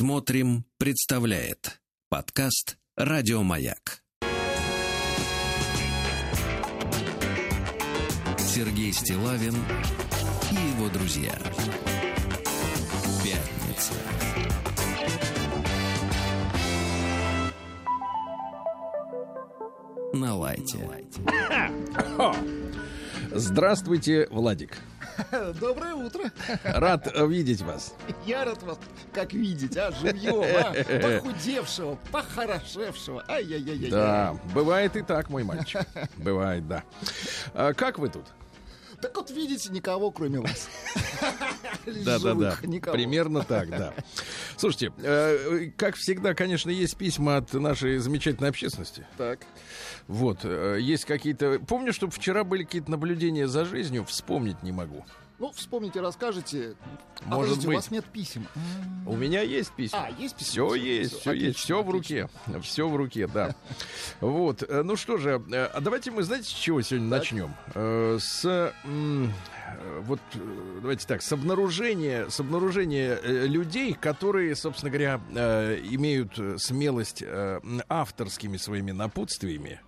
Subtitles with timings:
[0.00, 4.04] Смотрим, представляет подкаст Радиомаяк.
[8.38, 9.56] Сергей Стилавин
[10.52, 11.36] и его друзья.
[13.24, 13.94] Пятница.
[20.12, 20.78] На лайте.
[23.32, 24.78] Здравствуйте, Владик.
[25.60, 26.30] Доброе утро.
[26.64, 27.94] Рад видеть вас.
[28.26, 28.78] Я рад вас
[29.12, 33.24] как видеть, а, живьем, а, похудевшего, похорошевшего.
[33.28, 33.90] Ай-яй-яй-яй.
[33.90, 35.80] Да, бывает и так, мой мальчик.
[36.16, 36.84] Бывает, да.
[37.54, 38.24] А как вы тут?
[39.00, 40.68] Так вот, видите, никого, кроме вас.
[42.04, 42.58] Да, да, да.
[42.92, 43.94] Примерно так, да.
[44.56, 49.06] Слушайте, э, как всегда, конечно, есть письма от нашей замечательной общественности.
[49.16, 49.40] Так.
[50.06, 51.60] Вот, э, есть какие-то...
[51.60, 55.04] Помню, что вчера были какие-то наблюдения за жизнью, вспомнить не могу.
[55.38, 56.74] Ну, вспомните, расскажите.
[57.26, 57.66] А, Может быть.
[57.66, 58.46] у вас нет писем.
[59.06, 60.06] У меня есть письма.
[60.06, 60.50] А, есть письма?
[60.50, 62.28] Все Всё, есть, все есть, отлично, все в руке.
[62.62, 63.54] Все в руке, да.
[64.20, 64.64] Вот.
[64.64, 67.54] э, Ну что же, э, а давайте мы, знаете, с чего сегодня начнем?
[67.74, 68.72] Э, С
[70.00, 70.38] вот э,
[70.80, 77.22] давайте так, с обнаружения, с обнаружения э, людей, которые, собственно говоря, э, имеют э, смелость
[77.26, 79.80] э, авторскими своими напутствиями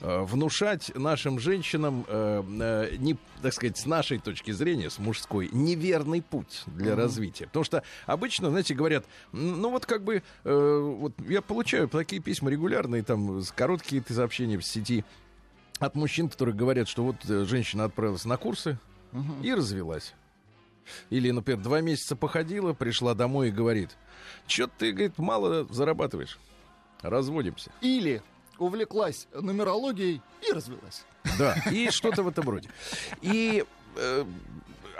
[0.00, 5.48] э, внушать нашим женщинам, э, э, не, так сказать, с нашей точки зрения, с мужской,
[5.52, 7.46] неверный путь для развития.
[7.46, 12.50] Потому что обычно, знаете, говорят, ну вот как бы, э, вот я получаю такие письма
[12.50, 15.04] регулярные, там, короткие сообщения в сети
[15.78, 18.78] от мужчин, которые говорят, что вот э, женщина отправилась на курсы
[19.42, 20.14] и развелась.
[21.10, 23.90] Или, например, два месяца походила, пришла домой и говорит,
[24.46, 26.38] что ты, говорит, мало зарабатываешь,
[27.02, 27.70] разводимся.
[27.80, 28.22] Или
[28.58, 31.04] увлеклась нумерологией и развелась.
[31.38, 32.68] Да, и что-то в этом роде.
[33.20, 33.64] И
[33.96, 34.24] э,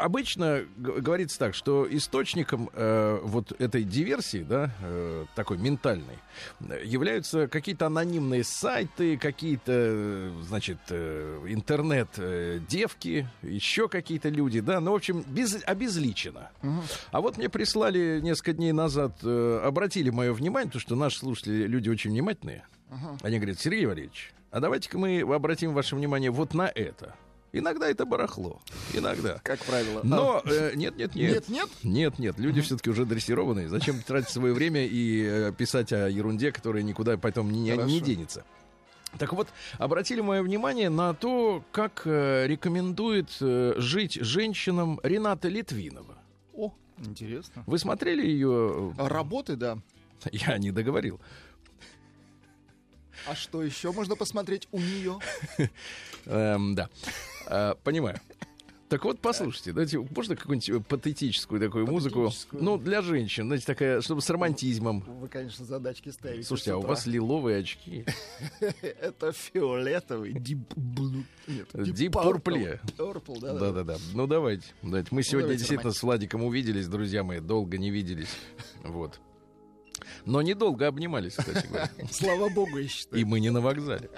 [0.03, 6.19] обычно говорится так, что источником э, вот этой диверсии, да, э, такой ментальной,
[6.61, 14.92] э, являются какие-то анонимные сайты, какие-то, э, значит, э, интернет-девки, еще какие-то люди, да, ну,
[14.92, 16.51] в общем, без, обезличено.
[17.11, 21.67] А вот мне прислали несколько дней назад, э, обратили мое внимание, то, что наши слушатели
[21.67, 22.67] люди очень внимательные.
[23.23, 27.14] Они говорят, Сергей Валерьевич, а давайте-ка мы обратим ваше внимание вот на это.
[27.52, 28.61] Иногда это барахло.
[28.95, 29.39] Иногда.
[29.42, 30.01] Как правило.
[30.02, 31.33] Но э, нет, нет, нет.
[31.33, 31.68] Нет, нет?
[31.83, 32.39] Нет, нет.
[32.39, 33.68] Люди все-таки уже дрессированные.
[33.68, 38.45] Зачем тратить свое время и э, писать о ерунде, которая никуда потом не, не денется?
[39.18, 39.48] Так вот,
[39.79, 46.17] обратили мое внимание на то, как э, рекомендует э, жить женщинам Рената Литвинова.
[46.55, 47.64] О, интересно.
[47.67, 48.95] Вы смотрели ее?
[48.96, 49.79] А Работы, да.
[50.33, 51.20] Я не договорил.
[53.27, 55.18] А что еще можно посмотреть у нее?
[56.27, 56.89] Эм, да.
[57.52, 58.18] Э, понимаю.
[58.89, 62.30] Так вот, послушайте, давайте, можно какую-нибудь патетическую такую музыку?
[62.52, 65.01] Ну, для женщин, знаете, такая, чтобы с романтизмом.
[65.01, 66.42] Вы, конечно, задачки ставите.
[66.42, 68.05] Слушайте, а у вас лиловые очки.
[69.01, 70.67] Это фиолетовый, deep
[71.46, 72.80] Deep purple.
[72.98, 73.41] purple.
[73.41, 73.58] Да, да.
[73.61, 73.96] Да-да-да.
[74.12, 74.67] Ну, давайте.
[74.83, 75.08] давайте.
[75.11, 78.35] Мы сегодня давайте действительно с Владиком увиделись, друзья мои, долго не виделись.
[78.85, 79.20] Вот.
[80.27, 81.91] Но недолго обнимались, кстати говоря.
[82.11, 83.23] Слава богу, я считаю.
[83.23, 84.11] И мы не на вокзале.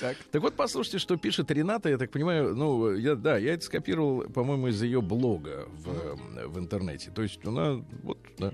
[0.00, 0.16] Так.
[0.30, 1.88] Так вот, послушайте, что пишет Рената.
[1.88, 6.58] Я так понимаю, ну, я, да, я это скопировал, по-моему, из ее блога в, в
[6.58, 7.10] интернете.
[7.10, 8.52] То есть она, вот, да.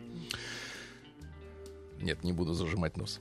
[2.00, 3.20] Нет, не буду зажимать нос.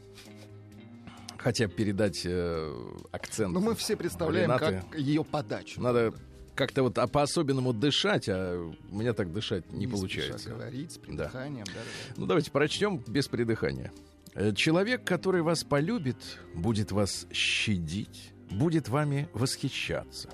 [1.37, 3.53] Хотя передать э, акцент.
[3.53, 4.83] Ну, мы все представляем, Ренаты.
[4.89, 5.81] как ее подачу.
[5.81, 6.13] Надо
[6.59, 10.49] как-то вот а по-особенному дышать, а у меня так дышать не, спеша получается.
[10.49, 12.13] говорить с придыханием, да, да, да.
[12.17, 13.93] Ну, давайте прочтем без придыхания.
[14.35, 20.29] Э, Человек, который вас полюбит, будет вас щадить, будет вами восхищаться.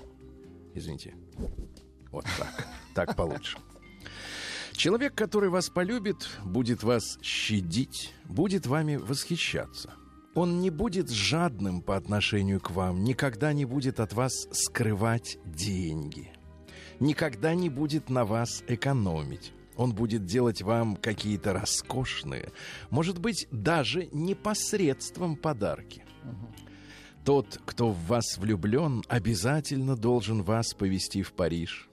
[0.74, 1.14] Извините.
[2.10, 2.66] Вот так.
[2.94, 3.58] Так получше.
[4.72, 9.94] Человек, который вас полюбит, будет вас щадить, будет вами восхищаться.
[10.34, 16.30] Он не будет жадным по отношению к вам, никогда не будет от вас скрывать деньги,
[17.00, 19.54] никогда не будет на вас экономить.
[19.76, 22.50] Он будет делать вам какие-то роскошные,
[22.90, 26.04] может быть, даже непосредством подарки.
[27.24, 31.88] Тот, кто в вас влюблен, обязательно должен вас повести в Париж.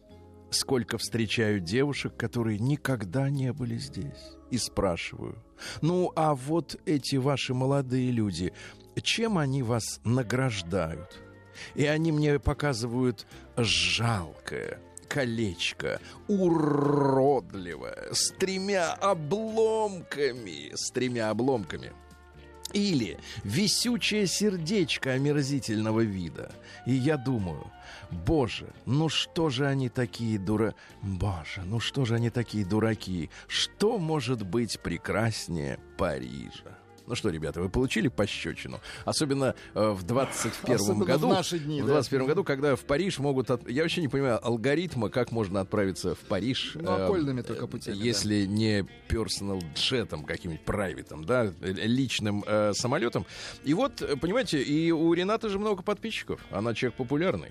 [0.51, 4.37] Сколько встречаю девушек, которые никогда не были здесь.
[4.51, 5.43] И спрашиваю,
[5.81, 8.53] ну а вот эти ваши молодые люди,
[9.01, 11.19] чем они вас награждают?
[11.73, 13.25] И они мне показывают
[13.57, 14.79] жалкое
[15.13, 21.91] колечко, уродливое, с тремя обломками, с тремя обломками.
[22.73, 26.51] Или висючее сердечко омерзительного вида.
[26.87, 27.71] И я думаю,
[28.09, 30.73] боже, ну что же они такие дура...
[31.03, 33.29] Боже, ну что же они такие дураки?
[33.47, 36.72] Что может быть прекраснее Парижа?
[37.05, 38.79] Ну что, ребята, вы получили пощечину?
[39.03, 41.27] Особенно э, в 21 Особенно году.
[41.27, 41.93] в наши дни, в да.
[41.93, 43.51] 21 году, когда в Париж могут...
[43.51, 46.71] от- Я вообще не понимаю алгоритма, как можно отправиться в Париж.
[46.75, 48.03] Ну, э, окольными только путями, да.
[48.03, 53.25] Если не персонал джетом каким-нибудь правитом, да, э, личным э, самолетом.
[53.65, 56.39] И вот, э, понимаете, и у Ренаты же много подписчиков.
[56.51, 57.49] Она человек популярный.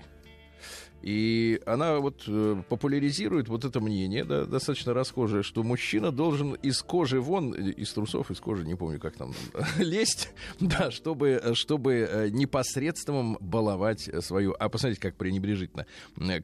[1.03, 6.81] И она вот э, популяризирует вот это мнение, да, достаточно расхожее, что мужчина должен из
[6.83, 9.35] кожи вон, э, из трусов, из кожи, не помню, как там,
[9.79, 14.55] лезть, да, чтобы, чтобы э, непосредством баловать свою...
[14.59, 15.87] А посмотрите, как пренебрежительно.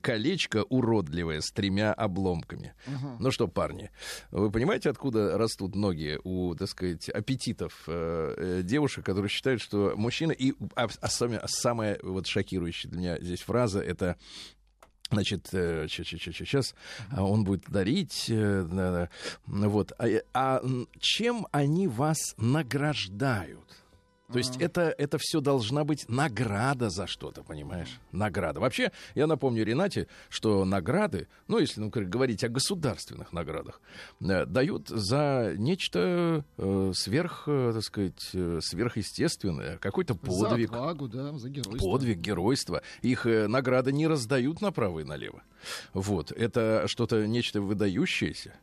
[0.00, 2.74] Колечко уродливое с тремя обломками.
[3.20, 3.90] Ну что, парни,
[4.30, 10.32] вы понимаете, откуда растут ноги у, так сказать, аппетитов э, девушек, которые считают, что мужчина...
[10.32, 14.16] И а, а самое, самое вот шокирующее для меня здесь фраза— это
[15.10, 16.74] Значит, сейчас
[17.16, 19.08] он будет дарить, э,
[19.46, 19.92] вот.
[19.98, 20.62] А, э, а
[21.00, 23.64] чем они вас награждают?
[24.30, 27.98] То есть это, это все должна быть награда за что-то, понимаешь?
[28.12, 28.60] Награда.
[28.60, 33.80] Вообще, я напомню Ренате, что награды, ну, если ну, говорить о государственных наградах,
[34.20, 40.70] э, дают за нечто э, сверх, э, так сказать, э, сверхъестественное, какой-то подвиг.
[40.70, 41.90] За отвагу, да, за геройство.
[41.90, 42.82] Подвиг, геройство.
[43.00, 45.42] Их э, награды не раздают направо и налево.
[45.92, 46.32] Вот.
[46.32, 48.54] Это что-то, нечто выдающееся.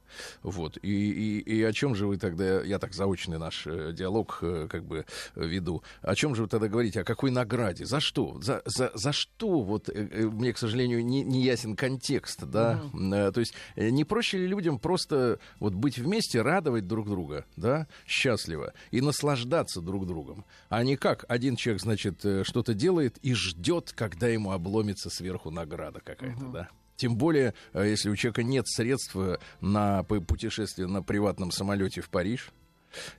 [0.44, 0.78] Вот.
[0.82, 4.68] И, и, и о чем же вы тогда, я так заочный наш э, диалог э,
[4.70, 5.06] как бы
[5.56, 7.86] веду, о чем же вы тогда говорите, о какой награде?
[7.86, 8.40] За что?
[8.42, 9.62] За, за, за что?
[9.62, 12.81] Вот э, э, мне, к сожалению, не, не ясен контекст, да?
[12.94, 17.88] Э, То есть не проще ли людям просто вот быть вместе, радовать друг друга, да,
[18.06, 23.94] счастливо, и наслаждаться друг другом, а не как один человек, значит, что-то делает и ждет,
[23.96, 26.69] когда ему обломится сверху награда какая-то, да?
[26.96, 29.18] Тем более, если у человека нет средств
[29.60, 32.52] на путешествие на приватном самолете в Париж,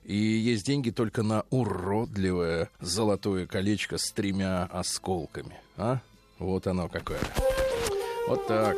[0.03, 5.59] и есть деньги только на уродливое золотое колечко с тремя осколками.
[5.77, 5.99] А?
[6.39, 7.19] Вот оно какое.
[8.27, 8.77] Вот так.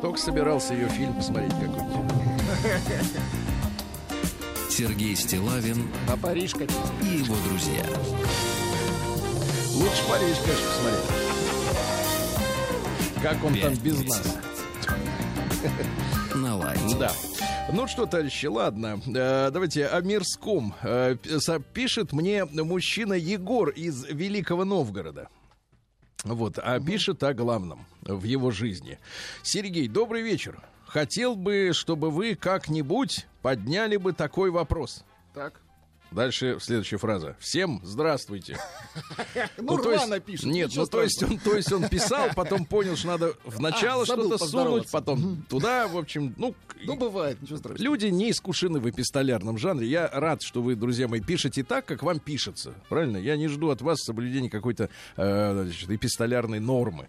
[0.00, 2.12] Только собирался ее фильм посмотреть какой-нибудь.
[4.70, 7.84] Сергей Стилавин На Париж и его друзья.
[9.74, 11.28] Лучше Париж, конечно, посмотреть.
[13.22, 14.24] Как он там Пять без тридцать.
[14.24, 14.36] нас.
[16.38, 16.96] На лайте.
[16.98, 17.12] Да.
[17.72, 19.00] Ну что, товарищи, ладно.
[19.06, 20.72] Э, давайте о мирском.
[20.82, 21.16] Э,
[21.72, 25.28] пишет мне мужчина Егор из Великого Новгорода.
[26.22, 28.98] Вот, а пишет о главном в его жизни.
[29.42, 30.60] Сергей, добрый вечер.
[30.86, 35.04] Хотел бы, чтобы вы как-нибудь подняли бы такой вопрос.
[35.34, 35.60] Так.
[36.10, 37.36] Дальше следующая фраза.
[37.38, 38.58] Всем здравствуйте.
[39.58, 40.46] Ну, есть- рвано пишет.
[40.46, 44.02] Нет, ну то есть, он, то есть он писал, потом понял, что надо в начало
[44.02, 47.82] А, что-то сунуть, потом туда, в общем, ну, Ну, бывает, ничего страшного.
[47.82, 49.86] Люди не искушены в эпистолярном жанре.
[49.86, 52.74] Я рад, что вы, друзья мои, пишете так, как вам пишется.
[52.88, 53.16] Правильно?
[53.16, 57.08] Я не жду от вас соблюдения какой-то э, значит, эпистолярной нормы.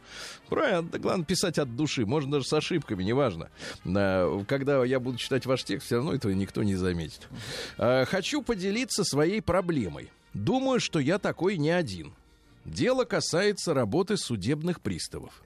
[0.49, 0.89] Правильно?
[0.97, 2.05] Главное писать от души.
[2.05, 3.49] Можно даже с ошибками, неважно.
[3.85, 7.27] Э, когда я буду читать ваш текст, все равно этого никто не заметит.
[7.77, 10.09] Э, хочу поделиться своей проблемой.
[10.33, 12.13] Думаю, что я такой не один.
[12.65, 15.43] Дело касается работы судебных приставов.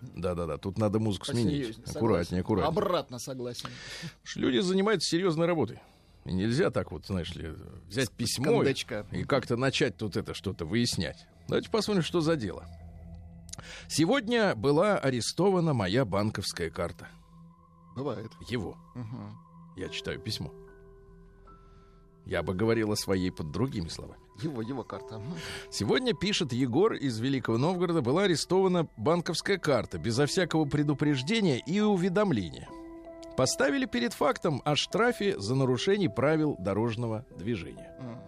[0.00, 1.78] Да-да-да, тут надо музыку сменить.
[1.86, 2.68] Аккуратнее, аккуратнее.
[2.68, 3.68] Обратно согласен.
[4.34, 5.80] Люди занимаются серьезной работой.
[6.24, 7.52] И нельзя так вот, знаешь ли,
[7.88, 9.06] взять письмо кондачка.
[9.10, 11.26] и как-то начать тут это что-то выяснять.
[11.48, 12.64] Давайте посмотрим, что за дело.
[13.88, 17.08] Сегодня была арестована моя банковская карта.
[17.96, 18.30] Бывает.
[18.48, 18.76] Его.
[18.94, 19.36] Мгм.
[19.76, 20.52] Я читаю письмо.
[22.24, 24.20] Я бы говорил о своей под другими словами.
[24.40, 25.20] Его, его карта.
[25.70, 32.68] Сегодня, пишет Егор из Великого Новгорода, была арестована банковская карта безо всякого предупреждения и уведомления.
[33.36, 37.94] Поставили перед фактом о штрафе за нарушение правил дорожного движения.
[37.98, 38.18] М.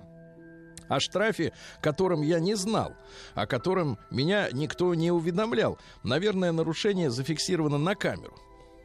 [0.89, 2.95] О штрафе, которым я не знал,
[3.35, 5.79] о котором меня никто не уведомлял.
[6.03, 8.35] Наверное, нарушение зафиксировано на камеру.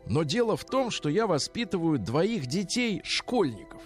[0.05, 3.81] Но дело в том, что я воспитываю двоих детей школьников.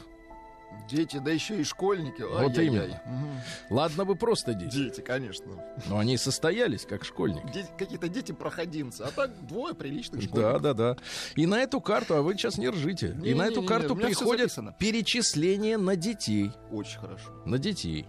[0.90, 2.22] Дети, да еще и школьники.
[2.22, 2.68] Вот Ай-яй-яй.
[2.86, 3.02] именно.
[3.06, 3.42] Мгм.
[3.70, 5.52] Ладно бы просто дети, Дети, конечно.
[5.88, 7.52] но они состоялись как школьники.
[7.54, 9.02] Дети- какие-то дети-проходимцы.
[9.02, 10.62] А так двое приличных Да, школьников.
[10.62, 10.98] да, да.
[11.36, 14.76] И на эту карту, а вы сейчас не ржите, и на эту карту записано.
[14.78, 16.52] перечисления на детей.
[16.72, 17.30] Очень хорошо.
[17.46, 18.06] На детей.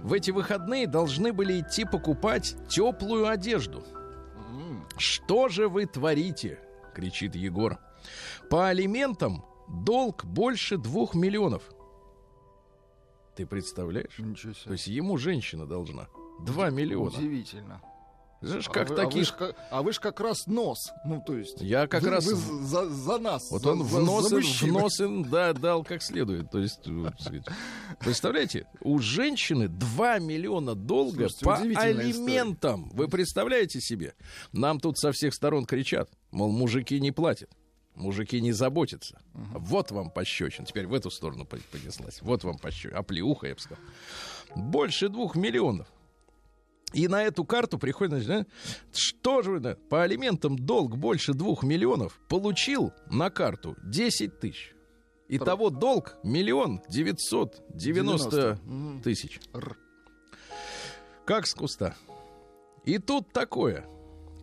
[0.00, 3.82] В эти выходные должны были идти покупать теплую одежду.
[4.98, 6.58] Что же вы творите?
[6.94, 7.78] кричит Егор.
[8.50, 11.62] По алиментам долг больше двух миллионов.
[13.42, 14.18] Ты представляешь?
[14.18, 14.64] Ничего себе.
[14.66, 16.06] То есть ему женщина должна.
[16.46, 17.08] 2 миллиона.
[17.18, 17.80] Удивительно.
[18.40, 19.34] Знаешь, А как вы- а вы ж
[19.70, 20.78] А вы ж как раз нос.
[21.04, 21.60] Ну, то есть...
[21.60, 22.24] Я как вы- раз...
[22.24, 23.50] вы за, за нас.
[23.50, 26.52] Вот за- он в нос, за в нос да, дал как следует.
[26.52, 26.88] То есть,
[27.98, 31.44] представляете, у женщины 2 миллиона долга Слушайте,
[31.74, 32.90] по алиментам.
[32.90, 34.14] Вы представляете себе?
[34.52, 37.50] Нам тут со всех сторон кричат, мол, мужики не платят.
[37.94, 39.20] Мужики не заботятся.
[39.34, 40.64] Вот вам пощечин.
[40.64, 42.22] Теперь в эту сторону по- понеслась.
[42.22, 42.96] Вот вам пощечин.
[42.96, 43.82] Оплеуха, я бы сказал.
[44.56, 45.86] Больше двух миллионов.
[46.94, 48.48] И на эту карту приходит, значит,
[48.92, 54.74] что же вы, по алиментам долг больше двух миллионов, получил на карту 10 тысяч.
[55.28, 58.60] Итого долг миллион девятьсот девяносто 90.
[58.64, 59.02] Мгм.
[59.02, 59.40] тысяч.
[61.24, 61.94] Как с куста.
[62.84, 63.86] И тут такое.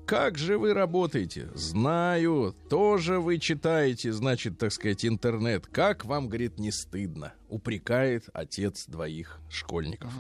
[0.09, 1.51] Как же вы работаете?
[1.53, 5.67] Знаю, тоже вы читаете, значит, так сказать, интернет.
[5.67, 7.33] Как вам, говорит, не стыдно?
[7.47, 10.11] Упрекает отец двоих школьников.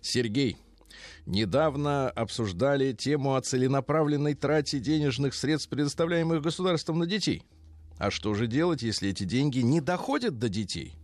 [0.00, 0.56] Сергей,
[1.26, 7.42] недавно обсуждали тему о целенаправленной трате денежных средств, предоставляемых государством на детей.
[7.98, 10.94] А что же делать, если эти деньги не доходят до детей?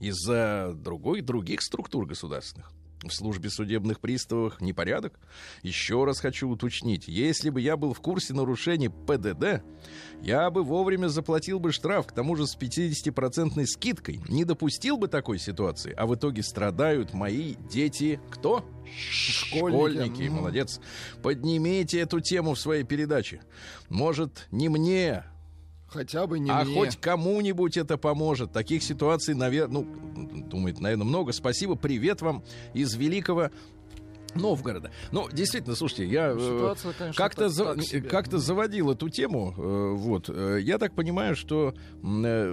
[0.00, 2.70] Из-за другой, других структур государственных.
[3.08, 5.18] В службе судебных приставов непорядок?
[5.62, 7.06] Еще раз хочу уточнить.
[7.06, 9.62] Если бы я был в курсе нарушений ПДД,
[10.22, 14.20] я бы вовремя заплатил бы штраф, к тому же с 50% скидкой.
[14.28, 18.20] Не допустил бы такой ситуации, а в итоге страдают мои дети.
[18.30, 18.64] Кто?
[19.10, 20.22] Школьники.
[20.22, 20.36] Мгм.
[20.36, 20.80] Молодец.
[21.22, 23.40] Поднимите эту тему в своей передаче.
[23.88, 25.24] Может, не мне,
[25.94, 26.74] Хотя бы не а мне.
[26.74, 28.52] хоть кому-нибудь это поможет.
[28.52, 31.32] Таких ситуаций, наверное, ну, думает, наверное, много.
[31.32, 32.42] Спасибо, привет вам
[32.74, 33.50] из великого
[34.34, 34.90] Новгорода.
[35.12, 37.76] Ну, действительно, слушайте, я э, Ситуация, конечно, как-то за-
[38.08, 39.54] как-то заводил эту тему.
[39.56, 41.72] э, вот, Э, я так понимаю, что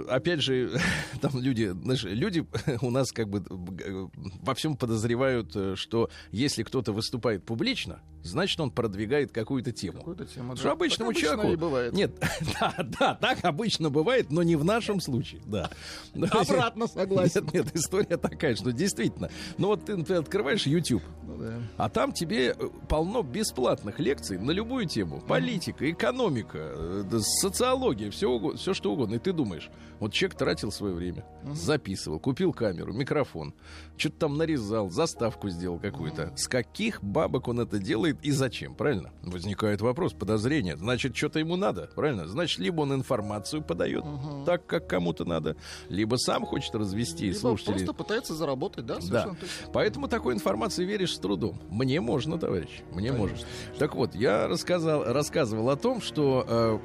[0.08, 0.70] опять же
[1.20, 2.46] там люди, знаешь, люди
[2.82, 9.32] у нас как бы во всем подозревают, что если кто-то выступает публично, значит он продвигает
[9.32, 9.98] какую-то тему.
[9.98, 10.72] Какую-то тему, Что да.
[10.72, 11.52] обычному Так человеку...
[11.52, 11.92] и бывает.
[11.92, 12.12] Нет,
[12.60, 15.70] да, да, так обычно бывает, но не в нашем случае, да.
[16.14, 17.44] Обратно согласен.
[17.46, 19.30] Нет, нет, история такая, что действительно.
[19.58, 21.54] Ну вот ты, например, открываешь YouTube, Ну да.
[21.76, 25.20] а там тебе э, полно бесплатных лекций на любую тему.
[25.20, 29.16] Политика, экономика, э, социология, все, все что угодно.
[29.16, 29.70] И ты думаешь,
[30.02, 33.54] вот человек тратил свое время, записывал, купил камеру, микрофон,
[33.96, 36.32] что-то там нарезал, заставку сделал какую-то.
[36.36, 39.12] С каких бабок он это делает и зачем, правильно?
[39.22, 40.76] Возникает вопрос, подозрение.
[40.76, 42.26] Значит, что-то ему надо, правильно?
[42.26, 44.04] Значит, либо он информацию подает
[44.44, 45.56] так, как кому-то надо,
[45.88, 47.74] либо сам хочет развести Либо слушателей.
[47.76, 49.22] просто пытается заработать, да, Да.
[49.24, 49.36] точно.
[49.72, 51.60] Поэтому такой информации веришь с трудом.
[51.70, 53.18] Мне можно, товарищ, мне Конечно.
[53.18, 53.46] можно.
[53.78, 56.80] Так вот, я рассказал, рассказывал о том, что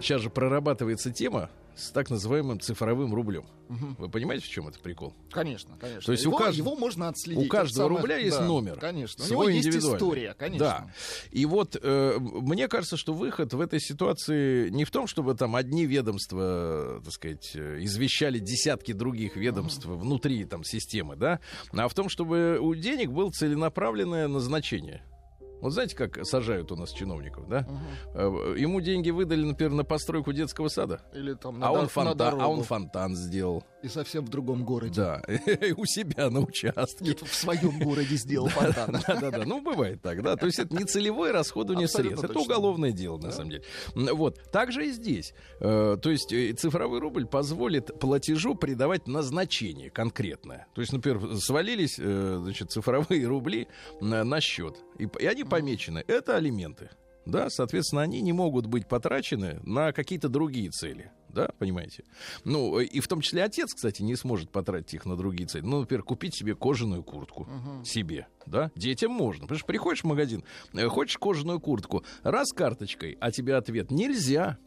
[0.00, 3.46] сейчас же прорабатывается тема с так называемым цифровым рублем.
[3.68, 3.96] Мгм.
[3.98, 5.14] Вы понимаете, в чем это прикол?
[5.30, 6.02] Конечно, конечно.
[6.02, 7.46] То есть у его, кажд- его можно отследить.
[7.46, 8.76] у каждого самое- рубля есть да, номер.
[8.78, 9.24] Конечно.
[9.24, 10.66] У Свой него есть история, конечно.
[10.66, 10.92] Да.
[11.30, 15.56] И вот э, мне кажется, что выход в этой ситуации не в том, чтобы там
[15.56, 21.40] одни ведомства, так сказать, э, извещали десятки других ведомств внутри там системы, да,
[21.72, 25.02] а в том, чтобы у денег было целенаправленное назначение.
[25.60, 27.66] Вот знаете, как сажают у нас чиновников, да?
[28.14, 31.82] Э, Ему деньги выдали, например, на постройку детского сада, Или там на, а, он дор-
[31.84, 33.64] на фонтан, а он фонтан сделал.
[33.82, 34.94] И совсем в другом городе.
[34.94, 35.22] Да,
[35.76, 37.04] у себя на участке.
[37.04, 38.98] Нет, в своем городе сделал фонтан.
[39.06, 39.44] Да, да, да.
[39.44, 40.36] Ну, бывает так, да.
[40.36, 42.24] То есть это не целевое расходование средств.
[42.24, 43.64] Это уголовное дело, на самом деле.
[43.94, 44.38] Вот.
[44.52, 45.34] Так же и здесь.
[45.60, 50.66] Э, То есть э, цифровой рубль позволит платежу придавать назначение конкретное.
[50.74, 53.68] То есть, например, свалились значит, цифровые рубли
[54.00, 54.76] на, счет.
[54.98, 56.04] И, п- и они помечены.
[56.06, 56.90] Это алименты.
[57.26, 61.10] Да, соответственно, они не могут быть потрачены на какие-то другие цели.
[61.30, 62.04] Да, понимаете?
[62.44, 65.62] Ну, и в том числе отец, кстати, не сможет потратить их на другие цели.
[65.64, 67.48] Ну, например, купить себе кожаную куртку.
[67.84, 68.70] Себе, да?
[68.76, 69.42] Детям можно.
[69.42, 74.58] Потому что приходишь в магазин, э, хочешь кожаную куртку, раз карточкой, а тебе ответ нельзя.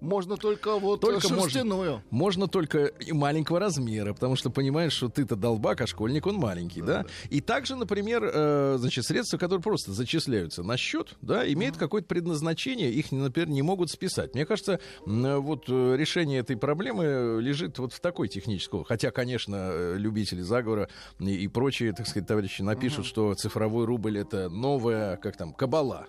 [0.00, 1.42] Можно только вот Только можно.
[1.42, 2.02] шерстяную.
[2.10, 6.82] Можно только и маленького размера, потому что понимаешь, что ты-то долбак, а школьник он маленький,
[6.82, 7.06] да?
[7.30, 12.90] И также, например, э, значит, средства, которые просто зачисляются на счет, да, имеют какое-то предназначение,
[12.90, 14.34] их, например, не могут списать.
[14.34, 18.84] Мне кажется, э, вот решение этой проблемы лежит вот в такой технической.
[18.84, 24.18] Хотя, конечно, э, любители заговора и, и прочие, так сказать, товарищи напишут, что цифровой рубль
[24.18, 26.06] это новая, как там, кабала.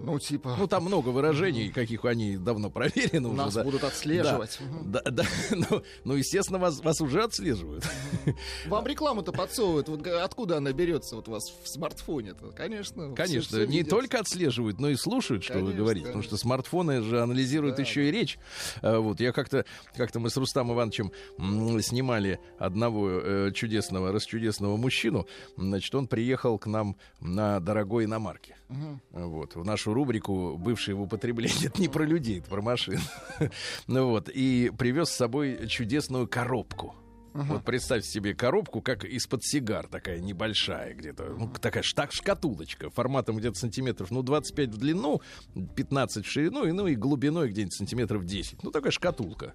[0.00, 0.54] Ну, типа...
[0.58, 3.56] Ну, там много выражений, каких они давно проверены Нас уже.
[3.58, 3.64] да.
[3.64, 4.58] будут отслеживать.
[4.84, 5.24] Да, да, да.
[5.50, 7.84] Ну, ну, естественно, вас, вас уже отслеживают.
[8.66, 9.88] Вам рекламу-то подсовывают.
[9.88, 12.52] Вот откуда она берется вот у вас в смартфоне-то?
[12.52, 13.12] Конечно.
[13.14, 13.90] Конечно, всё не видят.
[13.90, 16.06] только отслеживают, но и слушают, что вы Конечно, говорите.
[16.06, 16.48] Потому что конечно.
[16.48, 18.38] смартфоны же анализируют Да, еще и речь.
[18.82, 19.64] А, Вот, я как-то,
[19.96, 21.12] как-то мы с Рустамом Ивановичем
[21.82, 25.26] снимали одного э, чудесного, расчудесного мужчину.
[25.56, 28.57] Значит, он приехал к нам на дорогой иномарке.
[28.68, 29.00] Мгм.
[29.12, 31.66] Вот, в нашу рубрику «Бывшие в употреблении».
[31.66, 33.00] Это не про людей, это про машин.
[33.86, 36.94] Ну вот, и привез с собой чудесную коробку.
[37.34, 43.36] Вот представьте себе коробку, как из-под сигар, такая небольшая где-то, ну, такая шта- шкатулочка, форматом
[43.36, 45.20] где-то сантиметров, ну, 25 в длину,
[45.76, 48.62] 15 в ширину, и, ну, и глубиной где-нибудь сантиметров 10.
[48.64, 49.54] Ну, такая шкатулка.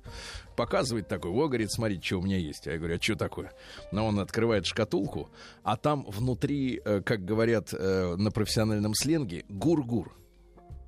[0.55, 2.65] Показывает такой, о, говорит, смотрите, что у меня есть.
[2.67, 3.51] Я говорю, а что такое?
[3.91, 5.29] Но он открывает шкатулку,
[5.63, 10.15] а там внутри, э, как говорят э, на профессиональном сленге, гур-гур.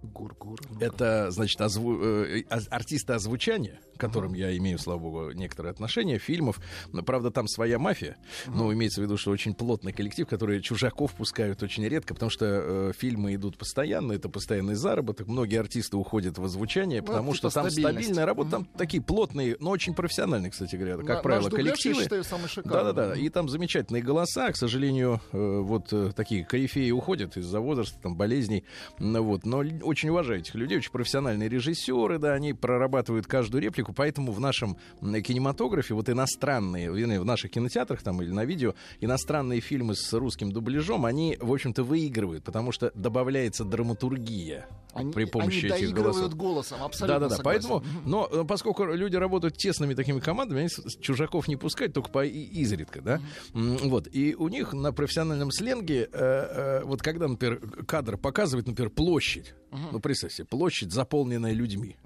[0.03, 0.59] Гур-гур.
[0.79, 6.59] Это, значит, озву- э, артисты озвучания, к которым я имею, слава богу, некоторые отношения, фильмов.
[6.91, 8.17] Но, правда, там своя мафия.
[8.47, 12.45] Но имеется в виду, что очень плотный коллектив, который чужаков пускают очень редко, потому что
[12.45, 15.27] э, фильмы идут постоянно, это постоянный заработок.
[15.27, 19.57] Многие артисты уходят в озвучание, Ну, потому типа что там стабильная работа, там такие плотные,
[19.59, 22.01] но очень профессиональные, кстати говоря, как На- правило, наш дубляж, я коллективы.
[22.03, 22.93] считаю, самый шикарный.
[22.93, 24.51] Да-да-да, и там замечательные голоса.
[24.51, 28.63] К сожалению, э, вот э, такие корифеи уходят из-за возраста, там, болезней.
[28.99, 29.45] Ну, вот.
[29.45, 34.39] Но очень уважаю этих людей, очень профессиональные режиссеры, да, они прорабатывают каждую реплику, поэтому в
[34.39, 40.51] нашем кинематографе вот иностранные, в наших кинотеатрах там или на видео, иностранные фильмы с русским
[40.51, 46.35] дубляжом, они, в общем-то, выигрывают, потому что добавляется драматургия Они, при помощи они этих голосов.
[46.35, 50.69] голосом, абсолютно Да-да-да, поэтому, но э, поскольку люди работают тесными такими командами, они
[51.01, 53.21] чужаков не пускают, только по изредка, да,
[53.53, 58.67] М, вот, и у них на профессиональном сленге, э, э, вот когда, например, кадр показывает,
[58.67, 59.53] например, площадь,
[59.91, 61.97] ну, представь себе, площадь, заполненная людьми,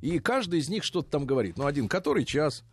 [0.00, 2.64] и каждый из них что-то там говорит, ну, один, который час,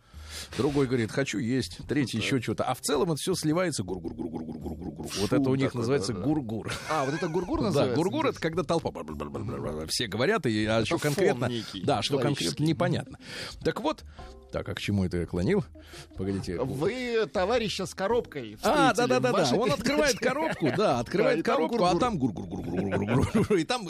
[0.56, 1.78] Другой говорит, хочу есть.
[1.88, 2.64] Третий еще что-то.
[2.64, 5.06] А в целом это все сливается гур-гур-гур-гур-гур-гур-гур.
[5.20, 6.24] Вот это у них называется да-да.
[6.24, 6.72] гур-гур.
[6.90, 7.96] А, вот это гургур Да, называется?
[7.96, 8.92] гургур это когда толпа
[9.88, 11.50] все говорят, и, а что конкретно,
[11.82, 13.18] да, что конкретно непонятно.
[13.62, 14.04] Так вот,
[14.50, 15.62] так, а к чему это я клонил?
[16.16, 16.58] Погодите.
[16.58, 19.56] Вы товарища с коробкой А, встретили да, да, да, да.
[19.56, 23.56] Он открывает коробку, да, Да, открывает коробку, а там гур гур гур гур гур гур
[23.58, 23.88] И там,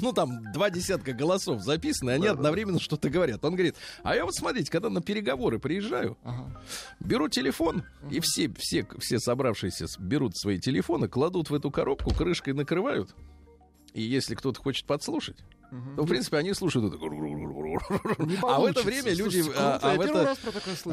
[0.00, 3.44] ну, там два десятка голосов записаны, они одновременно что-то говорят.
[3.44, 6.60] Он говорит, а я вот смотрите, когда на переговоры приезжаю, Ага.
[7.00, 12.52] беру телефон, и все, все, все собравшиеся берут свои телефоны, кладут в эту коробку, крышкой
[12.54, 13.14] накрывают.
[13.92, 15.36] И если кто-то хочет подслушать,
[15.96, 17.04] то, в принципе, они слушают это.
[18.42, 19.40] А в это время люди...
[19.42, 20.36] Слушайте, а- круто, а в это-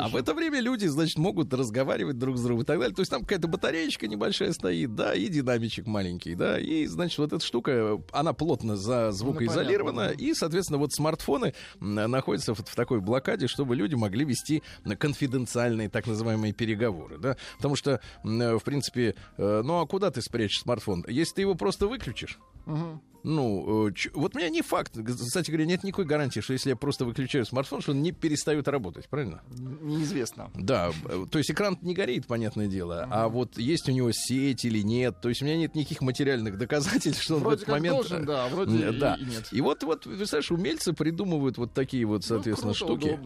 [0.03, 2.95] а в это время люди, значит, могут разговаривать друг с другом и так далее.
[2.95, 7.33] То есть там какая-то батареечка небольшая стоит, да, и динамичек маленький, да, и, значит, вот
[7.33, 13.01] эта штука, она плотно за звукоизолирована, понятно, и, соответственно, вот смартфоны находятся вот в такой
[13.01, 14.63] блокаде, чтобы люди могли вести
[14.97, 20.61] конфиденциальные так называемые переговоры, да, потому что, в принципе, э, ну а куда ты спрячешь
[20.61, 21.03] смартфон?
[21.07, 23.01] Если ты его просто выключишь, Мгм.
[23.23, 24.97] Ну, э, вот у меня не факт.
[25.05, 28.67] Кстати говоря, нет никакой гарантии, что если я просто выключаю смартфон, что он не перестает
[28.67, 29.41] работать, правильно?
[29.81, 30.49] Неизвестно.
[30.55, 34.65] Да, э, то есть экран не горит, понятное дело, а вот есть у него сеть
[34.65, 37.65] или нет, то есть у меня нет никаких материальных доказательств, что он в Вроде этот
[37.67, 37.95] как момент...
[37.95, 39.15] должен, да, вроде М, и- да.
[39.15, 39.47] и нет.
[39.51, 43.19] И вот, вот, знаешь, умельцы придумывают вот такие вот, соответственно, Ну, круто, штуки.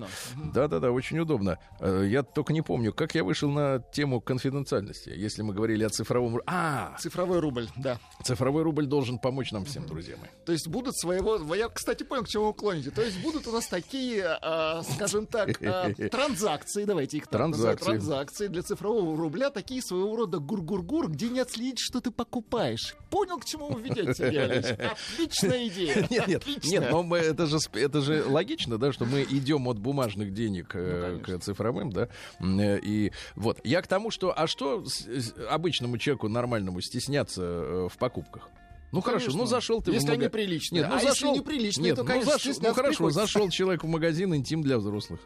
[0.53, 1.57] Да-да-да, очень удобно.
[1.79, 5.89] Э, Я только не помню, как я вышел на тему конфиденциальности, если мы говорили о
[5.89, 6.41] цифровом...
[6.45, 7.99] А, Цифровой рубль, да.
[8.23, 10.29] цифровой рубль должен помочь нам всем, друзья мои.
[10.45, 11.55] То есть будут своего...
[11.55, 12.91] Я, кстати, понял, к чему вы клоните.
[12.91, 17.85] То есть будут у нас такие, а, скажем так, а, транзакции, давайте их Транзакции.
[17.85, 22.95] транзакции для цифрового рубля, такие своего рода гур-гур-гур, где не отследить, что ты покупаешь.
[23.09, 24.25] Понял, к чему вы ведете?
[25.15, 26.07] Отличная идея.
[26.09, 26.69] Нет, нет, Отлично.
[26.69, 30.71] нет, но мы, это, же, это же логично, да, что мы идем от бумажных денег
[30.73, 32.09] э, Ну, к цифровым, да.
[32.39, 34.83] Э, И вот я к тому, что, а что
[35.49, 38.49] обычному человеку нормальному стесняться э, в покупках?
[38.95, 40.79] Ну хорошо, ну зашел ты Если в они мага- приличные.
[40.81, 43.19] Нет, ну А если зашел, неприличные, нет, то, ну, ну хорошо, приходится.
[43.19, 45.19] зашел человек в магазин интим для взрослых.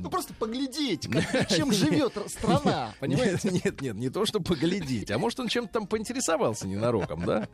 [0.00, 3.50] Ну просто поглядеть, как- чем живет страна, понимаете?
[3.50, 7.48] Нет, нет, нет, не то, что поглядеть, а может он чем-то там поинтересовался ненароком, да?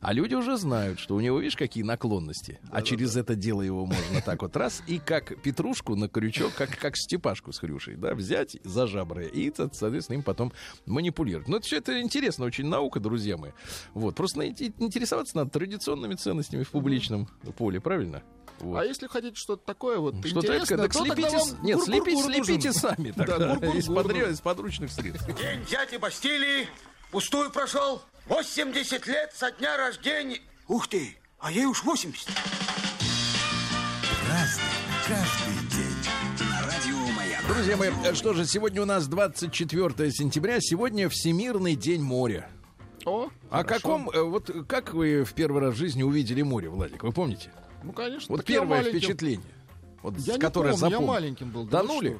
[0.00, 2.60] А люди уже знают, что у него, видишь, какие наклонности.
[2.70, 6.76] А через это дело его можно так вот раз и как петрушку на крючок, как,
[6.78, 10.52] как степашку с хрюшей, да, взять за жабры и, со- соответственно, им потом
[10.86, 11.48] манипулировать.
[11.48, 13.52] Но это все это интересно, очень наука, друзья мои.
[13.94, 18.22] Вот, просто на- интересоваться надо традиционными ценностями в публичном поле, правильно?
[18.60, 18.78] Вот.
[18.78, 21.84] А если хотите что-то такое вот Что-то интересное, так то тогда слепите, вам нет, гур-гур-гур
[21.84, 22.44] слепите, нужен.
[22.44, 25.26] слепите сами Да, тогда, гур-гур-гур из, подря- из подручных средств.
[25.26, 26.68] День дяди Бастилии
[27.10, 28.02] пустую прошел.
[28.26, 30.40] 80 лет со дня рождения.
[30.68, 32.28] Ух ты, А ей уж 80.
[34.28, 34.64] Разный,
[35.08, 35.52] каждый.
[37.48, 42.48] Друзья мои, э, что же, сегодня у нас 24 сентября, сегодня Всемирный день моря.
[43.04, 43.74] О, О хорошо.
[43.74, 47.50] каком, э, вот как вы в первый раз в жизни увидели море, Владик, вы помните?
[47.84, 48.34] Ну, конечно.
[48.34, 49.46] Вот я первое маленьким- впечатление,
[50.02, 51.08] вот, Я которое помню, я запомнил.
[51.12, 51.64] маленьким был.
[51.66, 52.18] да Тонули?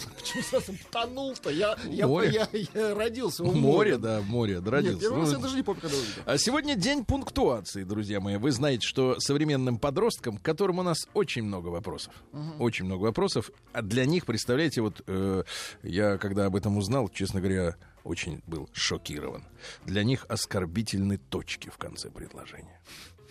[0.18, 1.50] Почему сразу потонул-то?
[1.50, 3.98] Я, я, я, я родился в Море, море.
[3.98, 5.00] да, море, Нет, родился.
[5.00, 6.22] первый раз Ну, я даже не помню, когда увидел.
[6.24, 8.36] А сегодня день пунктуации, друзья мои.
[8.38, 12.14] Вы знаете, что современным подросткам, к которым у нас очень много вопросов,
[12.58, 15.42] очень много вопросов, а для них, представляете, вот э,
[15.82, 19.44] я когда об этом узнал, честно говоря, очень был шокирован.
[19.84, 22.80] Для них оскорбительны точки в конце предложения.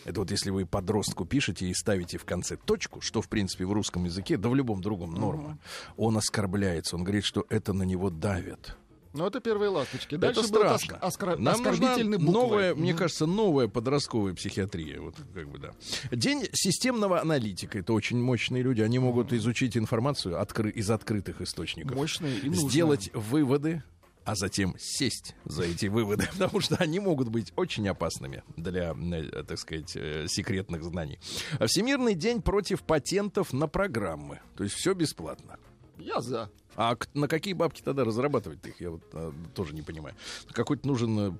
[0.06, 3.74] Это вот если вы подростку пишете и ставите в конце точку, что в принципе в
[3.74, 5.58] русском языке, да в любом другом норма,
[5.98, 8.76] он оскорбляется, он говорит, что это на него давит.
[9.12, 10.16] Ну, это первые ласточки.
[10.18, 10.94] Дальше это страшно.
[10.94, 12.20] оск- оскор- Нам нужна буквы.
[12.20, 13.00] новая, мне Мгм.
[13.00, 15.02] кажется, новая подростковая психиатрия.
[15.02, 15.72] Вот, как бы, да.
[16.12, 17.80] День системного аналитика.
[17.80, 18.82] Это очень мощные люди.
[18.82, 21.96] Они могут изучить информацию откры- из открытых источников.
[21.98, 22.70] Мощные и нужные.
[22.70, 23.82] Сделать выводы,
[24.30, 29.44] а затем сесть за эти выводы, потому что они могут быть очень опасными для, э,
[29.44, 31.18] так сказать, э, секретных знаний.
[31.66, 34.40] Всемирный день против патентов на программы.
[34.56, 35.58] То есть все бесплатно.
[35.98, 36.52] Я за.
[36.76, 38.80] А на какие бабки тогда разрабатывать их?
[38.80, 40.16] Я вот а, тоже не понимаю.
[40.52, 41.36] Какой-то нужен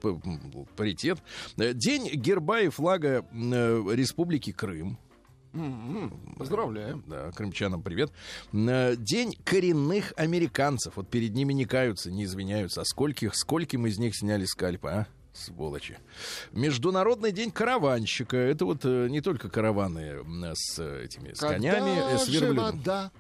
[0.76, 1.20] паритет.
[1.56, 4.98] День герба и флага Республики Крым.
[6.38, 7.04] Поздравляю.
[7.08, 8.12] Да, крымчанам привет.
[8.54, 10.96] Э, День коренных американцев.
[10.98, 12.82] Вот перед ними не каются, не извиняются.
[12.82, 15.08] А скольких, скольким из них сняли скальпы, а?
[15.32, 15.98] Сволочи.
[16.52, 18.36] Международный день караванщика.
[18.36, 22.40] Это вот э, не только караваны м, с э, этими с конями, э, с Когда
[22.40, 22.66] верблюдом.
[22.66, 23.12] вода?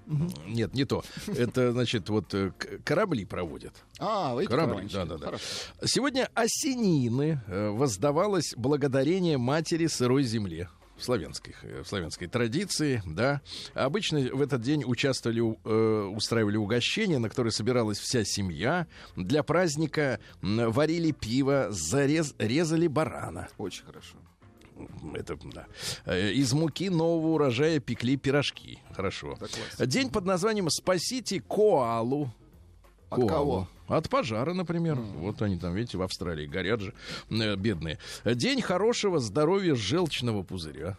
[0.47, 1.03] Нет, не то.
[1.27, 2.51] Это, значит, вот э,
[2.83, 3.73] корабли проводят.
[3.99, 4.95] А, вы Корабли, караванщики.
[4.95, 5.25] да-да-да.
[5.27, 5.43] Хорошо.
[5.85, 10.67] Сегодня осенины э, воздавалось благодарение матери сырой земле.
[10.99, 13.41] В славянской, э, в славянской традиции, да.
[13.73, 18.85] Обычно в этот день участвовали, э, устраивали угощения, на которые собиралась вся семья.
[19.15, 23.47] Для праздника варили пиво, зарез, резали барана.
[23.57, 24.17] Очень хорошо.
[25.13, 25.67] Это, да.
[26.05, 28.79] Э, Из муки нового урожая пекли пирожки.
[28.93, 29.37] Хорошо.
[29.79, 32.31] День под названием «Спасите коалу».
[33.09, 33.27] От Коалу.
[33.27, 33.67] кого?
[33.87, 34.95] От пожара, например.
[34.95, 36.93] Вот они там, видите, в Австралии горят же,
[37.29, 37.97] э, бедные.
[38.23, 40.95] День хорошего здоровья желчного пузыря.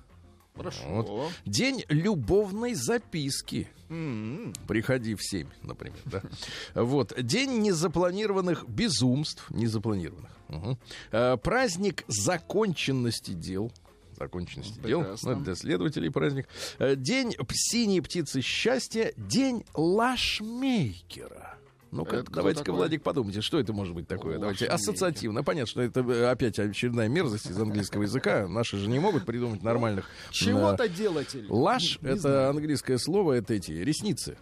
[0.56, 0.82] Хорошо.
[0.88, 1.32] Вот.
[1.46, 3.68] День любовной записки.
[3.88, 4.52] М-м.
[4.66, 5.98] Приходи в 7, например.
[6.04, 6.22] Да?
[6.74, 7.14] Вот.
[7.22, 9.46] День незапланированных безумств.
[9.50, 10.30] Незапланированных.
[10.48, 10.78] Мгм.
[11.12, 13.72] Э, Праздник законченности дел.
[14.18, 15.00] Законченности дел.
[15.00, 15.30] Прекрасно.
[15.30, 16.48] Ну, это для следователей праздник.
[16.78, 19.12] Э, День синей птицы счастья.
[19.16, 21.56] День лашмейкера.
[21.90, 22.72] Ну-ка, давайте-ка?
[22.72, 24.38] Владик, подумайте, что это может быть такое.
[24.38, 24.74] Давайте Лашмейкер.
[24.74, 25.42] ассоциативно.
[25.42, 28.46] Понятно, что это э, опять очередная мерзость из английского языка.
[28.48, 30.06] Наши же не могут придумать нормальных.
[30.30, 31.46] Чего-то делатель.
[31.48, 34.36] Лаш это английское слово, это эти ресницы.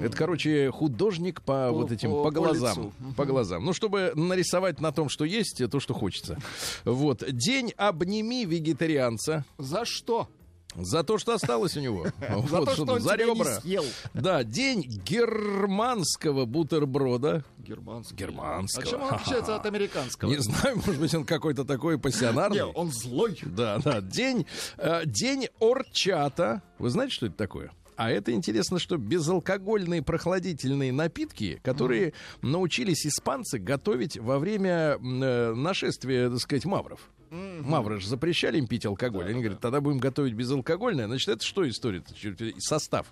[0.00, 2.92] Это, короче, художник по, По- вот этим, по- по, по глазам.
[2.98, 3.14] Мгм.
[3.14, 3.64] По глазам.
[3.64, 6.38] Ну, чтобы нарисовать на том, что есть, то, что хочется.
[6.84, 7.24] Вот.
[7.30, 10.28] День обними вегетарианца За что?
[10.76, 12.06] За то, что осталось у него.
[12.48, 13.60] За то, что он за ребра.
[13.60, 13.84] съел.
[14.12, 17.44] Да, день германского бутерброда.
[17.58, 18.14] Германский.
[18.16, 18.84] Германского.
[18.84, 20.28] А чем он отличается от американского?
[20.30, 22.58] Не знаю, может быть, он какой-то такой пассионарный.
[22.58, 23.38] Не, он злой.
[23.42, 24.00] Да, да.
[24.00, 26.62] День, э, день орчата.
[26.78, 27.70] Вы знаете, что это такое?
[27.96, 36.28] А это интересно, что безалкогольные прохладительные напитки, которые научились испанцы готовить во время э, нашествия,
[36.28, 37.00] так сказать, мавров.
[37.62, 39.28] Мавры же запрещали им пить алкоголь.
[39.28, 41.06] Они говорят, тогда будем готовить безалкогольное.
[41.06, 42.02] Значит, это что история?
[42.58, 43.06] Состав.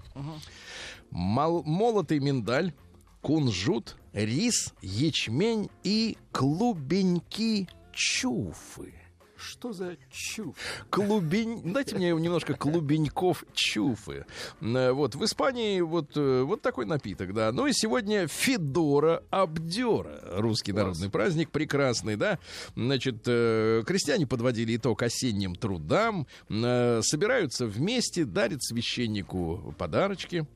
[1.10, 2.72] Мол- молотый миндаль,
[3.20, 8.94] кунжут, рис, ячмень и клубеньки чуфы.
[9.42, 10.54] Что за чушь?
[10.90, 11.72] Клубень...
[11.72, 14.24] Дайте мне немножко клубеньков чуфы.
[14.60, 17.50] Э, Вот, в Испании вот, э, вот такой напиток, да.
[17.50, 20.20] Ну и сегодня Федора Абдера.
[20.40, 22.38] Русский народный праздник, прекрасный, да.
[22.76, 30.46] Значит, э, крестьяне подводили итог осенним трудам, собираются вместе, дарят священнику подарочки.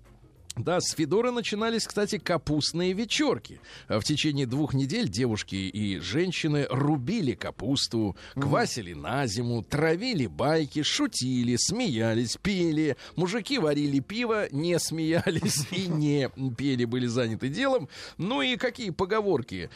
[0.56, 3.60] Да, с Федора начинались, кстати, капустные вечерки.
[3.88, 11.56] В течение двух недель девушки и женщины рубили капусту, квасили на зиму, травили байки, шутили,
[11.56, 12.96] смеялись, пели.
[13.16, 17.90] Мужики варили пиво, не смеялись и не пели, были заняты делом.
[18.16, 19.68] Ну и какие поговорки?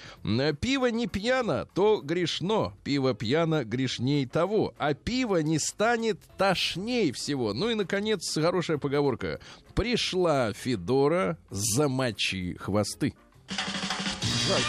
[0.60, 2.72] Пиво не пьяно, то грешно.
[2.84, 4.72] Пиво пьяно, грешней того.
[4.78, 7.52] А пиво не станет тошней всего.
[7.52, 9.40] Ну и, наконец, хорошая поговорка.
[9.74, 13.14] Пришла Федора, замочи хвосты.
[13.48, 14.62] Жаль.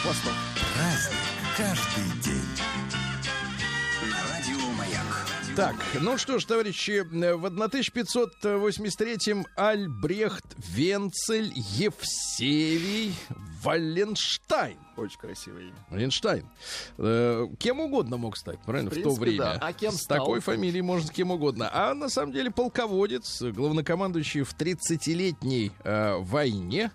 [0.74, 1.18] Праздник
[1.58, 2.41] каждый день.
[5.56, 13.14] Так, ну что ж, товарищи, в 1583-м Альбрехт Венцель Евсевий
[13.62, 14.78] Валенштайн.
[14.96, 15.74] Очень красивое имя.
[15.90, 16.46] Валенштайн.
[16.98, 19.38] Э, кем угодно мог стать, правильно, в, В принципе, то время.
[19.40, 19.58] да.
[19.62, 20.20] А кем С стал?
[20.20, 21.70] такой фамилией можно кем угодно.
[21.72, 26.92] А на самом деле полководец, главнокомандующий в 30-летней э, войне.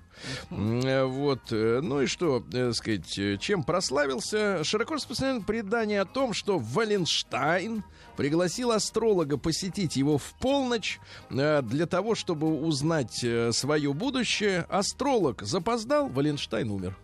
[0.51, 4.65] Э, Вот, э, ну и что, э, сказать, э, чем прославился?
[4.65, 7.85] Широко распространено предание о том, что Валенштайн
[8.17, 10.99] пригласил астролога посетить его в полночь
[11.31, 14.67] э, для того, чтобы узнать э, свое будущее.
[14.69, 16.97] Астролог запоздал, Валенштайн умер.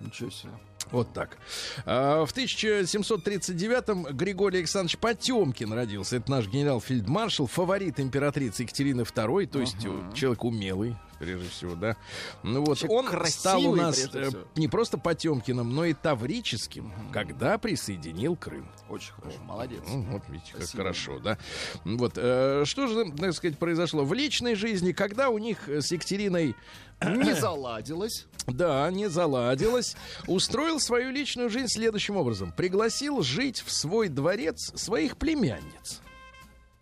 [0.00, 0.52] Ничего себе.
[0.90, 1.36] Вот так.
[1.84, 6.16] А, В 1739-м Григорий Александрович Потемкин родился.
[6.16, 11.96] Это наш генерал-фельдмаршал, фаворит императрицы Екатерины II, то есть э, человек умелый, прежде всего, да.
[12.42, 16.92] Ну вот, Человек он красивый, стал у нас э, не просто Потемкиным, но и Таврическим,
[17.12, 18.70] когда присоединил Крым.
[18.88, 19.38] Очень хорошо.
[19.42, 19.82] Молодец.
[19.86, 20.82] Ну, вот видите, как Спасибо.
[20.82, 21.38] хорошо, да.
[21.84, 25.92] Вот, э, что же, так сказать, произошло в личной жизни, когда у них э, с
[25.92, 26.54] Екатериной
[27.04, 28.26] Не заладилось.
[28.46, 29.96] да, не заладилось.
[30.26, 32.52] Устроил свою личную жизнь следующим образом.
[32.52, 36.00] Пригласил жить в свой дворец своих племянниц.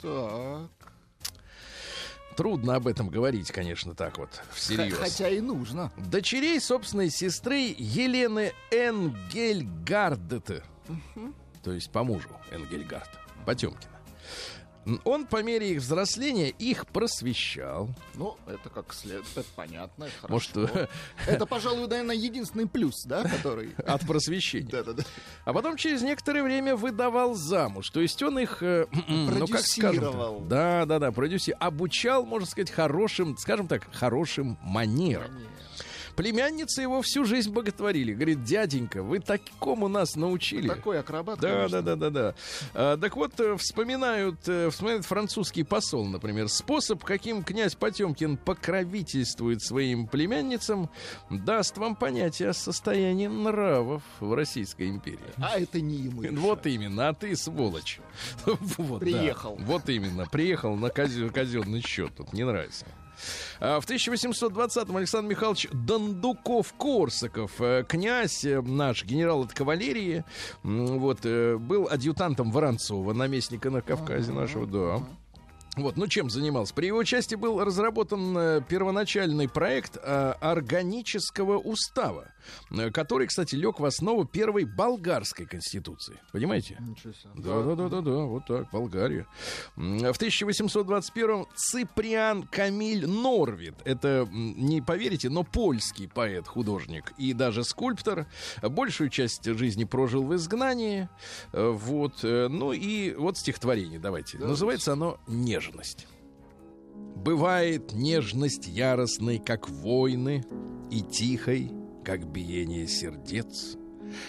[0.00, 0.70] Так.
[2.36, 4.98] Трудно об этом говорить, конечно, так вот, всерьез.
[4.98, 5.90] Хотя и нужно.
[5.96, 10.62] Дочерей собственной сестры Елены Энгельгардете.
[11.62, 13.08] То есть по мужу Энгельгард.
[13.46, 13.92] Потемкина.
[15.04, 17.88] Он по мере их взросления их просвещал.
[18.14, 19.26] Ну, это как следует.
[19.34, 20.04] Это понятно.
[20.04, 20.88] это Может, хорошо.
[21.26, 23.74] Это, пожалуй, наверное, единственный плюс, да, который...
[23.86, 24.70] от просвещения.
[24.70, 25.02] Да-да-да.
[25.44, 27.90] А потом через некоторое время выдавал замуж.
[27.90, 30.40] То есть он их, э, ну как скажем, Продюсировал.
[30.40, 35.32] да, да, да, продюсер, обучал, можно сказать, хорошим, скажем так, хорошим манерам.
[36.16, 38.14] Племянницы его всю жизнь боготворили.
[38.14, 40.66] Говорит, дяденька, вы такому нас научили.
[40.68, 41.82] Такой акробат, Да, конечно.
[41.82, 42.34] да, да, да, да.
[42.74, 49.62] А, так вот, э, вспоминают, э, вспоминает французский посол, например, способ, каким князь Потемкин покровительствует
[49.62, 50.88] своим племянницам,
[51.30, 55.18] даст вам понятие о состоянии нравов в Российской империи.
[55.36, 56.22] А это не ему.
[56.40, 58.00] Вот именно, а ты сволочь.
[58.78, 59.04] Вот, да.
[59.06, 59.56] Приехал.
[59.60, 62.12] Вот именно, приехал на казен- казенный счет.
[62.16, 62.86] Тут не нравится.
[63.60, 70.24] А, В 1820-м Александр Михайлович Дондуков-Корсаков, э, князь э, наш, генерал от кавалерии,
[70.62, 75.06] вот, э, был адъютантом Воронцова, наместника на Кавказе нашего, да.
[75.76, 76.72] Вот, ну чем занимался?
[76.74, 82.28] При его участии был разработан первоначальный проект органического устава,
[82.92, 86.18] который, кстати, лег в основу первой болгарской конституции.
[86.32, 86.78] Понимаете?
[87.34, 89.26] Да, да, да, да, да, вот так, Болгария.
[89.76, 98.26] В 1821-м Циприан Камиль Норвид, это, не поверите, но польский поэт, художник и даже скульптор,
[98.62, 101.08] большую часть жизни прожил в изгнании,
[101.52, 104.38] Э, вот, э, ну и вот стихотворение, давайте.
[104.38, 106.06] Называется оно «Нежность».
[106.94, 110.44] Бывает нежность яростной, как войны,
[110.90, 111.72] и тихой,
[112.06, 113.76] как биение сердец,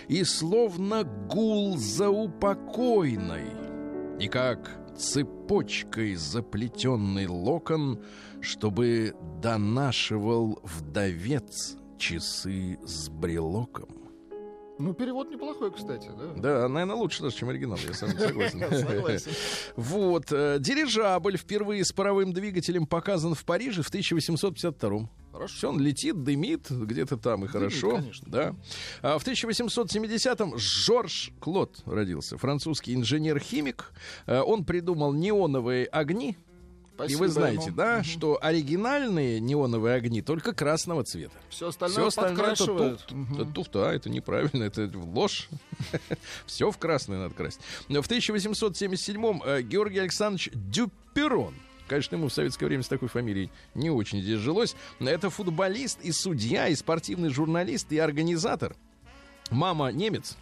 [0.08, 3.52] и словно гул заупокойной,
[4.20, 8.04] и как цепочкой заплетенный локон,
[8.42, 9.14] чтобы
[9.44, 13.90] донашивал вдовец часы с брелоком.
[14.80, 16.34] Ну, перевод неплохой, кстати, да?
[16.36, 18.60] Да, наверное, лучше даже, чем оригинал, я с вами согласен.
[18.88, 19.32] Согласен.
[19.76, 25.56] Вот, э, дирижабль впервые с паровым двигателем показан в Париже в 1852 Хорошо.
[25.56, 27.98] Все, он летит, дымит где-то там, и хорошо.
[27.98, 28.28] конечно.
[28.30, 28.56] Да.
[29.04, 33.92] А в 1870-м Жорж Клод родился, французский инженер-химик.
[34.26, 36.30] Э, Он придумал неоновые огни.
[36.32, 37.76] и Спасибо вы знаете, ему.
[37.76, 41.36] да, что оригинальные неоновые огни только красного цвета.
[41.50, 43.06] Все остальное, Все остальное это подкрашивают.
[43.06, 43.34] туфта.
[43.44, 45.50] Это туфта, а это неправильно, это ложь.
[46.48, 47.62] Все в красное надо красить.
[47.88, 51.54] В 1877-м э, Георгий Александрович Дюперон
[51.88, 54.76] Конечно, ему в советское время с такой фамилией не очень здесь жилось.
[55.00, 58.76] Это футболист и судья, и спортивный журналист, и организатор.
[59.50, 60.38] Мама немец,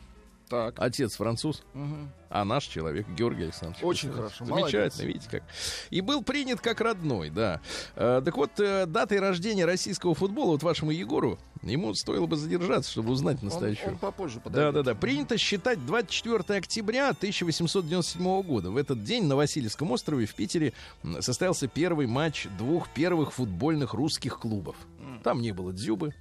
[0.50, 0.76] Так.
[0.78, 2.12] отец француз, Мгм.
[2.30, 3.84] а наш человек Георгий Александрович.
[3.84, 5.00] Очень хорошо, Замечательно, молодец.
[5.00, 5.44] видите как.
[5.90, 7.62] И был принят как родной, да.
[7.96, 12.92] Э, так вот, э, датой рождения российского футбола, вот вашему Егору, ему стоило бы задержаться,
[12.92, 13.90] чтобы узнать Он, настоящую.
[13.94, 14.74] он попозже Да, подойдет.
[14.76, 14.96] да, да.
[14.96, 18.70] Принято считать 24 октября 1897 года.
[18.72, 20.74] В этот день на Васильевском острове в Питере
[21.22, 24.76] состоялся первый матч двух первых футбольных русских клубов.
[25.24, 26.14] Там не было Дзюбы,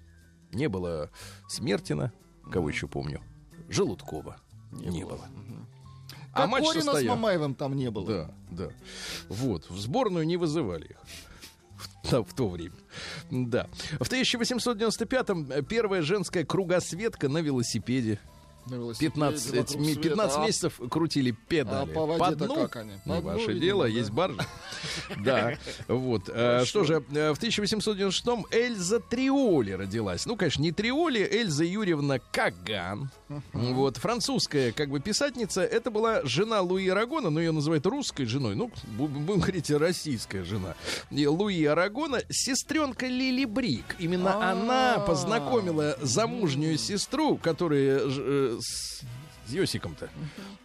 [0.53, 1.11] не было
[1.49, 2.13] Смертина,
[2.51, 3.21] кого еще помню,
[3.75, 4.37] Желудкова
[4.73, 5.21] не, было.
[6.33, 7.15] А Как матч Корина с состоял.
[7.17, 8.07] Мамаевым там не было.
[8.07, 8.69] Да, да.
[9.29, 9.69] Вот.
[9.71, 10.97] В сборную не вызывали их.
[11.77, 12.75] В, да, в то время.
[13.31, 13.69] Да.
[14.01, 18.19] В 1895-м первая женская кругосветка на велосипеде.
[18.67, 20.09] На велосипеде 15, вокруг ми- света.
[20.09, 21.83] 15 А- месяцев крутили педали.
[21.93, 22.55] А по По дну.
[22.55, 22.93] как они?
[23.05, 23.89] По Не дну, ваше видимо, дело, да.
[23.91, 24.47] есть баржа.
[25.19, 25.55] Да,
[25.87, 26.31] вот.
[26.33, 30.25] Э, Что же, э, в 1896-м Эльза Триоли родилась.
[30.27, 33.11] Ну, конечно, не Триоли, Эльза Юрьевна Каган.
[33.53, 35.63] Вот, французская, как бы, писательница.
[35.63, 38.55] Это была жена Луи Арагона, но ее называют русской женой.
[38.55, 40.75] Ну, бу- будем говорить, российская жена.
[41.11, 43.97] И Луи Арагона, сестренка Лили Брик.
[43.99, 49.03] Именно она познакомила замужнюю сестру, которая э, с
[49.47, 50.09] с Йосиком-то.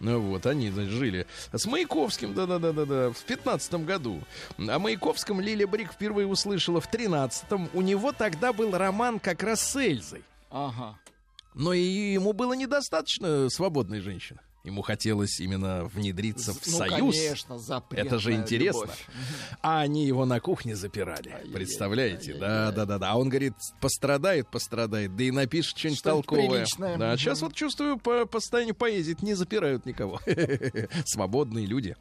[0.00, 1.26] Ну вот, они, значит, жили.
[1.52, 4.22] С Маяковским, да-да-да-да-да, в пятнадцатом году.
[4.56, 7.68] О Маяковском Лилия Брик впервые услышала в тринадцатом.
[7.74, 10.22] У него тогда был роман как раз с Эльзой.
[10.50, 10.98] Ага.
[11.60, 14.40] Но и ему было недостаточно свободной женщины.
[14.62, 17.16] Ему хотелось именно внедриться в ну, союз.
[17.16, 17.58] конечно,
[17.92, 18.80] Это же интересно.
[18.82, 19.06] любовь.
[19.62, 21.30] А они его на кухне запирали.
[21.30, 22.34] Ай-яй-яй, Представляете?
[22.34, 23.12] Да, да, да, да.
[23.12, 26.50] А он говорит, пострадает, пострадает, да и напишет что-нибудь Что-нибудь толковое.
[26.50, 26.96] приличное.
[26.98, 30.20] Да, сейчас вот чувствую по, по состоянию поэзии не запирают никого.
[31.06, 31.96] Свободные люди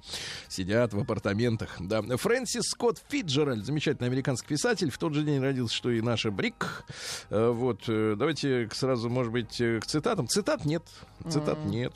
[0.50, 1.78] сидят в апартаментах.
[1.80, 2.02] Да.
[2.02, 6.84] Фрэнсис Скотт Фиджеральд, замечательный американский писатель, в тот же день родился, что и наша Брик.
[7.30, 10.28] Э, Вот, э, давайте сразу, может быть, э, к цитатам.
[10.28, 10.84] Цитат нет.
[11.30, 11.93] Цитат нет,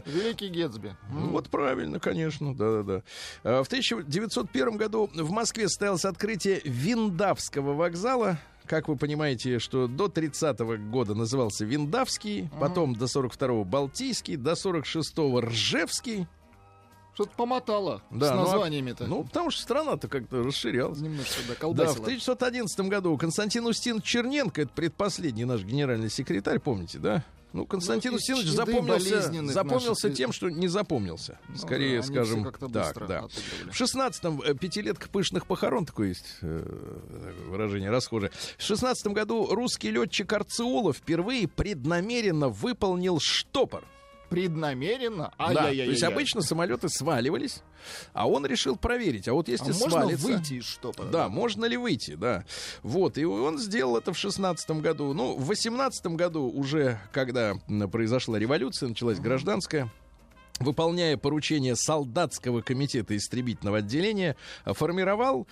[0.00, 0.10] да-да-да.
[0.18, 0.96] Великий Гетсби.
[1.12, 3.02] Ну, Вот правильно, конечно, да-да-да.
[3.42, 8.38] А, В 1901 году в Москве состоялось открытие Виндавского вокзала.
[8.66, 10.58] Как вы понимаете, что до 30
[10.90, 16.26] года назывался Виндавский, потом до 42-го Балтийский, до 46-го Ржевский.
[17.12, 19.06] Что-то помотало Да, с ну, а- названиями-то.
[19.06, 20.98] Ну, потому что страна-то как-то расширялась.
[20.98, 22.04] Немножко, да, Да, в колбасило.
[22.06, 27.22] 1911 году Константин Устин Черненко, это предпоследний наш генеральный секретарь, помните, да?
[27.54, 31.38] Ну, Константин Ну, Устинович запомнился, запомнился наших- тем, что не запомнился.
[31.48, 33.28] Ну Скорее, да, скажем, так, да.
[33.70, 36.98] В 16-м э, пятилетка пышных похорон, такое есть э,
[37.46, 38.32] выражение расхожее.
[38.58, 43.84] В 16 году русский летчик Арцеулов впервые преднамеренно выполнил штопор.
[44.34, 45.32] Преднамеренно?
[45.38, 45.86] Да, Ай-яй-яй-яй.
[45.86, 47.62] то есть обычно самолеты сваливались,
[48.12, 49.28] а он решил проверить.
[49.28, 50.26] А вот А если можно свалится...
[50.26, 51.08] выйти из штопора?
[51.08, 52.44] Да, можно ли выйти, да.
[52.82, 55.12] Вот, и он сделал это в шестнадцатом году.
[55.12, 57.54] Ну, в восемнадцатом году уже, когда
[57.90, 59.90] произошла революция, началась гражданская,
[60.60, 65.46] выполняя поручение солдатского комитета истребительного отделения, формировал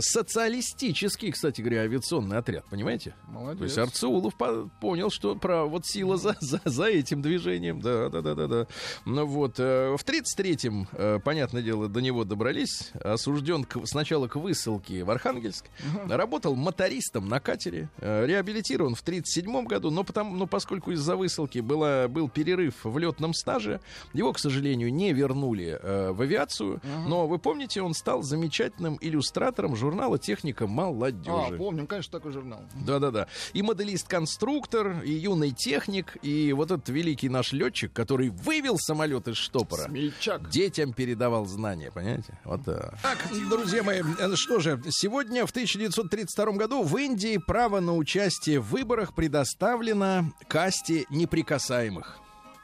[0.00, 3.14] социалистический, кстати говоря, авиационный отряд, понимаете?
[3.28, 3.58] Молодец.
[3.58, 7.80] То есть Арцеулов по- понял, что про вот сила за, за, за этим движением.
[7.80, 8.66] Да, да, да, да, да.
[9.04, 12.90] Ну вот, э, в 33-м, э, понятное дело, до него добрались.
[13.02, 15.66] Осужден к- сначала к высылке в Архангельск.
[16.08, 17.88] Работал мотористом на катере.
[17.98, 22.98] э, реабилитирован в 37-м году, но, потому, но поскольку из-за высылки была, был перерыв в
[22.98, 23.80] летном стаже,
[24.12, 26.80] его, к сожалению, не вернули э, в авиацию.
[27.06, 31.56] Но вы помните, он стал замечательным иллюстратором журнала «Техника А, молодежи».
[31.56, 32.60] помним, конечно, такой журнал.
[32.74, 33.28] Да-да-да.
[33.52, 39.36] И моделист-конструктор, и юный техник, и вот этот великий наш летчик, который вывел самолет из
[39.36, 39.84] штопора.
[39.84, 40.48] Смельчак.
[40.50, 42.38] Детям передавал знания, понимаете?
[42.44, 42.98] Вот так.
[43.02, 48.60] Так, друзья мои, э, что же, сегодня, в 1932 году, в Индии право на участие
[48.60, 52.18] в выборах предоставлено касте неприкасаемых.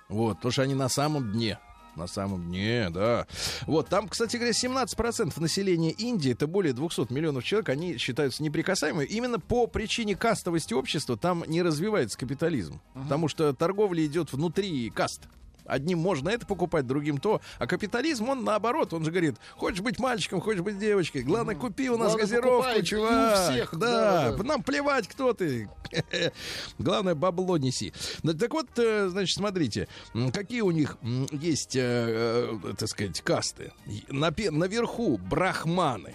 [0.08, 1.58] Вот, потому что они на самом дне.
[1.96, 3.26] На самом дне, да.
[3.66, 9.06] Вот, там, кстати говоря, 17% населения Индии, это более 200 миллионов человек, они считаются неприкасаемыми.
[9.06, 12.80] Именно по причине кастовости общества там не развивается капитализм.
[12.94, 15.22] Потому что торговля идет внутри каст.
[15.66, 17.40] Одним можно это покупать, другим то.
[17.58, 21.22] А капитализм, он наоборот, он же говорит, хочешь быть мальчиком, хочешь быть девочкой.
[21.22, 23.50] Главное, купи у нас Главное, газировку, покупай, чувак.
[23.50, 24.44] всех, да, да-да-да.
[24.44, 25.68] нам плевать, кто ты.
[26.78, 27.92] Главное, бабло неси.
[28.38, 29.88] Так вот, э, значит, смотрите,
[30.32, 30.98] какие у них
[31.30, 33.72] есть, э, э, так сказать, касты.
[34.08, 36.14] Наверху брахманы.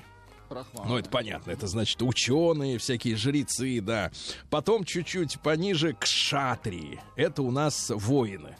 [0.52, 0.88] Брахман.
[0.88, 4.12] Ну, это понятно, это значит ученые, всякие жрецы, да.
[4.50, 7.00] Потом чуть-чуть пониже кшатрии.
[7.16, 8.58] Это у нас воины.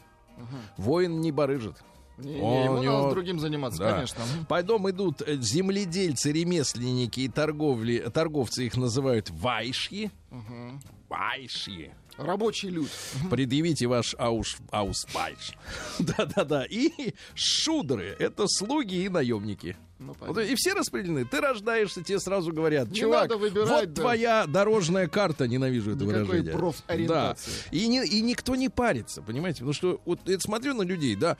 [0.76, 1.76] Воин не барыжит.
[2.18, 3.94] Не, Он ему него- надо другим заниматься, Да.
[3.94, 4.20] конечно.
[4.48, 10.10] Потом идут э, земледельцы, ремесленники и торговли, торговцы их называют вайши.
[10.30, 10.80] Мгм.
[11.08, 11.90] Вайши.
[12.18, 12.88] Рабочий люд.
[13.30, 15.54] Предъявите ваш ауш, аусвайш.
[15.98, 16.64] Да-да-да.
[16.68, 18.14] И шудры.
[18.18, 19.76] Это слуги и наемники.
[20.06, 21.24] Ну, Вот и все распределены.
[21.24, 24.02] Ты рождаешься, тебе сразу говорят, Не чувак, надо выбирать, вот да.
[24.02, 26.52] твоя дорожная карта, ненавижу это Никакой выражение.
[26.52, 27.50] профориентации.
[27.70, 27.76] Да.
[27.76, 29.58] И, не- и никто не парится, понимаете?
[29.58, 31.36] Потому что вот я смотрю на людей, да,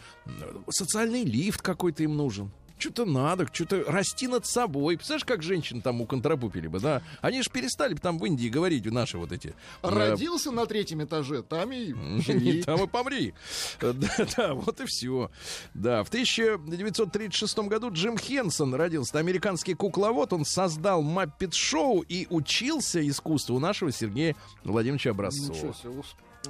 [0.70, 2.51] социальный лифт какой-то им нужен.
[2.82, 4.96] Что-то надо, что-то расти над собой.
[4.96, 7.02] Представляешь, как женщин там у контрапупили бы, да?
[7.20, 9.54] Они же перестали бы там в Индии говорить, наши вот эти...
[9.82, 11.92] э, Родился на третьем этаже, там и
[12.22, 12.62] живи.
[12.62, 13.34] Там и помри.
[13.80, 15.30] Э, Да, да, вот и все.
[15.74, 19.18] Да, в 1936 году Джим Хенсон родился.
[19.18, 20.33] Американский кукловод.
[20.33, 25.74] Он создал Маппет-шоу и учился искусству нашего Сергея Владимировича Образцова.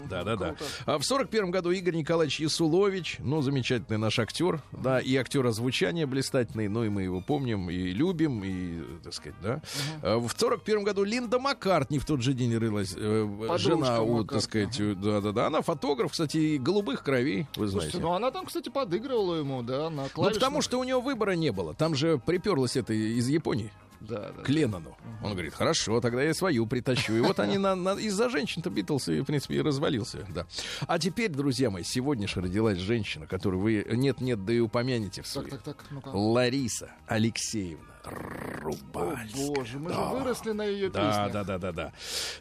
[0.08, 0.54] Да, да, да.
[0.86, 5.46] А в сорок первом году Игорь Николаевич Ясулович, ну, замечательный наш актер, да, и актер
[5.46, 9.62] озвучания блистательный, ну, и мы его помним, и любим, и, так сказать, да.
[10.02, 14.18] А В сорок первом году Линда Маккартни в тот же день рылась, э, жена у,
[14.18, 14.28] Маккартни.
[14.28, 15.46] так сказать, да, да, да.
[15.46, 17.92] Она фотограф, кстати, и голубых кровей, вы знаете.
[17.92, 20.40] Слушайте, ну она там, кстати, подыгрывала ему, да, на Ну, клавишных.
[20.42, 21.74] потому что у него выбора не было.
[21.74, 23.70] Там же приперлась это из Японии
[24.08, 24.42] Да, да.
[24.42, 24.96] к Леннону.
[25.22, 27.14] Он говорит, хорошо, тогда я свою притащу.
[27.14, 30.26] И вот они на, на- из-за женщин-то Битлз, и, в принципе, и развалился.
[30.34, 30.46] Да.
[30.86, 35.24] А теперь, друзья мои, сегодня же родилась женщина, которую вы нет-нет, да и упомянете в
[35.24, 35.50] Так, своей.
[35.50, 36.08] так, так, ну-ка.
[36.08, 39.46] Лариса Алексеевна О, Рубальская.
[39.48, 40.08] боже, мы же Да.
[40.10, 41.32] выросли на ее Да, песнях.
[41.32, 41.92] да, да, да, да.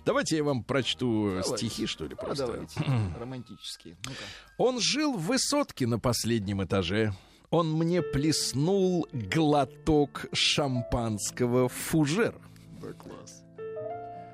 [0.05, 1.57] Давайте я вам прочту Давайте.
[1.57, 2.47] стихи, что ли, А, просто.
[2.47, 2.79] давайте,
[3.19, 3.95] романтические.
[4.05, 4.17] Ну-ка.
[4.57, 7.13] Он жил в высотке на последнем этаже.
[7.51, 12.33] Он мне плеснул глоток шампанского в фужер.
[12.81, 13.43] Да, класс.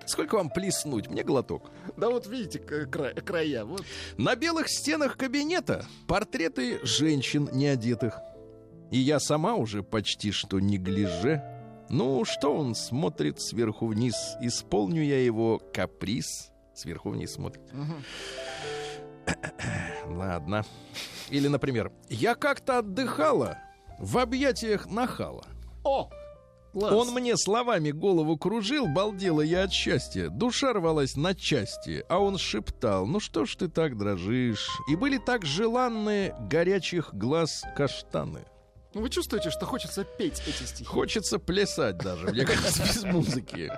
[0.06, 1.10] Сколько вам плеснуть?
[1.10, 1.72] Мне глоток.
[1.98, 3.84] Да вот видите кра- края, вот.
[4.18, 8.20] На белых стенах кабинета портреты женщин неодетых.
[8.92, 11.42] И я сама уже почти что не гляже.
[11.90, 14.16] Ну, что он смотрит сверху вниз?
[14.42, 16.52] Исполню я его каприз.
[16.74, 17.64] Сверху вниз смотрит.
[17.74, 18.04] Мгм.
[20.06, 20.66] Ладно.
[21.30, 23.58] Или, например, я как-то отдыхала
[24.00, 25.46] в объятиях нахала.
[25.84, 26.10] О,
[26.72, 26.94] класс.
[26.94, 30.30] Он мне словами голову кружил, балдела я от счастья.
[30.30, 34.70] Душа рвалась на части, а он шептал, ну что ж ты так дрожишь?
[34.90, 38.46] И были так желанны горячих глаз каштаны.
[38.94, 40.86] Ну вы чувствуете, что хочется петь эти стихи?
[40.86, 43.72] Хочется плясать даже, мне кажется, без музыки.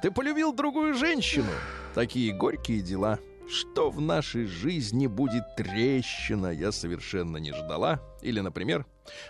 [0.00, 1.50] Ты полюбил другую женщину.
[1.94, 3.18] Такие горькие дела.
[3.50, 8.00] Что в нашей жизни будет трещина, я совершенно не ждала.
[8.20, 8.84] Или, например,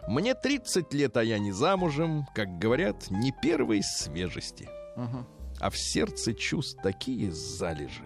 [0.09, 4.69] мне 30 лет, а я не замужем, как говорят, не первой свежести.
[4.97, 5.27] Ага.
[5.61, 8.05] А в сердце чувств такие залежи.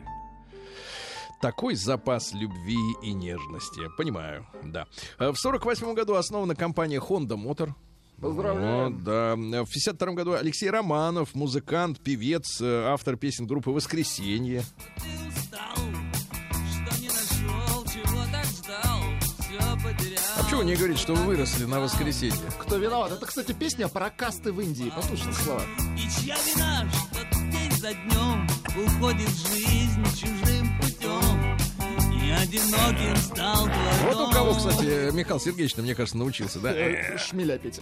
[1.41, 3.81] Такой запас любви и нежности.
[3.97, 4.87] Понимаю, да.
[5.19, 7.73] А В 48 году основана компания Honda Motor.
[8.21, 8.95] Поздравляем.
[8.95, 9.35] Вот, да.
[9.35, 14.63] В 52 году Алексей Романов, музыкант, певец, э, автор песен группы «Воскресенье».
[20.63, 22.39] Почему не говорите, что вы выросли на «Воскресенье»?
[22.59, 23.13] Кто виноват?
[23.13, 24.93] Это, кстати, песня про касты в Индии.
[24.95, 25.63] Послушайте слова.
[25.97, 28.47] И чья вина, что день за днем
[28.87, 31.59] уходит жизнь чужим путем.
[32.41, 36.73] Одиноким стал твой Вот у кого, кстати, Михаил Сергеевич, мне кажется, научился, да?
[36.73, 37.81] Э, Шмеля петь.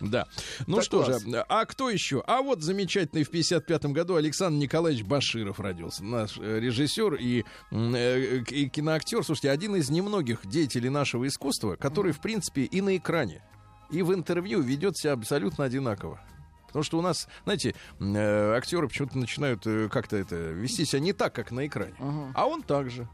[0.00, 0.26] Да.
[0.66, 1.22] Ну Так что класс.
[1.22, 2.22] же, а кто еще?
[2.26, 6.04] А вот замечательный в 55 году Александр Николаевич Баширов родился.
[6.04, 9.24] Наш э, режиссер и, э, и киноактер.
[9.24, 13.42] Слушайте, один из немногих деятелей нашего искусства, который, в принципе, и на экране,
[13.90, 16.20] и в интервью ведет себя абсолютно одинаково.
[16.66, 21.32] Потому что у нас, знаете, э, актеры почему-то начинают как-то это вести себя не так,
[21.32, 21.94] как на экране.
[22.00, 22.32] Ага.
[22.34, 23.08] А он также.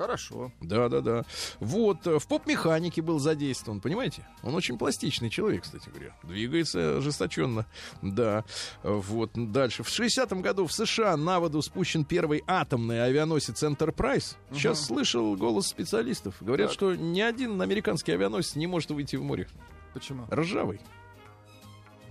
[0.00, 0.50] Хорошо.
[0.62, 1.24] Да, да, да.
[1.58, 4.26] Вот, э, в поп-механике был задействован, понимаете?
[4.42, 6.16] Он очень пластичный человек, кстати говоря.
[6.22, 7.66] Двигается ожесточенно.
[8.00, 8.46] Да.
[8.82, 9.82] Вот, дальше.
[9.82, 14.36] В 60-м году в США на воду спущен первый атомный авианосец Enterprise.
[14.52, 16.34] Сейчас слышал голос специалистов.
[16.40, 16.74] Говорят, Так.
[16.74, 19.48] что ни один американский авианосец не может выйти в море.
[19.92, 20.24] Почему?
[20.30, 20.80] Ржавый.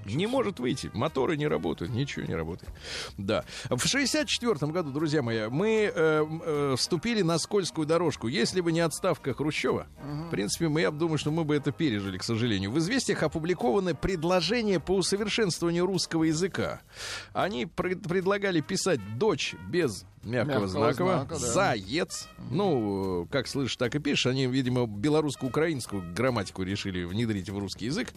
[0.05, 0.89] Не может выйти.
[0.93, 2.71] Моторы не работают, ничего не работает.
[3.17, 3.43] Да.
[3.69, 8.27] В 64 году, друзья мои, мы э, э, вступили на скользкую дорожку.
[8.27, 12.17] Если бы не отставка Хрущева, в принципе, мы, я думаю, что мы бы это пережили,
[12.17, 12.71] к сожалению.
[12.71, 16.81] В известиях опубликованы предложения по усовершенствованию русского языка.
[17.33, 21.37] Они пред- предлагали писать «дочь» без мягкого, Мягкого знака, знака, да.
[21.37, 22.27] «заец».
[22.51, 24.27] Ну, как слышишь, так и пишешь.
[24.27, 28.09] Они, видимо, белорусско-украинскую грамматику решили внедрить в русский язык.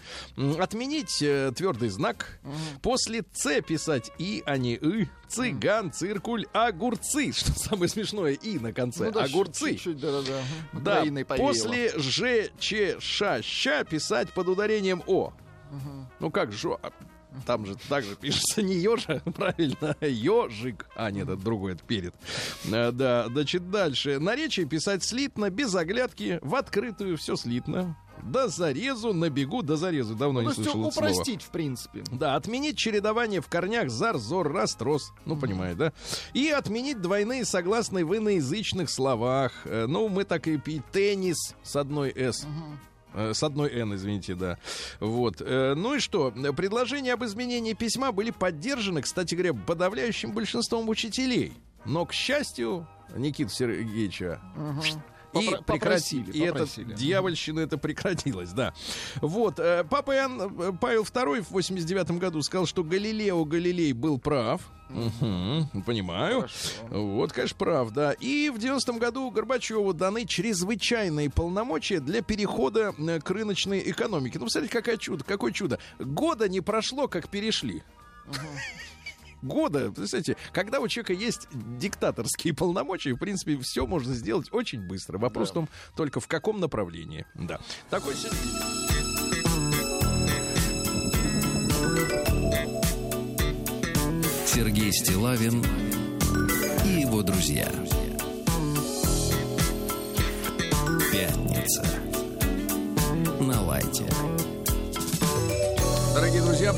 [0.58, 2.40] Отменить э, твердый знак.
[2.82, 5.08] После «ц» писать «и», а не «ы».
[5.28, 7.32] Цыган, циркуль, огурцы.
[7.36, 9.06] Что самое смешное, «и» на конце.
[9.06, 9.72] Ну да, огурцы.
[9.72, 10.42] Чуть-чуть, да-да-да.
[10.72, 11.48] Да, Украиной повеяло.
[11.48, 15.32] после Ж, Ч, Ш, Ща писать под ударением О.
[16.20, 16.78] Ну как жо?
[17.32, 20.86] А, Там же также пишется не ежа, правильно, ежик.
[20.94, 22.14] А, нет, это другой, это перед.
[22.72, 24.18] А, Да, значит, дальше.
[24.18, 27.96] Наречие писать слитно, без оглядки, в открытую, все слитно.
[28.22, 30.14] До зарезу, на бегу, до зарезу.
[30.14, 32.04] Давно Ну, не слышал это упростить, в принципе.
[32.12, 35.12] Да, отменить чередование в корнях зар, зор, раз, трос.
[35.24, 35.92] Ну, понимаете, да?
[36.32, 39.52] И отменить двойные согласные в иноязычных словах.
[39.64, 42.44] Э, Ну, мы так и пи теннис с одной «с».
[42.44, 42.46] Э,
[43.14, 44.58] С одной Н, извините, да.
[45.00, 45.40] Вот.
[45.40, 46.30] Э, Ну и что?
[46.30, 51.52] Предложения об изменении письма были поддержаны, кстати говоря, подавляющим большинством учителей.
[51.84, 52.86] Но, к счастью,
[53.16, 54.40] Никита Сергеевича
[55.34, 56.94] и, Попро- прекрати- попросили, и эта попросили.
[56.94, 58.74] дьявольщина это прекратилась, да.
[59.20, 64.18] Вот, э, папа Иоанн э, Павел II в 89 году сказал, что Галилео Галилей был
[64.18, 64.60] прав.
[64.90, 66.40] Мгм, понимаю.
[66.40, 66.54] Хорошо.
[66.90, 68.10] Вот, конечно, правда.
[68.20, 74.38] И в 90-м году Горбачеву даны чрезвычайные полномочия для перехода э, к рыночной экономике.
[74.38, 75.78] Ну, посмотрите, какое чудо, какое чудо.
[75.98, 77.82] Года не прошло, как перешли.
[79.42, 85.18] Года, представляете, когда у человека есть диктаторские полномочия, в принципе, все можно сделать очень быстро.
[85.18, 87.26] Вопрос в том, только в каком направлении.
[87.34, 87.60] Да.
[87.90, 88.14] Такой.
[94.46, 95.64] Сергей Стилавин
[96.84, 97.68] и его друзья.
[101.10, 101.84] Пятница.
[103.40, 104.06] На лайте.
[106.14, 106.72] Дорогие друзья,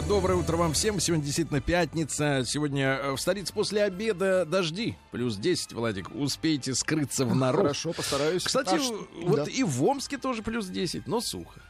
[0.00, 0.98] доброе утро вам всем.
[1.00, 2.44] Сегодня действительно пятница.
[2.46, 4.96] Сегодня э, в столице после обеда дожди.
[5.10, 6.10] Плюс 10, Владик.
[6.14, 7.62] Успейте скрыться в народ.
[7.62, 8.44] Хорошо, постараюсь.
[8.44, 9.50] Кстати, А ш- вот да.
[9.50, 11.60] и в Омске тоже плюс 10, но сухо.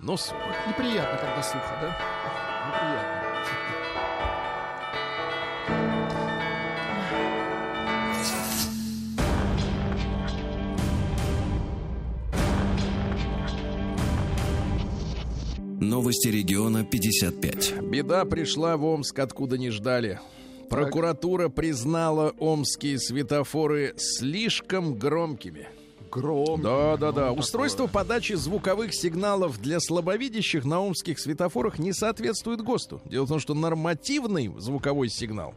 [0.00, 0.36] Но сухо.
[0.66, 1.98] Неприятно, когда сухо, да?
[2.68, 3.17] Неприятно.
[15.80, 17.82] Новости региона 55.
[17.82, 20.18] Беда пришла в Омск, откуда не ждали.
[20.68, 25.68] Прокуратура признала омские светофоры слишком громкими.
[26.10, 26.62] Гром.
[26.62, 27.26] Да, да, да.
[27.28, 27.38] такое.
[27.38, 33.00] Устройство подачи звуковых сигналов для слабовидящих на омских светофорах не соответствует ГОСТу.
[33.04, 35.54] Дело в том, что нормативный звуковой сигнал,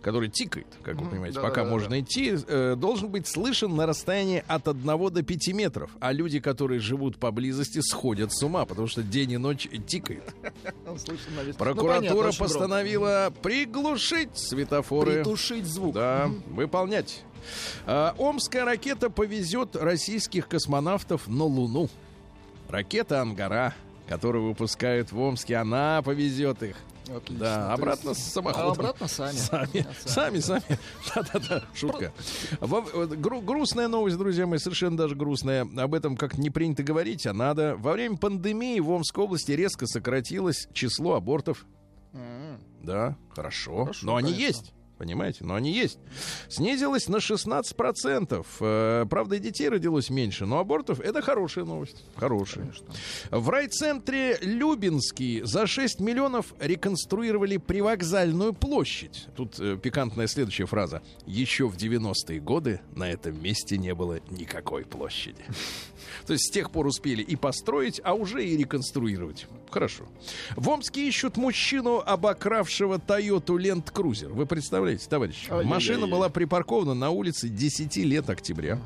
[0.00, 1.70] который тикает, как вы понимаете, пока Да-да-да-да.
[1.70, 5.90] можно идти, э, должен быть слышен на расстоянии от 1 до 5 метров.
[6.00, 10.22] А люди, которые живут поблизости, сходят с ума, потому что день и ночь тикает.
[10.86, 10.96] Ну,
[11.58, 15.16] Прокуратура постановила приглушить светофоры.
[15.16, 15.94] Притушить звук.
[15.94, 17.24] Да, выполнять.
[17.86, 21.88] А, Омская ракета повезет российских космонавтов на Луну.
[22.68, 23.74] Ракета «Ангара»,
[24.08, 26.76] которую выпускают в Омске, она повезет их.
[27.08, 27.38] Отлично.
[27.38, 28.66] Да, обратно есть- с самоходом.
[28.66, 29.36] А обратно сами.
[29.36, 30.62] Сами, сами, сами.
[31.14, 32.12] Да-да-да, шутка.
[32.58, 35.62] Во- гру- грустная новость, друзья мои, совершенно даже грустная.
[35.76, 37.76] Об этом как не принято говорить, а надо.
[37.76, 41.64] Во время пандемии в Омской области резко сократилось число абортов.
[42.12, 43.82] М, Да, хорошо.
[43.84, 44.46] Хорошо, но они конечно.
[44.48, 44.72] есть.
[44.98, 45.98] Понимаете, но они есть.
[46.48, 48.46] Снизилось на 16%.
[48.60, 52.04] Э, Правда, и детей родилось меньше, но абортов это хорошая новость.
[52.16, 52.64] Хорошая.
[52.64, 52.86] Конечно.
[53.30, 59.26] В райцентре Любинский за 6 миллионов реконструировали привокзальную площадь.
[59.36, 61.02] Тут э, пикантная следующая фраза.
[61.26, 65.44] Еще в 90-е годы на этом месте не было никакой площади.
[66.26, 69.46] То есть с тех пор успели и построить, а уже и реконструировать.
[69.70, 70.04] Хорошо.
[70.56, 74.30] В Омске ищут мужчину, обокравшего Тойоту Ленд Крузер.
[74.30, 75.48] Вы представляете, товарищ?
[75.50, 78.80] Машина была припаркована на улице 10 лет октября.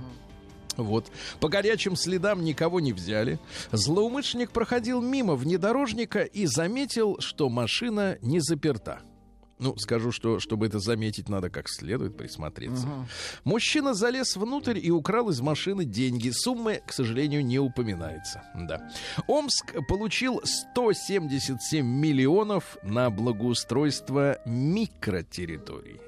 [0.77, 1.11] Вот.
[1.41, 3.39] По горячим следам никого не взяли.
[3.73, 9.01] Злоумышленник проходил мимо внедорожника и заметил, что машина не заперта.
[9.61, 12.87] Ну, скажу, что чтобы это заметить, надо как следует присмотреться.
[13.45, 16.31] Мужчина залез внутрь и украл из машины деньги.
[16.31, 18.43] Суммы, к сожалению, не упоминается.
[18.55, 18.91] Да.
[19.27, 26.01] Омск получил 177 миллионов на благоустройство микротерриторий.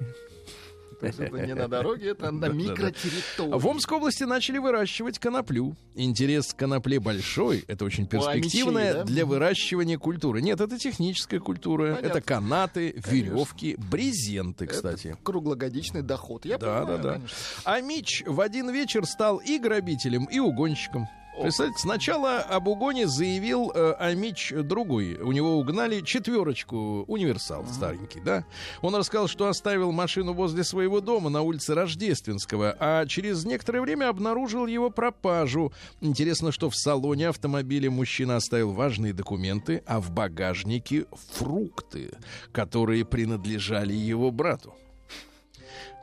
[1.03, 3.59] То есть это не на дороге, это на микротерритории.
[3.59, 5.75] В Омской области начали выращивать коноплю.
[5.95, 7.65] Интерес к конопле большой.
[7.67, 10.41] Это очень перспективная для выращивания культуры.
[10.41, 11.97] Нет, это техническая культура.
[12.01, 15.17] Это канаты, веревки, брезенты, кстати.
[15.23, 16.45] Круглогодичный доход.
[16.45, 17.27] Я понимаю, конечно.
[17.65, 21.09] А Мич в один вечер стал и грабителем, и угонщиком.
[21.41, 25.15] Представляете, сначала об угоне заявил э, Амич другой.
[25.15, 28.45] У него угнали четверочку, универсал старенький, да?
[28.81, 34.09] Он рассказал, что оставил машину возле своего дома на улице Рождественского, а через некоторое время
[34.09, 35.73] обнаружил его пропажу.
[36.01, 42.11] Интересно, что в салоне автомобиля мужчина оставил важные документы, а в багажнике фрукты,
[42.51, 44.75] которые принадлежали его брату.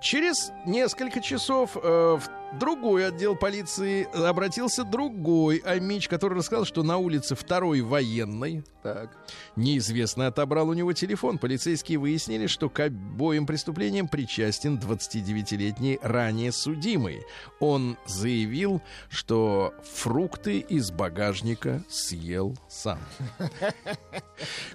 [0.02, 1.80] Через несколько часов э,
[2.18, 9.16] в другой отдел полиции обратился другой Амич, который рассказал, что на улице второй военной Так.
[9.56, 11.38] неизвестно отобрал у него телефон.
[11.38, 17.22] Полицейские выяснили, что к обоим преступлениям причастен 29-летний ранее судимый.
[17.60, 22.98] Он заявил, что фрукты из багажника съел сам.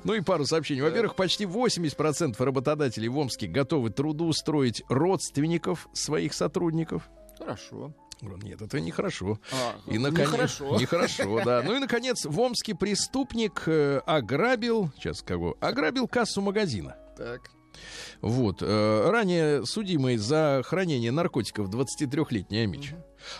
[0.03, 0.81] Ну и пару сообщений.
[0.81, 7.09] Во-первых, почти 80% работодателей в Омске готовы трудоустроить родственников своих сотрудников.
[7.37, 7.93] Хорошо.
[8.21, 9.39] Нет, это нехорошо.
[9.51, 10.79] А, И наконец, нехорошо.
[10.79, 11.61] Нехорошо, да.
[11.63, 15.57] Ну и наконец, в Омске преступник э, ограбил, сейчас кого?
[15.59, 16.95] Ограбил кассу магазина.
[17.17, 17.41] Так.
[18.21, 18.61] Вот.
[18.61, 22.93] э, ранее судимый за хранение наркотиков 23-летний Амич.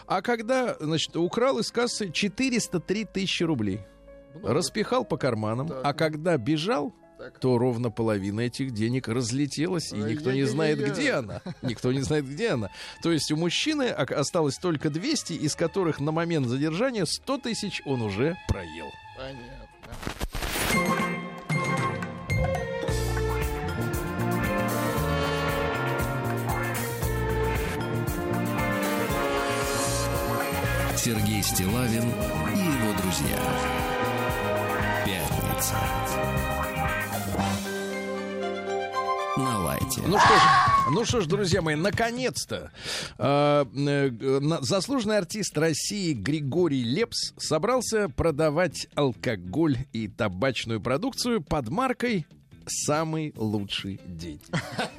[0.07, 3.79] А когда, значит, украл из кассы 403 тысячи рублей.
[4.33, 4.53] Много.
[4.55, 5.69] Распихал по карманам.
[5.69, 5.79] Так.
[5.83, 7.39] А когда бежал, Так.
[7.39, 11.41] то ровно половина этих денег разлетелась, и никто не знает, где она.
[11.61, 12.69] Никто не знает, где она.
[13.01, 18.01] То есть у мужчины осталось только 200, из которых на момент задержания 100 тысяч он
[18.01, 18.91] уже проел.
[19.17, 19.65] Понятно.
[30.97, 32.09] Сергей Стилавин
[32.55, 33.39] и его друзья.
[35.05, 36.34] Пятница.
[39.37, 40.01] На лайте.
[40.07, 40.41] Ну что ж,
[40.91, 42.71] ну что ж, друзья мои, наконец-то
[43.17, 52.25] э, э, заслуженный артист России Григорий Лепс собрался продавать алкоголь и табачную продукцию под маркой
[52.67, 54.39] «Самый лучший день».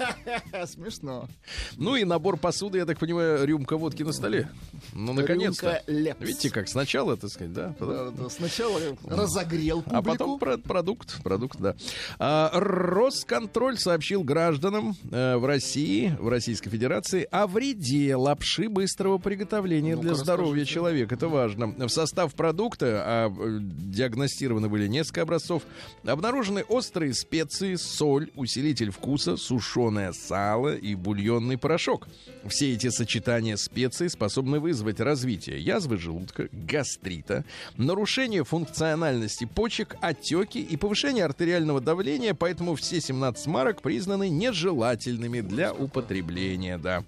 [0.67, 1.29] Смешно.
[1.77, 4.49] Ну и набор посуды, я так понимаю, рюмка водки на столе.
[4.93, 5.83] Ну, наконец-то.
[5.87, 7.75] Видите, как сначала, так сказать, да?
[7.81, 9.99] Да, да, Сначала разогрел публику.
[9.99, 11.75] А потом про- продукт, продукт, да.
[12.19, 19.97] А, Росконтроль сообщил гражданам э, в России, в Российской Федерации о вреде лапши быстрого приготовления
[19.97, 20.73] для здоровья расскажите.
[20.75, 21.15] человека.
[21.15, 21.69] Это важно.
[21.69, 25.63] В состав продукта, а э, диагностированы были несколько образцов,
[26.05, 32.09] обнаружены острые специи, соль, усилитель вкуса, сушеное сало и бульонный порошок.
[32.47, 37.45] Все эти сочетания специй способны вызвать развитие язвы желудка, гастрита,
[37.77, 45.73] нарушение функциональности почек, отеки и повышение артериального давления, поэтому все 17 марок признаны нежелательными для
[45.73, 47.05] употребления, да.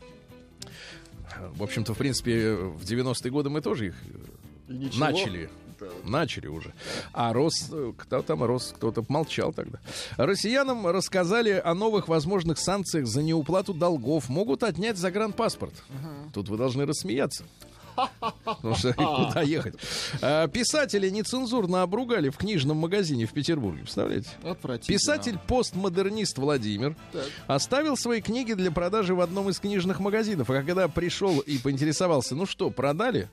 [1.55, 3.95] В общем-то, в принципе, в 90-е годы мы тоже их
[4.69, 5.05] И ничего.
[5.05, 5.51] начали.
[6.05, 6.73] Начали уже.
[7.13, 9.79] А Рос, кто там Рос, кто-то молчал тогда.
[10.17, 14.29] Россиянам рассказали о новых возможных санкциях за неуплату долгов.
[14.29, 15.75] Могут отнять загранпаспорт.
[16.33, 17.45] Тут вы должны рассмеяться.
[18.45, 19.75] Потому что куда ехать?
[20.23, 23.83] А, Писатели нецензурно обругали в книжном магазине в Петербурге.
[23.83, 24.31] Представляете?
[24.43, 24.99] Отвратительно.
[24.99, 26.97] Писатель-постмодернист Владимир
[27.47, 30.51] оставил свои книги для продажи в одном из книжных магазинов.
[30.51, 33.29] А когда пришел и поинтересовался, ну что, продали?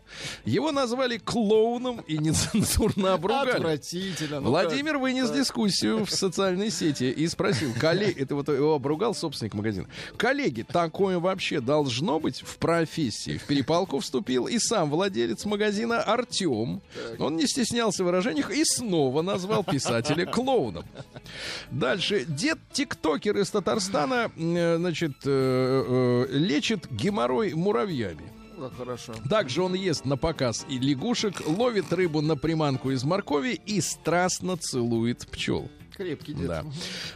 [0.46, 3.52] Его назвали клоуном и нецензурно обругали.
[3.52, 4.40] Отвратительно.
[4.40, 9.54] ну Владимир вынес дискуссию в социальной сети и спросил, коллеги, это вот его обругал собственник
[9.54, 9.88] магазина,
[10.18, 13.38] коллеги, такое вообще должно быть в профессии?
[13.38, 16.82] В перепалку вступил и сам владелец магазина Артем.
[17.20, 20.86] Он не стеснялся в выражениях и снова назвал писателя клоуном.
[21.72, 22.26] Дальше.
[22.28, 28.32] Дед-тиктокер из Татарстана, э, значит, э, э, лечит геморрой муравьями.
[28.78, 29.14] Хорошо.
[29.30, 34.58] Также он ест на показ и лягушек, ловит рыбу на приманку из моркови и страстно
[34.58, 35.70] целует пчел.
[35.96, 36.48] Крепкий дед.
[36.48, 36.66] Да.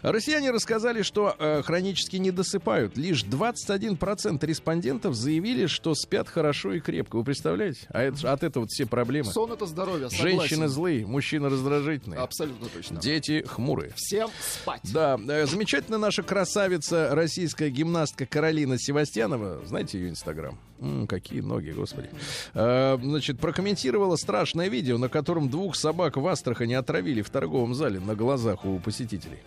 [0.02, 2.98] Россияне рассказали, что э, хронически не досыпают.
[2.98, 7.18] Лишь 21% респондентов заявили, что спят хорошо и крепко.
[7.18, 7.82] Вы представляете?
[7.90, 9.32] А это, от этого все проблемы.
[9.32, 10.40] Сон это здоровье, согласен.
[10.40, 13.00] Женщины злые, мужчины раздражительные, Абсолютно точно.
[13.00, 13.92] дети хмурые.
[13.96, 14.82] Всем спать.
[14.94, 19.66] Да, э, замечательно наша красавица, российская гимнастка Каролина Севастьянова.
[19.66, 20.58] Знаете ее инстаграм?
[20.82, 22.10] М, какие ноги, господи.
[22.54, 28.00] Э, значит, прокомментировала страшное видео, на котором двух собак в Астрахани отравили в торговом зале
[28.00, 29.40] на глазах у посетителей.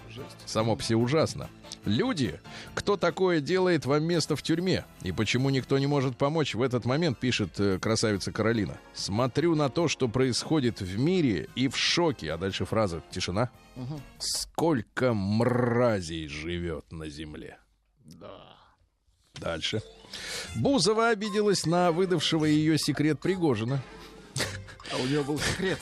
[0.44, 1.48] Само себе ужасно.
[1.84, 2.38] Люди,
[2.74, 4.84] кто такое делает, вам место в тюрьме.
[5.02, 8.76] И почему никто не может помочь в этот момент, пишет э, красавица Каролина.
[8.92, 12.32] Смотрю на то, что происходит в мире и в шоке.
[12.32, 13.50] А дальше фраза «Тишина».
[14.18, 17.58] Сколько мразей живет на земле.
[18.04, 18.56] Да.
[19.34, 19.82] Дальше.
[20.56, 23.82] Бузова обиделась на выдавшего ее секрет Пригожина.
[24.92, 25.78] А у нее был секрет.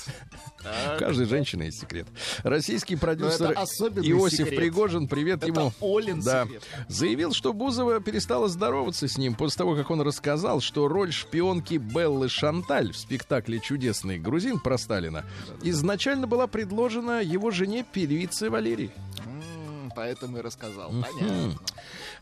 [0.94, 2.06] У каждой женщины есть секрет.
[2.44, 4.56] Российский продюсер Иосиф секрет.
[4.56, 5.72] Пригожин, привет Это ему.
[5.80, 6.44] Олин Да.
[6.44, 6.62] секрет.
[6.88, 11.74] Заявил, что Бузова перестала здороваться с ним после того, как он рассказал, что роль шпионки
[11.74, 15.24] Беллы Шанталь в спектакле «Чудесный грузин» про Сталина
[15.62, 18.90] изначально была предложена его жене певице Валерии.
[19.24, 20.90] М, Поэтому и рассказал.
[20.90, 21.58] Понятно.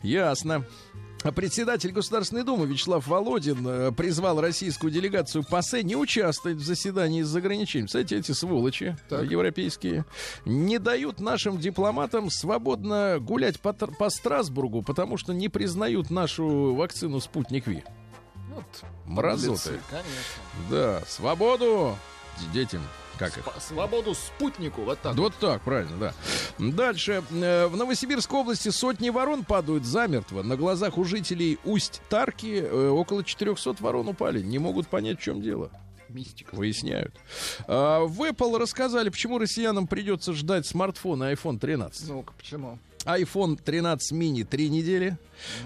[0.02, 0.64] Ясно.
[1.34, 7.38] Председатель Государственной Думы Вячеслав Володин э, призвал российскую делегацию ПАСЕ не участвовать в заседании из-за
[7.38, 7.86] ограничений.
[7.86, 9.24] Кстати, эти сволочи Так.
[9.24, 10.04] э, европейские
[10.44, 17.20] не дают нашим дипломатам свободно гулять по, по Страсбургу, потому что не признают нашу вакцину
[17.20, 17.82] «Спутник Ви».
[18.54, 18.64] Вот.
[19.04, 19.80] Мразоты.
[19.90, 20.70] Конечно.
[20.70, 21.96] Да, свободу!
[22.52, 22.82] детям,
[23.18, 23.44] как их?
[23.60, 25.14] Свободу спутнику, вот так.
[25.16, 26.14] Вот так, правильно, да.
[26.58, 27.22] Дальше.
[27.30, 30.42] Э, В Новосибирской области сотни ворон падают замертво.
[30.42, 34.40] На глазах у жителей Усть-Тарки э, около 400 ворон упали.
[34.42, 35.70] Не могут понять, в чем дело.
[36.08, 36.54] Мистика.
[36.54, 37.14] Выясняют.
[37.66, 42.08] А, В Apple рассказали, почему россиянам придется ждать смартфона iPhone 13.
[42.08, 42.78] Ну-ка, почему?
[43.04, 45.16] iPhone 13 mini 3 недели,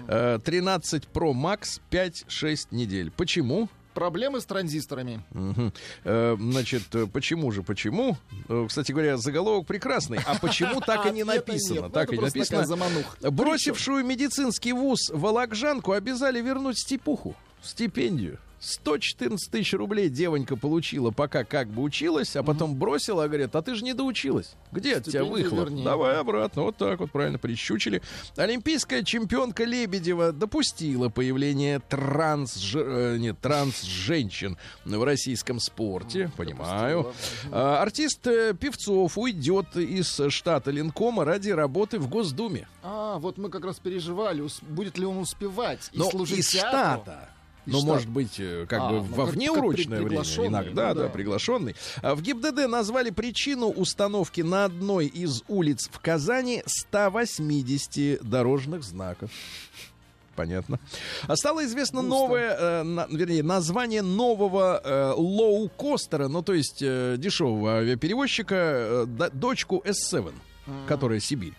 [0.07, 3.11] э, 13 Pro Max 5-6 недель.
[3.11, 3.69] Почему?
[3.93, 5.23] Проблемы с транзисторами.
[5.31, 5.71] Мгм.
[6.03, 8.17] Э, Значит, э, почему же, почему?
[8.49, 10.19] Э, Кстати говоря, заголовок прекрасный.
[10.25, 11.81] А почему так и не написано?
[11.83, 12.45] Ну, Так и не написано.
[12.61, 13.31] такая замануха.
[13.31, 18.39] Бросившую медицинский вуз Вологжанку обязали вернуть степуху, стипендию.
[18.63, 23.61] 114 тысяч рублей девонька получила, пока как бы училась, а потом бросила, а говорят, а
[23.61, 24.53] ты же не доучилась.
[24.71, 25.65] Где от тебя выхлоп?
[25.69, 25.83] верни.
[25.83, 26.63] Давай обратно.
[26.63, 28.01] Вот так вот правильно прищучили.
[28.37, 36.31] Олимпийская чемпионка Лебедева допустила появление транс, э, нет, транс-женщин в российском спорте.
[36.37, 37.13] Понимаю.
[37.51, 42.67] А, Артист э, Певцов уйдет из штата Ленкома ради работы в Госдуме.
[42.81, 46.69] А, вот мы как раз переживали, будет ли он успевать и Но служить из театру.
[47.03, 47.29] штата.
[47.65, 47.93] Из Ну, штата.
[47.93, 50.23] может быть, э, как А, бы ну, во внеурочное как время.
[50.47, 51.09] Иногда, ну да, да.
[51.09, 51.75] приглашенный.
[52.01, 59.31] А в ГИБДД назвали причину установки на одной из улиц в Казани 180 дорожных знаков.
[60.35, 60.79] Понятно.
[61.27, 62.15] А стало известно Густо.
[62.15, 69.29] новое, э, на- вернее, название нового э, лоукостера, ну, то есть э, дешевого авиаперевозчика, э,
[69.31, 70.33] дочку S7,
[70.87, 71.53] которая Сибирь.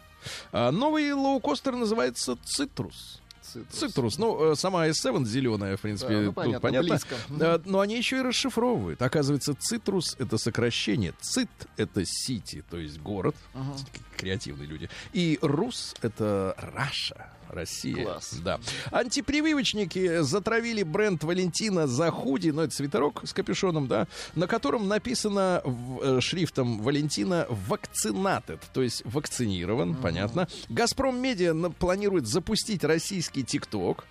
[0.52, 3.20] А новый лоукостер называется «Цитрус».
[3.55, 3.78] Цитрус.
[3.78, 4.18] Цитрус.
[4.18, 6.88] Ну, э, сама S7 зеленая, в принципе, Да, ну, тут понятно, понятно.
[6.90, 7.14] близко.
[7.28, 9.00] Да, но они еще и расшифровывают.
[9.02, 11.12] Оказывается, цитрус это сокращение.
[11.20, 13.36] Цит это сити, то есть город.
[13.55, 13.76] Ага.
[14.16, 14.88] Креативные люди.
[15.12, 17.30] И рус это Russia.
[17.49, 18.05] Россия.
[18.05, 18.34] Класс.
[18.45, 18.59] Да.
[18.90, 25.62] Антипрививочники затравили бренд Валентина за худи, ну это свитерок с капюшоном, да, на котором написано
[25.64, 30.49] в- э, шрифтом Валентина вакцинатед, то есть вакцинирован, понятно.
[30.68, 34.05] Газпром Медиа планирует запустить российский ТикТок.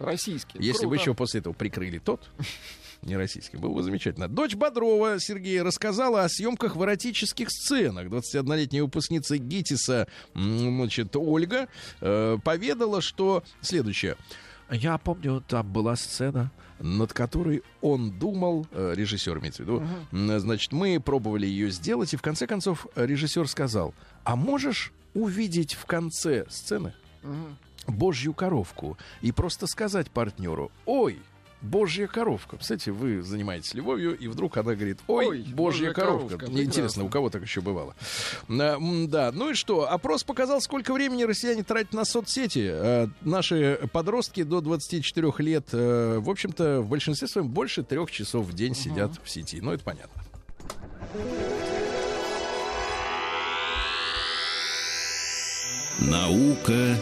[0.00, 0.58] Российский.
[0.58, 1.02] Если бы Круто.
[1.02, 2.28] еще после этого прикрыли тот,
[3.02, 4.28] не российский, было бы замечательно.
[4.28, 8.06] Дочь Бодрова, Сергей, рассказала о съемках в эротических сценах.
[8.06, 11.68] 21-летняя выпускница ГИТИСа, значит, Ольга,
[12.00, 14.16] э, поведала, что следующее.
[14.70, 19.82] Я помню, там была сцена, над которой он думал, э, режиссер имеется в виду,
[20.12, 23.94] м, значит, мы пробовали ее сделать, и в конце концов режиссер сказал,
[24.24, 27.56] а можешь увидеть в конце сцены Мгм.
[27.86, 31.18] Божью коровку и просто сказать партнеру, ой,
[31.62, 32.56] божья коровка.
[32.56, 36.28] Кстати, вы занимаетесь любовью, и вдруг она говорит, ой, Ой, божья, божья коровка.
[36.36, 37.94] коровка, Мне интересно, у кого так еще бывало.
[38.48, 39.90] А, да, ну и что?
[39.90, 42.66] Опрос показал, сколько времени россияне тратят на соцсети.
[42.72, 48.46] А, наши подростки до 24 лет, э, в общем-то, в большинстве своем больше трех часов
[48.46, 49.60] в день сидят в сети.
[49.60, 50.22] Ну, это понятно.
[55.98, 56.96] Наука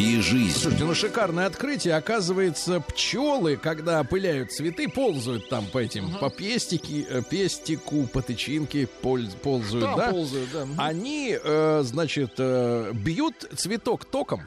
[0.00, 0.58] и жизнь.
[0.58, 1.94] Слушайте, ну шикарное открытие.
[1.94, 8.88] Оказывается, пчелы, когда опыляют цветы, ползают там по этим, по пестики, э, пестику, по тычинке
[9.02, 10.10] поль- ползают, Там да?
[10.10, 10.66] ползают, да.
[10.78, 14.42] Они, э, значит, э, бьют цветок током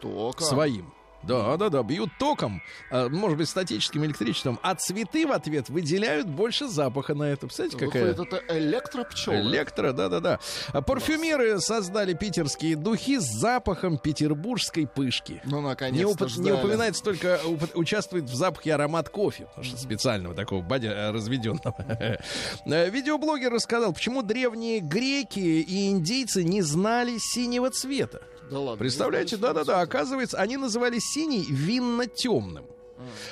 [0.00, 0.44] Только.
[0.44, 0.92] своим.
[1.22, 6.26] Да, да, да, бьют током, э, может быть, статическим электричеством, а цветы в ответ выделяют
[6.28, 7.46] больше запаха на это.
[7.46, 8.06] Представляете, какая...
[8.14, 9.36] Выходит, это электропчелы.
[9.40, 10.40] Электро, да-да-да.
[10.72, 15.40] А Парфюмеры создали питерские духи с запахом петербургской пышки.
[15.44, 16.52] Ну, Не, наконец-то не ждали.
[16.52, 21.74] упоминается только уп- участвует в запахе аромат кофе, потому что специального такого бадя э, разведенного.
[22.66, 28.22] Э, Видеоблогер рассказал, почему древние греки и индейцы не знали синего цвета.
[28.52, 28.76] Да ладно.
[28.78, 32.66] Представляете, да-да-да, оказывается, они называли синий винно-темным.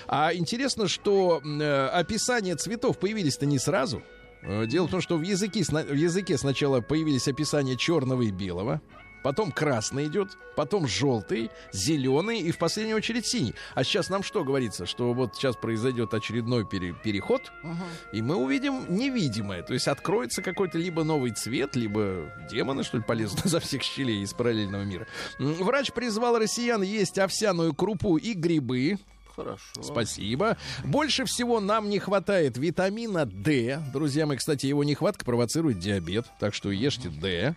[0.09, 4.03] А интересно, что э, описания цветов появились-то не сразу.
[4.43, 8.81] Э, Дело в том, что в языке, в языке сначала появились описания черного и белого,
[9.23, 13.55] потом красный идет, потом желтый, зеленый и в последнюю очередь синий.
[13.75, 14.87] А сейчас нам что говорится?
[14.87, 17.85] Что вот сейчас произойдет очередной пере- переход, Ага.
[18.13, 19.63] и мы увидим невидимое.
[19.63, 24.23] То есть откроется какой-то либо новый цвет, либо демоны, что ли, полезут за всех щелей
[24.23, 25.07] из параллельного мира.
[25.39, 28.99] Врач призвал россиян есть овсяную крупу и грибы.
[29.35, 29.83] Хорошо.
[29.83, 30.57] Спасибо.
[30.85, 33.81] Больше всего нам не хватает витамина D.
[33.93, 37.55] Друзья мои, кстати, его нехватка провоцирует диабет, так что ешьте D.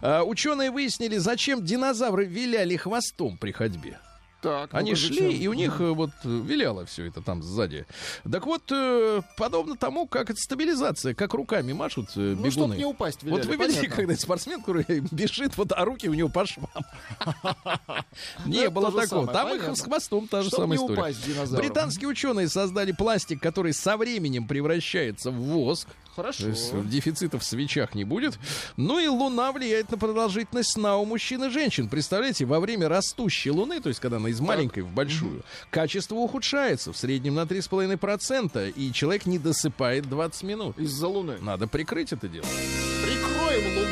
[0.00, 3.98] А, ученые выяснили, зачем динозавры виляли хвостом при ходьбе.
[4.40, 7.86] Так, Они ну-ка, шли, и у них э, вот виляло все это там сзади.
[8.30, 12.74] Так вот, э, подобно тому, как это стабилизация, как руками машут э, Ну, бегуны.
[12.74, 13.96] не упасть, Вот виляли, вы видите, понятно.
[13.96, 16.68] когда спортсмен, который бежит, вот, а руки у него по швам.
[18.46, 19.26] Не было такого.
[19.26, 21.56] Там их с хвостом та же самая история.
[21.56, 25.88] Британские ученые создали пластик, который со временем превращается в воск.
[26.14, 26.44] Хорошо.
[26.44, 28.40] То есть дефицита в свечах не будет.
[28.76, 31.88] Ну и Луна влияет на продолжительность сна у мужчин и женщин.
[31.88, 36.92] Представляете, во время растущей Луны, то есть когда она из маленькой в большую, качество ухудшается
[36.92, 40.78] в среднем на 3,5%, и человек не досыпает 20 минут.
[40.78, 41.38] Из-за Луны.
[41.40, 42.46] Надо прикрыть это дело.
[43.02, 43.87] Прикроем Луну.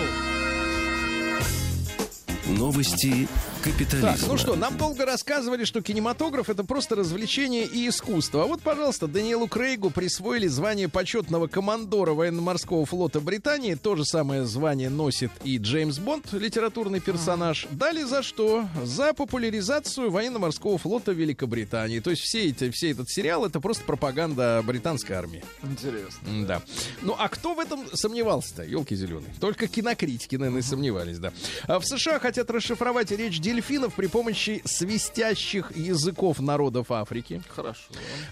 [2.48, 3.28] Новости
[3.64, 4.12] капитализма.
[4.12, 8.44] Так, ну что, нам долго рассказывали, что кинематограф это просто развлечение и искусство.
[8.44, 13.74] А вот, пожалуйста, Даниэлу Крейгу присвоили звание почетного командора военно-морского флота Британии.
[13.74, 17.66] То же самое звание носит и Джеймс Бонд, литературный персонаж.
[17.72, 18.68] Дали за что?
[18.84, 21.98] За популяризацию военно-морского флота Великобритании.
[21.98, 25.42] То есть все эти, все этот сериал это просто пропаганда британской армии.
[25.64, 26.46] Интересно.
[26.46, 26.62] Да.
[27.02, 29.34] Ну, а кто в этом сомневался-то, елки зеленые?
[29.40, 31.32] Только кинокритики, наверное, сомневались, да.
[31.64, 37.42] А в США хотят расшифровать речь дельфинов при помощи свистящих языков народов Африки.
[37.48, 37.80] Хорошо.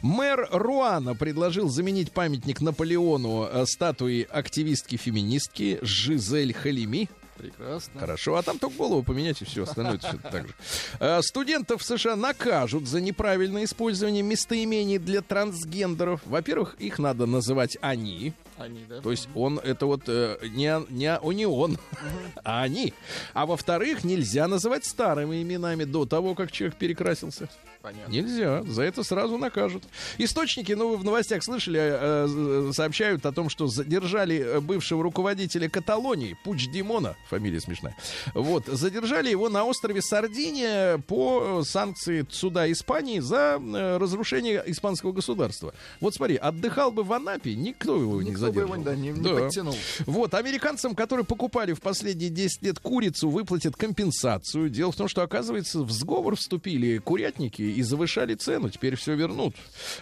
[0.03, 7.09] Мэр Руана предложил заменить памятник Наполеону э, статуей активистки-феминистки Жизель Халими.
[7.37, 8.01] Прекрасно.
[8.01, 10.55] Хорошо, а там только голову поменять и все остальное всё так же.
[11.01, 16.21] Э, Студентов в США накажут за неправильное использование местоимений для трансгендеров.
[16.25, 18.35] Во-первых, их надо называть они.
[18.59, 19.01] Они, да?
[19.01, 21.79] То есть он это вот э, не, не, он, не он,
[22.45, 22.95] а они.
[23.33, 27.49] А во-вторых, нельзя называть старыми именами до того, как человек перекрасился.
[27.85, 28.11] Понятно.
[28.11, 29.83] Нельзя, за это сразу накажут.
[30.17, 32.27] Источники, ну вы в новостях слышали, э,
[32.69, 37.95] э, сообщают о том, что задержали э, бывшего руководителя Каталонии, Пуч Димона, фамилия смешная.
[38.33, 45.75] Вот, задержали его на острове Сардиния по санкции суда Испании за э, разрушение испанского государства.
[46.01, 48.83] Вот смотри, отдыхал бы в Анапе, никто его не Никто бы его задерживал.
[48.85, 49.35] да, не, не Да.
[49.41, 49.77] подтянул.
[50.07, 54.71] Вот, американцам, которые покупали в последние 10 лет курицу, выплатят компенсацию.
[54.71, 58.71] Дело в том, что, оказывается, в сговор вступили курятники и завышали цену.
[58.71, 59.55] Теперь все вернут.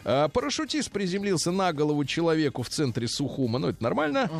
[0.04, 3.58] А, парашютист приземлился на голову человеку в центре Сухума.
[3.58, 4.30] Ну, это нормально.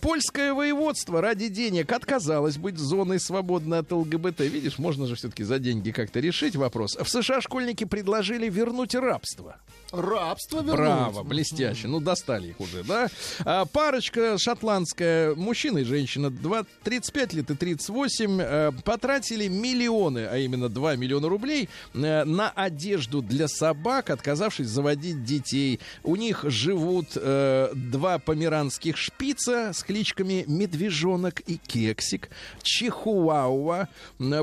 [0.00, 4.40] Польское воеводство ради денег отказалось быть зоной, свободной от ЛГБТ.
[4.40, 6.96] Видишь, можно же все-таки за деньги как-то решить вопрос.
[6.96, 9.56] В США школьники предложили вернуть рабство.
[9.92, 10.74] Рабство вернуть.
[10.76, 11.86] Браво, блестяще.
[11.88, 13.08] Ну, достали их уже, да?
[13.48, 20.36] А, парочка шотландская, мужчина и женщина, два- 35 лет и 38, э, потратили миллионы, а
[20.36, 25.78] именно 2 миллиона рублей э, на одежду для собак, отказавшись заводить детей.
[26.02, 32.30] У них живут э, два померанских шпица с кличками Медвежонок и Кексик,
[32.64, 33.88] Чихуауа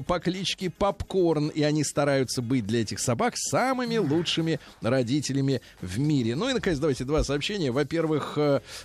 [0.08, 6.38] по кличке Попкорн, и они стараются быть для этих собак самыми лучшими родителями в мире.
[6.38, 7.70] Ну и, наконец, давайте два сообщения.
[7.70, 8.38] Во-первых,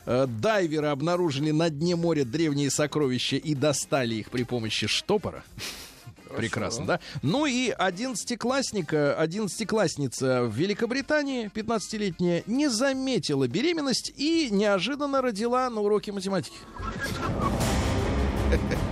[0.09, 5.45] дайверы обнаружили на дне моря древние сокровища и достали их при помощи штопора.
[6.37, 7.01] Прекрасно, да?
[7.23, 16.13] Ну и одиннадцатиклассника, одиннадцатиклассница в Великобритании, 15-летняя, не заметила беременность и неожиданно родила на уроке
[16.13, 16.57] математики.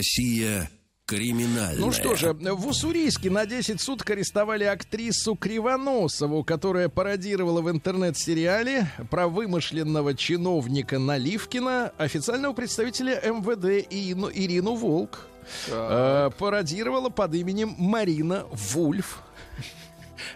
[0.00, 0.70] Россия
[1.04, 1.76] криминальная.
[1.76, 8.90] Ну что же, в Уссурийске на 10 суток арестовали актрису Кривоносову, которая пародировала в интернет-сериале
[9.10, 15.26] про вымышленного чиновника Наливкина, официального представителя МВД Ирину, Ирину Волк.
[15.68, 19.22] Э, пародировала под именем Марина Вульф.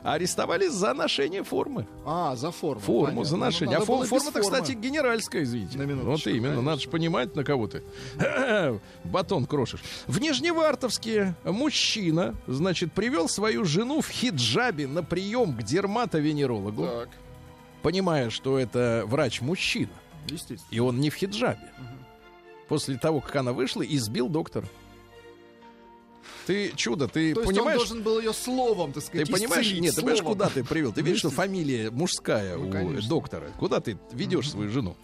[0.05, 1.87] Арестовали за ношение формы.
[2.05, 2.81] А, за форму.
[2.81, 3.25] Форму понятно.
[3.25, 3.79] за ношение.
[3.79, 5.79] Ну, а фо- форма-то, кстати, генеральская, извините.
[5.79, 6.63] На минуточку, вот именно, конечно.
[6.63, 7.83] надо же понимать, на кого ты
[9.05, 9.81] батон крошишь.
[10.07, 17.09] В Нижневартовске мужчина, значит, привел свою жену в хиджабе на прием к дерматовенерологу, Так,
[17.83, 19.89] понимая, что это врач-мужчина,
[20.27, 20.69] естественно.
[20.71, 21.71] и он не в хиджабе.
[22.69, 24.67] После того, как она вышла, избил доктора.
[26.47, 27.81] Ты чудо, ты То есть понимаешь?
[27.81, 30.39] он должен был ее словом, так Ты сказать, понимаешь, исцелить, нет, ты понимаешь, словом.
[30.39, 30.93] куда ты привел?
[30.93, 33.09] Ты видишь, что фамилия мужская Ну, у конечно.
[33.09, 33.47] доктора.
[33.59, 34.97] Куда ты ведешь свою жену?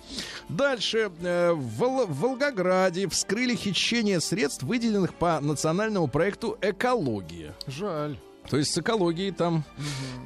[0.48, 1.10] Дальше.
[1.22, 7.54] э, В Вол- в Волгограде вскрыли хищение средств, выделенных по национальному проекту «Экология».
[7.66, 8.16] Жаль.
[8.50, 9.62] То есть с экологией там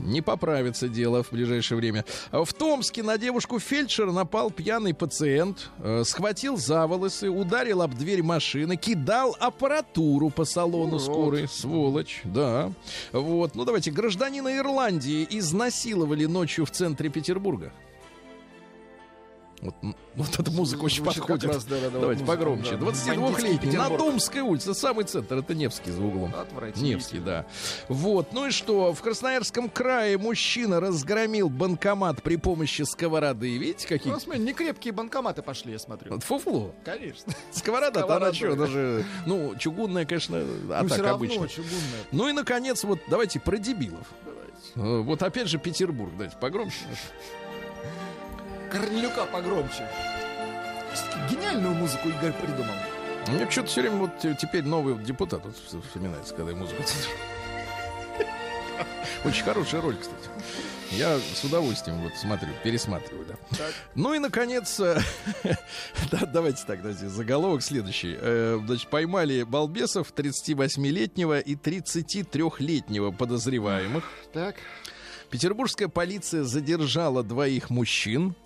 [0.00, 2.04] не поправится дело в ближайшее время.
[2.30, 7.94] А В Томске на девушку фельдшера напал пьяный пациент, э, схватил за волосы, ударил об
[7.94, 11.02] дверь машины, кидал аппаратуру по салону Урод.
[11.02, 11.48] скорой.
[11.48, 12.72] Сволочь, да.
[13.12, 13.54] Вот.
[13.54, 17.72] Ну давайте, гражданина Ирландии изнасиловали ночью в центре Петербурга.
[19.64, 19.74] Вот,
[20.14, 21.54] вот эта музыка очень Звучит как подходит.
[21.56, 22.76] раз, да, да, да, Давайте вот погромче.
[22.76, 22.86] да.
[22.86, 23.88] 22-летний на.
[23.88, 26.34] Домской улице, самый центр, это Невский за углом.
[26.76, 27.46] Невский, да.
[27.88, 28.92] Вот, ну и что?
[28.92, 33.56] В Красноярском крае мужчина разгромил банкомат при помощи сковороды.
[33.56, 34.12] Видите, какие?
[34.12, 36.12] Ну, смотри, не крепкие банкоматы пошли, я смотрю.
[36.12, 36.74] Вот фуфло.
[36.84, 37.32] Конечно.
[37.50, 40.36] Сковорода-то она что, она же, ну, чугунная, конечно,
[40.70, 41.48] а Ну, так равно обычно.
[41.48, 42.04] чугунная.
[42.12, 44.06] Ну и, наконец, вот давайте про дебилов.
[44.26, 44.44] Давайте.
[44.98, 46.76] Э, Вот опять же Петербург, давайте погромче.
[48.78, 49.88] Корнелюка погромче.
[51.30, 52.74] Гениальную музыку Игорь придумал.
[53.28, 56.82] Мне что-то все время вот те- теперь новый депутат вот вс- вспоминается, когда я музыку.
[59.24, 60.28] Очень хорошая роль, кстати.
[60.90, 63.34] Я с удовольствием вот смотрю, пересматриваю, да.
[63.56, 63.72] Так.
[63.94, 64.78] Ну и, наконец,
[66.10, 68.16] да, давайте так, давайте, заголовок следующий.
[68.20, 74.04] Э, Значит, поймали балбесов 38-летнего и 33-летнего подозреваемых.
[74.32, 74.56] Так.
[75.34, 78.36] Петербургская полиция задержала двоих мужчин,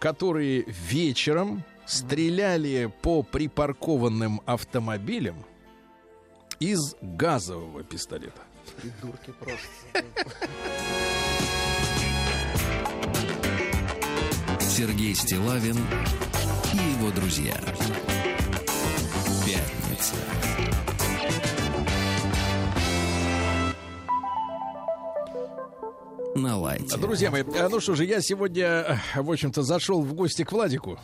[0.00, 5.36] которые вечером стреляли по припаркованным автомобилям
[6.58, 8.42] из газового пистолета.
[8.82, 10.04] Придурки просто.
[14.58, 15.76] Сергей Стилавин
[16.72, 17.54] и его друзья.
[19.46, 20.16] Пятница.
[26.36, 26.96] На лайте.
[26.98, 30.52] Друзья мои, э, ну что же, я сегодня, э, в общем-то, зашел в гости к
[30.52, 30.98] Владику.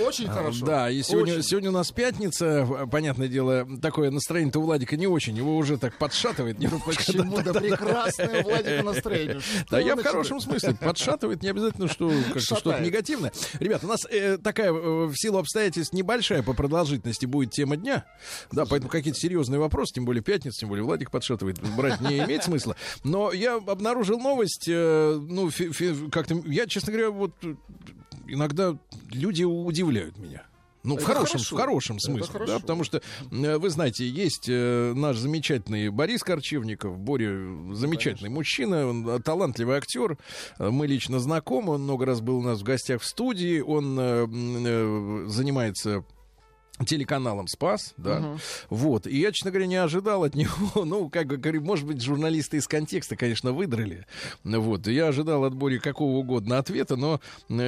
[0.00, 0.66] Очень А, хорошо.
[0.66, 1.42] Да, и сегодня, Очень.
[1.44, 5.96] сегодня у нас пятница, понятное дело, такое настроение-то у Владика не очень, его уже так
[5.98, 6.86] подшатывает немножко.
[6.90, 7.40] Почему?
[7.42, 9.40] Да прекрасное Владика настроение.
[9.40, 10.74] Что Да, я в хорошем смысле.
[10.74, 13.32] Подшатывает не обязательно, что как-то что-то негативное.
[13.60, 18.04] Ребят, у нас э, такая, э, в силу обстоятельств, небольшая по продолжительности будет тема дня.
[18.50, 22.42] Да, поэтому какие-то серьезные вопросы, тем более пятница, тем более Владик подшатывает, брать не имеет
[22.44, 22.76] смысла.
[23.04, 27.54] Но я обнаружил новость, ну, фи- фи- как-то, я, честно говоря, вот э,
[28.28, 28.76] иногда
[29.10, 30.42] люди удивляют меня.
[30.84, 31.56] Ну, в Это хорошем, хорошо.
[31.56, 32.52] в хорошем Это смысле, хорошо.
[32.54, 33.00] да, потому что,
[33.30, 37.30] э, вы знаете, есть э, наш замечательный Борис Корчевников, Боря
[37.72, 40.18] замечательный мужчина, он э, талантливый актер,
[40.58, 43.96] Э, мы лично знакомы, он много раз был у нас в гостях в студии, он
[43.96, 46.04] э, э, занимается
[46.84, 48.36] телеканалом «Спас», да,
[48.70, 52.02] вот, и я, честно говоря, не ожидал от него, ну, как бы говорю, может быть,
[52.02, 54.06] журналисты из контекста, конечно, выдрали,
[54.44, 57.20] вот, я ожидал от Бори какого угодно ответа, но,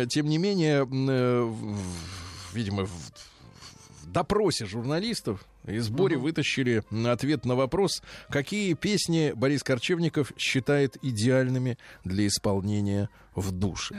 [0.07, 1.53] тем не менее, э,
[2.53, 2.91] видимо, в,
[4.15, 12.27] допросе журналистов из Бори вытащили ответ на вопрос, какие песни Борис Корчевников считает идеальными для
[12.29, 13.97] исполнения в душе.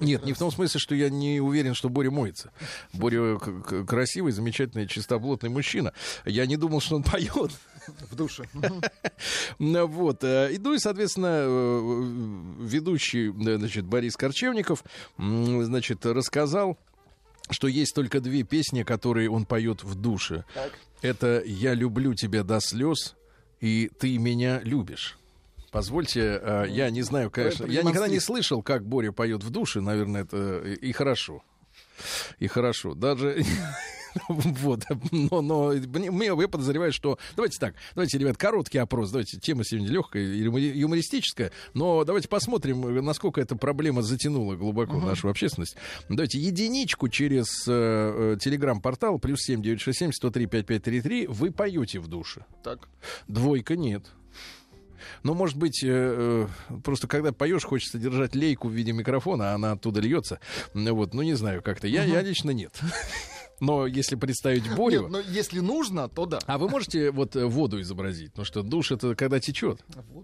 [0.00, 2.52] Нет, не в том смысле, что я не уверен, что Боря моется.
[2.92, 5.92] Боря красивый, замечательный, чистоплотный мужчина.
[6.24, 7.52] Я не думал, что он поет.
[8.10, 8.44] В душе.
[9.58, 10.22] Ну, Вот.
[10.22, 14.84] э, И, ну и, соответственно, э, ведущий, э, значит, Борис Корчевников,
[15.16, 16.78] значит, рассказал,
[17.50, 20.44] что есть только две песни, которые он поет в душе.
[20.54, 20.72] Так.
[21.00, 23.16] Это «Я люблю тебя до слез»
[23.60, 25.17] и «Ты меня любишь».
[25.70, 29.80] Позвольте, э, я не знаю, конечно, я никогда не слышал, как Боря поет в душе,
[29.80, 31.42] наверное, это и хорошо.
[32.38, 32.94] И хорошо.
[32.94, 33.42] Даже
[34.28, 37.18] вот, но, но мне, мне- я подозреваю, что...
[37.36, 39.10] Давайте так, давайте, ребят, короткий опрос.
[39.10, 45.04] Давайте, тема сегодня легкая, юмори- юмористическая, но давайте посмотрим, насколько эта проблема затянула глубоко в
[45.04, 45.76] нашу общественность.
[46.08, 50.84] Давайте единичку через э, э, телеграм-портал плюс семь девять шесть семь сто три пять пять
[50.84, 52.44] три три вы поете в душе.
[52.64, 52.88] Так.
[53.26, 54.04] Двойка нет.
[55.22, 59.54] Ну, может быть, э, э, просто когда поешь, хочется держать лейку в виде микрофона, а
[59.54, 60.40] она оттуда льется.
[60.74, 61.86] Ну, Вот, ну не знаю, как-то.
[61.86, 62.78] Я, я лично нет.
[63.60, 65.02] Но если представить Борю...
[65.02, 66.38] Нет, но если нужно, то да.
[66.46, 68.30] А вы можете вот э, воду изобразить?
[68.30, 69.80] Потому что душ это когда течет.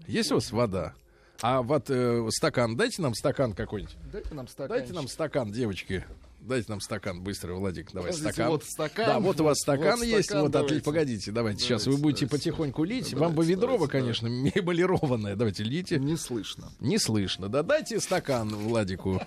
[0.07, 0.93] Есть у вас вода?
[1.41, 3.97] А вот э, стакан, дайте нам стакан какой-нибудь.
[4.11, 4.77] Дайте нам стакан.
[4.77, 6.05] Дайте нам стакан, девочки.
[6.45, 7.91] Дайте нам стакан быстро, Владик.
[7.91, 8.51] Давай Подождите, стакан.
[8.51, 10.25] вот стакан, Да, вот у вас стакан вот есть.
[10.25, 10.73] стакан, вот, давайте.
[10.75, 10.91] отлично.
[10.91, 11.59] Погодите, давайте.
[11.63, 12.49] Сейчас вы Давайте, будете давайте.
[12.51, 13.13] потихоньку лить.
[13.13, 15.35] Вам Давайте, бы ведрово, давайте, конечно, мебелированное.
[15.35, 15.97] Давайте, лейте.
[15.97, 16.71] Не слышно.
[16.79, 17.49] Не слышно.
[17.49, 19.21] Да дайте стакан Владику.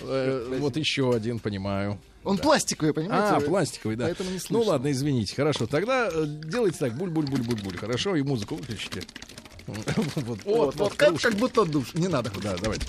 [0.00, 1.98] Э, Вот еще один, понимаю.
[2.24, 3.36] Он пластиковый, понимаете?
[3.36, 4.04] А, пластиковый, да.
[4.06, 4.70] Поэтому не Ну слышно.
[4.72, 5.34] ладно, извините.
[5.34, 5.66] Хорошо.
[5.66, 6.92] Тогда э, делайте так.
[6.94, 7.76] Буль-буль-буль-буль-буль.
[7.78, 9.02] Хорошо, и музыку выключите.
[9.66, 11.94] Вот, Вот, вот, как, как будто душ.
[11.94, 12.30] Не надо.
[12.42, 12.84] Да, давайте.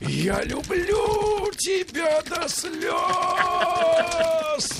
[0.00, 2.92] Я люблю тебя до слез.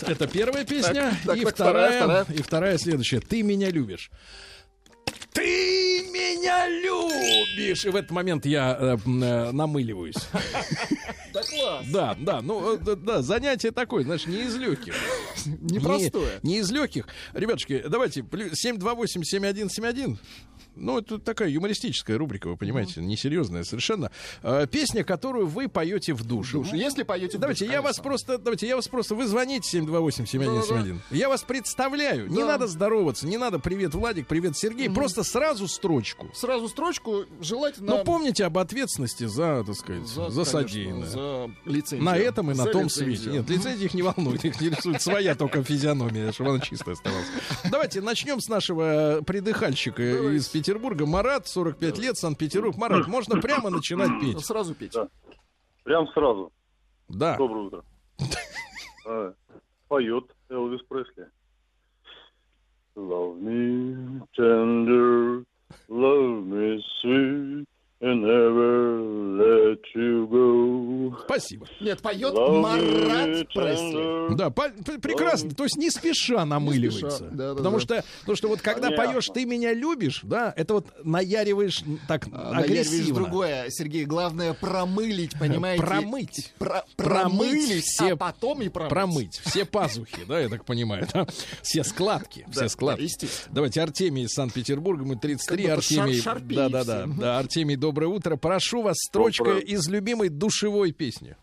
[0.07, 1.11] Это первая песня.
[1.11, 2.39] Так, так, и так, вторая, вторая, вторая.
[2.39, 3.21] И вторая следующая.
[3.21, 4.11] Ты меня любишь.
[5.33, 7.85] Ты меня любишь.
[7.85, 10.17] И в этот момент я э, э, намыливаюсь.
[11.33, 11.85] Да класс.
[11.93, 14.95] Да, да, ну э, да, да, занятие такое, знаешь, не из легких.
[15.45, 16.41] Непростое.
[16.43, 17.09] Не, не из легких.
[17.35, 20.17] Ребятушки, давайте, плю- 728-7171.
[20.77, 24.11] Ну, это такая юмористическая рубрика, вы понимаете, несерьезная совершенно.
[24.43, 26.63] Э, песня, которую вы поете в душу.
[26.65, 27.39] Слушай, если поете...
[27.39, 28.03] в Давайте, душ, я вас конечно.
[28.05, 30.99] просто, давайте, я вас просто, вы звоните 728-7171.
[31.11, 32.29] Я вас представляю.
[32.31, 32.47] Не Да.
[32.47, 34.91] надо здороваться, не надо привет, Владик, привет, Сергей.
[34.91, 36.29] Просто сразу строчку.
[36.35, 37.97] Сразу строчку, желательно...
[37.97, 41.07] Но помните об ответственности за, так сказать, за, конечно, содеянное.
[41.09, 42.05] За лицензию.
[42.05, 43.17] На этом и на За том лицензию.
[43.17, 43.31] свете.
[43.39, 47.27] Нет, лицензия их не волнует, их интересует своя только физиономия, чтобы она чистая оставалась.
[47.71, 50.66] Давайте начнем с нашего придыхальщика из Петербурга.
[51.07, 52.77] Марат, 45 лет, Санкт-Петербург.
[52.77, 54.45] Марат, можно прямо начинать Ну, петь?
[54.45, 54.93] Сразу петь.
[54.93, 55.09] Да.
[55.85, 56.53] Прям сразу.
[57.09, 57.37] Да.
[57.37, 57.85] Доброе утро.
[59.89, 61.29] Поет Элвис Пресли.
[62.97, 65.45] Love me tender,
[65.89, 67.67] love me sweet,
[68.01, 69.01] and never
[69.39, 71.17] let you go.
[71.25, 71.67] Спасибо.
[71.81, 74.37] Нет, поет Love Марат Пресли.
[74.37, 74.71] Да, по-
[75.01, 75.51] прекрасно.
[75.51, 77.11] То есть не спеша намыливается.
[77.11, 77.83] спеша, да, да, потому да.
[77.83, 79.13] что, потому что вот когда Понятно.
[79.15, 83.15] поешь «Ты меня любишь», да, это вот наяриваешь так А, наяриваешь агрессивно.
[83.15, 84.05] другое, Сергей.
[84.05, 85.83] Главное промылить, понимаете?
[85.83, 86.53] Промыть.
[86.59, 88.91] Про- Промыть промылить, все- а потом и промыть.
[88.91, 91.27] Промыть все пазухи, да, я так понимаю, да?
[91.63, 93.03] все складки, все складки.
[93.03, 93.55] естественно.
[93.55, 98.09] Давайте Артемий из Санкт-Петербурга, мы 33, Как будто Артемий, да, да, да, да, Артемий, доброе
[98.09, 99.63] утро, прошу вас, строчка Доброе.
[99.63, 101.37] из любимой душевой песни.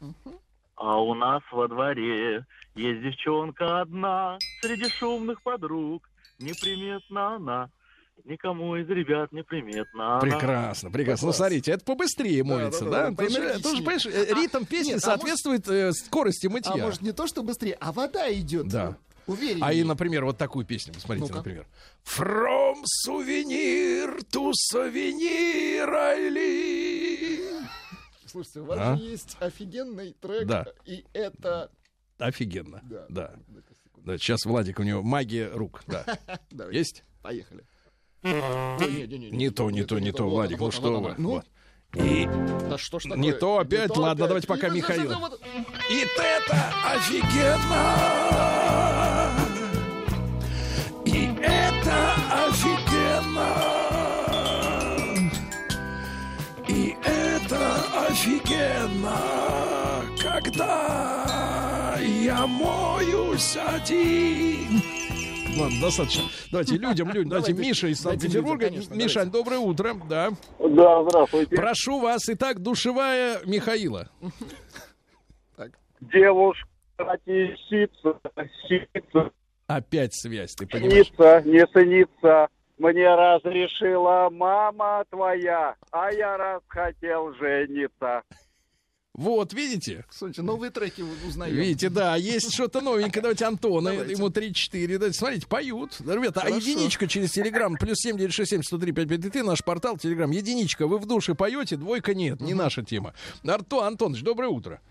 [0.75, 7.69] А у нас во дворе есть девчонка одна, среди шумных подруг, неприметна она.
[8.25, 10.19] Никому из ребят неприметна она.
[10.19, 11.27] Прекрасно, прекрасно.
[11.27, 13.09] Ну, смотрите, это побыстрее моется, да, да?
[13.09, 13.53] да, поэнергичнее.
[13.55, 16.73] потому что, понимаешь, э, ритм песни нет, а соответствует э, скорости мытья.
[16.73, 18.67] А может не то, что быстрее, а вода идет.
[18.67, 18.97] Да.
[19.27, 19.63] Увереннее.
[19.63, 21.37] А и, например, вот такую песню, посмотрите, Ну-ка.
[21.37, 21.65] например.
[22.03, 27.65] From souvenir to souvenir I live.
[28.25, 28.95] Слушайте, у вас А?
[28.97, 30.65] же есть офигенный трек, Да.
[30.85, 31.71] и это...
[32.17, 32.81] Офигенно.
[32.83, 33.05] Да.
[33.09, 33.33] Да.
[33.97, 35.83] Да, сейчас Владик, у него магия рук.
[35.87, 36.05] Да.
[36.71, 37.03] Есть?
[37.21, 37.63] Поехали.
[38.23, 41.09] Не, то, не то, не то, Владик, ну что вы.
[41.09, 41.17] вот.
[41.19, 41.43] Ну.
[41.95, 42.25] И,
[42.69, 43.19] да что ж такое?
[43.19, 44.27] Не то опять, Не то ладно, опять.
[44.29, 45.19] давайте пока И вот Михаил.
[45.19, 45.39] вот-
[45.91, 48.82] и это офигенно!
[58.13, 59.17] Офигенно!
[60.21, 64.81] Когда я моюсь один.
[65.59, 66.23] Ладно, достаточно.
[66.51, 67.29] Давайте людям, людям.
[67.29, 68.69] Давайте, Давайте, Миша из Санкт-Петербурга.
[68.91, 69.95] Мишань, доброе утро.
[70.07, 70.29] Да.
[70.59, 71.55] Да, здравствуйте.
[71.55, 72.21] Прошу вас.
[72.29, 74.09] Итак, душевая Михаила.
[76.01, 76.67] Девушка
[77.25, 78.19] сица,
[78.67, 79.31] сица,
[79.67, 81.07] Опять связь, ты понимаешь?
[81.07, 82.47] снится, не снится.
[82.77, 88.23] Мне разрешила мама твоя, а я раз хотел жениться.
[89.15, 90.05] Вот, видите?
[90.09, 91.53] Слушайте, новые треки узнаем.
[91.53, 93.21] Видите, да, есть что-то новенькое.
[93.21, 94.13] Давайте Антона, Давайте.
[94.13, 94.97] ему 3-4.
[94.97, 95.99] Давайте, смотрите, поют.
[96.01, 96.57] Ребята, а Хорошо.
[96.57, 100.31] единичка через Телеграм, плюс 7967 103 5533, наш портал Телеграм.
[100.31, 103.13] Единичка, вы в душе поете, двойка нет, не наша тема.
[103.45, 104.81] Арто, Антоныч, доброе утро.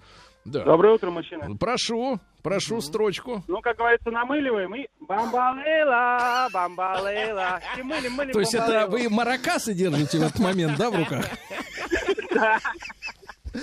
[0.44, 0.64] Да.
[0.64, 1.56] Доброе утро, мужчина.
[1.56, 2.80] Прошу, прошу mm-hmm.
[2.80, 3.44] строчку.
[3.46, 7.60] Ну, как говорится, намыливаем и бамбалела, бамбалела.
[7.78, 11.24] И мыли, мыли, То есть это вы маракасы держите в этот момент, да, в руках?
[12.34, 12.58] Да.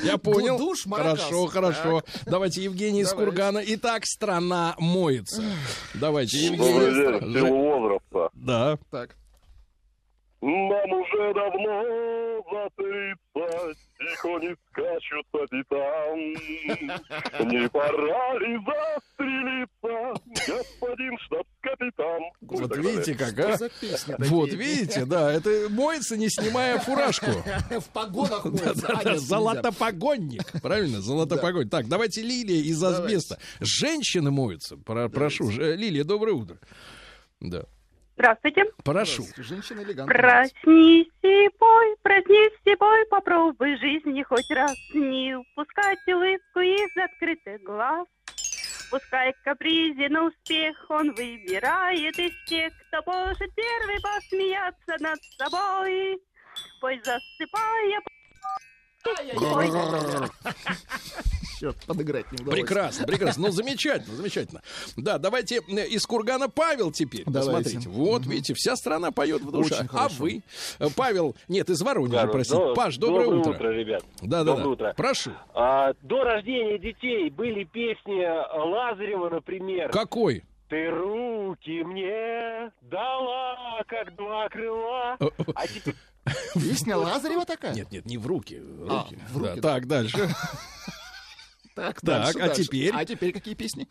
[0.03, 0.57] Я понял.
[0.57, 0.85] Душ.
[0.89, 2.01] Хорошо, хорошо.
[2.01, 2.23] Так.
[2.25, 3.13] Давайте Евгений Давай.
[3.13, 3.61] из Кургана.
[3.65, 5.43] Итак, страна моется.
[5.95, 7.19] Давайте, Евгений.
[7.19, 8.29] Добрый возраста.
[8.33, 8.77] Да.
[8.91, 9.15] Так.
[10.41, 11.83] Нам уже давно
[12.51, 16.19] за 30 тихони скачут по пятам.
[17.49, 20.13] Не пора ли застрелиться,
[20.47, 22.21] господин штабс-капитан?
[22.41, 23.57] Вот видите как, а?
[24.19, 27.27] Вот видите, да, это моется, не снимая фуражку.
[27.69, 29.17] В погонах моется.
[29.17, 31.69] Золотопогонник, правильно, золотопогонник.
[31.69, 33.37] Так, давайте Лилия из Азбеста.
[33.59, 35.49] Женщины моются, прошу.
[35.49, 36.57] Лилия, доброе утро.
[37.39, 37.65] Да.
[38.19, 38.65] Здравствуйте.
[38.83, 39.23] Прошу.
[39.37, 40.17] Женщина элегантная.
[40.17, 47.63] Проснись и пой, проснись и пой, попробуй жизни хоть раз не упускать улыбку из открытых
[47.63, 48.05] глаз.
[48.91, 56.19] Пускай капризен успех он выбирает из тех, кто может первый посмеяться над собой.
[56.81, 58.01] Пусть засыпая,
[61.59, 62.59] Черт, подыграть не удалось.
[62.59, 63.47] Прекрасно, прекрасно.
[63.47, 64.61] Ну, замечательно, замечательно.
[64.95, 67.23] Да, давайте э, из Кургана Павел теперь.
[67.25, 67.51] Давайте.
[67.75, 67.89] Посмотрите.
[67.89, 69.75] Вот, видите, вся страна поет в душе.
[69.75, 70.15] А хорошо.
[70.19, 70.41] вы?
[70.79, 72.59] Э, Павел, нет, из Воронежа, Да, простите.
[72.63, 73.71] до- Паш, доброе, утро.
[73.71, 74.03] ребят.
[74.21, 74.69] Да, да, Доброе да.
[74.69, 74.93] утро.
[74.95, 75.31] Прошу.
[75.53, 78.23] А, до рождения детей были песни
[78.71, 79.89] Лазарева, например.
[79.91, 80.43] Какой?
[80.69, 85.17] Ты руки мне дала, как два крыла.
[85.55, 85.95] А теперь
[86.53, 87.73] Песня Лазарева такая?
[87.73, 88.61] Нет, нет, не в руки.
[88.89, 89.19] А, руки.
[89.31, 89.61] в Да, руки.
[89.61, 90.17] так, дальше.
[91.75, 92.63] Так, Так, дальше, а дальше.
[92.65, 92.91] теперь?
[92.93, 93.87] А теперь какие песни?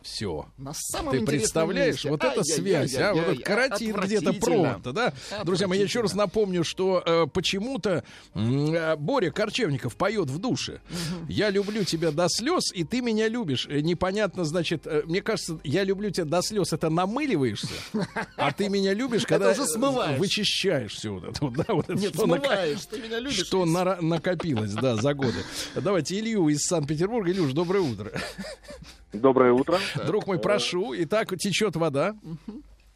[0.00, 0.46] Все.
[0.56, 2.10] На самом Ты представляешь, месте.
[2.10, 5.12] вот эта связь, а, вот этот каротин где-то провод, да?
[5.44, 10.80] Друзья мои, я еще раз напомню, что э, почему-то э, Боря Корчевников поет в душе.
[11.28, 13.66] Я люблю тебя до слез, и ты меня любишь.
[13.68, 17.68] Э, Непонятно, значит, э, мне кажется, я люблю тебя до слез, это намыливаешься,
[18.36, 20.18] а ты меня любишь, когда уже смываешь.
[20.20, 23.44] вычищаешь все вот это вот, да, вот это, Нет, что смываешь, ты меня любишь.
[23.44, 25.38] что накопилось, да, за годы.
[25.74, 27.32] Давайте Илью из Санкт-Петербурга.
[27.32, 28.12] Илюш, доброе утро.
[29.12, 29.78] Доброе утро.
[30.06, 30.94] Друг мой, прошу.
[30.96, 32.14] Итак, течет вода.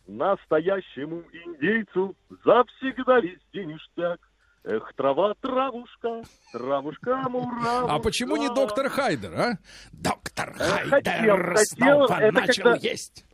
[0.07, 2.15] Настоящему индейцу
[2.45, 4.19] завсегда везде ништяк.
[4.65, 6.23] Эх, трава, травушка,
[6.53, 7.95] травушка, муравушка.
[7.95, 9.59] А почему не доктор Хайдер, а?
[9.91, 11.65] Доктор хотел, Хайдер хотел,
[12.07, 13.25] снова это начал когда- есть.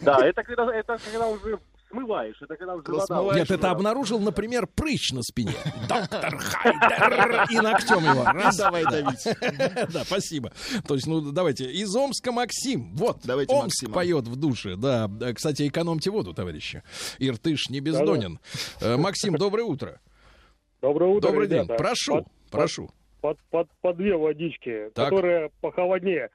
[0.00, 1.58] Да, это когда, это когда уже
[1.94, 3.06] смываешь, это когда уже вода...
[3.06, 5.54] смываешь, Нет, это обнаружил, например, прыщ на спине.
[5.88, 7.46] Доктор Хайдер.
[7.50, 8.24] И ногтем его.
[8.32, 8.56] Раз.
[8.56, 9.24] Давай давить.
[9.92, 10.52] Да, спасибо.
[10.86, 11.70] То есть, ну, давайте.
[11.70, 12.94] Из Омска Максим.
[12.94, 14.76] Вот, Давайте Омск поет в душе.
[14.76, 16.82] Да, Да, кстати, экономьте воду, товарищи.
[17.18, 18.40] Иртыш не бездонен.
[18.80, 20.00] Э, Максим, доброе утро.
[20.80, 21.66] Доброе утро, Добрый день.
[21.66, 22.90] Прошу, Под, прошу.
[23.20, 25.10] под, под, по две водички, Так.
[25.10, 26.30] которые похолоднее.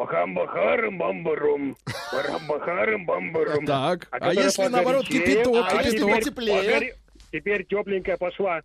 [0.00, 1.76] Бахам-бахарым бамбарум,
[2.10, 3.66] барам-бахарым бамбарум.
[3.66, 6.24] Так, а которая если наоборот кипяток, а кипяток?
[6.24, 6.94] Теплее.
[7.30, 8.62] Теперь тепленькая пошла.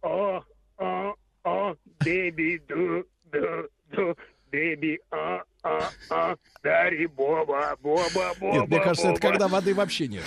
[0.00, 0.40] О,
[0.78, 4.16] о, о, бэби, ду, ду, ду,
[4.50, 10.08] бэби, а, а, а, дари, боба, боба, боба, Нет, мне кажется, это когда воды вообще
[10.08, 10.22] нет.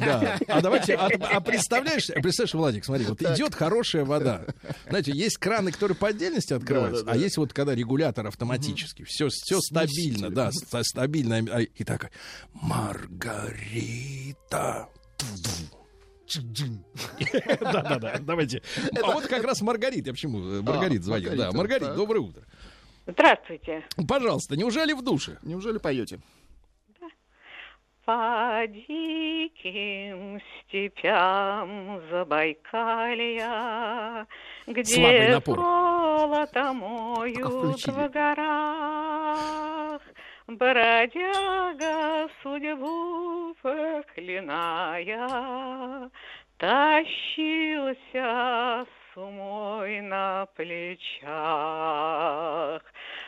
[0.00, 0.38] Да.
[0.48, 4.44] А давайте, а, а представляешь, представляешь, Владик, смотри, вот идет хорошая вода.
[4.88, 7.20] Знаете, есть краны, которые по отдельности открываются, Да, да, а да.
[7.20, 9.04] есть вот когда регулятор автоматически.
[9.04, 11.36] Все, все стабильно, да, ста- стабильно.
[11.52, 12.10] А, И такая,
[12.52, 14.34] Маргарита.
[17.60, 18.62] Да-да-да, давайте.
[19.02, 21.30] А вот как раз Маргарит, я почему э, Маргарит звонил.
[21.30, 21.96] Да, Маргарита, Маргарит, так.
[21.96, 22.42] доброе утро.
[23.06, 23.84] Здравствуйте.
[24.08, 25.38] Пожалуйста, неужели в душе?
[25.42, 26.20] Неужели поете?
[28.04, 33.46] По диким степям Забайкалья,
[34.66, 35.56] Слабый где напор.
[35.56, 40.02] золото моют в горах,
[40.46, 45.30] бродяга судьбу проклиная,
[46.58, 47.86] тащился
[49.14, 51.22] с умой на плечах.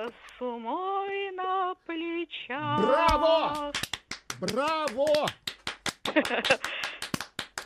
[0.09, 2.79] с умой на плечах.
[2.81, 3.71] Браво!
[4.39, 5.27] Браво!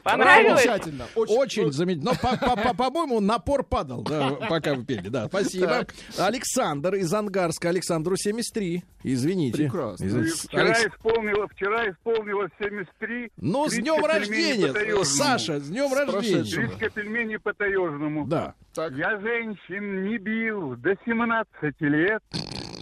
[0.03, 0.63] Понравилось?
[0.63, 1.05] Замечательно.
[1.15, 2.11] Очень замечательно.
[2.11, 5.07] Но, по- по- по- по-моему, напор падал, да, пока вы пели.
[5.09, 5.85] Да, спасибо.
[6.17, 7.69] Александр из Ангарска.
[7.69, 8.83] Александру 73.
[9.03, 9.57] Извините.
[9.57, 10.05] Прекрасно.
[10.05, 13.31] Из- Вчера Алекс- исполнилось, вчера исполнилось 73.
[13.37, 15.03] Ну, с днем рождения.
[15.05, 16.37] Саша, с днем рождения.
[16.43, 16.69] прошедшим.
[16.77, 18.25] Тридцать пельменей по-таежному.
[18.27, 18.55] Да.
[18.73, 18.91] Так.
[18.93, 22.23] Я женщин не бил до 17 лет.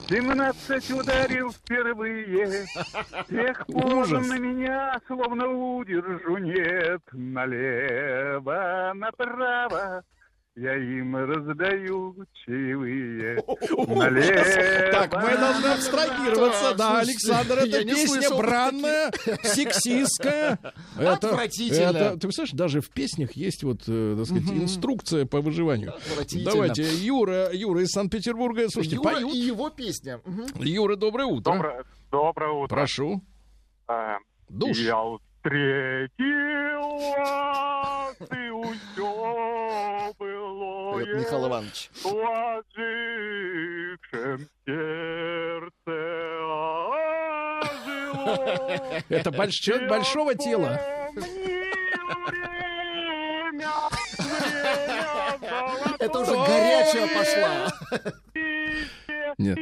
[0.08, 2.66] 17 ударил впервые.
[3.30, 7.02] Тех пор на меня словно удержу нет.
[7.12, 10.04] Налево, направо.
[10.56, 12.14] Я им раздаю
[12.46, 13.42] чаевые.
[13.88, 14.92] Налево.
[14.92, 16.76] Так, мы должны абстрагироваться.
[16.76, 19.12] Да, Александр, это песня бранная,
[19.44, 20.60] сексистская.
[20.98, 21.98] Это, Отвратительно.
[21.98, 25.94] это- ты представляешь, даже в песнях есть вот, э, так сказать, инструкция по выживанию.
[26.44, 28.68] Давайте, Юра, Юра из Санкт-Петербурга.
[28.70, 29.34] Слушайте, Юра поют.
[29.34, 30.20] и его песня.
[30.60, 31.86] Юра, доброе утро.
[32.12, 32.68] Доброе, утро.
[32.76, 33.22] Прошу.
[33.88, 34.18] А,
[34.50, 34.78] Душ.
[34.80, 35.02] Я
[35.42, 36.86] встретил
[37.18, 41.90] вас, и усё было Михаил Иванович.
[42.04, 42.08] в
[42.78, 45.94] ожившем сердце
[47.58, 49.02] ожило.
[49.10, 50.80] Это больш- человек большого тела.
[56.00, 57.68] Это уже горячая пошла.
[59.38, 59.58] Нет.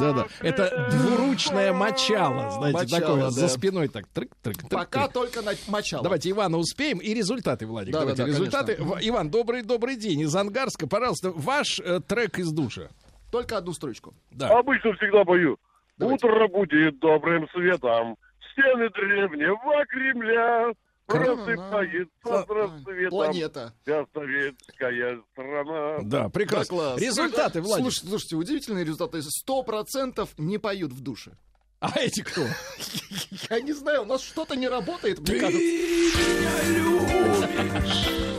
[0.00, 0.26] Да-да.
[0.40, 3.30] Это двуручное мочало, знаете, Мочало, такое да.
[3.30, 6.02] за спиной так трык трык трык Пока только на мочало.
[6.02, 7.92] Давайте Ивана успеем и результаты, Владик.
[7.92, 8.76] Да, Давайте да, да, результаты.
[8.76, 8.98] конечно.
[9.08, 10.86] Иван, добрый добрый день из Ангарска.
[10.86, 12.88] Пожалуйста, ваш э, трек из душа.
[13.30, 14.14] Только одну строчку.
[14.30, 14.48] Да.
[14.58, 15.56] Обычно всегда пою.
[15.98, 16.26] Давайте.
[16.26, 18.16] Утро будет добрым светом.
[18.52, 20.72] Стены древнего Кремля
[21.10, 23.10] Просыпается просветом.
[23.10, 23.74] Планета.
[23.82, 25.98] Вся советская страна.
[26.02, 26.94] Да, прекрасно.
[26.94, 26.96] Да.
[26.96, 27.90] Результаты, Владимир.
[27.90, 29.22] Слушайте, слушайте, удивительные результаты.
[29.22, 31.32] Сто процентов не поют в душе.
[31.80, 32.42] А эти кто?
[33.50, 35.58] Я не знаю, у нас что-то не работает, мне кажется.
[35.58, 38.30] меня любишь.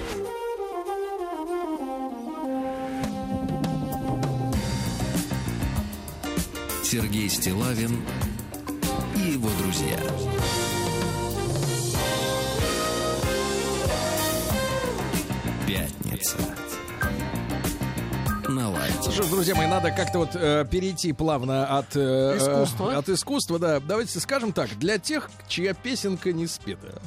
[6.84, 8.04] Сергей Стилавин
[9.16, 9.98] и его друзья.
[15.72, 16.36] Пятница.
[18.50, 19.10] На лайте.
[19.10, 22.92] Что ж, друзья мои, надо как-то вот э, перейти плавно от э, Искусства.
[22.92, 23.80] э, от искусства, да.
[23.80, 27.02] Давайте скажем так, для тех, чья песенка не спета.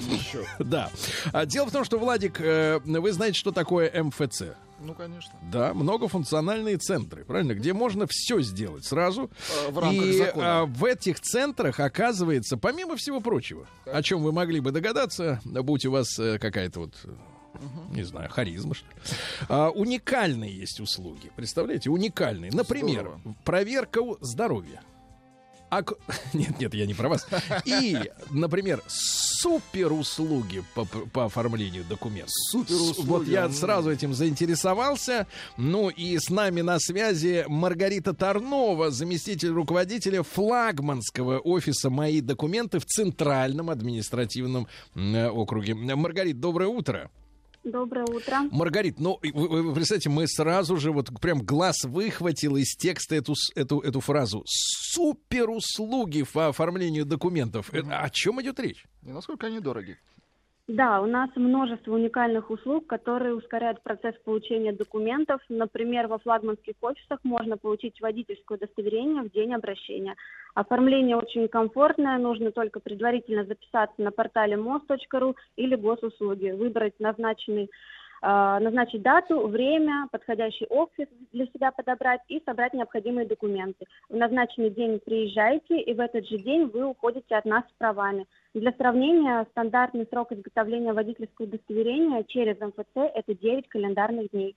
[0.58, 0.88] Да.
[1.34, 4.44] А дело в том, что Владик, э, вы знаете, что такое МФЦ?
[4.80, 5.32] Ну, конечно.
[5.52, 9.30] Да, многофункциональные центры, правильно, где можно все сделать сразу.
[9.66, 10.60] Э, в рамках И закона.
[10.62, 15.84] а, в этих центрах оказывается, помимо всего прочего, о чем вы могли бы догадаться, будь
[15.84, 16.94] у вас э, какая-то вот
[17.90, 18.94] не знаю, харизма, что ли.
[19.48, 21.30] А, уникальные есть услуги.
[21.36, 22.50] Представляете, уникальные.
[22.52, 23.36] Например, Здорово.
[23.44, 24.80] проверка здоровья.
[25.70, 25.94] Ак-
[26.34, 27.26] Нет, нет, я не про вас.
[27.64, 27.98] И,
[28.30, 32.30] например, супер услуги по, по оформлению документов.
[32.50, 35.26] Суперуслуги, Вот я сразу этим заинтересовался.
[35.56, 42.84] Ну и с нами на связи Маргарита Тарнова, заместитель руководителя флагманского офиса «Мои документы» в
[42.84, 45.74] Центральном административном округе.
[45.74, 47.10] Маргарита, доброе утро.
[47.64, 48.42] Доброе утро.
[48.50, 53.14] Маргарит, ну, и вы, вы представьте, мы сразу же вот прям глаз выхватил из текста
[53.14, 54.42] эту, с- эту, эту фразу.
[54.46, 57.72] Супер услуги по оформлению документов.
[57.72, 58.84] Э, О чем идет речь?
[59.02, 59.98] И насколько они дороги?
[60.66, 65.42] Да, у нас множество уникальных услуг, которые ускоряют процесс получения документов.
[65.50, 70.16] Например, во флагманских офисах можно получить водительское удостоверение в день обращения.
[70.54, 77.68] Оформление очень комфортное, нужно только предварительно записаться на портале мост.ру или госуслуги, выбрать назначенный э,
[78.22, 83.84] назначить дату, время, подходящий офис для себя подобрать и собрать необходимые документы.
[84.08, 88.26] В назначенный день приезжаете, и в этот же день вы уходите от нас с правами.
[88.54, 94.54] Для сравнения, стандартный срок изготовления водительского удостоверения через МФЦ– это 9 календарных дней.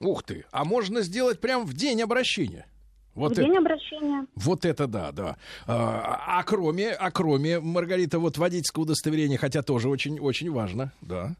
[0.00, 2.66] Ух ты, а можно сделать прям в день обращения.
[3.14, 5.36] Вот в это, день обращения вот это да, да.
[5.66, 11.30] А, а кроме, а кроме, Маргарита, вот водительского удостоверения, хотя тоже очень, очень важно, да.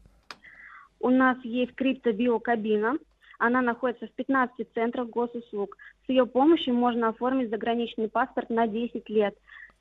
[0.99, 2.97] у нас есть криптобиокабина.
[3.39, 5.77] Она находится в 15 центрах госуслуг.
[6.05, 9.35] С ее помощью можно оформить заграничный паспорт на 10 лет.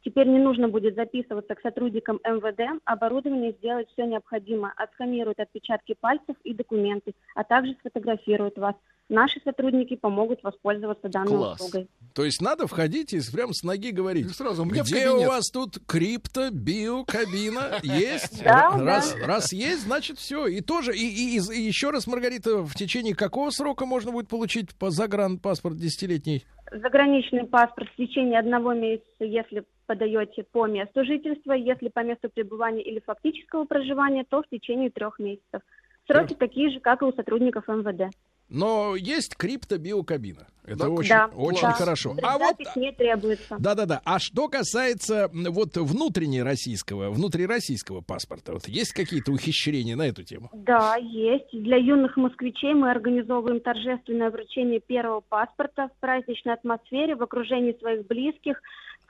[0.04, 2.80] Теперь не нужно будет записываться к сотрудникам МВД.
[2.84, 4.72] Оборудование сделает все необходимое.
[4.76, 8.74] Отсканирует отпечатки пальцев и документы, а также сфотографирует вас.
[9.10, 11.60] Наши сотрудники помогут воспользоваться данной Класс.
[11.60, 11.88] услугой.
[12.14, 14.24] То есть надо входить и прям с ноги говорить.
[14.26, 17.78] И сразу мне Где у вас тут крипто, биокабина?
[17.82, 18.42] Есть?
[18.44, 19.26] Да, раз, да.
[19.26, 20.46] раз есть, значит все.
[20.46, 24.28] И тоже, и, и- и- и еще раз, Маргарита, в течение какого срока можно будет
[24.28, 26.44] получить по загранпаспорт десятилетний?
[26.72, 32.80] Заграничный паспорт в течение одного месяца, если подаете по месту жительства, если по месту пребывания
[32.80, 35.62] или фактического проживания, то в течение трех месяцев.
[36.06, 38.14] Сроки такие же, как и у сотрудников МВД.
[38.48, 40.46] Но есть крипто-биокабина.
[40.64, 41.72] Это Да, очень, да, очень да.
[41.72, 42.14] хорошо.
[42.22, 43.56] А вот Запись не требуется.
[43.58, 44.00] Да-да-да.
[44.04, 50.50] А что касается вот внутреннероссийского, внутрироссийского паспорта, вот есть какие-то ухищрения на эту тему?
[50.52, 51.50] Да, есть.
[51.52, 58.06] Для юных москвичей мы организовываем торжественное вручение первого паспорта в праздничной атмосфере, в окружении своих
[58.06, 58.60] близких.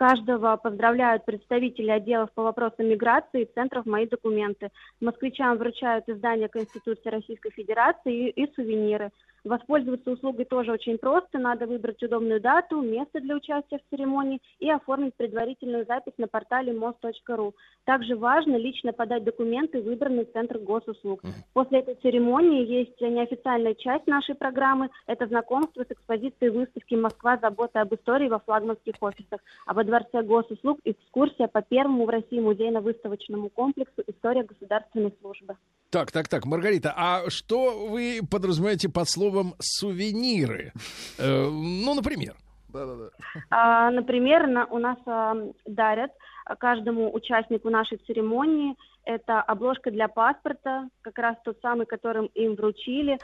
[0.00, 4.70] Каждого поздравляют представители отделов по вопросам миграции и центров «Мои документы».
[4.98, 9.10] Москвичам вручают издание Конституции Российской Федерации и, и сувениры.
[9.44, 11.38] Воспользоваться услугой тоже очень просто.
[11.38, 16.72] Надо выбрать удобную дату, место для участия в церемонии и оформить предварительную запись на портале
[16.72, 17.54] мост.ру.
[17.84, 21.22] Также важно лично подать документы в выбранный центр госуслуг.
[21.52, 24.90] После этой церемонии есть неофициальная часть нашей программы.
[25.06, 27.38] Это знакомство с экспозицией выставки «Москва.
[27.40, 29.40] Забота об истории» во флагманских офисах.
[29.66, 35.56] А во Дворце госуслуг экскурсия по первому в России музейно-выставочному комплексу «История государственной службы».
[35.90, 40.72] Так, так, так, Маргарита, а что вы подразумеваете под словом сувениры?
[41.18, 42.34] Э, ну, например.
[42.68, 43.10] Да-да-да.
[43.50, 45.34] А, Например, на- у нас а,
[45.66, 46.12] дарят
[46.58, 53.18] каждому участнику нашей церемонии это обложка для паспорта, как раз тот самый, которым им вручили.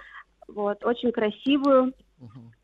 [0.49, 1.93] Вот, очень красивую.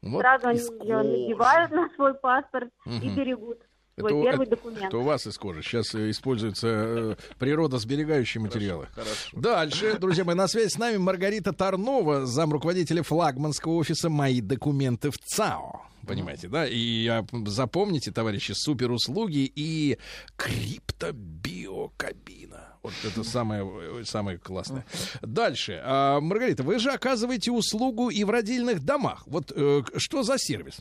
[0.02, 3.14] Вот Сразу они ее надевают на свой паспорт и Мгм.
[3.16, 3.58] берегут
[3.98, 4.84] свой у- первый это- документ.
[4.86, 5.62] Это у вас из кожи.
[5.62, 8.88] Сейчас э, используются э, природосберегающие материалы.
[8.94, 9.40] Хорошо.
[9.40, 15.10] Дальше, друзья мои, на связи с нами Маргарита Тарнова, зам руководителя флагманского офиса «Мои документы
[15.10, 15.82] в ЦАО».
[16.06, 16.66] Понимаете, да?
[16.66, 19.98] И а, запомните, товарищи, суперуслуги и
[20.36, 22.74] криптобиокабина.
[22.82, 24.84] Вот это самое, э, самое классное.
[25.20, 25.80] Дальше.
[25.84, 29.22] А, Маргарита, вы же оказываете услугу и в родильных домах.
[29.26, 30.78] Вот э, что за сервис?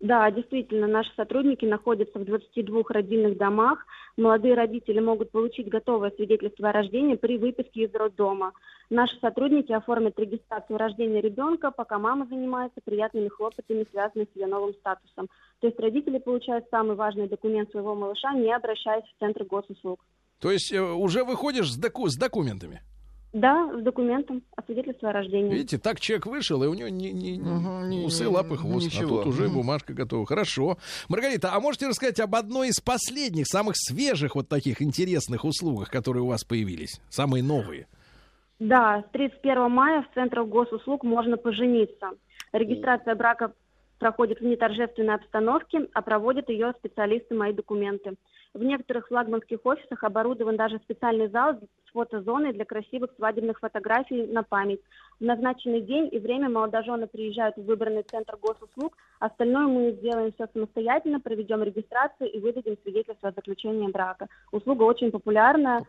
[0.00, 3.84] Да, действительно, наши сотрудники находятся в 22 родильных домах.
[4.16, 8.52] Молодые родители могут получить готовое свидетельство о рождении при выписке из роддома.
[8.88, 14.72] Наши сотрудники оформят регистрацию рождения ребенка, пока мама занимается приятными хлопотами, связанными с ее новым
[14.74, 15.28] статусом.
[15.60, 20.00] То есть родители получают самый важный документ своего малыша, не обращаясь в Центр госуслуг.
[20.40, 22.80] То есть э, уже выходишь с, доку- с документами?
[23.32, 25.52] Да, с документом о свидетельстве о рождении.
[25.52, 28.86] Видите, так человек вышел, и у него не, не- не- усы, лапы, хвост.
[28.86, 29.20] ничего.
[29.20, 30.26] А тут уже бумажка готова.
[30.26, 30.78] Хорошо.
[31.08, 36.24] Маргарита, а можете рассказать об одной из последних, самых свежих вот таких интересных услугах, которые
[36.24, 37.00] у вас появились?
[37.08, 37.86] Самые новые.
[38.58, 42.10] Да, с 31 мая в Центрах госуслуг можно пожениться.
[42.52, 43.52] Регистрация брака
[44.00, 48.14] проходит в неторжественной обстановке, а проводят ее специалисты «Мои документы».
[48.52, 54.42] В некоторых флагманских офисах оборудован даже специальный зал с фотозоной для красивых свадебных фотографий на
[54.42, 54.80] память.
[55.20, 60.48] В назначенный день и время молодожены приезжают в выбранный центр госуслуг, остальное мы сделаем все
[60.52, 64.26] самостоятельно, проведем регистрацию и выдадим свидетельство о заключении брака.
[64.50, 65.80] Услуга очень популярна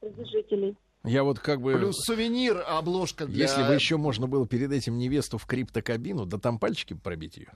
[0.00, 0.76] среди жителей.
[1.02, 1.74] Я вот как бы...
[1.74, 3.44] Плюс сувенир, обложка для...
[3.44, 7.52] Если бы еще можно было перед этим невесту в криптокабину, да там пальчики пробить ее.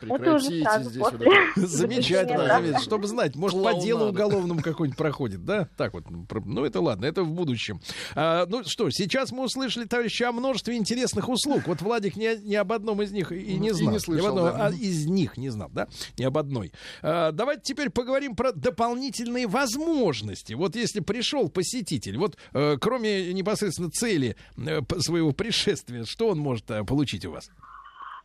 [0.00, 1.14] Прекратите сразу здесь вот.
[1.56, 2.54] Замечательно, Да.
[2.56, 2.80] замечательно.
[2.80, 5.68] чтобы знать, может, по делу уголовному какой-нибудь проходит, да?
[5.76, 7.80] Так вот, ну, это ладно, это в будущем.
[8.14, 11.62] А, ну что, сейчас мы услышали, товарищи, о множестве интересных услуг.
[11.66, 13.98] Вот Владик ни, ни об одном из них и И не не знал.
[14.00, 14.66] слышал, Ни об одном, да.
[14.66, 15.88] а из них не знал, да?
[16.18, 16.72] Ни об одной.
[17.02, 20.54] А, давайте теперь поговорим про дополнительные возможности.
[20.54, 26.70] Вот если пришел посетитель, вот э, кроме непосредственно цели э, своего пришествия, что он может
[26.70, 27.50] э, получить у вас?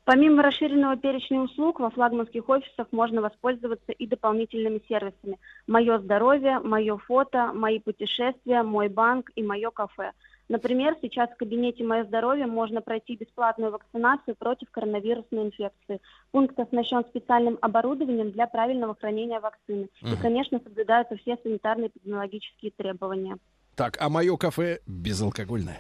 [0.05, 5.39] Помимо расширенного перечня услуг, во флагманских офисах можно воспользоваться и дополнительными сервисами.
[5.65, 10.11] Мое здоровье, мое фото, мои путешествия, мой банк и мое кафе.
[10.47, 15.99] Например, сейчас в кабинете «Мое здоровье» можно пройти бесплатную вакцинацию против коронавирусной инфекции.
[16.29, 19.89] Пункт оснащен специальным оборудованием для правильного хранения вакцины.
[20.01, 20.17] И, Мгм.
[20.17, 23.37] конечно, соблюдаются все санитарно-эпидемиологические требования.
[23.75, 25.79] Так, а мое кафе безалкогольное.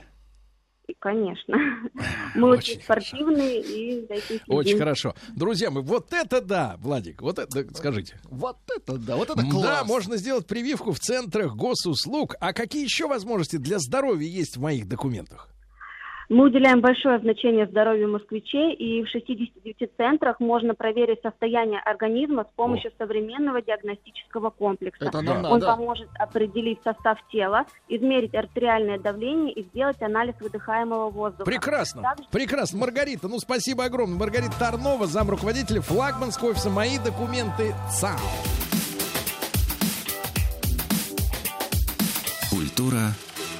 [0.87, 1.57] И, конечно.
[2.35, 5.15] Мы Очень очень спортивные и этим Очень хорошо.
[5.35, 8.19] Друзья мои, вот это да, Владик, вот это, да, скажите.
[8.25, 9.63] Вот это да, вот это класс.
[9.63, 12.35] Да, можно сделать прививку в центрах госуслуг.
[12.39, 15.54] А какие еще возможности для здоровья есть в моих документах?
[16.29, 22.55] Мы уделяем большое значение здоровью москвичей, и в 69 центрах можно проверить состояние организма с
[22.55, 25.05] помощью современного диагностического комплекса.
[25.05, 25.67] Это нам Он надо.
[25.67, 31.45] поможет определить состав тела, измерить артериальное давление и сделать анализ выдыхаемого воздуха.
[31.45, 32.79] Прекрасно, Также- прекрасно.
[32.79, 34.17] Маргарита, ну спасибо огромное.
[34.17, 38.17] Маргарита Тарнова, зам руководителя флагманского офиса «Мои документы ЦАМ».
[42.49, 43.11] Культура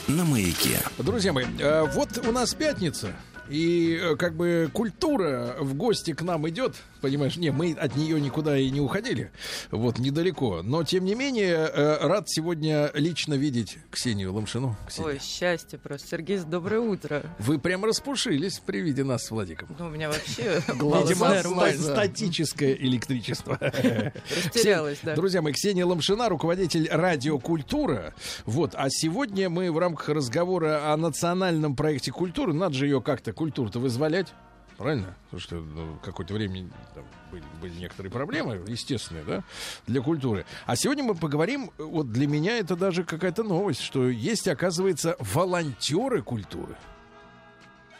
[0.07, 0.79] на маяке.
[0.97, 3.13] Друзья мои, э, вот у нас пятница,
[3.49, 7.37] и э, как бы культура в гости к нам идет, понимаешь?
[7.37, 9.31] Не, мы от нее никуда и не уходили,
[9.71, 10.61] вот недалеко.
[10.63, 14.75] Но тем не менее э, рад сегодня лично видеть Ксению Ломшину.
[14.87, 16.07] Ксения, Ой, счастье просто.
[16.07, 17.23] Сергей, доброе утро.
[17.39, 19.75] Вы прям распушились при виде нас с Владиком.
[19.77, 23.59] Ну, у меня вообще Видимо, статическое электричество.
[23.61, 25.15] растерялась, да.
[25.15, 28.13] Друзья мои, Ксения Ломшина, руководитель радиокультура.
[28.45, 33.34] Вот, а сегодня мы в рамках разговора о национальном проекте культуры, надо же ее как-то
[33.35, 34.33] культуру-то вызволять.
[34.77, 35.15] Правильно?
[35.25, 39.43] Потому что ну, какое-то время там, были, были некоторые проблемы, естественные, да,
[39.87, 40.45] для культуры.
[40.65, 46.21] А сегодня мы поговорим, вот для меня это даже какая-то новость, что есть, оказывается, волонтеры
[46.23, 46.75] культуры.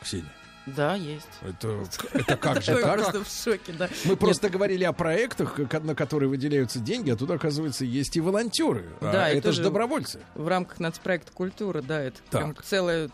[0.02, 0.30] Ксения,
[0.66, 1.26] Да, есть.
[1.44, 2.94] это, это как же так?
[2.94, 3.88] просто в шоке, да.
[4.04, 8.86] Мы просто говорили о проектах, на которые выделяются деньги, а тут, оказывается, есть и волонтеры.
[9.00, 10.20] А Да, и это же добровольцы.
[10.34, 12.42] В рамках нацпроекта «Культура», да, это Так.
[12.42, 13.10] прям целое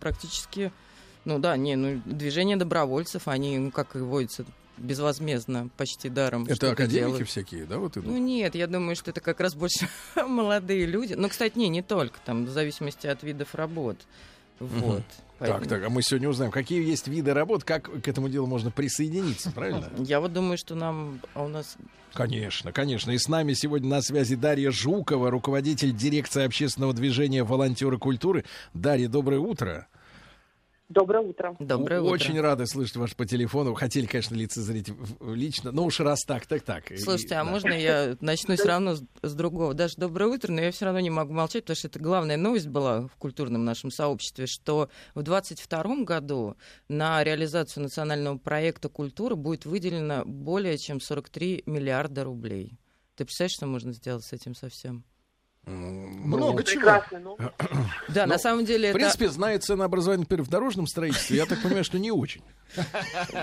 [0.00, 0.72] практически,
[1.24, 4.44] ну да, не, ну движение добровольцев, они, ну, как и водится,
[4.76, 6.44] безвозмездно, почти даром.
[6.46, 7.28] Это академики делают.
[7.28, 8.06] всякие, да, вот идут?
[8.06, 11.14] Ну нет, я думаю, что это как раз больше молодые люди.
[11.14, 13.98] Ну, кстати, не, не только, там, в зависимости от видов работ.
[14.58, 15.02] Вот.
[15.38, 18.46] так, Поэтому так, а мы сегодня узнаем, какие есть виды работ, как к этому делу
[18.46, 19.90] можно присоединиться, правильно?
[19.98, 21.76] Я вот думаю, что нам, а у нас
[22.12, 23.10] Конечно, конечно.
[23.10, 28.44] И с нами сегодня на связи Дарья Жукова, руководитель дирекции общественного движения «Волонтеры культуры».
[28.74, 29.88] Дарья, доброе утро.
[30.92, 31.56] Доброе утро.
[31.58, 32.12] доброе утро.
[32.12, 33.72] Очень рады слышать вас по телефону.
[33.72, 34.90] Хотели, конечно, лицезреть
[35.20, 36.92] лично, но уж раз так, так, так.
[36.92, 37.50] И- Слушайте, а да.
[37.50, 39.72] можно я начну все равно с, с другого?
[39.72, 42.68] Даже доброе утро, но я все равно не могу молчать, потому что это главная новость
[42.68, 46.56] была в культурном нашем сообществе, что в 2022 году
[46.88, 52.78] на реализацию национального проекта «Культура» будет выделено более чем 43 миллиарда рублей.
[53.16, 55.04] Ты представляешь, что можно сделать с этим совсем?
[55.64, 56.80] Много чего.
[56.80, 57.38] Прекрасно, ну.
[58.08, 58.98] Да, на самом деле В это...
[58.98, 62.42] принципе, зная ценообразование, например, в дорожном строительстве, я так понимаю, что не очень.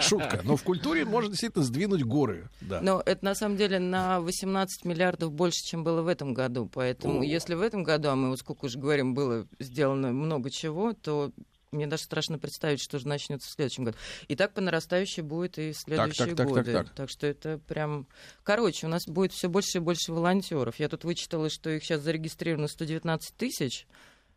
[0.01, 0.41] Шутка.
[0.43, 2.49] Но в культуре можно действительно сдвинуть горы.
[2.61, 2.81] Да.
[2.81, 6.69] Но это на самом деле на 18 миллиардов больше, чем было в этом году.
[6.73, 7.23] Поэтому О.
[7.23, 11.31] если в этом году, а мы вот сколько уже говорим, было сделано много чего, то
[11.71, 13.97] мне даже страшно представить, что же начнется в следующем году.
[14.27, 16.73] И так по нарастающей будет и в следующие так, так, годы.
[16.73, 17.09] так, так.
[17.09, 18.07] что это прям...
[18.43, 20.79] Короче, у нас будет все больше и больше волонтеров.
[20.79, 23.87] Я тут вычитала, что их сейчас зарегистрировано 119 тысяч.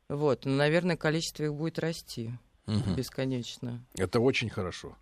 [0.09, 2.33] Вот, но, наверное, количество их будет расти
[2.67, 2.95] Мгм.
[2.95, 3.85] бесконечно.
[3.97, 4.97] Это очень хорошо.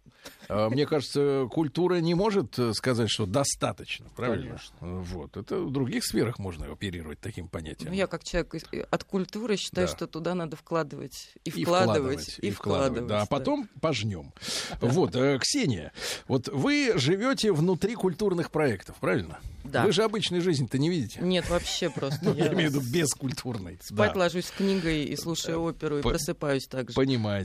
[0.48, 4.58] А, Мне кажется, культура не может э, сказать, что достаточно, правильно?
[4.80, 5.36] Э, Вот.
[5.36, 7.90] Это в других сферах можно оперировать таким понятием.
[7.90, 9.92] Ну, я как человек э, от культуры считаю, Да.
[9.94, 13.26] что туда надо вкладывать и И вкладывать, и, вкладывать, да, а да.
[13.26, 14.32] потом пожнем.
[14.80, 15.92] Вот, Ксения,
[16.28, 19.38] вот вы живете внутри культурных проектов, правильно?
[19.64, 19.84] Да.
[19.84, 21.20] Вы же обычной жизни-то не видите.
[21.20, 22.30] Нет, вообще просто.
[22.30, 23.78] Я имею в виду бескультурной.
[23.82, 24.20] Спать Да.
[24.20, 26.94] ложусь с книгой и слушаю оперу, и просыпаюсь так же.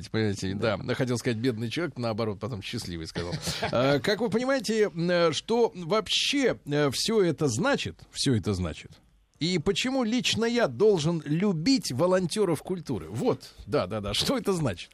[0.10, 0.96] Понимаете, понимаете, да.
[0.96, 3.34] Хотел сказать бедный человек, наоборот, потом счастливый сказал.
[3.72, 6.60] А, Как вы понимаете, э, что вообще
[6.92, 8.92] все это значит, все это значит?
[9.40, 13.08] И почему лично я должен любить волонтеров культуры?
[13.10, 14.14] Вот, да, да, да.
[14.14, 14.92] Что это значит?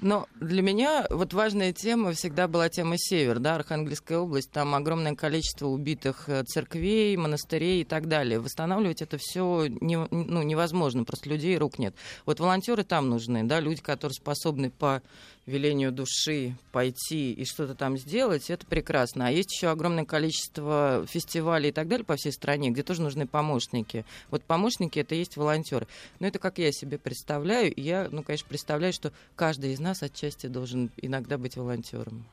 [0.00, 4.50] Но для меня вот важная тема всегда была тема Север, да, Архангельская область.
[4.50, 8.40] Там огромное количество убитых э, церквей, монастырей и так далее.
[8.40, 11.94] Восстанавливать это все не, ну, невозможно, просто людей рук нет.
[12.26, 15.02] Вот волонтеры там нужны, да, люди, которые способны по
[15.46, 19.26] велению души пойти и что-то там сделать, это прекрасно.
[19.26, 23.26] А есть еще огромное количество фестивалей и так далее по всей стране, где тоже нужны
[23.26, 24.04] помощники.
[24.30, 25.86] Вот помощники это и есть волонтеры.
[26.20, 27.72] Но это как я себе представляю.
[27.76, 32.24] Я, ну, конечно, представляю, что каждый из нас отчасти должен иногда быть волонтером.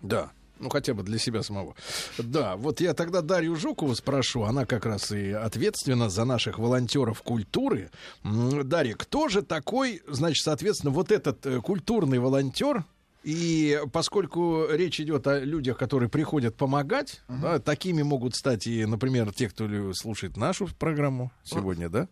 [0.00, 0.30] Да.
[0.58, 1.74] Ну, хотя бы для себя самого.
[2.18, 7.22] Да, вот я тогда Дарью Жукову спрошу, она как раз и ответственна за наших волонтеров
[7.22, 7.90] культуры.
[8.24, 12.84] Дарья, кто же такой, значит, соответственно, вот этот э, культурный волонтер,
[13.24, 19.32] и поскольку речь идет о людях, которые приходят помогать, да, такими могут стать и, например,
[19.32, 22.08] те, кто слушает нашу программу сегодня, да?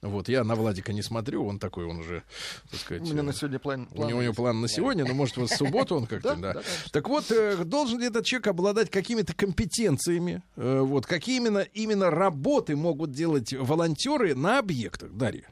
[0.00, 2.22] Вот я на Владика не смотрю, он такой, он уже,
[2.70, 3.88] так сказать, У меня э, на сегодня план.
[3.94, 6.54] у него, у него план на сегодня, но может вот в субботу он как-то, Да.
[6.92, 10.42] Так вот, э, должен ли этот человек обладать какими-то компетенциями?
[10.56, 15.48] Э, Вот какие именно именно работы могут делать волонтеры на объектах, Дарья?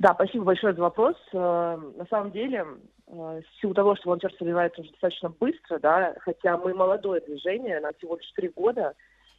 [0.00, 1.16] Да, спасибо большое за вопрос.
[1.32, 2.66] Э, На самом деле, э,
[3.08, 7.92] в силу того, что волонтерство развивается уже достаточно быстро, да, хотя мы молодое движение, нам
[7.94, 8.94] всего лишь три года,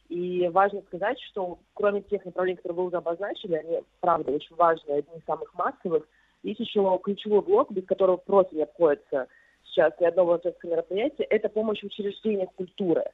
[0.08, 4.98] и важно сказать, что кроме тех направлений, которые вы уже обозначили, они, правда, очень важные,
[4.98, 6.08] одни из самых массовых,
[6.42, 9.28] есть еще ключевой блок, без которого просто не обходится
[9.70, 13.04] сейчас ни одно волонтерское мероприятие, это помощь в культуры.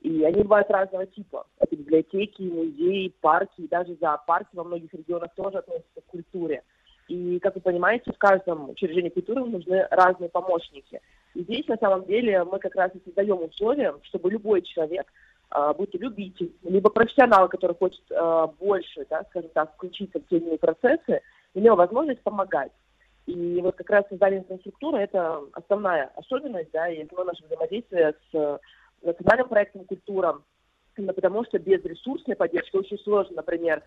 [0.00, 1.46] И они бывают разного типа.
[1.58, 6.62] Это библиотеки, музеи, парки, и даже зоопарки во многих регионах тоже относятся к культуре.
[7.08, 11.00] И, как вы понимаете, в каждом учреждении культуры нужны разные помощники.
[11.34, 15.06] И здесь, на самом деле, мы как раз и создаем условия, чтобы любой человек,
[15.50, 20.26] а, будь то любитель, либо профессионал, который хочет а, больше, да, скажем так, включиться в
[20.28, 21.20] те или иные процессы,
[21.52, 22.72] имел возможность помогать.
[23.26, 28.60] И вот как раз создание инфраструктуры– это основная особенность, да, и основное наше взаимодействие с
[29.02, 30.40] национальным проектом «Культура»,
[30.96, 33.82] потому что без ресурсной поддержки очень сложно, например,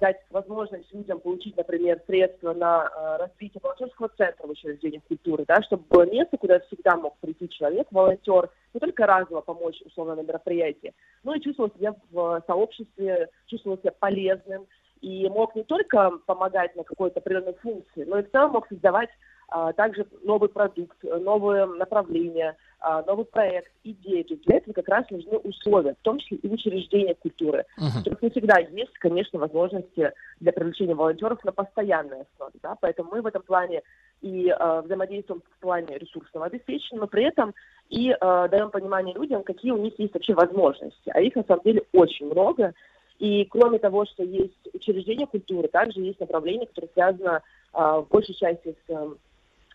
[0.00, 5.62] дать возможность людям получить, например, средства на э, развитие волонтерского центра в учреждениях культуры, да,
[5.62, 10.22] чтобы было место, куда всегда мог прийти человек, волонтер, не только разово помочь условно на
[10.22, 10.94] мероприятии,
[11.24, 14.66] но и чувствовал себя в сообществе, чувствовал себя полезным,
[15.00, 19.10] и мог не только помогать на какой-то определенной функции, но и в целом мог создавать
[19.48, 22.56] а, также новый продукт, новые направления,
[23.06, 24.22] новый проект, идеи.
[24.22, 27.64] То есть для этого как раз нужны условия, в том числе и в учреждениях культуры.
[27.76, 32.54] То есть не всегда есть, конечно, возможности для привлечения волонтеров на постоянной основе.
[32.62, 32.76] Да?
[32.80, 33.82] Поэтому мы в этом плане
[34.20, 37.54] и э, взаимодействуем в плане ресурсного обеспечения, но при этом
[37.88, 41.10] и э, даем понимание людям, какие у них есть вообще возможности.
[41.12, 42.74] А их на самом деле очень много.
[43.18, 47.42] И кроме того, что есть учреждения культуры, также есть направление, которое связано
[47.72, 49.08] э, в большей части с э,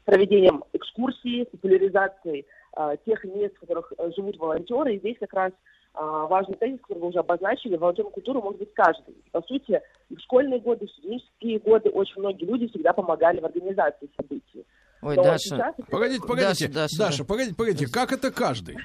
[0.06, 2.46] проведением экскурсий, популяризацией
[3.06, 4.96] тех мест, в которых э, живут волонтеры.
[4.96, 8.74] И здесь как раз э, важный тезис, который вы уже обозначили, волонтером культуры может быть
[8.74, 9.16] каждый.
[9.32, 13.46] По сути, и в школьные годы, в студенческие годы очень многие люди всегда помогали в
[13.46, 14.66] организации событий.
[15.02, 15.40] Ой, Но Даша.
[15.40, 17.24] сейчас- Погодите, погодите, Даша, Даша, Даша, да.
[17.26, 18.78] погодите, погодите, как это каждый?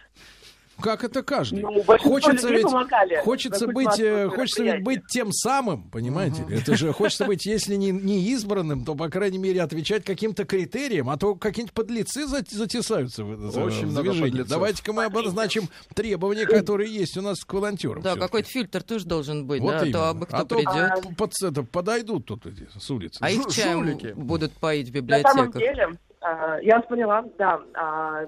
[0.80, 1.60] Как это каждый?
[1.62, 3.16] Ну, хочется ведь, помогали.
[3.22, 6.44] хочется быть, э, хочется ведь быть тем самым, понимаете?
[6.48, 6.59] ли?
[6.59, 11.10] Это же хочется быть, если не, не избранным, то, по крайней мере, отвечать каким-то критериям,
[11.10, 14.48] а то какие-нибудь подлецы зат- затесаются в, Очень в.
[14.48, 18.02] Давайте-ка мы обозначим требования, которые есть у нас к волонтерам.
[18.02, 20.09] Да, какой-то фильтр тоже должен быть, Вот да, а то именно.
[20.10, 21.02] абы кто а то придет.
[21.09, 23.18] п- под это, подойдут тут эти с улицы.
[23.20, 24.12] А их жулики.
[24.16, 25.60] будут поить в На самом библиотеках.
[25.60, 28.24] деле, а, я вас поняла, да, а,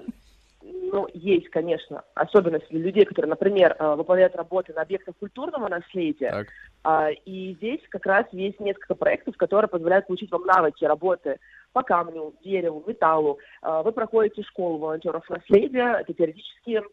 [0.63, 6.31] ну, есть, конечно, особенности для людей, которые, например, а, выполняют работы на объектах культурного наследия.
[6.31, 6.47] Так.
[6.83, 11.39] А, И здесь как раз есть несколько проектов, которые позволяют получить вам навыки работы
[11.73, 13.39] по камню, дереву, металлу.
[13.61, 16.83] А, Вы проходите школу волонтеров наследия, это теоретические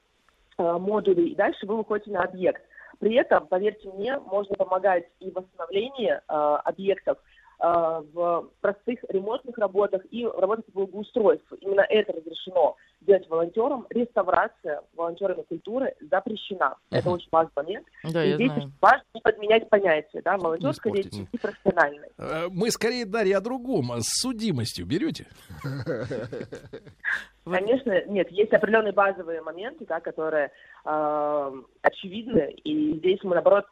[0.56, 2.62] а, модули, и дальше вы выходите на объект.
[3.00, 7.18] При этом, поверьте мне, можно помогать и в восстановлении а, объектов,
[7.60, 11.56] в простых ремонтных работах и в работах по благоустройству.
[11.56, 13.86] Именно это разрешено делать волонтерам.
[13.90, 16.76] Реставрация волонтерами культуры запрещена.
[16.90, 17.86] Это очень важный момент.
[18.04, 18.72] Да, и я здесь знаю.
[18.80, 20.94] важно не подменять понятия, да, испортить.
[20.94, 22.08] деятельности и профессиональной.
[22.18, 23.92] Э, Мы скорее, Дарья, о другом.
[23.92, 25.26] а С судимостью берете?
[27.44, 30.50] Конечно, нет, есть определенные базовые моменты, да, которые
[30.84, 31.52] э,
[31.82, 33.64] очевидны, и здесь мы, наоборот,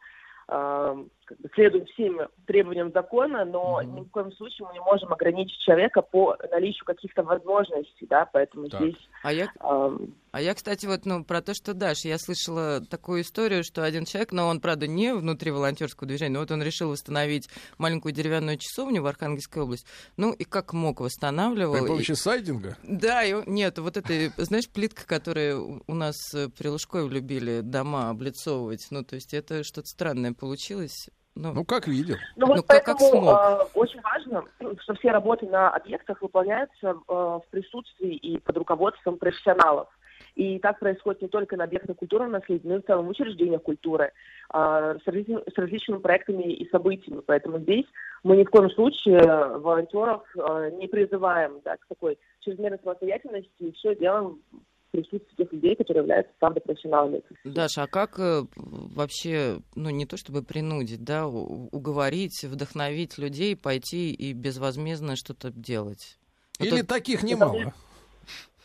[0.49, 1.05] э,
[1.53, 6.35] следуем всем требованиям закона, но ни в коем случае мы не можем ограничить человека по
[6.51, 8.81] наличию каких-то возможностей, да, поэтому Так.
[8.81, 8.95] здесь...
[9.23, 9.97] А я, э,
[10.31, 14.05] а я, кстати, вот ну, про то, что Даш, я слышала такую историю, что один
[14.05, 18.57] человек, но он, правда, не внутри волонтерского движения, но вот он решил восстановить маленькую деревянную
[18.57, 19.87] часовню в Архангельской области.
[20.15, 21.73] Ну и как мог восстанавливал.
[21.73, 22.77] При и- помощи сайдинга?
[22.83, 28.09] Да, и, нет, вот это, знаешь, плитка, которую у нас э, при Лужкове любили дома
[28.09, 31.09] облицовывать, ну, то есть это что-то странное получилось.
[31.37, 32.15] Ну, Ну, как видел.
[32.35, 33.39] Ну, вот Ну, как- как поэтому смог?
[33.39, 34.43] э, очень важно,
[34.81, 39.87] что все работы на объектах выполняются э, в присутствии и под руководством профессионалов.
[40.35, 43.61] И так происходит не только на объектах культурного наследия, но и в целом в учреждениях
[43.63, 44.11] культуры,
[44.53, 47.21] э, с, различными, с различными проектами и событиями.
[47.25, 47.85] Поэтому здесь
[48.23, 49.19] мы ни в коем случае
[49.57, 54.39] волонтеров э, не призываем да, к такой чрезмерной самостоятельности, и все делаем
[54.87, 57.21] в присутствии тех людей, которые являются, правда, профессионалами.
[57.43, 64.11] Даша, а как э, вообще, ну, не то чтобы принудить, да, уговорить, вдохновить людей пойти
[64.13, 66.17] и безвозмездно что-то делать?
[66.59, 67.73] Ну, Или тут- таких немало?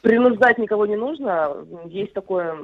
[0.02, 1.66] принуждать никого не нужно.
[1.86, 2.56] Есть такое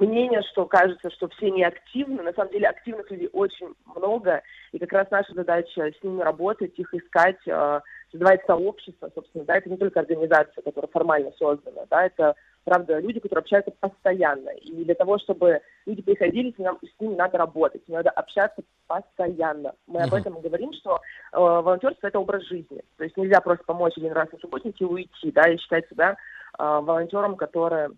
[0.00, 2.22] мнение, что кажется, что все неактивны.
[2.22, 4.42] На самом деле активных людей очень много.
[4.72, 7.80] И как раз наша задача с ними работать, их искать, э,
[8.10, 9.44] создавать сообщество, собственно.
[9.44, 11.86] Да, это не только организация, которая формально создана.
[11.88, 12.34] Да, это,
[12.66, 14.50] правда, люди, которые общаются постоянно.
[14.50, 17.84] И для того, чтобы люди приходили, с, нам- с ними надо работать.
[17.84, 19.72] С ними надо общаться постоянно.
[19.86, 20.16] Мы об Мгм.
[20.16, 22.82] этом и говорим, что э, волонтерство– это образ жизни.
[22.98, 26.16] То есть нельзя просто помочь один раз на субботнике и уйти, да, и считать себя
[26.58, 27.90] э, волонтером, который,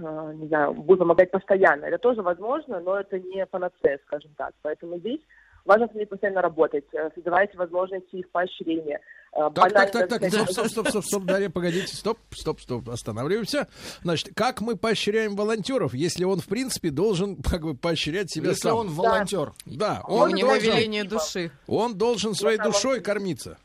[0.00, 1.86] э, не знаю, будет помогать постоянно.
[1.86, 4.54] Это тоже возможно, но это не панацея, скажем так.
[4.62, 5.20] Поэтому здесь
[5.64, 9.00] важно с ними постоянно работать, э, создавать возможности их поощрения.
[9.32, 12.60] Э, Так, так, банально так, так, стоп, стоп, стоп, стоп, стоп, Дарья, погодите, стоп, стоп,
[12.60, 13.68] стоп, останавливаемся.
[14.02, 18.62] Значит, как мы поощряем волонтеров, если он, в принципе, должен как бы поощрять себя Если
[18.62, 18.76] сам?
[18.78, 19.52] он волонтер.
[19.66, 21.50] Да, У он него должен, веление души.
[21.66, 23.58] он должен своей душой кормиться.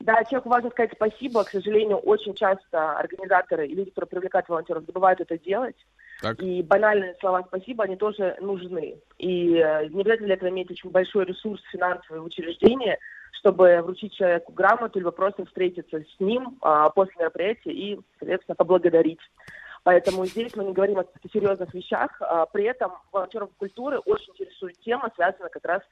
[0.00, 1.44] Да, человеку важно сказать спасибо.
[1.44, 5.76] К сожалению, очень часто организаторы и люди, которые привлекают волонтеров, забывают это делать.
[6.20, 6.42] Так.
[6.42, 8.96] И банальные слова спасибо, они тоже нужны.
[9.18, 12.98] И э, не обязательно для этого иметь очень большой ресурс финансовый в учреждении,
[13.32, 19.20] чтобы вручить человеку грамоту, либо просто встретиться с ним а, после мероприятия и, соответственно, поблагодарить.
[19.84, 22.10] Поэтому здесь мы не говорим о каких-то серьезных вещах.
[22.20, 25.82] а, При этом волонтеров культуры очень интересует тема, связанная как раз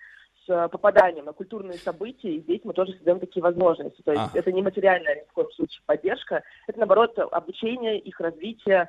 [0.46, 4.00] с попаданием на культурные события, и здесь мы тоже создаем такие возможности.
[4.02, 4.38] То есть Ага.
[4.38, 8.88] это не материальная ни в коем случае поддержка, это, наоборот, обучение, их развитие а,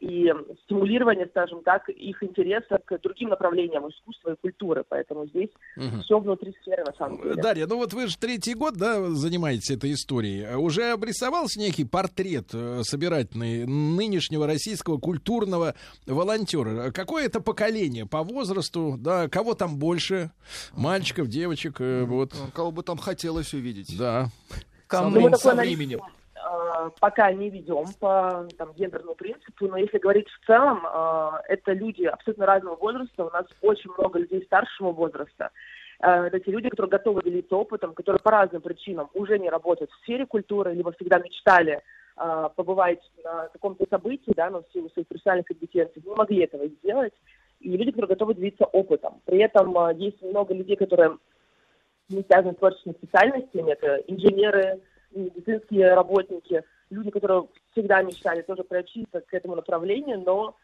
[0.00, 0.32] и
[0.64, 4.84] стимулирование, скажем так, их интереса к другим направлениям искусства и культуры.
[4.88, 6.02] Поэтому здесь Мгм.
[6.02, 7.34] все внутри сферы, на самом деле.
[7.34, 10.54] Дарья, ну вот вы же третий год, да, занимаетесь этой историей.
[10.56, 15.74] Уже обрисовался некий портрет э, собирательный нынешнего российского культурного
[16.06, 16.90] волонтера.
[16.92, 20.30] Какое это поколение по возрасту, да, кого там больше?
[20.74, 22.32] Мальчиков, девочек, э, вот.
[22.34, 23.96] Ну, Кого бы там хотелось увидеть.
[23.98, 24.28] Да.
[24.86, 25.28] Кому?
[25.28, 26.00] Ну, Со такой временем.
[26.46, 31.72] Э, пока не ведем по там, гендерному принципу, но если говорить в целом, э, это
[31.72, 33.24] люди абсолютно разного возраста.
[33.24, 35.50] У нас очень много людей старшего возраста.
[36.00, 39.90] Э, Это те люди, которые готовы делиться опытом, которые по разным причинам уже не работают
[39.90, 41.80] в сфере культуры, либо всегда мечтали
[42.16, 46.66] э, побывать на каком-то событии, да, но в силу своих профессиональных компетенций не могли этого
[46.66, 47.14] сделать.
[47.60, 49.20] И люди, которые готовы делиться опытом.
[49.24, 51.16] При этом э, есть много людей, которые
[52.08, 53.72] не связаны с творческими специальностями.
[53.72, 54.80] Это инженеры,
[55.16, 60.56] медицинские работники, люди, которые всегда мечтали тоже приобщиться к этому направлению, но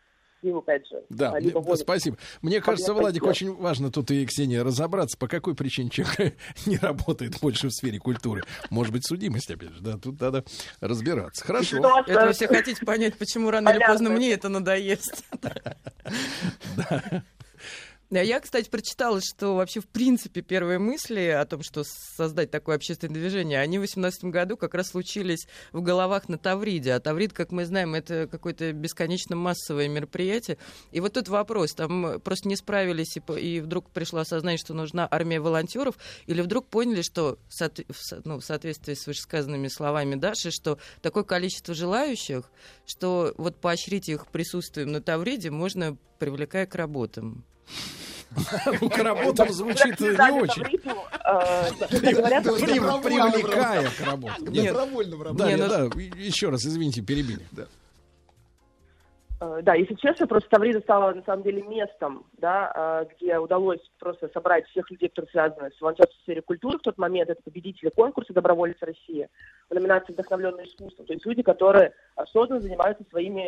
[0.43, 1.03] счастливы, опять же.
[1.09, 2.16] Да, а, мне- спасибо.
[2.43, 6.35] Мне кажется, Владик, очень важно тут и Ксения разобраться, по какой причине человек
[6.66, 8.43] не работает больше в сфере культуры.
[8.70, 10.45] Может быть, судимость, опять же, да, тут надо
[10.81, 11.45] разбираться.
[11.45, 11.77] Хорошо.
[12.07, 15.24] Это вы все хотите понять, почему рано или поздно мне это надоест.
[16.91, 17.23] А
[18.20, 23.14] Я, кстати, прочитала, что вообще в принципе первые мысли о том, что создать такое общественное
[23.14, 26.93] движение, они в 2018 году как раз случились в головах на Тавриде.
[26.93, 30.59] А Таврид, как мы знаем, это какое-то бесконечно массовое мероприятие.
[30.90, 35.09] И вот тут вопрос, там просто не справились, и, и вдруг пришло осознание, что нужна
[35.10, 35.94] армия волонтеров,
[36.26, 37.39] или вдруг поняли, что
[38.24, 42.51] ну, в соответствии с вышесказанными словами Даши, что такое количество желающих,
[42.84, 47.47] что вот поощрить их присутствием на Тавриде можно, привлекая к работам.
[48.80, 50.62] Ну, к работам звучит не очень.
[50.64, 54.34] э, Привлекая к работе.
[54.40, 55.56] Нет, добровольно в Да, работе.
[55.56, 55.84] нет, да,
[56.18, 57.43] еще раз, извините, перебили.
[59.40, 63.80] Э, Да, если честно, просто Таврида стала на самом деле местом, да, э, где удалось
[63.98, 67.28] просто собрать всех людей, которые связаны с волонтерством в сфере культуры в тот момент.
[67.28, 69.28] Это победители конкурса «Добровольцы России»
[69.68, 71.05] в номинации «Вдохновленное искусство».
[71.05, 73.43] То есть люди, которые осознанно занимаются своими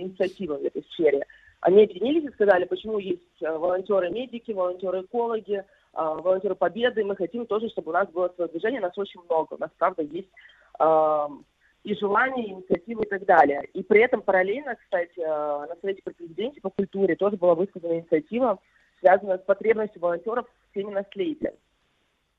[0.00, 1.26] инициативами в этой сфере.
[1.60, 7.04] Они объединились и сказали, почему есть э, волонтеры-медики, волонтеры-экологи, э, волонтеры Победы.
[7.04, 8.80] Мы хотим тоже, чтобы у нас было свое движение.
[8.80, 9.54] Нас очень много.
[9.54, 10.28] У нас, правда, есть
[10.78, 11.28] э,
[11.82, 13.68] и желания, и инициативы и так далее.
[13.74, 17.94] И при этом параллельно, кстати, э, на Совете при президенте по культуре тоже была высказана
[17.94, 18.58] инициатива,
[19.00, 21.54] связанная с потребностью волонтеров в теме наследия.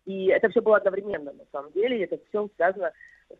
[0.05, 2.91] И это все было одновременно, на самом деле, и это все связано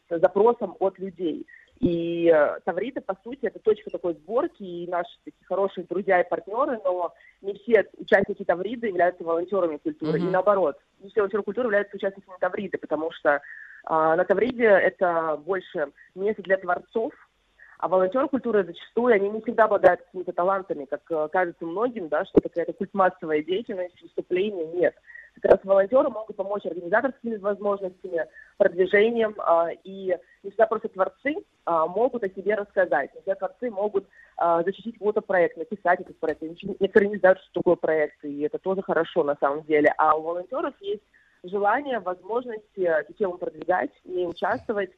[0.10, 1.46] с запросом от людей.
[1.80, 6.28] И э, Таврида, по сути, это точка такой сборки, и наши такие хорошие друзья и
[6.28, 10.28] партнеры, но не все участники Тавриды являются волонтерами культуры, Мгм.
[10.28, 10.78] и наоборот.
[11.00, 13.42] Не все волонтеры культуры являются участниками Тавриды, потому что
[13.86, 17.14] а, на Тавриде это больше место для творцов,
[17.78, 22.26] а волонтеры культуры зачастую, они не всегда обладают какими-то талантами, как э, кажется многим, да,
[22.26, 24.96] что это какая-то культмассовая деятельность, выступление, нет.
[25.42, 28.26] Как раз волонтеры могут помочь организаторскими возможностями,
[28.58, 31.36] продвижением, а, и не всегда просто творцы
[31.66, 34.06] а, могут о себе рассказать, не всегда творцы могут
[34.38, 36.42] а, защитить какой-то проект, написать этот проект.
[36.42, 39.94] Некоторые не знают, что такое проект, и это тоже хорошо на самом деле.
[39.98, 41.04] А у волонтеров есть
[41.44, 44.92] желание, возможность э, эту тему продвигать, не участвовать,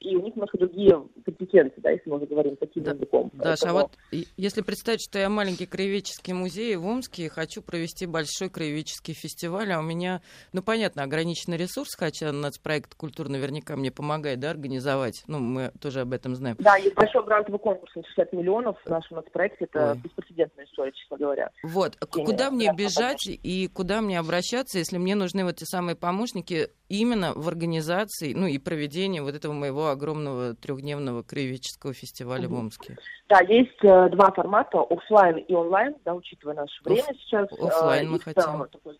[0.00, 3.30] и у них немножко другие компетенции, да, если мы уже говорим таким языком.
[3.32, 7.28] Даша, а Поэтому- вот и- если представить, что я маленький краеведческий музей в Омске и
[7.28, 10.20] хочу провести большой краеведческий фестиваль, а у меня,
[10.52, 15.22] ну, понятно, ограниченный ресурс, хотя нацпроект «Культура» наверняка мне помогает, да, организовать.
[15.26, 16.56] Ну, мы тоже об этом знаем.
[16.58, 19.64] Да, есть большой грантовый конкурс на 60 миллионов в нашем нацпроекте.
[19.64, 21.50] Это беспрецедентная история, честно говоря.
[21.62, 25.96] Вот, Теме куда мне бежать и куда мне обращаться, если мне нужны вот те самые
[25.96, 32.52] помощники именно в организации, ну, и проведении вот этого моего огромного трехдневного краеведческого фестиваля в
[32.52, 32.60] Мгм.
[32.60, 32.96] Омске?
[33.28, 37.48] Да, есть э, два формата, оффлайн и онлайн, да, учитывая наше время Оф- сейчас.
[37.52, 38.66] э, оффлайн мы и в хотим.
[38.70, 38.98] такой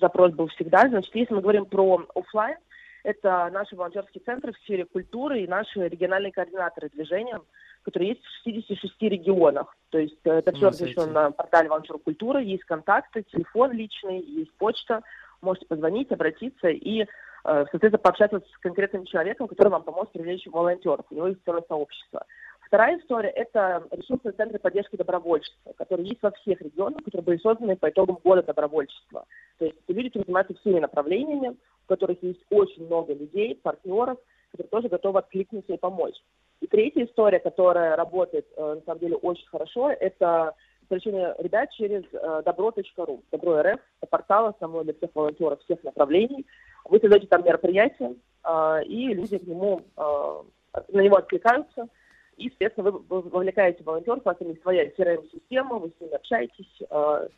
[0.00, 0.88] запрос был всегда.
[0.88, 2.56] Значит, если мы говорим про оффлайн,
[3.02, 7.38] это наши волонтерские центры в сфере культуры и наши региональные координаторы движения,
[7.82, 9.76] которые есть в 66 регионах.
[9.90, 14.52] То есть э, это все размещено на портале волонтер культуры, есть контакты, телефон личный, есть
[14.54, 15.02] почта,
[15.42, 17.06] можете позвонить, обратиться и, э,
[17.44, 21.06] соответственно, пообщаться с конкретным человеком, который вам поможет привлечь волонтеров.
[21.10, 22.24] У него есть целое сообщество.
[22.66, 27.76] Вторая история– это ресурсные центры поддержки добровольчества, которые есть во всех регионах, которые были созданы
[27.76, 29.26] по итогам года добровольчества.
[29.58, 34.18] То есть люди, занимаются всеми направлениями, у которых есть очень много людей, партнеров,
[34.50, 36.16] которые тоже готовы откликнуться и помочь.
[36.60, 40.54] И третья история, которая работает, э, на самом деле, очень хорошо, это
[40.88, 43.22] привлечение ребят через э, добро.ру.
[43.30, 46.46] Добро.рф– это портал основной для всех волонтеров всех направлений.
[46.84, 51.88] Вы создаете там мероприятие, э, и люди к нему, э, на него откликаются.
[52.36, 57.28] И, соответственно, вы вовлекаете волонтеров, у вас есть своя CRM-система, вы с ними общаетесь, э,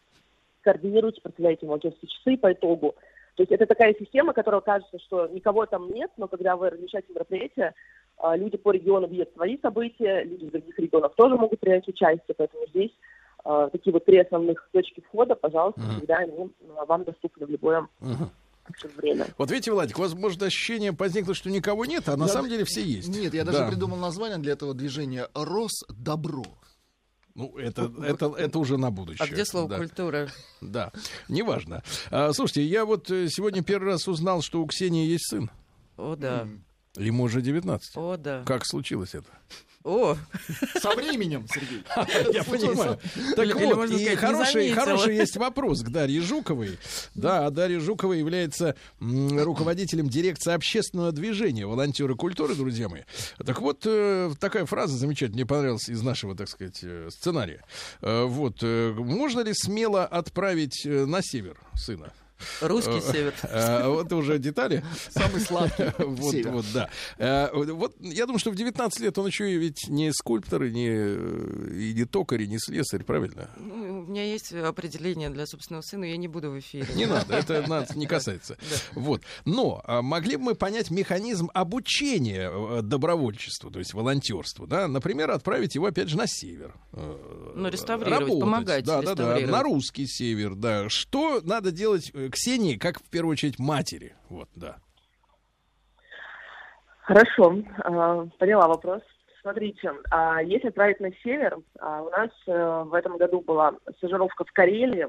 [0.63, 2.95] координируете, проставляете волонтерские часы по итогу.
[3.37, 7.13] То есть это такая система, которая кажется, что никого там нет, но когда вы размещаете
[7.13, 7.75] мероприятие,
[8.35, 12.67] люди по региону видят свои события, люди из других регионов тоже могут принять участие, поэтому
[12.69, 12.93] здесь
[13.73, 15.97] такие вот три основных точки входа, пожалуйста, Мгм.
[15.99, 18.31] всегда они а, вам доступны в любое Мгм.
[18.97, 19.27] время.
[19.39, 22.49] Вот видите, Владик, у вас может ощущение возникло, что никого нет, а на Я- самом
[22.49, 23.09] деле все есть.
[23.09, 23.69] Нет, я даже Да.
[23.69, 26.43] придумал название для этого движения «Росдобро».
[27.35, 29.27] Ну, это, это, это уже на будущее.
[29.29, 29.77] А где слово Да.
[29.77, 30.29] «культура»?
[30.63, 30.91] Да,
[31.29, 31.83] неважно.
[32.11, 35.51] А, слушайте, я вот э, сегодня первый раз узнал, что у Ксении есть сын.
[35.99, 36.49] О, да.
[36.97, 37.95] Ему уже 19.
[37.97, 38.43] О, да.
[38.47, 39.29] Как случилось это?
[39.87, 40.17] О,
[40.81, 41.85] Со временем, Сергей.
[42.35, 42.99] Я понимаю.
[43.37, 46.77] Так Или- или, вот, можно и хороший, есть вопрос к Дарье Жуковой.
[47.15, 53.03] Да, Дарья Жукова является руководителем дирекции общественного движения «Волонтеры культуры», друзья мои.
[53.45, 57.63] Так вот, э, такая фраза замечательная, мне понравилась из нашего, так сказать, э, сценария.
[58.03, 62.13] Э, Вот, можно ли смело отправить на север сына?
[62.61, 63.35] Русский Э, север.
[63.43, 64.85] э, Вот уже детали.
[65.11, 65.85] Самый сладкий
[66.51, 66.91] Вот, да.
[67.19, 70.71] Э, Вот я думаю, что в 19 лет он еще и ведь не скульптор, и
[70.73, 70.87] не,
[71.91, 73.51] и не токарь, и не слесарь, правильно?
[73.59, 76.87] Ну, у меня есть определение для собственного сына, я не буду в эфире.
[76.95, 78.57] Не надо, это нас не касается.
[78.95, 79.23] Вот.
[79.45, 84.89] Но а, могли бы мы понять механизм обучения добровольчеству, то есть волонтерству, да?
[84.89, 86.75] Например, отправить его, опять же, на север.
[86.93, 90.89] Ну, реставрировать, помогать да, да, да, на русский север, да.
[90.89, 94.15] Что надо делать Ксении, как в первую очередь матери?
[94.29, 94.77] Вот, да.
[97.03, 99.03] Хорошо, а, поняла вопрос.
[99.41, 104.45] Смотрите, а, если отправить на север, а, у нас э, в этом году была стажировка
[104.45, 105.09] в Карелии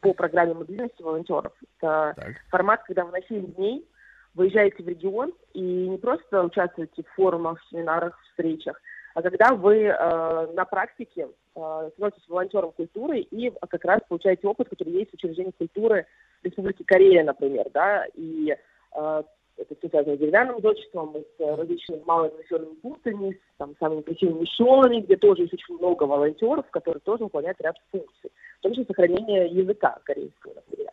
[0.00, 1.52] по программе мобильности волонтеров.
[1.78, 2.16] Это
[2.48, 3.86] формат, когда вы на 7 дней
[4.34, 8.80] выезжаете в регион и не просто участвуете в форумах, семинарах, встречах,
[9.14, 14.68] а когда вы э, на практике э, становитесь волонтером культуры и как раз получаете опыт,
[14.68, 16.06] который есть в учреждении культуры
[16.42, 18.56] Республики Корея, например, да, и
[18.96, 19.22] э,
[19.60, 24.46] это все связано с деревянным зодчеством, с различными малыми населенными пунктами, с там, самыми красивыми
[24.46, 28.86] селами, где тоже есть очень много волонтеров, которые тоже выполняют ряд функций, в том числе
[28.86, 30.92] сохранение языка корейского, например.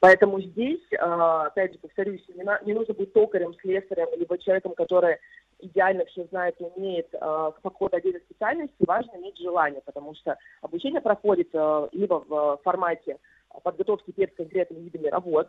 [0.00, 5.18] Поэтому здесь, э, опять же, повторюсь, не, нужно быть токарем, слесарем, либо человеком, который
[5.58, 10.38] идеально все знает и умеет э, по какой-то отдельной специальности, важно иметь желание, потому что
[10.62, 11.52] обучение проходит
[11.92, 13.18] либо в формате
[13.62, 15.48] подготовки перед конкретными видами работ,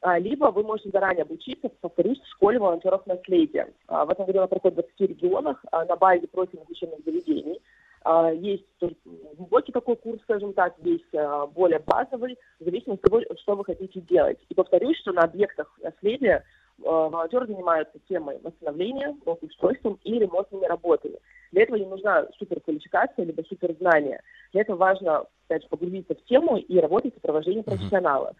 [0.00, 3.72] а, либо вы можете заранее обучиться, повторюсь, в школе волонтеров наследия.
[3.88, 7.60] А, В этом году она проходит в 20 регионах а, на базе профильных учебных заведений.
[8.34, 8.64] Есть
[9.36, 11.10] глубокий такой курс, скажем так, есть
[11.54, 14.38] более базовый, в зависимости от того, что вы хотите делать.
[14.48, 16.44] И повторюсь, что на объектах наследия
[16.84, 21.18] а, волонтеры занимаются темой восстановления, благоустройством и ремонтными работами.
[21.52, 24.20] Для этого не нужна суперквалификация либо суперзнание.
[24.52, 28.34] Для этого важно, опять же, погрузиться в тему и работать в сопровождении профессионала.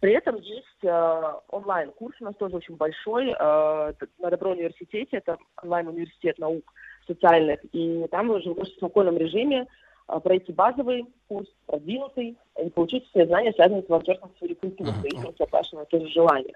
[0.00, 5.36] При этом есть э, онлайн-курс у нас тоже очень большой э, на Добро университете, это
[5.62, 6.64] онлайн-университет наук
[7.06, 9.66] социальных, и там вы уже можете в спокойном режиме
[10.08, 14.30] э, пройти базовый курс, продвинутый, и получить все знания, связанные с волонтерством
[14.60, 16.54] культуры, в зависимости от вашего тоже желания.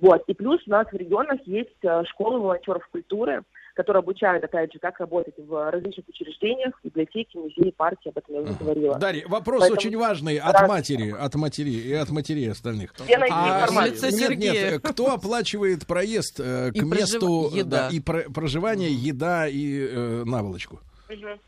[0.00, 0.22] Вот.
[0.26, 3.42] И плюс у нас в регионах есть э, школы волонтеров культуры,
[3.74, 8.40] которые обучают, опять же, как работать в различных учреждениях, библиотеке, музее, парке, об этом я
[8.42, 8.98] уже говорила.
[8.98, 12.92] Дарья, вопрос Поэтому очень важный от раз- матери, от матери и от матерей остальных.
[13.02, 13.66] Где найти А,
[14.10, 17.88] нет, нет, кто оплачивает проезд э, к И прожив- месту еда.
[17.88, 20.80] да, и про- проживание, еда и э, наволочку?
[21.08, 21.38] Мгм.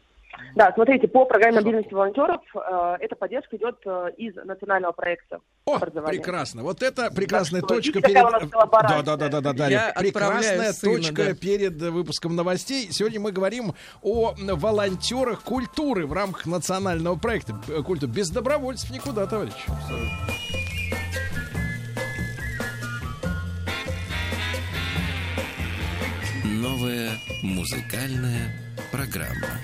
[0.54, 6.16] Да, смотрите, по программе мобильности волонтеров э, эта поддержка идет э, из национального проекта образования.
[6.16, 6.62] Прекрасно.
[6.62, 8.14] Вот это прекрасная Так точка перед...
[8.14, 9.92] Да, да, да, да, да, Дарья.
[9.98, 11.34] Прекрасная сына, точка да.
[11.34, 12.88] перед выпуском новостей.
[12.90, 18.12] Сегодня мы говорим о волонтерах культуры в рамках национального проекта э, культуры.
[18.12, 19.54] Без добровольцев никуда, товарищ.
[26.44, 27.10] Новая
[27.42, 28.52] музыкальная
[28.90, 29.60] программа.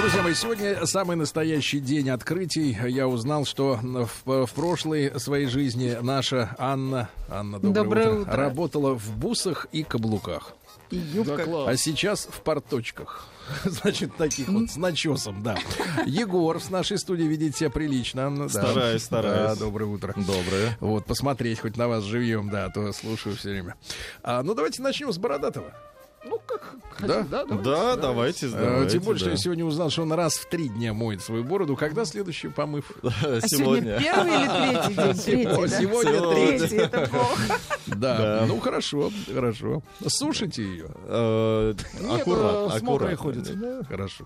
[0.00, 2.74] Друзья мои, сегодня самый настоящий день открытий.
[2.88, 8.34] Я узнал, что в, в прошлой своей жизни наша Анна, Анна, доброе, Доброе утро.
[8.34, 10.54] работала в бусах и каблуках.
[10.90, 11.44] И юбка.
[11.66, 13.28] А сейчас в порточках.
[13.64, 15.58] Значит, таких вот с начесом, да.
[16.06, 18.28] Егор с нашей студии ведет себя прилично.
[18.28, 18.48] Анна, да.
[18.48, 19.58] Стараюсь, стараюсь.
[19.58, 20.14] Да, доброе утро.
[20.16, 20.78] Доброе.
[20.80, 23.76] Вот, посмотреть хоть на вас живьем, да, а то слушаю все время.
[24.22, 25.74] А, ну, давайте начнем с Бородатого.
[26.22, 27.14] Ну, как Да?
[27.14, 27.44] хотите, да?
[27.44, 27.96] давайте, Да, давайте.
[27.96, 28.92] давайте, Э, давайте.
[28.92, 29.30] Тем более, что да.
[29.32, 31.76] я сегодня узнал, что он раз в три дня моет свою бороду.
[31.76, 32.90] Когда следующий помыв?
[33.02, 34.48] А сегодня первый или
[34.84, 34.94] третий
[35.24, 35.44] день?
[35.48, 35.66] Да?
[35.80, 36.76] Сегодня третий.
[36.76, 37.42] Это плохо.
[37.86, 38.44] Да, Да.
[38.46, 39.82] ну хорошо, хорошо.
[40.06, 40.90] Сушите ее.
[41.06, 43.44] Э, Нет, аккурат, э, с мокрой аккуратно.
[43.44, 43.86] ходит.
[43.88, 44.24] Хорошо.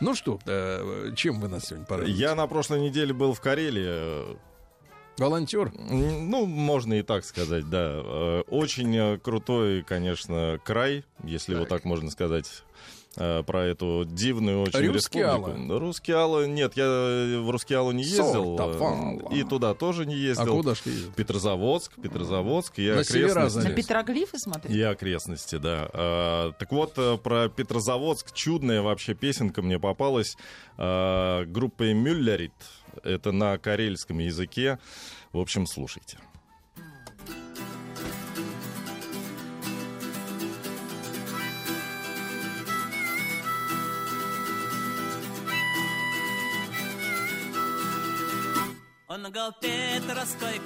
[0.00, 0.38] Ну что,
[1.14, 2.18] чем вы нас сегодня порадуете?
[2.20, 4.36] Я на прошлой неделе был в Карелии.
[5.18, 5.72] Волонтер?
[5.76, 8.00] Ну, можно и так сказать, да.
[8.04, 12.62] Э, Очень э, крутой, конечно, край, если вот так можно сказать
[13.16, 15.48] э, про эту дивную очень Рускеала.
[15.48, 15.78] республику.
[15.78, 16.84] Рускеала, нет, я
[17.40, 18.56] в Рускеалу не ездил.
[18.56, 19.32] Сортовала.
[19.34, 20.56] И туда тоже не А ездил.
[20.56, 21.12] куда ж ты ездил?
[21.12, 23.58] Петрозаводск, Петрозаводск и На окрестности.
[23.68, 24.76] На петроглифы смотреть?
[24.76, 25.88] И окрестности, да.
[25.92, 30.36] А, так вот, про Петрозаводск чудная вообще песенка мне попалась
[30.76, 32.52] а, группой Мюллерит.
[33.04, 34.78] Это на карельском языке.
[35.32, 36.18] В общем, слушайте.
[49.10, 50.60] On go Petra skoj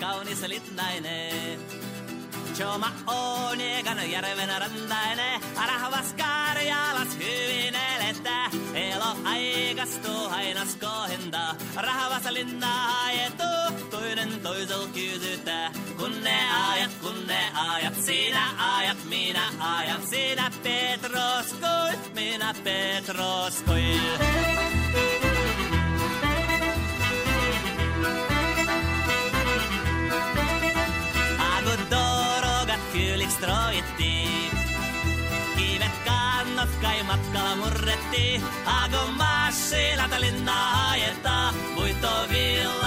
[2.52, 2.54] litnainen?
[2.54, 8.50] Choma on ekan järven rantainen, rahvas Karjalas hyvin elettä.
[8.74, 15.72] Elo aikastuu hainas kohinta, rahvas linnaa ajetu, toinen toisel kysytää.
[15.96, 16.38] Kun ne
[16.70, 23.82] ajat, kun ne ajat, sinä ajat, minä ajan, sinä Petroskoi, minä Petroskoi.
[33.42, 34.50] konstruoittiin.
[35.56, 39.76] Kivet kannat kai matkalla murrettiin, Aakon maassa
[40.18, 42.81] linnaa ajetaan, muito villa.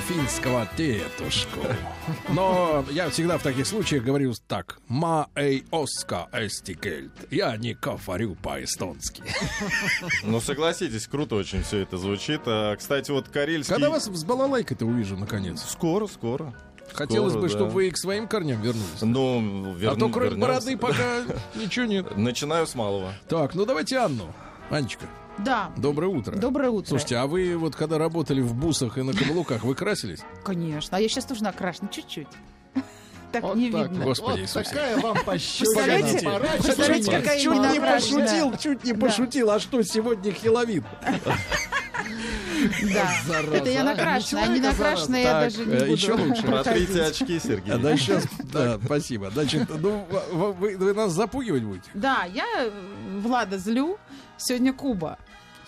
[0.00, 1.60] Финского тетушку.
[2.28, 4.78] Но я всегда в таких случаях говорю так.
[4.88, 7.12] Ма эй оска эстикельт.
[7.30, 9.22] Я не говорю по-эстонски.
[10.22, 12.42] Ну, согласитесь, круто очень все это звучит.
[12.46, 13.74] А, кстати, вот карельский...
[13.74, 15.62] Когда вас с балалайкой-то увижу, наконец?
[15.62, 16.54] Скоро, скоро.
[16.92, 17.54] Хотелось Скоро, бы, да.
[17.54, 19.02] чтобы вы к своим корням вернулись.
[19.02, 21.22] Ну, а то кроме бороды пока
[21.54, 22.16] ничего нет.
[22.16, 23.12] Начинаю с малого.
[23.28, 24.32] Так, ну давайте Анну.
[24.70, 25.06] Анечка,
[25.44, 25.70] Да.
[25.76, 26.36] доброе утро.
[26.36, 26.88] Доброе утро.
[26.88, 30.20] Слушайте, а вы вот когда работали в бусах и на каблуках, вы красились?
[30.44, 30.96] Конечно.
[30.96, 32.28] А я сейчас тоже накрашена чуть-чуть.
[33.30, 34.04] Так Вот не так видно.
[34.06, 34.64] Господи Вот Иисусе.
[34.70, 35.64] такая вам пощечина.
[35.66, 36.24] Представляете?
[36.24, 37.22] Пора Представляете, чуть-чуть.
[37.22, 39.50] какая Чуть не пошутил, чуть не пошутил.
[39.50, 40.84] А что, сегодня Хеловин?
[42.92, 43.08] Да.
[43.26, 45.92] Зараза, Это я накрашена, а не накрашена я даже не э, буду.
[45.92, 46.42] еще лучше.
[46.42, 47.72] Протрите очки, Сергей.
[47.74, 49.30] А, Да, сейчас, да, спасибо.
[49.30, 51.88] Значит, ну, вы, вы нас запугивать будете?
[51.94, 52.44] Да, я
[53.20, 53.98] Влада злю.
[54.38, 55.18] Сегодня Куба.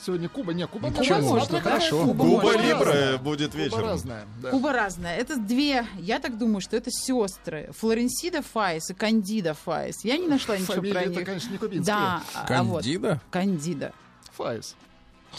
[0.05, 0.53] Сегодня Куба.
[0.55, 1.21] Не, Куба Почему?
[1.21, 1.47] можно.
[1.47, 2.05] Смотри, хорошо.
[2.07, 2.57] Куба Куба.
[2.57, 3.85] Либра будет Куба вечером.
[3.89, 4.25] разная.
[4.43, 4.51] да.
[4.51, 5.17] Куба разная.
[5.19, 7.71] Это две, я так думаю, что это сестры.
[7.79, 10.05] Флоренсида Файс и Кандида Файс.
[10.05, 11.25] Я не нашла ничего про Фамилия-то, них.
[11.27, 11.95] конечно, не кубинская.
[11.97, 12.77] Да, а вот.
[12.83, 13.21] Кандида?
[13.31, 13.93] Кандида.
[14.37, 14.75] Файс.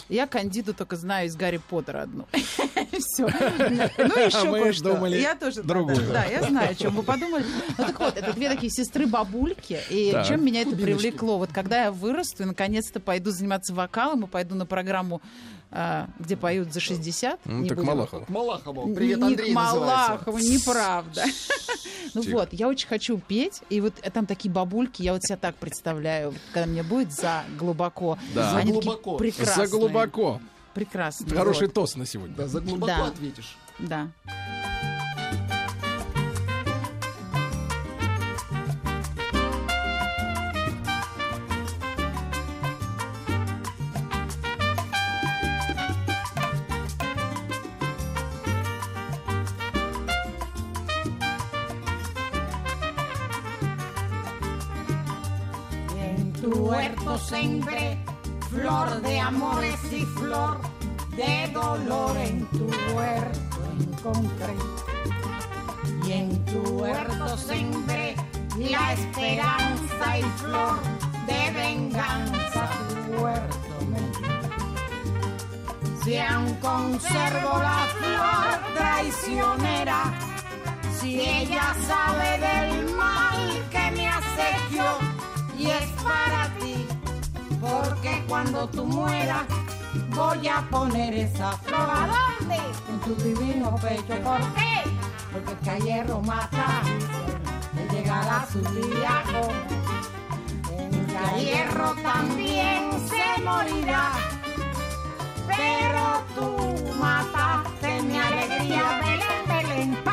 [0.08, 2.26] Я Кандиду только знаю из Гарри Поттера одну.
[2.32, 3.26] Все.
[3.26, 5.06] Ну, еще А мы кое-что.
[5.06, 5.96] Я тоже другую.
[6.12, 7.44] Да, я знаю, о чем вы подумали.
[7.78, 9.78] Ну так вот, это две такие сестры-бабульки.
[9.90, 11.38] И чем меня это привлекло?
[11.38, 15.22] Вот когда я вырасту и наконец-то пойду заниматься вокалом и пойду на программу,
[16.18, 17.40] где поют за 60.
[17.44, 18.24] Ну, не так будем- Малахова.
[18.24, 18.88] К Малахову.
[18.88, 20.08] не Привет, к Андрей называется.
[20.08, 21.24] Малахову, неправда.
[22.14, 22.34] Ну Тихо.
[22.40, 26.34] вот, я очень хочу петь, и вот там такие бабульки, я вот себя так представляю,
[26.52, 28.18] когда мне будет за глубоко.
[28.34, 28.54] Да.
[28.56, 29.16] Они За глубоко.
[29.16, 29.66] прекрасные.
[29.66, 30.40] За глубоко.
[30.74, 31.34] Прекрасные.
[31.34, 31.74] Хороший вот.
[31.74, 32.34] тост на сегодня.
[32.36, 33.06] Да, за глубоко Да.
[33.06, 33.56] ответишь.
[33.78, 34.08] Да.
[56.72, 57.98] Huerto sembré
[58.50, 60.58] flor de amores y flor
[61.16, 64.54] de dolor en tu huerto encontré.
[66.06, 68.16] Y en tu huerto sembré
[68.58, 70.78] la esperanza y flor
[71.26, 74.02] de venganza tu huerto me.
[76.02, 80.00] Si aún conservo la flor traicionera,
[80.98, 83.40] si ella sabe del mal
[83.70, 84.84] que me acequió
[85.58, 86.41] y es para
[87.82, 89.44] porque cuando tú mueras
[90.14, 92.56] voy a poner esa flor ¿a dónde?
[92.88, 94.82] En tu divino pecho, ¿por qué?
[95.32, 96.82] Porque que a hierro mata,
[97.74, 99.22] le llegará su día
[101.24, 104.12] a hierro también se morirá.
[105.46, 110.11] Pero tú mataste mi alegría, Belén, Belén,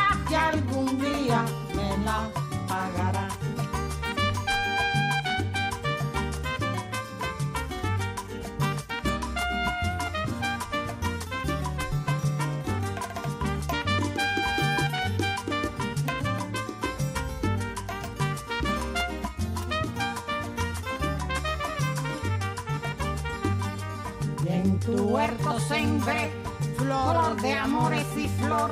[25.59, 26.31] sembré
[26.77, 28.71] flor de amores y flor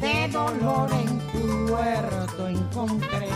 [0.00, 3.28] de dolor en tu huerto encontré.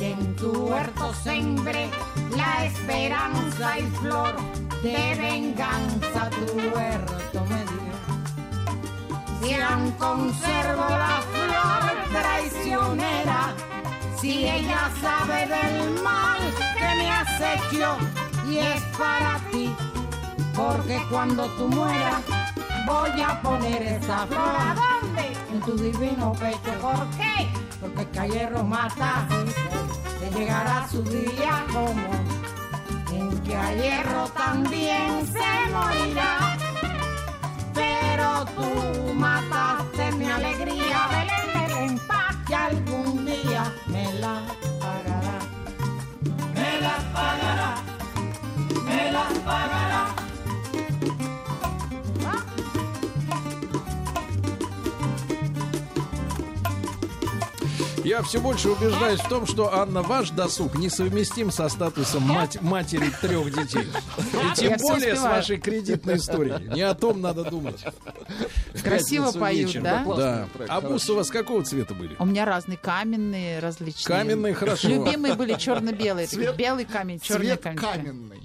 [0.00, 1.88] Y en tu huerto sembré
[2.36, 4.34] la esperanza y flor
[4.82, 7.96] de venganza tu huerto me dio.
[9.42, 13.54] Si aún conservo la flor traicionera,
[14.20, 16.40] si ella sabe del mal
[16.78, 17.40] que me has
[18.48, 19.74] y es para ti,
[20.56, 22.22] porque cuando tú mueras
[22.86, 24.56] voy a poner esa flor.
[24.58, 25.36] ¿A dónde?
[25.52, 26.72] En tu divino pecho.
[26.80, 27.48] ¿Por qué?
[27.80, 29.26] Porque el hierro mata,
[30.20, 32.10] le llegará su día como
[33.12, 36.56] en que a hierro también se morirá.
[37.74, 44.40] Pero tú mataste mi alegría, Belén, Belén, paz, que algún día me la
[44.80, 45.38] pagará.
[46.54, 47.74] Me la pagará,
[48.86, 50.25] me la pagará.
[58.06, 63.10] Я все больше убеждаюсь в том, что, Анна, ваш досуг несовместим со статусом мать- матери
[63.20, 63.88] трех детей.
[64.18, 66.68] И тем Я более с вашей кредитной историей.
[66.72, 67.84] Не о том надо думать.
[68.84, 70.04] Красиво поют, да?
[70.16, 70.48] Да.
[70.68, 72.14] А бусы у вас какого цвета были?
[72.20, 74.16] У меня разные каменные, различные.
[74.18, 74.86] Каменные, хорошо.
[74.86, 76.28] Любимые были черно-белые.
[76.28, 77.78] Цвет- Белый камень, черный Цвет камень.
[77.78, 78.40] каменный.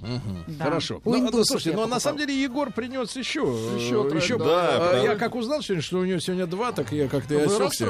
[0.48, 0.64] Да.
[0.64, 1.00] Хорошо.
[1.04, 1.98] У Ну, индусов ну, слушайте, но на покупала.
[2.00, 3.40] самом деле Егор принес еще.
[3.78, 4.44] Еще э, трек, еще да.
[4.44, 7.46] А, Да, Я как узнал сегодня, что у него сегодня два, так я как-то и
[7.46, 7.84] Вы осекся.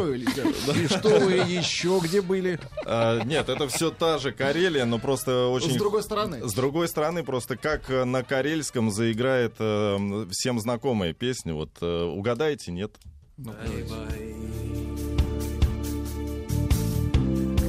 [0.75, 1.33] И что вы
[1.63, 2.59] еще где были?
[2.85, 5.71] А, нет, это все та же Карелия, но просто очень...
[5.71, 6.49] С другой стороны.
[6.49, 11.55] С другой стороны, просто как э, на карельском заиграет э, всем знакомая песня.
[11.55, 12.97] Вот э, угадайте, нет?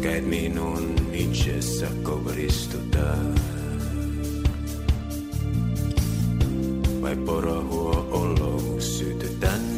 [0.04, 3.16] Käed minun itsessä kovristuta.
[7.02, 9.74] Vai porohuo olo sytytänne?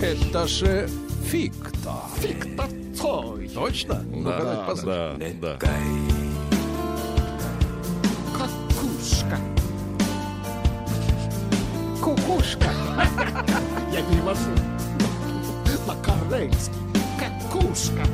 [0.00, 0.88] Это же
[1.34, 1.94] фикта.
[2.20, 2.64] Фикта
[2.96, 3.48] Цой.
[3.48, 4.04] Точно?
[4.08, 5.40] Ну-ка, давайте Да, послушаем.
[5.40, 5.68] да, да.
[8.38, 9.38] Какушка.
[12.00, 12.70] Кукушка.
[13.92, 14.50] Я перевожу
[15.88, 16.72] на карельский.
[17.18, 18.04] Какушка.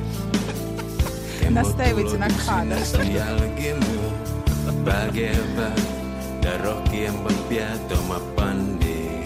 [1.50, 3.02] Настаивайте на К, да?
[3.02, 4.00] Jälkimu
[4.84, 5.72] väkevä
[6.42, 9.22] ja rohkeampa pietoma pandi.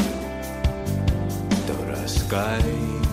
[1.66, 3.03] Toras kai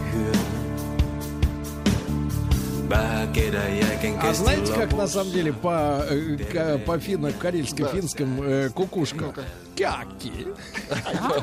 [2.93, 9.33] А знаете, как на самом деле по, э, по финно карельско-финском э, кукушка?
[9.75, 10.47] Кяки.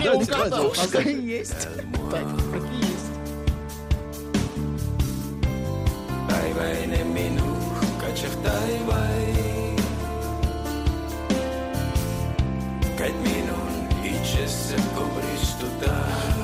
[0.00, 0.70] Я угадал.
[0.70, 1.68] Кукушка есть.
[2.10, 3.08] Так, какие есть.
[6.28, 7.56] Päiväinen minu
[8.00, 9.34] katseh taivai.
[12.98, 15.90] Käit minun itsessä kovristuta.
[15.90, 16.37] Э, Да, кяки.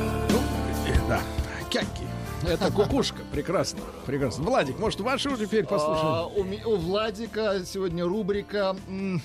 [2.49, 3.19] Это кукушка.
[3.33, 3.81] Прекрасно.
[4.07, 4.45] Прекрасно.
[4.45, 6.37] Владик, может, вашу теперь А, послушаем?
[6.37, 9.21] у, ми- у Владика сегодня рубрика м,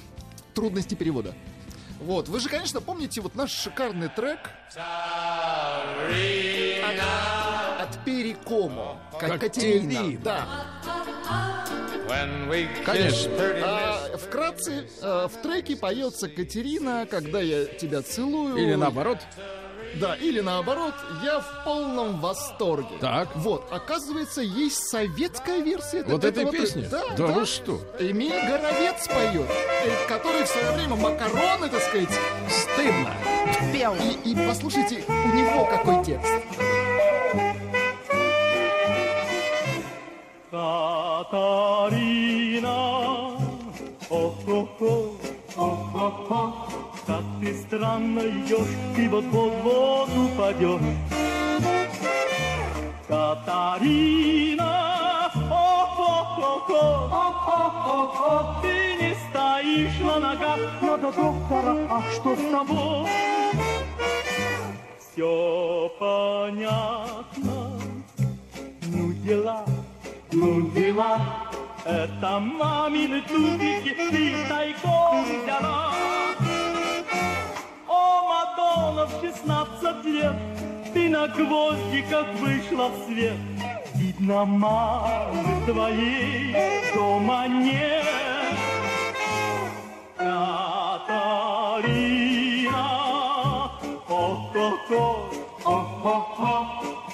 [0.53, 1.33] «Трудности перевода».
[1.99, 4.39] Вот, вы же, конечно, помните вот наш шикарный трек
[6.85, 8.97] от, от Перекомо.
[9.19, 10.17] Как Катерина.
[10.23, 10.45] Да.
[12.85, 13.31] Конечно.
[13.63, 18.55] А, вкратце, э, в треке поется Катерина, когда я тебя целую.
[18.57, 19.19] Или наоборот.
[19.95, 20.93] Да, или наоборот,
[21.23, 22.97] я в полном восторге.
[23.01, 23.29] Так.
[23.35, 26.81] Вот, оказывается, есть советская версия Вот этого этой песни?
[26.81, 27.03] трека.
[27.17, 27.79] Да Да, вы что?
[27.99, 29.49] Эмиль Горовец поет,
[29.85, 32.09] э, который в свое время макароны, так сказать,
[32.49, 33.13] Стыдно.
[33.73, 33.95] Пел.
[33.95, 36.31] и, и послушайте, у него какой текст.
[41.69, 43.37] Катарина,
[44.09, 45.15] о-хо-хо,
[45.55, 46.53] о-хо-хо,
[47.09, 50.81] как ты странно идешь, ты вот под воду падешь.
[53.07, 54.71] Катарина,
[55.25, 56.83] о-хо-хо-хо,
[57.25, 63.09] о-хо-хо-хо, ты не стоишь на ногах, надо доктора, а что с тобой?
[64.99, 67.55] Все понятно,
[68.93, 69.65] ну дела,
[70.31, 71.17] ну дела,
[71.85, 75.89] это мамины трубики ты тайком взяла.
[78.57, 80.35] О, Мадонна, в шестнадцать лет
[80.93, 83.37] ты на гвоздиках вышла в свет.
[83.95, 86.55] Видно, мамы твоей
[86.93, 88.05] дома нет.
[90.17, 90.39] Катарина,
[94.07, 95.29] о-хо-хо,
[95.65, 96.67] о-хо-хо,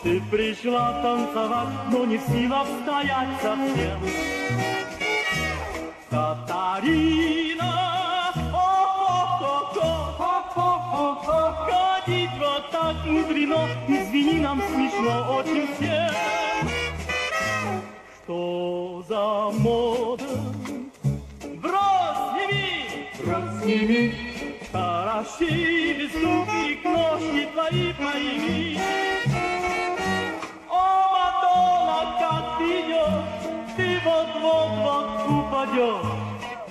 [0.03, 3.99] ты пришла танцевать, но не в силах стоять совсем.
[6.09, 7.94] Катарина,
[13.05, 16.11] мудрено, извини, нам смешно очень все.
[18.23, 20.23] Что за мода?
[21.61, 23.09] Брось, сними!
[23.23, 24.35] Брось, сними!
[24.71, 28.79] Хороши, ступи, ножки твои пойми.
[30.69, 30.83] О,
[31.13, 36.11] Мадонна, как ты идешь, ты вот-вот-вот упадешь,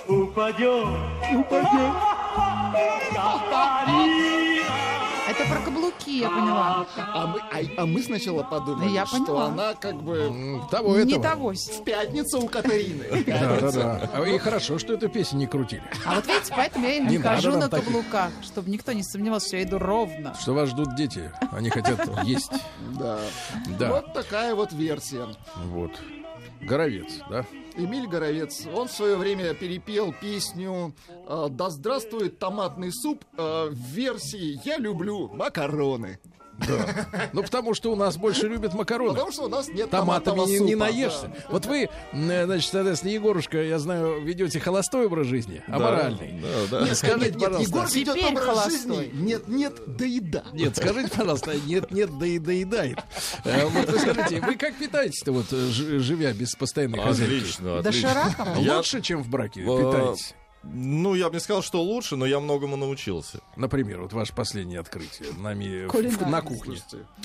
[0.08, 0.94] упадешь,
[1.32, 2.14] упадешь.
[3.14, 4.53] Как
[5.38, 6.86] это про каблуки, я поняла.
[6.96, 9.46] А мы, а, а мы сначала подумали, Я что поняла.
[9.46, 11.22] она как бы Того Не этого.
[11.22, 11.52] того.
[11.52, 13.04] в пятницу у Катарины.
[13.04, 14.10] В Да, да, да.
[14.14, 15.82] А И хорошо, что эту песню не крутили.
[16.06, 19.48] А вот видите, поэтому я и не, Не хожу на каблуках, чтобы никто не сомневался,
[19.48, 20.34] что я иду ровно.
[20.40, 21.30] Что вас ждут дети.
[21.52, 22.50] Они хотят есть.
[22.98, 23.18] Да.
[23.78, 23.90] Да.
[23.90, 25.26] Вот такая вот версия.
[25.66, 25.92] Вот.
[26.60, 27.44] Горовец, да?
[27.76, 33.74] Эмиль Горовец, он в свое время перепел песню э, «Да здравствует томатный суп» э, в
[33.74, 36.18] версии «Я люблю макароны».
[37.32, 39.10] Ну, потому что у нас больше любят макароны.
[39.12, 41.28] Потому что у нас нет Томатами не, не наешься.
[41.28, 41.34] да.
[41.50, 46.40] Вот вы, м, значит, соответственно, Егорушка, я знаю, ведете холостой образ жизни, Да, аморальный.
[46.40, 46.86] да, да.
[46.86, 47.62] Нет, скажите, Нет, пожалуйста.
[47.62, 48.72] Егор ведет Теперь образ холостой.
[48.96, 49.10] жизни.
[49.14, 50.44] Нет, нет, да еда.
[50.52, 52.98] Нет, скажите, пожалуйста, нет, нет, да и доедает.
[53.44, 57.32] Э, Вот вы скажите, вы как питаетесь-то, вот, э, живя без постоянной хозяйки?
[57.36, 58.08] Отлично, отлично.
[58.14, 58.58] Дошираком?
[58.62, 60.34] Я- Лучше, чем в браке Э, питаетесь?
[60.72, 63.40] Ну, я бы не сказал, что лучше, но я многому научился.
[63.56, 66.78] Например, вот ваше последнее открытие нами в- на кухне.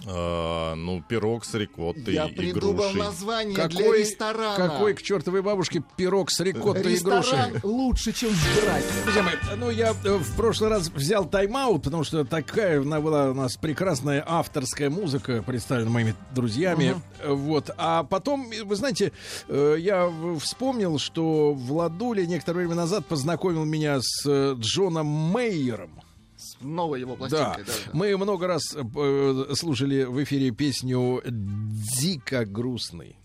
[0.07, 2.99] А, ну, пирог с рикоттой Я и придумал грушей.
[2.99, 4.55] название для Какой, ресторана.
[4.55, 7.37] какой к чертовой бабушке пирог с рикоттой и грушей?
[7.37, 8.83] Ресторан лучше, чем жрать.
[9.03, 13.31] Друзья мои, ну я э, в прошлый раз взял тайм-аут, потому что такая она была
[13.31, 16.95] у нас прекрасная авторская музыка, представлена моими друзьями.
[17.21, 17.69] Э, Вот.
[17.77, 19.11] А потом, вы знаете,
[19.47, 26.01] э, я вспомнил, что Владуля некоторое время назад познакомил меня с э, Джоном Мейером.
[26.35, 27.17] С новой его Да.
[27.27, 27.63] пластинкой.
[27.65, 27.73] Да.
[27.85, 27.91] да.
[27.93, 33.17] Мы много раз э, слушали в эфире песню «Дико грустный».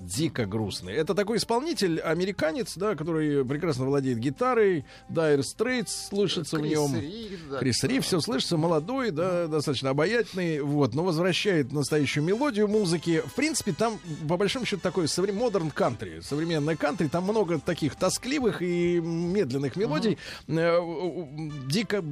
[0.00, 0.92] Дико грустный.
[0.94, 4.84] Это такой исполнитель, американец, да, который прекрасно владеет гитарой.
[5.10, 7.00] Dire Straits слышится в Крис нем.
[7.00, 7.58] Рид, да.
[7.58, 13.22] Крис Ри, все слышится, молодой, да, достаточно обаятельный, вот, но возвращает настоящую мелодию музыки.
[13.26, 13.98] В принципе, там,
[14.28, 20.18] по большому счету, такой модерн кантри, современное кантри, там много таких тоскливых и медленных мелодий.
[20.48, 22.04] У- Дико,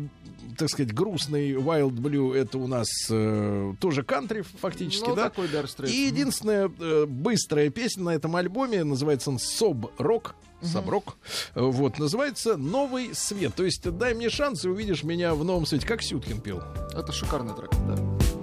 [0.56, 5.24] так сказать, грустный Wild Blue, это у нас э, тоже кантри фактически, Ну, да?
[5.30, 5.90] такой Dire Straits.
[5.90, 7.06] И единственная э,
[7.44, 11.18] быстрая песня на этом альбоме, называется он «Соб Рок», Соброк.
[11.54, 13.54] Вот, называется «Новый свет».
[13.54, 15.86] То есть дай мне шанс, и увидишь меня в новом свете.
[15.86, 16.62] Как Сюткин пел.
[16.94, 18.33] Это шикарный трек, да.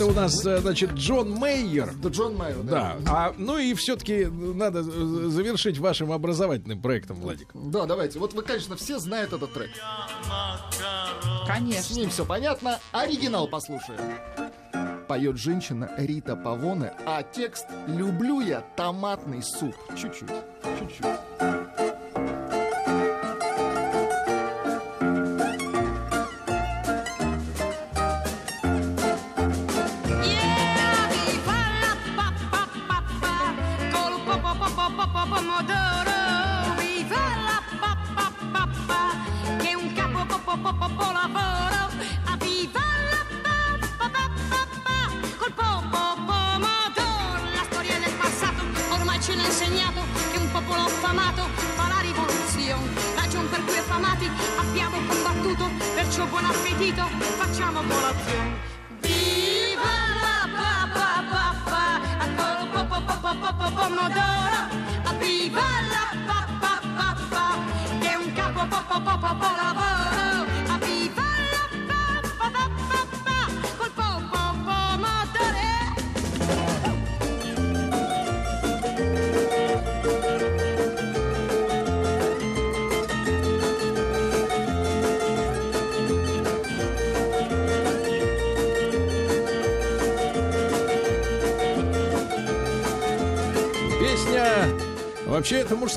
[0.00, 1.92] Это у нас, э, значит, Джон Мейер.
[2.02, 2.96] Да, Джон Майер, Да.
[3.06, 7.48] А, ну и все-таки надо э, завершить вашим образовательным проектом, Владик.
[7.52, 8.18] Да, давайте.
[8.18, 9.70] Вот вы, конечно, все знают этот трек.
[11.46, 11.82] Конечно.
[11.82, 12.78] С ним все понятно.
[12.92, 14.00] Оригинал послушаем.
[15.06, 19.74] Поет женщина Рита Павоне, а текст «Люблю я томатный суп».
[19.96, 20.30] Чуть-чуть,
[20.78, 21.59] чуть-чуть.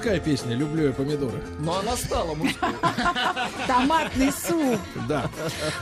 [0.04, 1.42] Мужская песня «Люблю я помидоры».
[1.60, 2.70] Но она стала мужской.
[3.68, 4.78] Томатный суп.
[5.08, 5.30] Да.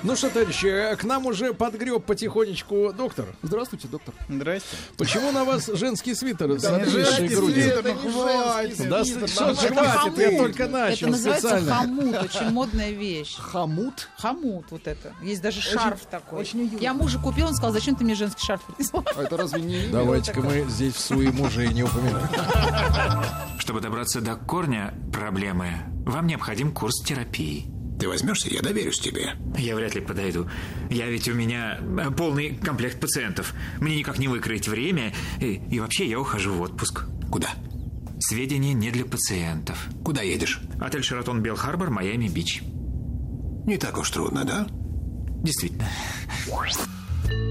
[0.04, 3.26] Ну что, товарищи, к нам уже подгреб потихонечку доктор.
[3.42, 4.14] Здравствуйте, доктор.
[4.30, 4.78] Здрасте.
[4.96, 7.64] Почему на вас женский свитер с обвисшей грудью?
[7.64, 8.78] свитер, Это не хватит.
[8.78, 13.38] женский Да свитер, что хватит, я только начал Это называется хомут, очень модная вещь.
[13.40, 14.08] Хомут?
[14.18, 15.14] Хомут, вот это.
[15.24, 16.42] Есть даже шарф такой.
[16.42, 16.78] очень уютно.
[16.78, 19.04] Я мужу купил, он сказал, зачем ты мне женский шарф принесла?
[19.16, 19.88] А это разве не?
[19.88, 22.30] Давайте-ка мы здесь в суе мужей не упоминаем.
[23.62, 27.68] Чтобы добраться до корня проблемы, вам необходим курс терапии.
[28.00, 29.36] Ты возьмешься, я доверюсь тебе.
[29.56, 30.50] Я вряд ли подойду.
[30.90, 33.54] Я ведь у меня э, полный комплект пациентов.
[33.80, 35.14] Мне никак не выкроить время.
[35.40, 37.04] И, и вообще я ухожу в отпуск.
[37.30, 37.50] Куда?
[38.18, 39.78] Сведения не для пациентов.
[40.04, 40.60] Куда едешь?
[40.80, 42.64] Отель Шератон Белл Харбор, Майами Бич.
[42.64, 44.66] Не так уж трудно, да?
[45.44, 45.88] Действительно.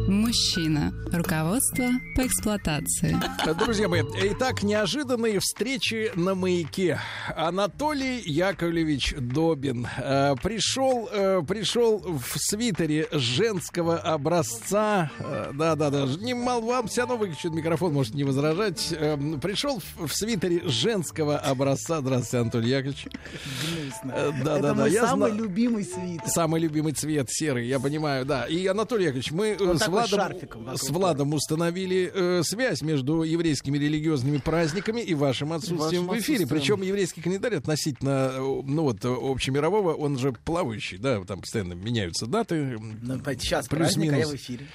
[0.08, 0.92] Мужчина.
[1.12, 1.86] Руководство
[2.16, 3.16] по эксплуатации.
[3.64, 6.98] Друзья мои, итак, неожиданные встречи на маяке.
[7.36, 15.10] Анатолий Яковлевич Добин э, пришел, э, пришел в свитере женского образца.
[15.20, 18.88] Э, Да-да-да, не мал вам все равно выключит микрофон, может не возражать.
[18.92, 22.00] Э, пришел в, в свитере женского образца.
[22.00, 23.06] Здравствуйте, Анатолий Яковлевич.
[23.06, 24.12] Гнусно.
[24.16, 26.28] Э, Это Да-да-да, мой я самый зна- любимый свитер.
[26.28, 28.46] Самый любимый цвет серый, я понимаю, да.
[28.46, 35.00] И Анатолий Яковлевич, мы с Владом, с Владом установили э, связь между еврейскими религиозными праздниками
[35.00, 36.44] и вашим отсутствием Вашим в эфире.
[36.44, 36.48] отсутствием.
[36.48, 42.26] Причем еврейский календарь относительно, э, ну вот, общемирового, он же плавающий, да, там постоянно меняются
[42.26, 42.78] даты.
[42.78, 44.66] Ну, сейчас праздник, а я в эфире.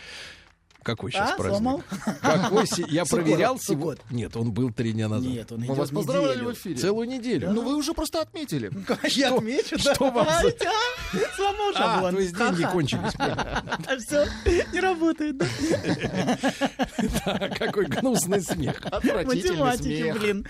[0.85, 1.51] Какой сейчас А, праздник?
[1.57, 1.83] сломал?
[2.21, 3.97] Какой се- Я проверял Суккот.
[3.97, 5.27] сего- Нет, он был три дня назад.
[5.27, 6.49] Нет, он Мы вас поздравляли неделю.
[6.49, 6.75] в эфире.
[6.75, 7.49] Целую неделю.
[7.51, 8.69] Ну вы уже просто отметили.
[9.15, 9.95] Я отмечу, да.
[9.95, 12.15] что вам за- А, Сломал А, шаблон.
[12.15, 13.13] то есть деньги кончились.
[13.17, 14.27] А все,
[14.71, 15.37] не работает,
[17.25, 17.49] да?
[17.57, 18.79] Какой гнусный смех.
[18.85, 20.19] Отвратительный Математики, смех.
[20.19, 20.45] блин.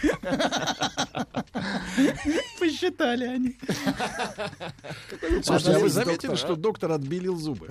[2.60, 3.58] Посчитали они.
[5.44, 6.56] Слушайте, а вы заметили, доктор, что а?
[6.58, 7.70] доктор отбелил зубы?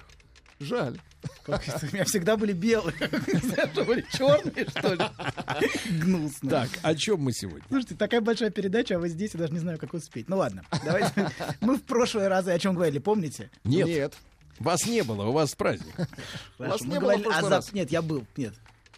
[0.61, 0.99] Жаль.
[1.45, 1.63] Как?
[1.83, 2.95] У меня всегда были белые.
[3.73, 5.99] Что были черные, что ли?
[5.99, 6.51] Гнусно.
[6.51, 7.63] Так, о чем мы сегодня?
[7.69, 10.29] Слушайте, такая большая передача, а вы здесь, я даже не знаю, как успеть.
[10.29, 11.31] Ну ладно, давайте.
[11.61, 13.51] Мы в прошлые разы о чем говорили, помните?
[13.65, 13.87] Нет.
[13.89, 14.15] Нет.
[14.59, 15.95] Вас не было, у вас праздник.
[16.59, 17.15] Хорошо, не было
[17.73, 18.25] Нет, я был.
[18.37, 18.55] Нет.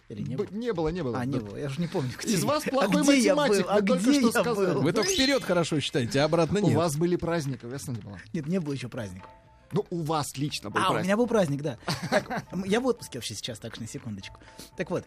[0.09, 0.57] Или не Б- был?
[0.57, 1.19] Не было, не было.
[1.19, 1.39] А, не Да.
[1.39, 1.57] было.
[1.57, 2.11] Я уже не помню.
[2.17, 2.47] где Из я.
[2.47, 3.71] вас А плохой где я математик, был?
[3.71, 4.73] А вы только где что я сказали.
[4.73, 4.81] был?
[4.83, 6.77] Вы только вперед хорошо считаете, а обратно У нет.
[6.77, 8.17] вас были праздники, ясно не было?
[8.31, 9.27] Нет, не было еще праздника.
[9.71, 11.03] Ну, у вас лично был А, у праздник.
[11.05, 11.77] меня был праздник, да.
[12.09, 14.39] Так, я в отпуске вообще сейчас, так что на секундочку.
[14.77, 15.03] Так вот,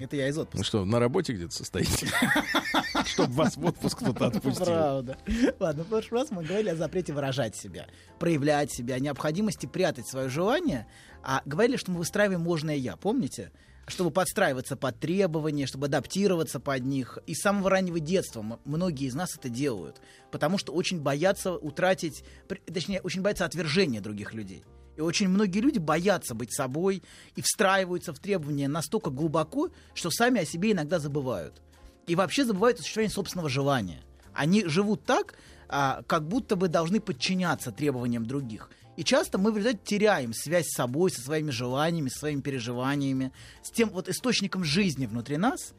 [0.00, 0.64] это я из Ну отпуска.
[0.66, 2.08] что, на работе где-то состоите?
[3.06, 4.64] Чтобы вас в отпуск кто-то отпустил.
[4.66, 5.16] Правда.
[5.58, 7.86] Ладно, в прошлый раз мы говорили о запрете выражать себя,
[8.18, 10.86] проявлять себя, необходимости прятать свое желание,
[11.22, 13.50] а говорили, что мы выстраиваем ложное «я», помните?
[13.92, 17.18] Чтобы подстраиваться под требования, чтобы адаптироваться под них.
[17.26, 20.00] И с самого раннего детства многие из нас это делают,
[20.30, 22.24] потому что очень боятся утратить,
[22.72, 24.64] точнее, очень боятся отвержения других людей.
[24.96, 27.02] И очень многие люди боятся быть собой
[27.36, 31.60] и встраиваются в требования настолько глубоко, что сами о себе иногда забывают.
[32.06, 34.02] И вообще забывают о существовании собственного желания.
[34.32, 35.34] Они живут так,
[35.68, 38.70] а, как будто бы должны подчиняться требованиям других.
[38.96, 43.32] И часто мы в результате теряем связь с собой, со своими желаниями, со своими переживаниями,
[43.62, 45.72] с тем вот источником жизни внутри нас.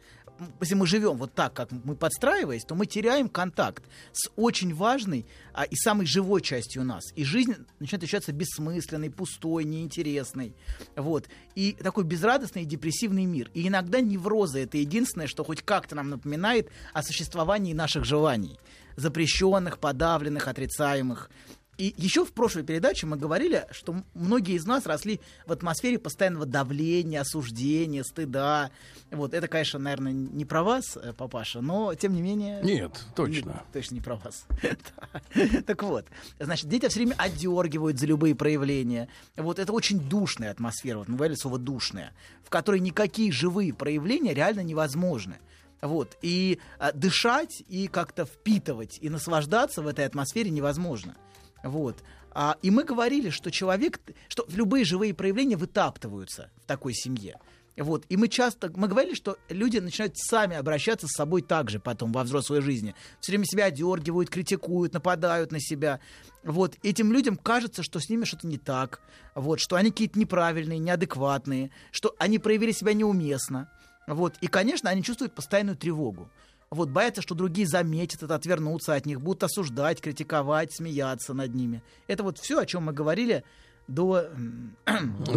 [0.60, 3.84] Если мы живем вот так, как мы подстраиваясь, то мы теряем контакт
[4.14, 7.04] с очень важной а, и самой живой частью нас.
[7.16, 10.56] И жизнь начинает ощущаться бессмысленной, пустой, неинтересной.
[10.96, 11.30] Вот.
[11.54, 13.52] И такой безрадостный и депрессивный мир.
[13.54, 18.58] И иногда неврозы— это единственное, что хоть как-то нам напоминает о существовании наших желаний.
[18.96, 21.30] Запрещенных, подавленных, отрицаемых.
[21.78, 26.46] И еще в прошлой передаче мы говорили, что многие из нас росли в атмосфере постоянного
[26.46, 28.70] давления, осуждения, стыда.
[29.10, 32.62] Вот это, конечно, наверное, не про вас, э, папаша, но тем не менее.
[32.62, 33.50] Нет, точно.
[33.50, 34.46] Нет, точно не про вас.
[35.66, 36.06] Так вот,
[36.40, 39.08] значит, дети все время отдергивают за любые проявления.
[39.36, 42.14] Вот это очень душная атмосфера, вот мы говорили слово душная,
[42.44, 45.40] в которой никакие живые проявления реально невозможны.
[45.82, 46.18] Вот.
[46.22, 51.16] И а, дышать, и как-то впитывать, и наслаждаться в этой атмосфере невозможно.
[51.64, 52.04] Вот.
[52.32, 57.40] А, и мы говорили, что человек, что любые живые проявления вытаптываются в такой семье.
[57.78, 58.06] Вот.
[58.10, 62.12] И мы часто, мы говорили, что люди начинают сами обращаться с собой так же потом
[62.12, 62.94] во взрослой жизни.
[63.20, 66.00] Все время себя одергивают, критикуют, нападают на себя.
[66.44, 66.76] Вот.
[66.84, 69.02] Этим людям кажется, что с ними что-то не так,
[69.34, 73.72] вот, что они какие-то неправильные, неадекватные, что они проявили себя неуместно.
[74.06, 74.36] Вот.
[74.42, 76.30] И, конечно, они чувствуют постоянную тревогу.
[76.74, 81.82] Вот, боятся, что другие заметят это, отвернутся от них, будут осуждать, критиковать, смеяться над ними.
[82.08, 83.44] Это вот все, о чем мы говорили
[83.88, 84.76] до, м,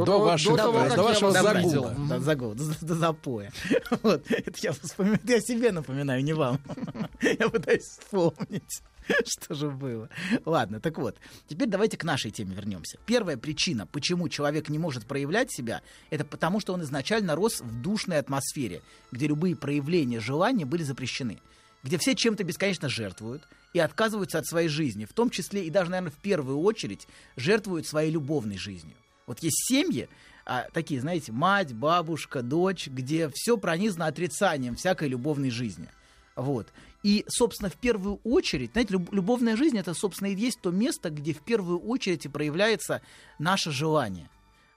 [0.05, 1.95] До ваших- того, до я вашего загула.
[2.09, 3.53] Да, загула, до, до запоя.
[4.03, 6.59] Вот, это я, вспоминаю, это я себе напоминаю, не вам.
[7.21, 8.83] Я пытаюсь вспомнить.
[9.27, 10.09] Что же было?
[10.45, 11.17] Ладно, так вот,
[11.49, 12.99] теперь давайте к нашей теме вернемся.
[13.07, 17.83] Первая причина, почему человек не может проявлять себя, это потому, что он изначально рос в
[17.83, 21.39] душной атмосфере, где любые проявления желания были запрещены,
[21.83, 23.43] где все чем-то бесконечно жертвуют
[23.73, 27.07] и отказываются от своей жизни, в том числе и даже, наверное, в первую очередь
[27.37, 28.97] жертвуют своей любовной жизнью.
[29.27, 30.09] Вот есть семьи,
[30.45, 35.89] а, такие, знаете, мать, бабушка, дочь, где все пронизано отрицанием всякой любовной жизни.
[36.37, 36.69] Вот.
[37.07, 41.11] И, собственно, в первую очередь, знаете, люб- любовная жизнь это, собственно, и есть то место,
[41.11, 43.01] где в первую очередь и проявляется
[43.39, 44.29] наше желание.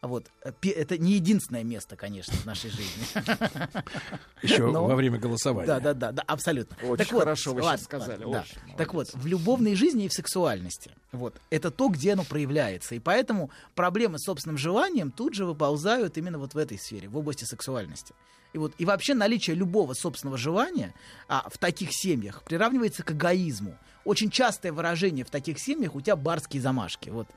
[0.01, 0.31] Вот.
[0.43, 3.03] Э, Это не единственное место, конечно, в нашей жизни.
[4.41, 5.67] Еще Но- во время голосования.
[5.67, 6.77] Да, да, да, да, абсолютно.
[6.87, 8.73] Очень Так вот, хорошо вы ладно, сказали, ладно, да.
[8.77, 10.91] Так вот, в любовной жизни и в сексуальности.
[11.11, 11.41] Вот.
[11.49, 12.95] Это то, где оно проявляется.
[12.95, 17.17] И поэтому проблемы с собственным желанием тут же выползают именно вот в этой сфере, в
[17.17, 18.13] области сексуальности.
[18.53, 20.93] И, вот, и вообще наличие любого собственного желания
[21.27, 23.75] а, в таких семьях приравнивается к эгоизму.
[24.05, 27.09] Очень частое выражение в таких семьях у тебя барские замашки.
[27.09, 27.27] Вот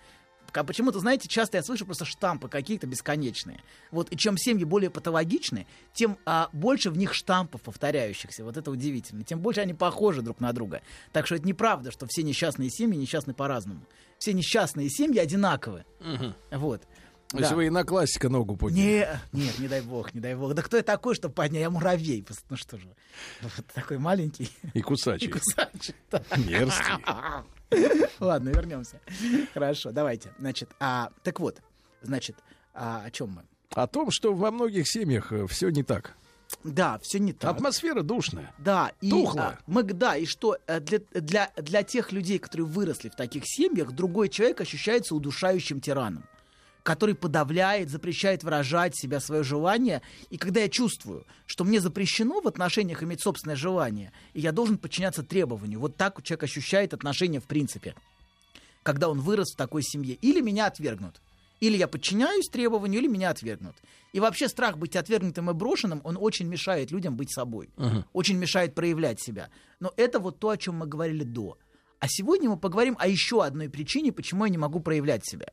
[0.52, 3.60] Ка- Почему-то, знаете, часто я слышу просто штампы какие-то бесконечные.
[3.90, 8.44] Вот, и чем семьи более патологичны, тем а, больше в них штампов повторяющихся.
[8.44, 9.24] Вот это удивительно.
[9.24, 10.82] Тем больше они похожи друг на друга.
[11.12, 13.80] Так что это неправда, что все несчастные семьи несчастны по-разному.
[14.18, 15.84] Все несчастные семьи одинаковы.
[16.00, 16.34] Мгм.
[16.52, 16.82] Вот.
[17.28, 17.56] То есть Да.
[17.56, 19.08] вы и на классика ногу подняли.
[19.32, 20.52] Не, нет, не дай бог, не дай бог.
[20.52, 21.62] Да кто я такой, чтобы поднять?
[21.62, 22.26] Я муравей.
[22.50, 22.86] Ну что же,
[23.40, 24.50] вот такой маленький.
[24.74, 25.28] И кусачий.
[25.28, 25.94] И кусачий.
[26.10, 26.22] да.
[26.36, 26.92] Мерзкий.
[28.20, 29.00] Ладно, вернемся.
[29.54, 30.32] Хорошо, давайте.
[30.38, 31.60] Значит, а, так вот,
[32.02, 32.36] значит,
[32.74, 33.42] а, о чем мы?
[33.74, 36.14] О том, что во многих семьях все не так.
[36.64, 37.50] Да, все не так.
[37.50, 38.52] Атмосфера душная.
[38.58, 39.46] Да, и Тухлая.
[39.46, 43.44] а, мы, да, и что э, для, для, для тех людей, которые выросли в таких
[43.46, 46.24] семьях, другой человек ощущается удушающим тираном,
[46.82, 50.02] который подавляет, запрещает выражать себя, свое желание.
[50.30, 54.78] И когда я чувствую, что мне запрещено в отношениях иметь собственное желание, и я должен
[54.78, 57.94] подчиняться требованию, вот так человек ощущает отношения в принципе,
[58.82, 60.14] когда он вырос в такой семье.
[60.14, 61.20] Или меня отвергнут.
[61.60, 63.76] Или я подчиняюсь требованию, или меня отвергнут.
[64.12, 67.70] И вообще страх быть отвергнутым и брошенным, он очень мешает людям быть собой.
[67.76, 68.04] Мгм.
[68.12, 69.48] Очень мешает проявлять себя.
[69.78, 71.56] Но это вот то, о чем мы говорили до.
[72.00, 75.52] А сегодня мы поговорим о еще одной причине, почему я не могу проявлять себя.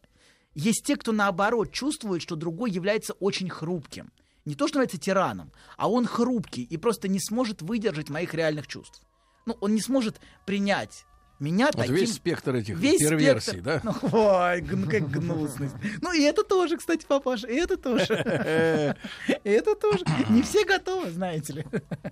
[0.60, 4.12] Есть те, кто наоборот чувствует, что другой является очень хрупким.
[4.46, 8.68] Не то, что является тираном, а он хрупкий и просто не сможет выдержать моих реальных
[8.68, 9.02] чувств.
[9.46, 11.06] Ну, он не сможет принять
[11.40, 11.96] меня Вот таким...
[11.96, 13.64] весь спектр этих Весь перверсий, спектр.
[13.64, 13.82] да?
[13.84, 15.76] Ну, ой, г- как гнусность.
[16.02, 18.96] Ну, и это тоже, кстати, папаша, и это тоже.
[19.44, 20.04] И это тоже.
[20.30, 21.66] Не все готовы, знаете ли,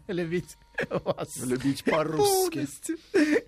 [0.08, 0.58] любить
[0.90, 1.36] вас.
[1.44, 2.56] Любить по-русски.
[2.56, 2.98] Полностью.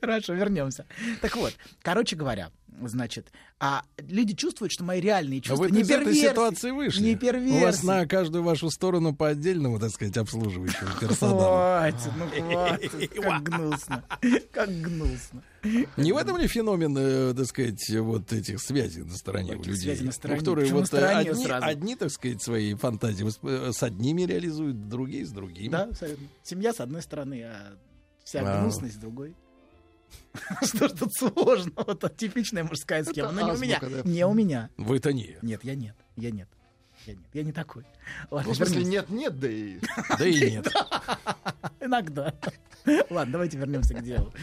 [0.01, 0.85] Хорошо, вернемся.
[1.21, 2.51] Так вот, короче говоря,
[2.85, 6.29] значит, а люди чувствуют, что мои реальные А чувства вы не из этой перверсии.
[6.29, 7.01] ситуации вышли.
[7.03, 7.85] Не У вас перверсии.
[7.85, 11.39] на каждую вашу сторону по отдельному, так сказать, обслуживающему персоналу.
[11.39, 14.03] Хватит, ну хватит, как гнусно,
[14.51, 15.43] как гнусно.
[15.97, 19.75] Не в этом ли феномен, э, так сказать, вот этих связей на стороне у людей?
[19.75, 20.39] связей на Ну, стороне?
[20.39, 21.65] Которые Почему вот стороне одни, сразу?
[21.65, 25.69] одни, так сказать, свои фантазии э, с одними реализуют, другие с другими.
[25.69, 26.25] Да, абсолютно.
[26.43, 27.77] Семья с одной стороны, а
[28.23, 28.61] вся А.
[28.61, 29.35] гнусность с другой.
[30.61, 31.91] Что ж тут сложного?
[31.91, 33.31] Это типичная мужская схема.
[33.31, 33.81] Но не у меня.
[34.03, 34.69] Не у меня.
[34.77, 35.38] Вы-то не.
[35.41, 35.95] Нет, я нет.
[36.15, 36.48] Я нет.
[37.06, 37.26] Я нет.
[37.34, 37.86] Я не такой.
[38.30, 39.80] Ладно, Ну, в смысле, нет, нет, да и...
[40.19, 40.68] Да и нет.
[41.80, 42.34] Иногда.
[43.10, 44.34] Ладно, давайте вернемся к делу.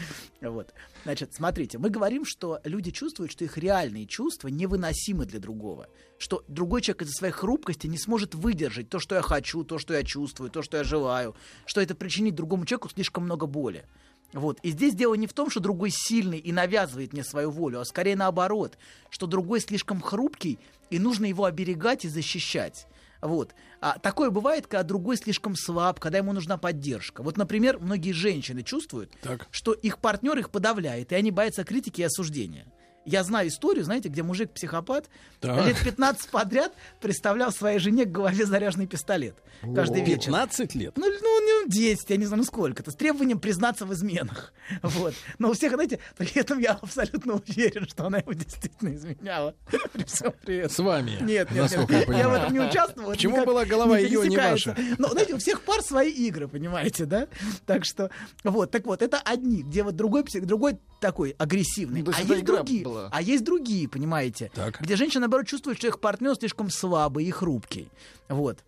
[0.41, 0.73] Вот.
[1.03, 5.87] Значит, смотрите, мы говорим, что люди чувствуют, что их реальные чувства невыносимы для другого.
[6.17, 9.93] Что другой человек из-за своей хрупкости не сможет выдержать то, что я хочу, то, что
[9.93, 11.35] я чувствую, то, что я желаю.
[11.65, 13.85] Что это причинит другому человеку слишком много боли.
[14.33, 14.59] Вот.
[14.61, 17.85] И здесь дело не в том, что другой сильный и навязывает мне свою волю, а
[17.85, 18.77] скорее наоборот,
[19.09, 20.59] что другой слишком хрупкий,
[20.89, 22.87] и нужно его оберегать и защищать.
[23.21, 23.55] Вот.
[23.81, 27.23] А такое бывает, когда другой слишком слаб, когда ему нужна поддержка.
[27.23, 29.11] Вот, например, многие женщины чувствуют,
[29.51, 32.67] что их партнер их подавляет, и они боятся критики и осуждения.
[33.07, 35.09] Я знаю историю, знаете, где мужик-психопат
[35.39, 35.65] Так.
[35.65, 39.35] лет 15 подряд представлял своей жене к голове заряженный пистолет.
[39.73, 40.05] Каждый О.
[40.05, 40.25] вечер.
[40.25, 40.97] 15 лет?
[40.97, 44.53] Ну, ну, ну, 10, я не знаю, ну сколько-то, с требованием признаться в изменах.
[44.83, 45.13] Вот.
[45.39, 49.55] Но у всех, знаете, при этом я абсолютно уверен, что она его действительно изменяла.
[49.93, 50.69] При всем при этом.
[50.71, 52.09] С вами, Нет, нет, насколько нет.
[52.09, 53.09] я Я в этом не участвовал.
[53.11, 54.75] это Почему была голова ее, не ваша?
[54.97, 57.27] Но, знаете, у всех пар свои игры, понимаете, да?
[57.65, 58.09] Так что,
[58.43, 62.01] вот, так вот, это одни, где вот другой, другой такой агрессивный.
[62.01, 62.96] Ну, а это есть другие, была.
[63.11, 67.89] А есть другие, понимаете, где женщина, наоборот, чувствует, что их партнер слишком слабый и хрупкий.
[68.29, 68.59] Вот.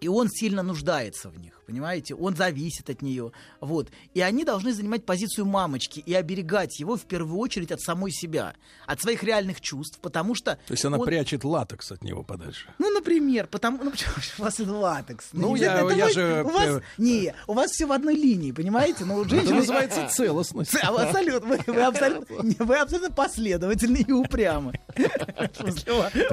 [0.00, 2.14] И он сильно нуждается в них, понимаете?
[2.14, 3.32] Он зависит от нее.
[3.60, 3.88] Вот.
[4.14, 8.54] И они должны занимать позицию мамочки и оберегать его в первую очередь от самой себя,
[8.86, 10.58] от своих реальных чувств, потому что...
[10.66, 12.68] То есть она он- прячет латекс от него подальше.
[12.78, 15.28] ну, например, потому, ну, почему у вас это латекс?
[15.32, 18.14] Ну, не я- я вы- же, У вас, э, не, у вас все в одной
[18.14, 19.04] линии, понимаете?
[19.04, 20.74] Ну, у Это называется целостность.
[20.74, 24.72] Абсолютно, вы, вы абсолютно, вы абсолютно последовательны и упрямы.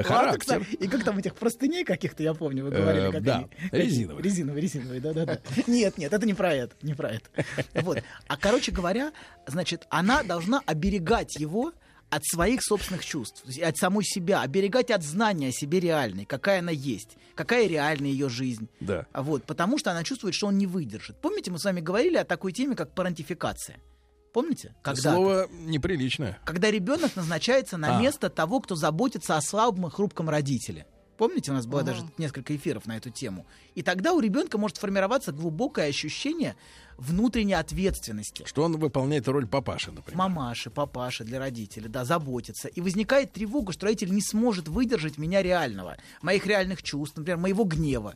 [0.08, 0.60] Латекса.
[0.78, 3.08] И как там этих простыней каких-то, я помню, вы говорили.
[3.08, 4.22] Э, как да, резиновые.
[4.22, 5.00] Резиновые, резиновые,
[5.66, 7.28] Нет, нет, это не про это, не про это.
[7.82, 8.02] Вот.
[8.26, 9.12] А, короче говоря,
[9.46, 11.72] значит, она должна оберегать его
[12.10, 16.70] от своих собственных чувств, от самой себя, оберегать от знания о себе реальной, какая она
[16.70, 18.68] есть, какая реальная ее жизнь.
[18.80, 19.06] Да.
[19.12, 21.20] Вот, потому что она чувствует, что он не выдержит.
[21.20, 23.76] Помните, мы с вами говорили о такой теме, как парентификация?
[24.32, 24.74] Помните?
[24.82, 26.38] Когда Слово неприличное.
[26.44, 28.00] когда ребенок назначается на А.
[28.00, 30.86] место того, кто заботится о слабом и хрупком родителе.
[31.18, 31.90] Помните, у нас было Ага.
[31.92, 33.44] даже несколько эфиров на эту тему.
[33.74, 36.54] И тогда у ребенка может формироваться глубокое ощущение
[36.96, 38.44] внутренней ответственности.
[38.46, 40.16] Что он выполняет роль папаши, например.
[40.16, 42.68] Мамаши, папаши для родителей, да, заботиться.
[42.68, 47.64] И возникает тревога, что родитель не сможет выдержать меня реального, моих реальных чувств, например, моего
[47.64, 48.14] гнева.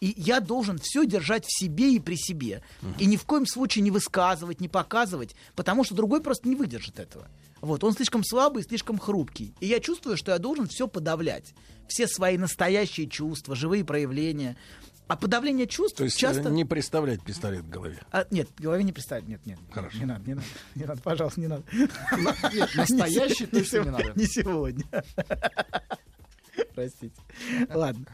[0.00, 2.62] И я должен все держать в себе и при себе.
[2.98, 6.98] И ни в коем случае не высказывать, не показывать, потому что другой просто не выдержит
[7.00, 7.26] этого.
[7.60, 9.54] Вот, он слишком слабый, слишком хрупкий.
[9.60, 11.54] И я чувствую, что я должен все подавлять.
[11.88, 14.56] Все свои настоящие чувства, живые проявления.
[15.06, 16.48] А подавление чувств То есть часто...
[16.48, 17.98] э, не представлять пистолет в голове.
[18.10, 19.28] А, нет, в голове не представить.
[19.28, 19.58] Нет, нет.
[19.70, 19.98] Хорошо.
[19.98, 20.46] Не надо, не надо.
[20.74, 21.62] Не надо, пожалуйста, не надо.
[22.74, 24.12] Настоящий точно не надо.
[24.14, 24.84] Не сегодня.
[26.74, 27.14] Простите.
[27.74, 28.06] Ладно.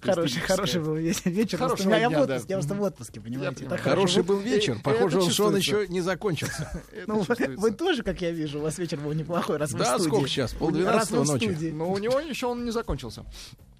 [0.00, 1.58] Хороший, хороший был ве- вечер.
[1.58, 3.68] Хорошего Просто Я в дня, отпуске, я просто в отпуске, понимаете.
[3.68, 4.78] Хороший был вечер.
[4.84, 6.70] Похоже, что он еще не закончился.
[7.06, 7.24] Ну,
[7.56, 10.52] вы, тоже, как я вижу, у вас вечер был неплохой, раз вы Да, сколько сейчас?
[10.52, 11.44] Полдвенадцатого ночи.
[11.44, 11.70] студии.
[11.70, 13.24] Но у него еще он не закончился.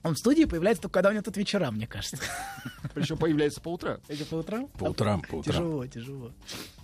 [0.04, 2.18] Он в студии появляется только когда у него тут вечера, мне кажется.
[2.94, 3.98] Причем появляется по утрам.
[4.06, 4.68] Это по утрам?
[4.68, 5.54] По утрам, по утрам.
[5.56, 6.32] Тяжело, тяжело.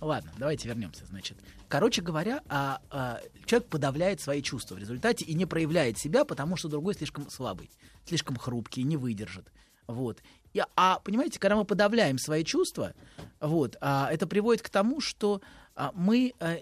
[0.01, 1.37] Ладно, давайте вернемся, значит.
[1.69, 6.57] Короче говоря, а, а, человек подавляет свои чувства в результате и не проявляет себя, потому
[6.57, 7.69] что другой слишком слабый,
[8.05, 9.51] слишком хрупкий, не выдержит.
[9.85, 10.23] Вот.
[10.53, 12.95] И, а понимаете, когда мы подавляем свои чувства,
[13.39, 15.41] вот, а, это приводит к тому, что
[15.75, 16.57] а, мы, а,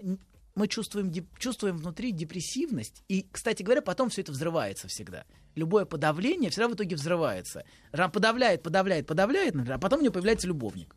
[0.54, 3.02] мы чувствуем, деп- чувствуем внутри депрессивность.
[3.08, 5.24] И, кстати говоря, потом все это взрывается всегда.
[5.56, 7.64] Любое подавление всегда в итоге взрывается.
[7.92, 10.94] Жан подавляет, подавляет, подавляет, например, а потом у него появляется любовник.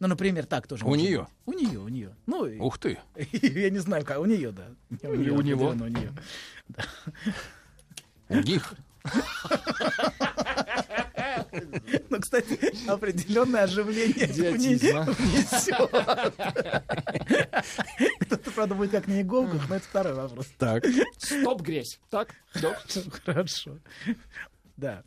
[0.00, 0.84] Ну, например, так тоже.
[0.84, 1.28] У нее?
[1.46, 1.54] быть.
[1.54, 2.16] У нее, у нее.
[2.26, 2.98] Ну, и- Ух ты.
[3.32, 4.18] я не знаю, как.
[4.20, 4.66] У нее, да.
[5.08, 5.68] У неё, у него.
[5.68, 6.12] У нее.
[8.28, 8.74] У них.
[12.10, 12.58] Ну, кстати,
[12.88, 15.02] определенное оживление Идиотизма.
[15.02, 15.76] внесет.
[18.20, 20.46] Кто-то, правда, будет как на иголках, но это второй вопрос.
[20.58, 20.84] Так.
[21.18, 21.98] Стоп, грязь.
[22.10, 22.34] Так?
[23.24, 23.78] Хорошо.
[24.76, 25.02] Да.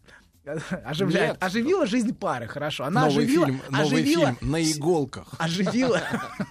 [0.84, 1.34] Оживляет.
[1.34, 1.44] Нет.
[1.44, 2.84] Оживила жизнь пары, хорошо.
[2.84, 5.34] Она Новый оживила, фильм, новый оживила фильм на иголках.
[5.40, 6.02] оживила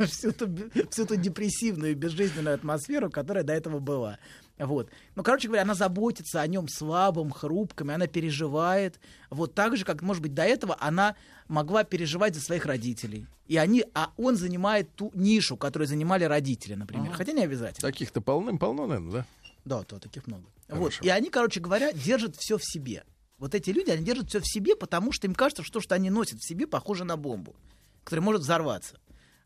[0.00, 0.48] всю ту,
[0.90, 4.18] всю ту депрессивную и безжизненную атмосферу, которая до этого была.
[4.58, 4.88] Вот.
[5.16, 9.00] Ну, короче говоря, она заботится о нем слабым, хрупком, и она переживает.
[9.30, 11.16] Вот так же, как, может быть, до этого она
[11.48, 13.26] могла переживать за своих родителей.
[13.46, 17.08] И они, а он занимает ту нишу, которую занимали родители, например.
[17.08, 17.16] Ага.
[17.16, 17.90] Хотя не обязательно.
[17.90, 19.26] Таких-то полным-полно, наверное, да?
[19.64, 20.44] Да, то таких много.
[20.68, 20.94] Вот.
[20.94, 21.04] Хорошо.
[21.04, 23.04] И они, короче говоря, держат все в себе.
[23.38, 25.94] Вот эти люди, они держат все в себе, потому что им кажется, что то, что
[25.94, 27.56] они носят в себе, похоже на бомбу,
[28.04, 28.98] которая может взорваться.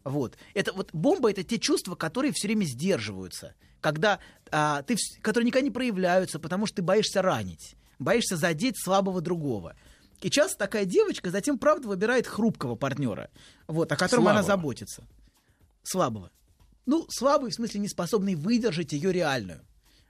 [0.04, 0.36] Вот.
[0.54, 3.54] Это вот бомба это те чувства, которые все время сдерживаются.
[3.80, 4.18] Когда
[4.50, 9.74] а, ты, которые никогда не проявляются, потому что ты боишься ранить, боишься задеть слабого другого.
[10.20, 13.30] И часто такая девочка затем, правда, выбирает хрупкого партнера,
[13.68, 14.56] вот, о котором она Слабого.
[14.56, 15.04] заботится.
[15.84, 16.30] Слабого.
[16.86, 19.60] Ну, слабый, в смысле, не способный выдержать ее реальную.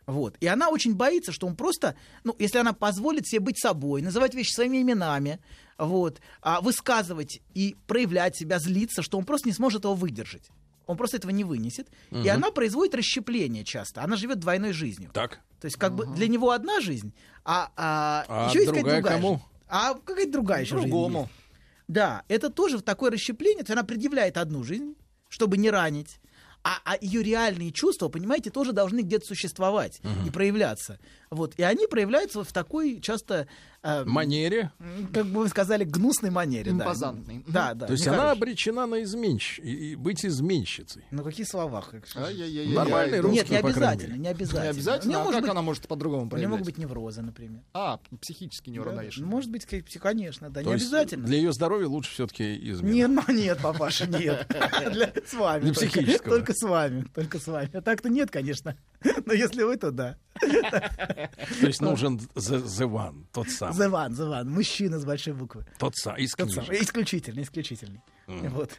[0.07, 0.36] Вот.
[0.40, 4.35] И она очень боится, что он просто, ну, если она позволит себе быть собой, называть
[4.35, 5.39] вещи своими именами,
[5.77, 10.49] вот, а высказывать и проявлять себя, злиться, что он просто не сможет его выдержать.
[10.89, 11.86] Он просто этого не вынесет.
[12.10, 12.28] И Мгм.
[12.31, 14.02] она производит расщепление часто.
[14.02, 15.10] Она живет двойной жизнью.
[15.12, 15.39] Так.
[15.60, 17.12] То есть, как бы для него одна жизнь,
[17.44, 19.28] а, а, А еще есть другая какая-то другая кому?
[19.35, 19.44] жизнь.
[19.69, 21.20] А какая-то другая еще жизнь Другому.
[21.20, 21.32] есть.
[21.89, 23.59] Да, это тоже такое расщепление.
[23.59, 24.94] То есть она предъявляет одну жизнь,
[25.28, 26.19] чтобы не ранить.
[26.65, 30.98] А, а ее реальные чувства, понимаете, тоже должны где-то существовать и проявляться.
[31.31, 31.55] Вот.
[31.59, 33.47] И они проявляются в такой часто...
[33.82, 34.72] э, Манере.
[35.12, 36.72] Как бы вы сказали, гнусной манере.
[36.72, 36.84] да.
[36.84, 37.44] Импозантной.
[37.48, 37.86] Да, да.
[37.86, 39.59] То есть она обречена на изменщ...
[39.59, 41.05] и- быть изменщицей.
[41.10, 41.82] Ну, какие слова?
[41.82, 42.05] как-.
[42.14, 44.62] Нормальный русский, Нет, не обязательно, не обязательно.
[44.64, 45.14] Не обязательно?
[45.20, 46.50] А может как быть- она может по-другому У нее проявлять?
[46.50, 47.62] могут быть неврозы, например.
[47.72, 49.26] А, психически неуравновешенный.
[49.26, 49.66] Ну, Может быть,
[50.00, 51.26] конечно, да, То не обязательно.
[51.26, 52.92] Для ее здоровья лучше все-таки измена.
[52.92, 54.46] Нет, ну нет, папаша, нет.
[54.92, 55.62] Для- С вами.
[55.62, 56.36] Для только- психического.
[56.36, 57.70] Только с вами, только с вами.
[57.72, 58.76] А так-то нет, конечно.
[59.26, 60.16] Но если вы, то да.
[60.40, 63.68] То есть нужен the, the one, тот самый.
[63.70, 64.45] The one, the one.
[64.45, 65.65] Мужчина с большой буквы.
[65.78, 66.81] Тот самый, из Тот самый.
[66.82, 68.03] Исключительный, исключительный.
[68.27, 68.49] Мгм.
[68.51, 68.73] Вот.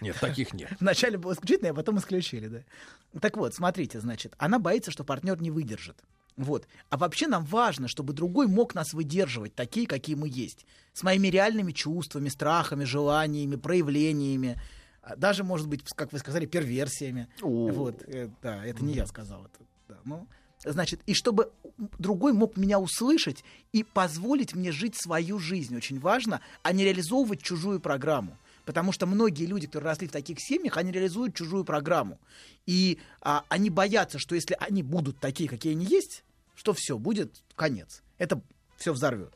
[0.00, 0.70] Нет, таких нет.
[0.80, 3.20] Вначале было исключительное, а потом исключили, да.
[3.20, 6.02] Так вот, смотрите, значит, она боится, что партнер не выдержит.
[6.36, 6.66] Вот.
[6.90, 10.66] А вообще нам важно, чтобы другой мог нас выдерживать, такие, какие мы есть.
[10.92, 14.60] С моими реальными чувствами, страхами, желаниями, проявлениями.
[15.02, 17.28] а Даже, может быть, как вы сказали, перверсиями.
[17.40, 18.02] Вот.
[18.06, 19.44] э, Да, это не я сказал.
[19.44, 20.26] Это, да, ну,
[20.64, 21.52] Значит, и чтобы
[21.98, 27.42] другой мог меня услышать и позволить мне жить свою жизнь, очень важно, а не реализовывать
[27.42, 28.38] чужую программу.
[28.64, 32.18] Потому что многие люди, которые росли в таких семьях, они реализуют чужую программу.
[32.64, 36.24] И а, они боятся, что если они будут такие, какие они есть,
[36.54, 38.02] что все, будет конец.
[38.16, 38.40] Это
[38.76, 39.34] все взорвет.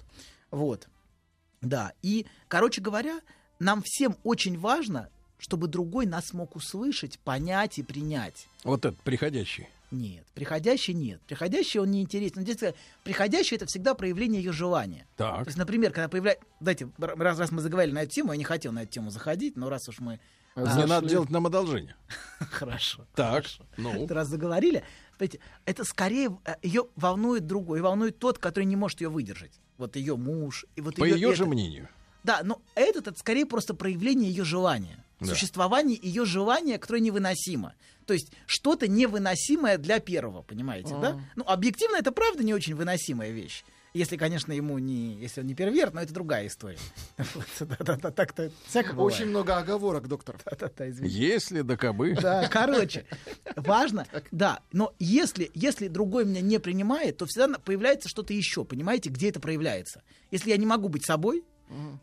[0.50, 0.88] Вот.
[1.60, 1.92] Да.
[2.02, 3.20] И, короче говоря,
[3.59, 8.48] нам всем очень важно, чтобы другой нас мог услышать, понять и принять.
[8.64, 9.68] Вот этот приходящий.
[9.90, 11.20] Нет, приходящий нет.
[11.23, 12.43] Приходящий он не интересен.
[12.43, 12.74] Здесь э,
[13.05, 15.06] приходящий это всегда проявление ее желания.
[15.16, 15.44] Так.
[15.44, 16.44] То есть, например, когда появляется...
[16.60, 19.56] Дайте, раз, раз мы заговорили на эту тему, я не хотел на эту тему заходить,
[19.56, 20.20] но раз уж мы...
[20.56, 21.97] Не а, надо делать нам одолжение.
[22.51, 23.06] Хорошо.
[23.15, 23.44] Так,
[23.77, 24.06] ну.
[24.09, 24.82] Раз заговорили,
[25.16, 29.60] понимаете, это скорее ее волнует другой, волнует тот, который не может ее выдержать.
[29.78, 30.66] Вот ее муж.
[30.74, 31.51] И вот По ее же это.
[31.51, 31.89] мнению.
[32.24, 35.05] Да, но этот это скорее просто проявление ее желания.
[35.20, 35.27] Да.
[35.27, 37.74] Существование ее желания, которое невыносимо.
[38.07, 41.11] То есть что-то невыносимое для первого, понимаете, да?
[41.11, 41.20] Ага.
[41.36, 43.65] Ну, объективно это правда не очень выносимая вещь.
[43.95, 45.15] Если, конечно, ему не...
[45.15, 46.78] Если он не перверт, но это другая история.
[47.61, 48.53] Да-да-да, Так-то.
[48.97, 50.36] Очень много оговорок, доктор.
[50.45, 51.16] Да-да-да, извините.
[51.16, 52.15] Если до кобы.
[52.15, 53.07] Да, короче,
[53.57, 59.11] важно, да, но если, если другой меня не принимает, то всегда появляется что-то еще, понимаете,
[59.11, 60.03] где это проявляется.
[60.31, 61.45] Если я не могу быть собой,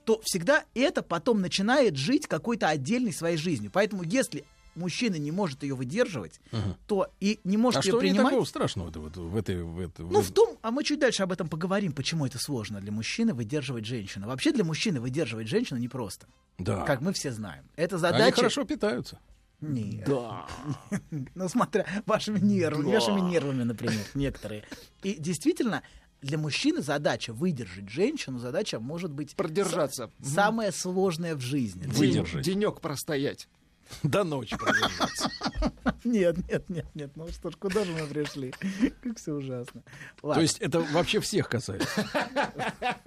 [0.05, 3.71] то всегда это потом начинает жить какой-то отдельной своей жизнью.
[3.73, 6.77] Поэтому если мужчина не может ее выдерживать, Ага.
[6.85, 8.25] то и не может А ее что принимать.
[8.31, 9.63] такого страшного вот в этой...
[9.63, 12.81] В этой Ну, в- том, а мы чуть дальше об этом поговорим, почему это сложно
[12.81, 14.27] для мужчины выдерживать женщину.
[14.27, 16.27] Вообще для мужчины выдерживать женщину непросто.
[16.57, 16.83] Да.
[16.83, 17.63] Как мы все знаем.
[17.77, 18.35] Это Они задача...
[18.35, 19.19] хорошо питаются.
[19.61, 20.05] Нет.
[20.05, 20.45] Да.
[21.35, 22.99] Ну, смотря вашими нервами, Да.
[22.99, 24.63] вашими нервами, например, некоторые.
[25.03, 25.81] И действительно,
[26.25, 30.09] для мужчины задача выдержать женщину, задача может быть Продержаться.
[30.19, 31.85] са- самая сложная в жизни.
[31.87, 32.43] Выдержать.
[32.43, 33.47] Денек простоять.
[34.03, 35.29] До ночи продержаться.
[36.03, 38.53] Нет, нет, нет, нет, ну что ж, куда же мы пришли?
[39.03, 39.81] Как все ужасно.
[40.21, 41.87] То есть это вообще всех касается.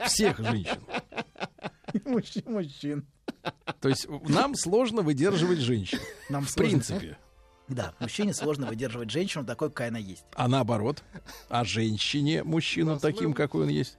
[0.07, 0.79] Всех женщин.
[2.05, 3.07] мужчин, мужчин.
[3.81, 5.99] То есть нам сложно выдерживать женщин.
[6.29, 6.71] Нам В сложно.
[6.71, 7.19] принципе.
[7.69, 10.25] Да, мужчине сложно выдерживать женщину такой, какая она есть.
[10.35, 11.03] А наоборот.
[11.49, 13.99] А женщине, мужчину таким, какой он есть.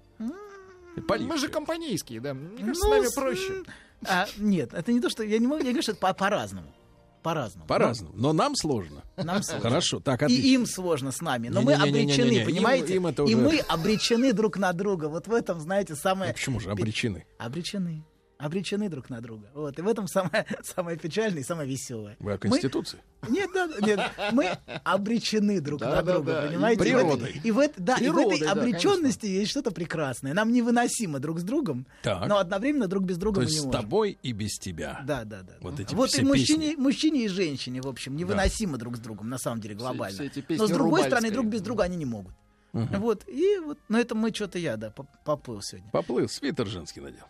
[0.95, 2.33] Мы же компанейские, да.
[2.33, 3.63] Мне кажется, Ну, с нами с- проще.
[4.07, 5.23] А, нет, это не то, что...
[5.23, 6.73] Я не могу, я говорю, что это по- по-разному.
[7.21, 7.67] По-разному.
[7.67, 8.13] По-разному.
[8.15, 9.03] Но нам сложно.
[9.17, 9.61] Нам сложно.
[9.69, 10.47] Хорошо, так, И отлично.
[10.47, 11.49] им сложно с нами.
[11.49, 12.95] Но мы обречены, им- понимаете?
[12.95, 15.09] им это И мы обречены друг на друга.
[15.09, 16.31] Вот в этом, знаете, самое...
[16.31, 17.25] Ну, Почему же обречены?
[17.37, 18.03] Обречены.
[18.43, 19.49] Обречены друг на друга.
[19.53, 19.77] Вот.
[19.77, 22.15] И в этом самое, самое печальное и самое веселое.
[22.19, 22.97] Вы о Мы- Конституции?
[23.27, 23.99] Нет, да, нет,
[24.31, 26.47] мы обречены друг Да, на да, друга, да.
[26.47, 26.81] понимаете?
[26.85, 27.41] И И в этой- природой.
[27.43, 30.33] И в, этой- да, и в Природой, этой да, обреченности есть что-то прекрасное.
[30.33, 32.29] Нам невыносимо друг с другом, Так.
[32.29, 33.81] но одновременно друг без друга То мы есть не с можем.
[33.81, 35.01] тобой и без тебя.
[35.05, 35.55] Да, да, да.
[35.59, 36.81] Вот эти вот все и мужчине, песни.
[36.81, 40.15] мужчине и женщине, в общем, невыносимо друг с другом, на самом деле, глобально.
[40.15, 42.33] все эти песни Но с другой стороны, друг без друга они не могут.
[42.73, 42.99] Мгм.
[42.99, 45.89] Вот, и вот, но это мы что-то я, да, поп- поплыл сегодня.
[45.91, 47.23] Поплыл, свитер женский надел.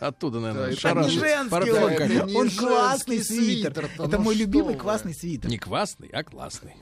[0.00, 1.12] Оттуда, Да, наверное, это шарашит.
[1.20, 3.72] женский он, Он классный свитер.
[3.74, 4.80] свитер-то, Это ну мой любимый вы.
[4.80, 5.50] классный свитер.
[5.50, 6.74] Не квасный, а классный.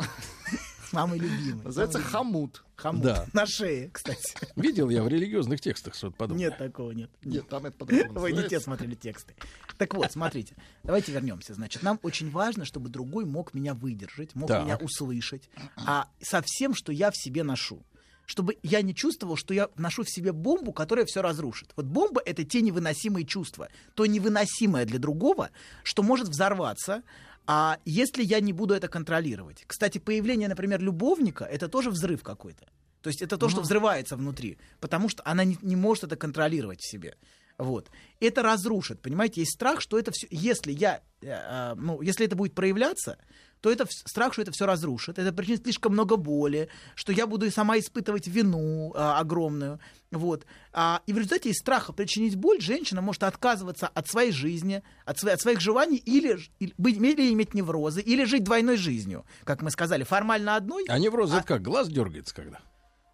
[0.90, 1.64] Самый любимый.
[1.64, 2.64] Называется Самый хомут.
[2.76, 3.02] Хомут.
[3.02, 3.26] Да.
[3.32, 4.22] На шее, кстати.
[4.54, 6.46] Видел я в религиозных текстах что-то подобное.
[6.50, 7.10] Нет такого, нет.
[7.24, 9.34] Нет, там это по-другому Вы не те смотрели тексты.
[9.78, 11.54] Так вот, смотрите, давайте вернемся.
[11.54, 14.64] Значит, нам очень важно, чтобы другой мог меня выдержать, мог Так.
[14.64, 17.82] меня услышать, а со всем, что я в себе ношу.
[18.26, 21.72] Чтобы я не чувствовал, что я ношу в себе бомбу, которая все разрушит.
[21.76, 25.50] Вот бомба— это те невыносимые чувства, то невыносимое для другого,
[25.82, 27.02] что может взорваться,
[27.46, 29.64] а если я не буду это контролировать.
[29.66, 32.66] Кстати, появление, например, любовника— это тоже взрыв какой-то.
[33.02, 36.80] То есть это то, что взрывается внутри, потому что она не, не может это контролировать
[36.80, 37.16] в себе.
[37.58, 37.90] Вот.
[38.18, 39.42] Это разрушит, понимаете?
[39.42, 40.26] Есть страх, что это все...
[40.30, 41.02] Если я...
[41.20, 43.18] э, э, ну, если это будет проявляться,
[43.64, 45.18] то это страх, что это все разрушит.
[45.18, 49.80] Это причинит слишком много боли, что я буду и сама испытывать вину э, огромную.
[50.10, 50.44] Вот.
[50.74, 55.18] А, и в результате из страха причинить боль женщина может отказываться от своей жизни, от,
[55.18, 59.24] своей- от своих желаний или, или, или иметь неврозы, или жить двойной жизнью.
[59.44, 60.84] Как мы сказали, формально одной.
[60.88, 61.62] А невроз это как?
[61.62, 62.60] Глаз дергается когда?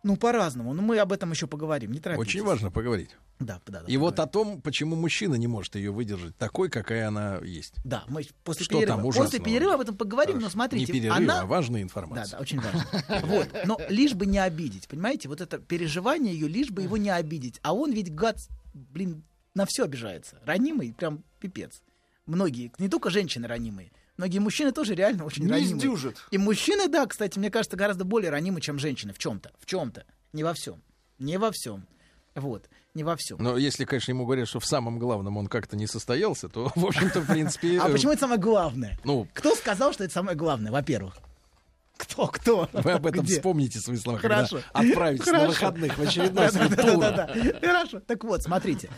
[0.02, 0.72] Ну, по-разному.
[0.72, 1.92] Но мы об этом еще поговорим.
[1.92, 2.28] Не торопитесь.
[2.28, 3.10] Очень важно поговорить.
[3.38, 3.86] Да, да, да.
[3.86, 7.74] И вот о том, почему мужчина не может ее выдержать такой, какая она есть.
[7.84, 8.96] Да, мы после Что перерыва.
[8.96, 9.44] там после ужасного?
[9.44, 11.40] перерыва об этом поговорим, но смотрите, Не перерыв, она...
[11.40, 12.32] а важная Да, информация.
[12.36, 12.84] да, очень важно.
[13.26, 15.28] Вот, но лишь бы не обидеть, понимаете?
[15.28, 17.60] Вот это переживание ее, лишь бы его не обидеть.
[17.62, 18.38] А он ведь, гад,
[18.74, 19.22] блин,
[19.54, 20.38] на все обижается.
[20.44, 21.82] Ранимый, прям пипец.
[22.26, 23.90] Многие, не только женщины ранимые,
[24.20, 25.76] многие мужчины тоже реально очень Не ранимые.
[25.76, 26.18] сдюжит.
[26.30, 29.50] И мужчины, да, кстати, мне кажется, гораздо более ранимы, чем женщины в чем-то.
[29.58, 30.04] В чем-то.
[30.34, 30.82] Не во всем.
[31.18, 31.86] Не во всем.
[32.34, 32.68] Вот.
[32.92, 33.38] Не во всем.
[33.40, 36.84] Но если, конечно, ему говорят, что в самом главном он как-то не состоялся, то, в
[36.84, 37.80] общем-то, в принципе...
[37.80, 38.98] А э, почему это самое главное?
[39.04, 41.16] Ну, Кто сказал, что это самое главное, во-первых?
[41.96, 42.68] Кто, кто?
[42.72, 43.36] вы об этом Где?
[43.36, 44.60] вспомните свои слова, Хорошо.
[44.72, 45.48] когда отправитесь на Хорошо.
[45.48, 46.68] выходных в очередной свой.
[47.60, 48.00] Хорошо.
[48.00, 48.90] Так вот, смотрите.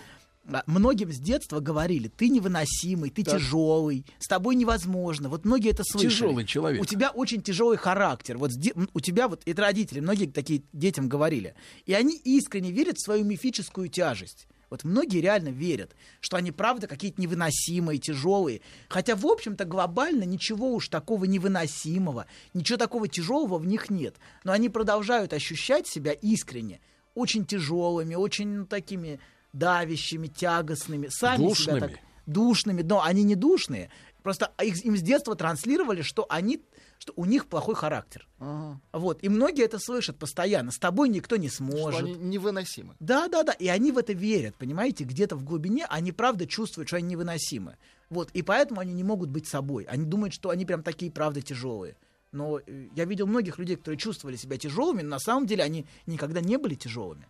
[0.66, 3.38] Многим с детства говорили, ты невыносимый, ты Так.
[3.38, 5.28] тяжелый, с тобой невозможно.
[5.28, 6.10] Вот многие это слышали.
[6.10, 6.82] Тяжелый человек.
[6.82, 8.38] У тебя очень тяжелый характер.
[8.38, 8.50] Вот
[8.92, 11.54] у тебя вот это родители, многие такие детям говорили.
[11.86, 14.48] И они искренне верят в свою мифическую тяжесть.
[14.72, 18.62] Вот многие реально верят, что они правда какие-то невыносимые, тяжелые.
[18.88, 24.16] Хотя, в общем-то, глобально ничего уж такого невыносимого, ничего такого тяжелого в них нет.
[24.44, 26.80] Но они продолжают ощущать себя искренне
[27.14, 29.20] очень тяжелыми, очень ну, такими
[29.52, 31.80] давящими, тягостными, сами себя Душными.
[31.80, 31.90] так
[32.26, 33.90] душными, но они не душные.
[34.22, 36.62] Просто их, им с детства транслировали, что они,
[36.98, 38.28] что у них плохой характер.
[38.38, 38.80] Ага.
[38.92, 39.18] Вот.
[39.24, 40.70] И многие это слышат постоянно.
[40.70, 42.00] С тобой никто не Что сможет.
[42.02, 42.94] они невыносимы.
[43.00, 43.52] Да, да, да.
[43.52, 45.02] И они в это верят, понимаете?
[45.02, 47.76] Где-то в глубине они правда чувствуют, что они невыносимы.
[48.10, 48.30] Вот.
[48.32, 49.84] И поэтому они не могут быть собой.
[49.84, 51.96] Они думают, что они прям такие, правда, тяжелые.
[52.30, 55.86] Но э, я видел многих людей, которые чувствовали себя тяжелыми, но на самом деле они
[56.06, 57.26] никогда не были тяжелыми.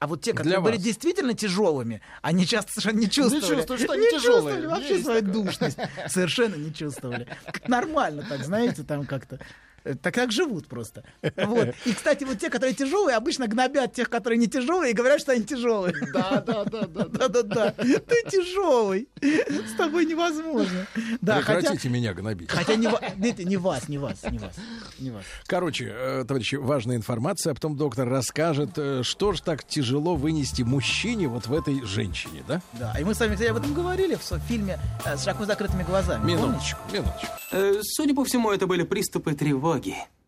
[0.00, 0.82] А вот те, которые были вас.
[0.84, 3.56] действительно тяжелыми, они часто совершенно не чувствовали.
[3.56, 4.56] чувствуют, что они Не тяжелые.
[4.56, 5.32] чувствовали вообще Есть свою такое.
[5.44, 5.78] душность.
[6.08, 7.28] Совершенно не чувствовали.
[7.44, 9.38] Как Нормально так, знаете, там как-то.
[9.84, 11.04] Э, Так как живут просто.
[11.36, 11.74] Вот.
[11.84, 15.32] И, кстати, вот те, которые тяжелые, обычно гнобят тех, которые не тяжелые, и говорят, что
[15.32, 15.94] они тяжелые.
[16.12, 17.04] Да, да, да, да.
[17.04, 17.28] да.
[17.28, 17.70] Да-да-да.
[17.72, 19.08] Ты тяжелый.
[19.20, 20.86] С тобой невозможно.
[21.20, 22.50] Да, хотя, Прекратите меня гнобить.
[22.50, 24.54] хотя не, видите, не вас, не вас, не вас,
[24.98, 25.24] не вас.
[25.46, 30.62] Короче, э, товарищи, важная информация, а потом доктор расскажет, э, что же так тяжело вынести
[30.62, 32.62] мужчине вот в этой женщине, да?
[32.72, 36.20] Да, и мы с вами, кстати, об этом говорили в фильме с широко закрытыми глазами.
[36.22, 36.42] помните?
[36.42, 37.26] Минуточку, минуточку.
[37.52, 39.69] Э, Судя по всему, это были приступы тревоги.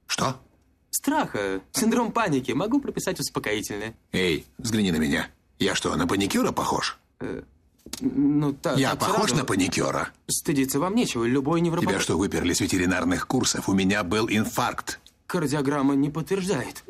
[0.07, 0.37] Что?
[0.91, 2.53] Страха, синдром паники.
[2.53, 3.95] Могу прописать успокоительное.
[4.12, 5.29] Эй, взгляни на меня.
[5.59, 6.99] Я что, на паникюра похож?
[8.01, 9.37] Ну, так, Я похож сразу.
[9.37, 10.11] на паникюра?
[10.29, 11.25] Стыдиться вам нечего.
[11.25, 11.89] Любой невропат...
[11.89, 13.69] Тебя что, выперли с ветеринарных курсов?
[13.69, 15.01] У меня был инфаркт.
[15.27, 16.85] Кардиограмма не подтверждает.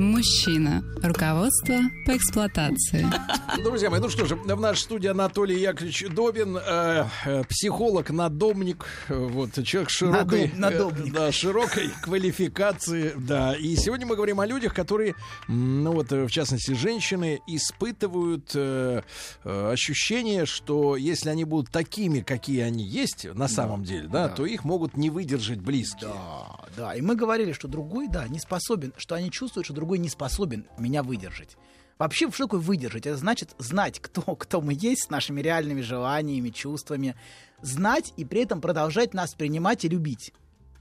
[0.00, 0.82] Мужчина.
[1.02, 3.06] Руководство по эксплуатации.
[3.62, 8.86] Друзья мои, ну что же, в нашей студии Анатолий Яковлевич Добин, э, э, психолог, надомник,
[9.08, 13.54] э, вот, человек широкой, Надоб- э, да, широкой квалификации, да.
[13.54, 15.14] И сегодня мы говорим о людях, которые,
[15.48, 19.02] ну вот, э, в частности, женщины, испытывают э,
[19.44, 24.34] ощущение, что если они будут такими, какие они есть на самом деле, да, да.
[24.34, 26.10] то их могут не выдержать близкие.
[26.10, 26.94] Да, да.
[26.94, 30.66] И мы говорили, что другой, да, не способен, что они чувствуют, что другой не способен
[30.78, 31.56] меня выдержать.
[31.98, 33.06] Вообще, что такое выдержать?
[33.06, 37.14] Это значит знать, кто, кто мы есть с нашими реальными желаниями, чувствами.
[37.60, 40.32] Знать и при этом продолжать нас принимать и любить.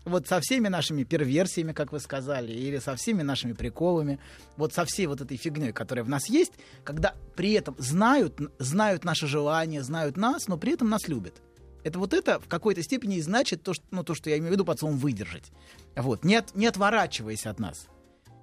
[0.06, 4.18] Вот со всеми нашими перверсиями, как вы сказали, или со всеми нашими приколами,
[4.56, 6.54] вот со всей вот этой фигней, которая в нас есть,
[6.86, 11.42] когда при этом знают, знают наши желания, знают нас, но при этом нас любят.
[11.84, 14.52] Это вот это в какой-то степени и значит то, что, ну, то, что я имею
[14.52, 15.52] в виду под словом выдержать.
[15.96, 17.88] Вот, не, от- не отворачиваясь от нас,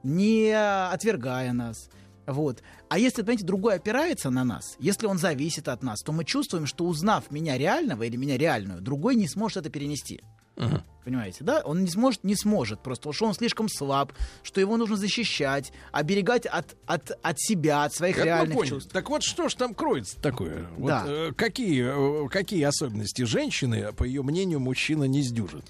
[0.06, 0.52] не
[0.92, 1.88] отвергая нас,
[2.26, 2.62] Вот.
[2.88, 6.66] А если, понимаете, другой опирается на нас, если он зависит от нас, то мы чувствуем,
[6.66, 10.20] что узнав меня реального или меня реальную, другой не сможет это перенести.
[11.04, 11.60] Понимаете, да?
[11.64, 14.12] Он не сможет, не сможет просто, что он слишком слаб,
[14.42, 18.90] что его нужно защищать, оберегать от, от, от себя, от своих мы реальных чувств.
[18.92, 20.66] Так вот, что ж там кроется такое?
[20.76, 21.04] Вот, Да.
[21.06, 25.64] э, какие, э, какие особенности женщины, по ее мнению, мужчина не сдюжит?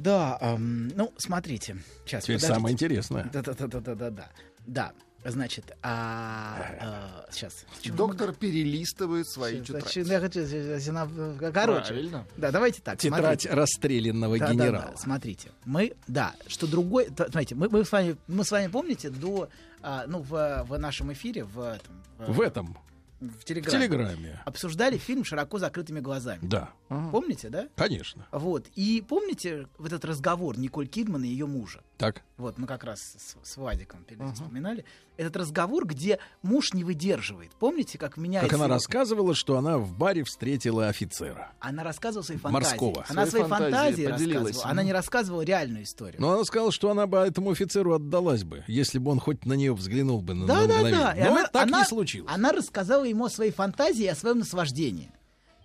[0.00, 1.76] Да, ам, ну, смотрите.
[2.06, 2.54] Сейчас, Теперь подождите.
[2.54, 3.30] самое интересное.
[3.32, 4.28] Да-да-да-да-да-да.
[4.66, 4.92] Да,
[5.24, 7.64] значит, а, сейчас.
[7.84, 10.08] Доктор перелистывает свои Значит, тетради.
[10.10, 11.88] я хочу, зина- короче.
[11.88, 12.26] Правильно.
[12.36, 12.98] Да, давайте так.
[12.98, 13.50] Тетрадь смотрите.
[13.50, 14.88] расстрелянного Да, да, генерала.
[14.92, 19.10] да, смотрите, мы, да, что другой, смотрите, мы, мы с вами, мы с вами помните
[19.10, 19.48] до,
[19.82, 22.76] а, ну в, в нашем эфире в этом, В этом.
[23.20, 24.40] В телеграме, В Телеграме.
[24.46, 26.40] обсуждали фильм широко закрытыми глазами.
[26.42, 26.70] Да.
[26.88, 27.68] Помните, да?
[27.76, 28.26] Конечно.
[28.32, 28.66] Вот.
[28.74, 31.82] И помните вот этот разговор Николь Кидман и ее мужа?
[32.00, 32.22] Так.
[32.38, 34.86] Вот, мы как раз с, с Вадиком перед этим вспоминали.
[35.18, 37.50] Этот разговор, где муж не выдерживает.
[37.58, 38.48] Помните, как меняется...
[38.48, 41.52] Как она его- рассказывала, что она в баре встретила офицера.
[41.60, 42.64] Она рассказывала свои фантазии.
[42.70, 43.04] Морского.
[43.06, 44.44] Она Свои свои фантазии фантазии, поделилась.
[44.46, 44.70] рассказывала.
[44.70, 46.20] Она не рассказывала реальную историю.
[46.22, 49.52] Но она сказала, что она бы этому офицеру отдалась бы, если бы он хоть на
[49.52, 51.14] нее взглянул бы на, Да, на да, да.
[51.18, 52.32] Но она- так она- не случилось.
[52.34, 55.12] Она рассказала ему о своей фантазии и о своем наслаждении.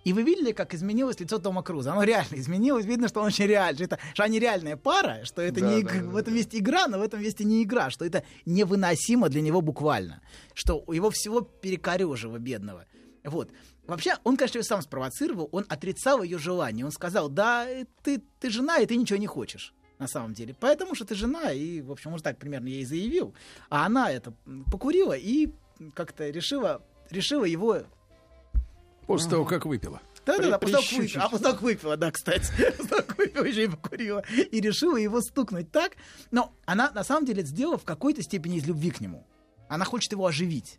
[0.06, 1.90] И вы видели, как изменилось лицо Тома Круза?
[1.90, 2.86] Оно реально изменилось.
[2.86, 3.86] Видно, что он очень реальный.
[3.86, 7.00] Это, что они реальная пара, что это Да, не да, в этом есть игра, но
[7.00, 10.22] в этом есть и не игра, что это невыносимо для него буквально.
[10.54, 12.84] Что у его всего перекорежило бедного.
[13.24, 13.50] Вот.
[13.88, 16.86] Вообще, он, конечно, ее сам спровоцировал, он отрицал ее желание.
[16.86, 19.74] Он сказал, да, э, ты, ты жена, и ты ничего не хочешь.
[19.98, 20.54] На самом деле.
[20.60, 23.34] Поэтому что ты жена, и, в общем, он так примерно ей заявил.
[23.70, 24.32] А она это
[24.70, 25.48] покурила и
[25.94, 27.82] как-то решила, решила его
[29.06, 30.00] После того, как выпила.
[30.24, 31.20] да, да, да, после.
[31.20, 32.50] А после того, как выпила, да, кстати.
[32.76, 34.24] После того, как выпила, еще и покурила.
[34.50, 35.92] И решила его стукнуть так.
[36.30, 39.24] Но она, на самом деле, это сделала в какой-то степени из любви к нему.
[39.68, 40.78] Она хочет его оживить.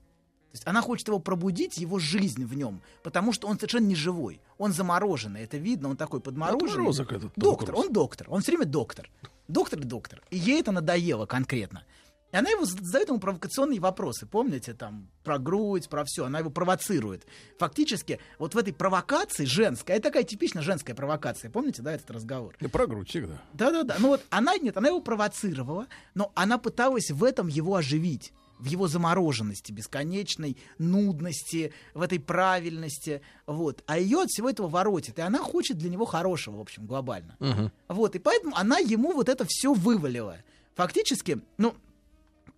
[0.52, 3.96] То есть она хочет его пробудить, его жизнь в нем, потому что он совершенно не
[3.96, 4.40] живой.
[4.58, 6.72] Он замороженный, это видно, он такой подмороженный.
[6.72, 9.10] Отморозок этот доктор, он доктор, он все время доктор.
[9.50, 10.22] Доктор и доктор.
[10.30, 11.84] И ей это надоело конкретно.
[12.32, 16.50] И она его задает ему провокационные вопросы, помните, там, про грудь, про все, она его
[16.50, 17.26] провоцирует.
[17.58, 22.56] Фактически, вот в этой провокации женской, это такая типично женская провокация, помните, да, этот разговор?
[22.60, 23.42] И про грудь всегда.
[23.54, 23.96] Да-да-да.
[24.00, 28.34] Ну вот она нет, она его провоцировала, но она пыталась в этом его оживить.
[28.60, 33.22] В его замороженности, бесконечной нудности, в этой правильности.
[33.46, 33.84] Вот.
[33.86, 35.20] А ее от всего этого воротит.
[35.20, 37.38] И она хочет для него хорошего, в общем, глобально.
[37.88, 38.16] Вот.
[38.16, 40.38] И поэтому она ему вот это все вывалила.
[40.74, 41.76] Фактически, ну,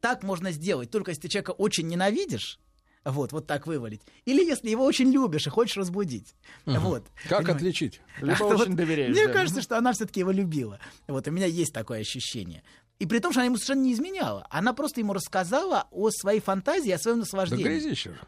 [0.02, 2.60] так можно сделать, только если ты человека очень ненавидишь,
[3.06, 4.02] вот, вот так вывалить.
[4.26, 6.36] Или если его очень любишь и хочешь разбудить.
[6.66, 6.80] Мгм.
[6.82, 7.04] Вот.
[7.28, 7.52] Как Понимаете?
[7.54, 8.02] отличить?
[8.22, 9.34] Либо А очень вот доверяешь, Мне да.
[9.34, 10.80] кажется, что она все-таки его любила.
[11.08, 12.62] Вот у меня есть такое ощущение.
[13.00, 14.46] И при том, что она ему совершенно не изменяла.
[14.50, 17.64] Она просто ему рассказала о своей фантазии, о своем Да наслаждении.
[17.64, 18.20] грязищер.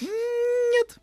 [0.00, 0.98] Нет,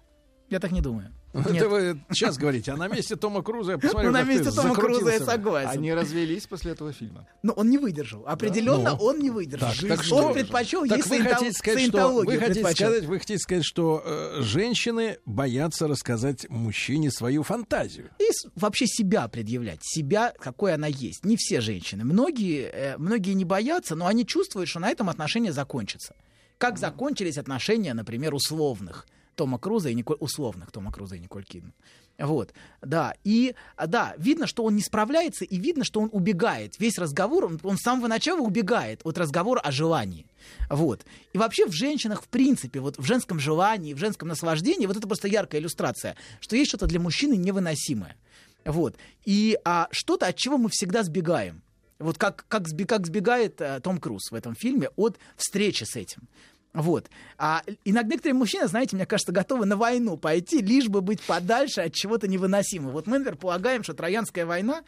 [0.50, 1.14] я так не думаю.
[1.34, 1.48] Нет.
[1.48, 4.76] Это вы сейчас говорите, а на месте Тома Круза я посмотрю, Ну, на месте Тома
[4.76, 5.70] Круза я согласен.
[5.80, 7.28] Они развелись после этого фильма.
[7.42, 8.24] Но он не выдержал.
[8.28, 8.98] Определенно Ну.
[9.04, 9.70] он не выдержал.
[9.70, 13.06] Так, так он что- предпочел Так ей вы хотите сказать, что, саентологию вы хотите сказать,
[13.06, 18.10] вы хотите сказать, что э, женщины боятся рассказать мужчине свою фантазию.
[18.20, 21.26] и вообще себя предъявлять, себя, какой она есть.
[21.26, 22.04] Не все женщины.
[22.04, 26.16] Многие, э, многие не боятся, но они чувствуют, что на этом отношения закончатся.
[26.60, 30.18] Как закончились отношения, например, условных Тома Круза и Николь...
[30.20, 31.74] условных Тома Круза и Николь Кидман.
[32.20, 33.56] Вот, да, и,
[33.88, 36.80] да, видно, что он не справляется, и видно, что он убегает.
[36.80, 40.28] Весь разговор, он, он с самого начала убегает от разговора о желании.
[40.70, 41.06] Вот.
[41.34, 45.08] И вообще в женщинах, в принципе, вот в женском желании, в женском наслаждении, вот это
[45.08, 48.16] просто яркая иллюстрация, что есть что-то для мужчины невыносимое.
[48.64, 48.96] Вот.
[49.26, 51.64] И а, что-то, от чего мы всегда сбегаем.
[52.00, 56.28] Вот как, как, как сбегает э, Том Круз в этом фильме от встречи с этим.
[56.74, 57.10] Вот.
[57.38, 61.82] А иногда некоторые мужчины, знаете, мне кажется, готовы на войну пойти, лишь бы быть подальше
[61.82, 62.92] от чего-то невыносимого.
[62.92, 64.82] Вот мы, например, полагаем, что Троянская война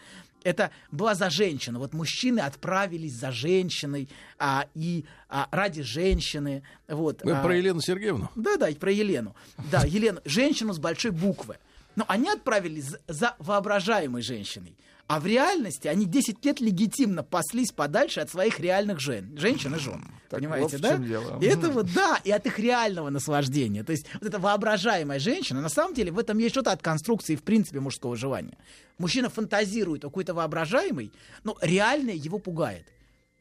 [0.43, 1.79] это была за женщину.
[1.79, 6.63] Вот мужчины отправились за женщиной а, и а, ради женщины.
[6.87, 8.29] Вот, Вы а, про Елену Сергеевну?
[8.35, 9.35] да, да, и про Елену.
[9.71, 11.57] Да, Елену, женщину с большой буквы.
[11.95, 14.75] Но они отправились за- за воображаемой женщиной.
[15.07, 19.77] А в реальности они 10 лет легитимно паслись подальше от своих реальных жен, женщин и
[19.77, 20.03] жен.
[20.29, 20.97] Понимаете, вот да?
[20.97, 21.39] дело.
[21.39, 23.83] И это вот, да, и от их реального наслаждения.
[23.83, 27.35] То есть вот эта воображаемая женщина, на самом деле в этом есть что-то от конструкции,
[27.35, 28.57] в принципе, мужского желания.
[28.97, 31.11] Мужчина фантазирует о какой-то воображаемой,
[31.43, 32.87] но реальное его пугает.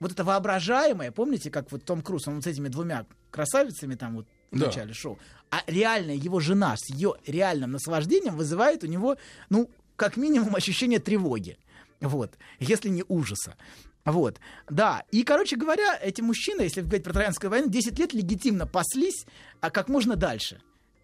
[0.00, 4.16] Вот это воображаемое, помните, как вот Том Круз, он вот с этими двумя красавицами там
[4.16, 4.66] вот в Да.
[4.66, 5.18] начале шоу,
[5.50, 9.16] а реальная его жена с ее реальным наслаждением вызывает у него,
[9.48, 11.58] ну, как минимум ощущение тревоги.
[12.00, 13.56] Вот, если не ужаса.
[14.04, 15.02] Вот, да.
[15.10, 19.26] И, короче говоря, эти мужчины, если говорить про Троянскую войну, 10 лет легитимно паслись,
[19.60, 20.60] а как можно дальше.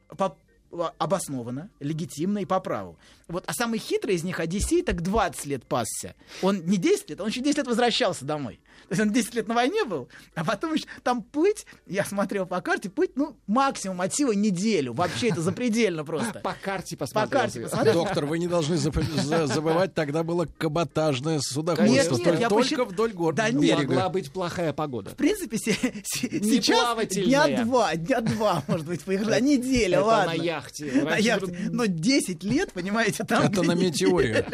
[0.09, 0.37] По-
[0.99, 2.99] обоснованно, легитимно и по праву.
[3.31, 6.15] Вот, а самый хитрый из них, Одиссей, так 20 лет пасся.
[6.43, 8.61] Он не 10 лет, он еще 10 лет возвращался домой.
[8.89, 12.45] То есть он 10 лет на войне был, а потом еще там плыть, я смотрел
[12.47, 14.93] по карте, плыть, ну, максимум от силы неделю.
[14.93, 16.41] Вообще это запредельно просто.
[16.41, 17.41] По карте По посмотрел.
[17.41, 17.65] карте ты.
[17.67, 17.95] посмотрел.
[17.95, 21.93] Доктор, вы не должны забывать, тогда было каботажное судоходство.
[21.93, 23.79] Нет, нет, Только вдоль гор Да нет.
[23.79, 25.11] Могла быть плохая погода.
[25.11, 30.33] В принципе, сейчас дня два, дня два, может быть, поехали, а неделя, Это ладно.
[30.35, 31.03] на яхте.
[31.05, 31.57] На яхте.
[31.71, 33.45] Но 10 лет, понимаете, там...
[33.45, 34.47] Это на метеоре.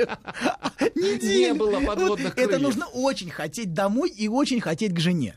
[0.94, 1.38] Неделю.
[1.38, 2.62] Не было подводных Вот Это крыльев.
[2.62, 5.34] нужно очень хотеть домой и очень хотеть к жене.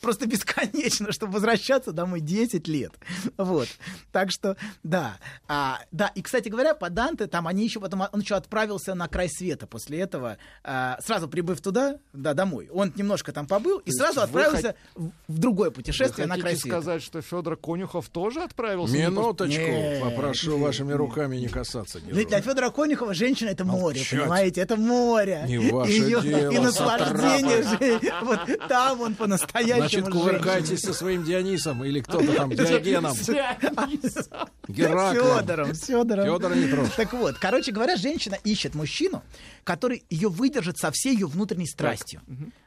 [0.00, 2.92] Просто бесконечно, чтобы возвращаться домой 10 лет.
[3.36, 3.68] Вот.
[4.12, 5.16] Так что, да.
[5.48, 9.08] А, да, и, кстати говоря, по Данте, там они еще потом, он еще отправился на
[9.08, 12.68] край света после этого, а, сразу прибыв туда, да, домой.
[12.72, 16.78] Он немножко там побыл и сразу отправился в, в другое Вы путешествие на край света.
[16.80, 18.94] сказать, что Федор Конюхов тоже отправился?
[18.96, 22.42] Минуточку, Нет, попрошу вашими руками не касаться Для, для героя.
[22.42, 24.10] Федора Конюхова женщина это море, Молчать.
[24.20, 24.60] понимаете?
[24.60, 25.44] Это море.
[25.46, 28.00] Не ваше Её- дело, И наслаждение же.
[28.22, 33.14] Вот там он по-настоящему Значит, кувыркайтесь со своим Дионисом или кто-то там, Диогеном.
[34.68, 35.40] Гераклом.
[35.40, 36.24] Федором, Федором.
[36.26, 36.90] Федора не трожь.
[36.96, 39.22] Так вот, короче говоря, женщина ищет мужчину,
[39.64, 42.22] который ее выдержит со всей ее внутренней страстью.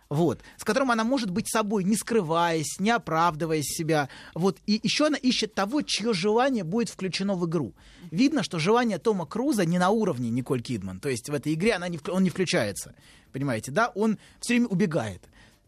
[0.09, 4.09] Вот, с которым она может быть собой, не скрываясь, не оправдывая себя.
[4.35, 7.73] Вот, и еще она ищет того, чье желание будет включено в игру.
[8.11, 10.99] Видно, что желание Тома Круза не на уровне Николь Кидман.
[10.99, 12.93] То есть в этой игре она не, он не включается.
[13.31, 13.87] Понимаете, да?
[13.95, 15.23] Он все время убегает.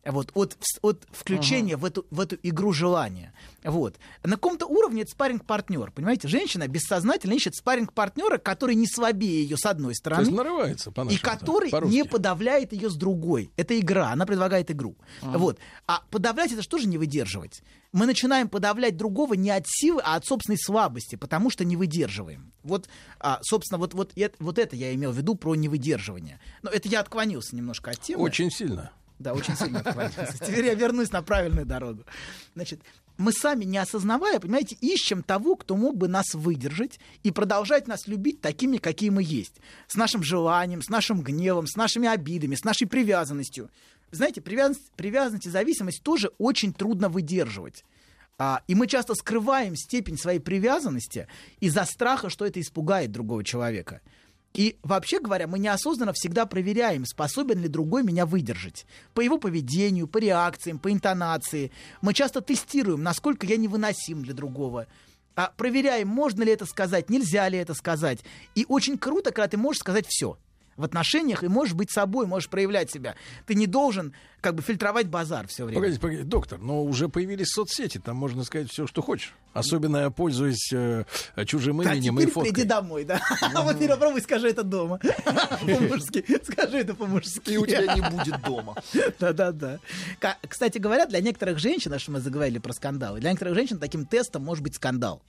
[0.06, 3.34] Вот, от, от включения в, эту, в эту игру желания.
[3.64, 3.96] Вот.
[4.24, 5.92] На каком-то уровне это спарринг-партнер.
[5.92, 10.22] Понимаете, женщина бессознательно ищет спарринг-партнера, который не слабее ее с одной То стороны.
[10.22, 13.52] есть нарывается по И который не подавляет ее с другой.
[13.58, 14.96] Это игра, она предлагает игру.
[15.22, 15.38] Ага.
[15.40, 15.60] Вот.
[15.88, 17.62] А подавлять это что же не выдерживать?
[17.92, 22.52] Мы начинаем подавлять другого не от силы, а от собственной слабости, потому что не выдерживаем.
[22.62, 26.40] Вот, а, собственно, вот, вот, это, вот это я имел в виду про невыдерживание.
[26.62, 28.24] Но это я отклонился немножко от темы.
[28.24, 28.92] Очень сильно.
[29.20, 30.38] Да, очень сильно отклонился.
[30.46, 32.04] Теперь я вернусь на правильную дорогу.
[32.54, 32.82] Значит,
[33.18, 38.08] мы сами, не осознавая, понимаете, ищем того, кто мог бы нас выдержать и продолжать нас
[38.08, 39.56] любить такими, какие мы есть.
[39.88, 43.70] С нашим желанием, с нашим гневом, с нашими обидами, с нашей привязанностью.
[44.12, 47.86] Знаете, привязанность, привязанность и зависимость тоже очень трудно выдерживать.
[48.38, 51.28] А, и мы часто скрываем степень своей привязанности
[51.62, 54.02] из-за страха, что это испугает другого человека.
[54.56, 58.86] И вообще говоря, мы неосознанно всегда проверяем, способен ли другой меня выдержать.
[59.14, 61.72] По его поведению, по реакциям, по интонации.
[62.02, 64.88] Мы часто тестируем, насколько я невыносим для другого.
[65.36, 68.20] А проверяем, можно ли это сказать, нельзя ли это сказать.
[68.56, 70.38] И очень круто, когда ты можешь сказать все
[70.78, 73.16] в отношениях и можешь быть собой, можешь проявлять себя.
[73.46, 75.80] Ты не должен как бы фильтровать базар все время.
[75.80, 79.34] Погодите, погодите, доктор, но уже появились соцсети, там можно сказать все, что хочешь.
[79.54, 81.06] Особенно я пользуюсь э,
[81.46, 82.52] чужим Да, именем и фоткой.
[82.52, 83.22] приди домой, да.
[83.42, 85.00] А вот ты попробуй, скажи это дома.
[85.62, 86.26] По-мужски.
[86.44, 87.52] Скажи это по-мужски.
[87.52, 88.76] И у тебя не будет дома.
[89.20, 89.80] Да-да-да.
[90.48, 94.06] Кстати говоря, для некоторых женщин, а что мы заговорили про скандалы, для некоторых женщин таким
[94.06, 95.24] тестом может быть скандал.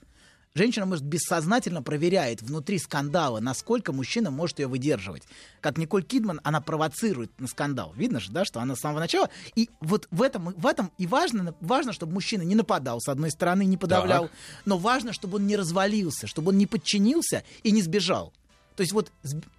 [0.57, 5.23] Женщина, может, бессознательно проверяет внутри скандала, насколько мужчина может ее выдерживать.
[5.60, 7.93] Как Николь Кидман, она провоцирует на скандал.
[7.94, 9.28] Видно же, да, что она с самого начала.
[9.55, 13.31] И вот в этом, в этом и важно, важно, чтобы мужчина не нападал, с одной
[13.33, 14.33] стороны, не подавлял, Так.
[14.65, 18.33] но важно, чтобы он не развалился, чтобы он не подчинился и не сбежал.
[18.76, 19.12] То есть вот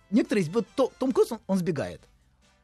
[0.09, 2.01] некоторые, вот То- Том Круз, он, он сбегает.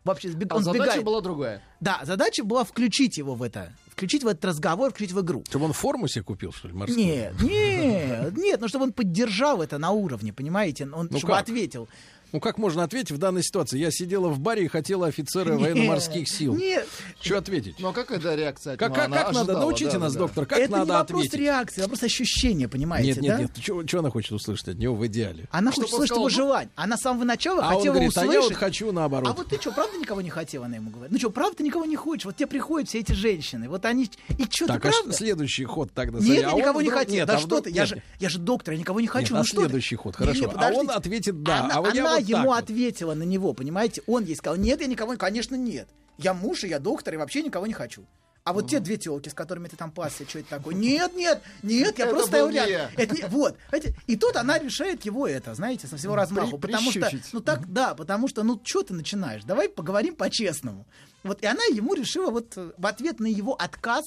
[0.03, 1.06] Вообще сбег- А он задача сбегает.
[1.06, 1.61] была другая.
[1.80, 5.43] Да, задача была включить его в это, включить в этот разговор, включить в игру.
[5.48, 7.06] Чтобы он форму себе купил, что ли, морскую?
[7.06, 11.43] Нет, нет, нет, ну чтобы он поддержал это на уровне, понимаете, он Ну чтобы как?
[11.43, 11.88] ответил.
[12.33, 13.77] Ну как можно ответить в данной ситуации?
[13.77, 16.55] Я сидела в баре и хотела офицера военно-морских сил.
[16.55, 16.87] Нет.
[17.21, 17.75] Что ответить?
[17.77, 18.73] Ну а какая да, реакция?
[18.73, 19.53] от Как, как, как надо?
[19.53, 20.19] Научите да, нас, да.
[20.19, 21.39] доктор, как это надо не вопрос ответить?
[21.39, 23.71] реакции, вопрос ощущения, понимаете, Нет, нет, да?
[23.73, 23.87] нет.
[23.87, 25.45] Что она хочет услышать от него в идеале?
[25.51, 26.69] Она Чтобы хочет он услышать его сказал, ну- желание.
[26.75, 28.33] Она с самого начала А он хотела говорит, а услышать.
[28.33, 29.29] я вот хочу наоборот.
[29.29, 31.11] А вот ты что, правда никого не хотела, она ему говорит?
[31.11, 32.25] Ну что, правда ты никого не хочешь?
[32.25, 34.09] Вот тебе приходят все эти женщины, вот они...
[34.39, 35.13] И что, ты так, а правда?
[35.13, 36.17] следующий ход тогда.
[36.17, 37.13] Нет, смотри, я а он никого не хотел.
[37.13, 39.35] Нет, да а что ты, я же, я доктор, я никого не хочу.
[39.35, 39.61] Ну а что ты?
[39.65, 40.51] следующий ход, хорошо.
[40.55, 42.63] А он ответит «да», а вот я вот ему вот.
[42.63, 44.01] ответила на него, понимаете?
[44.07, 45.87] Он ей сказал, нет, я никого, конечно, нет.
[46.17, 48.05] Я муж, и я доктор, и вообще никого не хочу.
[48.43, 50.75] А вот те две телки, с которыми ты там пасся, что это такое?
[50.75, 52.71] Нет, нет, нет, я Это просто стоял рядом.
[52.71, 52.91] я.
[52.97, 53.57] Это не- вот.
[54.05, 56.57] И тут она решает его это, знаете, со всего размаху.
[56.57, 59.43] При- потому что, ну так, да, потому что, ну что ты начинаешь?
[59.45, 60.85] Давай поговорим по-честному.
[61.23, 64.03] Вот, и она ему решила вот э, в ответ на его отказ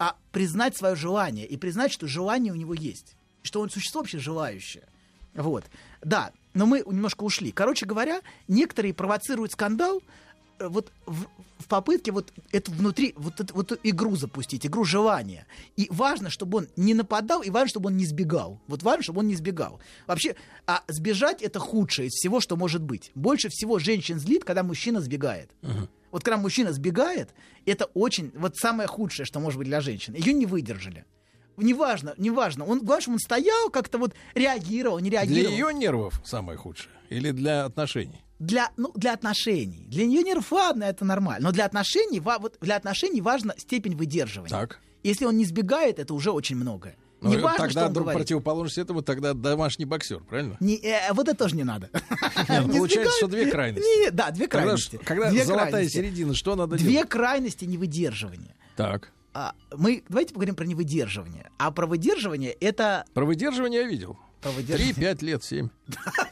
[0.00, 3.14] а, признать свое желание и признать, что желание у него есть.
[3.42, 4.82] Что он существо вообще желающее.
[5.34, 5.64] Вот.
[6.02, 7.52] Да, но мы немножко ушли.
[7.52, 10.02] Короче говоря, некоторые провоцируют скандал
[10.58, 11.26] э, вот в,
[11.58, 15.46] в попытке вот эту внутри, вот эту, вот игру запустить, игру желания.
[15.76, 18.58] И важно, чтобы он не нападал, и важно, чтобы он не сбегал.
[18.68, 19.80] Вот важно, чтобы он не сбегал.
[20.06, 20.34] Вообще,
[20.66, 23.10] а сбежать это худшее из всего, что может быть.
[23.14, 25.50] Больше всего женщин злит, когда мужчина сбегает.
[26.10, 27.34] Вот когда мужчина сбегает,
[27.66, 30.14] это очень, вот самое худшее, что может быть для женщин.
[30.14, 31.04] Ее не выдержали.
[31.56, 32.64] Неважно, неважно.
[32.64, 35.52] Он, главное, он стоял, как-то вот реагировал, не Для реагировал.
[35.56, 36.92] ее нервов самое худшее?
[37.10, 38.22] Или для отношений?
[38.38, 39.86] для, ну, для отношений.
[39.88, 41.48] Для нее нерв, ладно, это нормально.
[41.48, 44.50] Но для отношений, вот для отношений важна степень выдерживания.
[44.50, 44.78] Так.
[45.02, 46.96] Если он не сбегает, это уже очень многое.
[47.22, 48.20] Ну, не важно, тогда что он друг говорит.
[48.20, 50.58] противоположность этому, тогда домашний боксер, правильно?
[50.60, 51.88] Не, э, вот это тоже не надо.
[52.48, 53.14] Ну, Не получается, сбегают.
[53.16, 53.86] что две крайности.
[54.04, 55.00] Не, да, две крайности.
[55.02, 55.96] Когда Две золотая крайности.
[55.96, 57.08] середина, что надо Две делать?
[57.08, 58.54] крайности невыдерживания.
[58.76, 59.12] Так.
[59.38, 61.50] А, мы давайте поговорим про невыдерживание.
[61.58, 64.16] А про выдерживание это Про выдерживание я видел.
[64.40, 65.68] Три, пять лет, семь.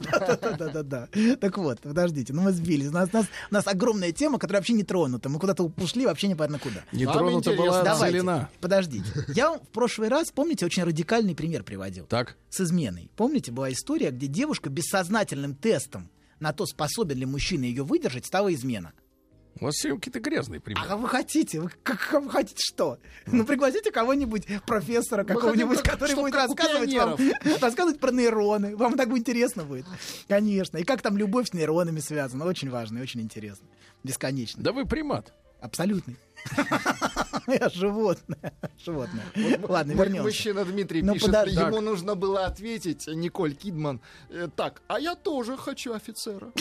[0.01, 1.09] Да-да-да.
[1.39, 2.89] Так вот, подождите, ну мы сбились.
[2.89, 5.29] У нас, у нас, у нас огромная тема, которая вообще не тронута.
[5.29, 6.83] Мы куда-то ушли, вообще непонятно куда.
[6.93, 8.49] Не тронута была Давайте, целина.
[8.63, 9.05] Подождите.
[9.29, 12.07] Я вам в прошлый раз, помните, очень радикальный пример приводил.
[12.07, 12.39] Так.
[12.49, 13.11] С изменой.
[13.17, 16.09] Помните, была история, где девушка бессознательным тестом
[16.41, 18.95] на то, способен ли мужчина ее выдержать, стала измена.
[19.61, 20.87] У вас все какие-то грязные примеры.
[20.89, 21.61] А вы хотите?
[21.61, 22.99] Вы, как, вы хотите что?
[23.27, 27.19] Ну, пригласите кого-нибудь, профессора какого-нибудь, хотим, который будет рассказывать вам,
[27.61, 28.77] рассказывать про нейроны.
[28.77, 29.87] Вам так интересно будет.
[30.29, 30.79] Конечно.
[30.79, 32.45] И как там любовь с нейронами связана.
[32.47, 33.67] Очень важно и очень интересно.
[34.03, 34.63] Бесконечно.
[34.63, 35.33] Да вы примат.
[35.61, 36.17] Абсолютный.
[37.47, 38.53] Я животное.
[38.83, 39.25] Животное.
[39.69, 40.23] Ладно, М- вернемся.
[40.23, 41.57] Мужчина Дмитрий Ну, пишет, подожди.
[41.61, 41.81] ему Так.
[41.83, 44.01] нужно было ответить, Николь Кидман,
[44.31, 46.53] э, так, а я тоже хочу офицера.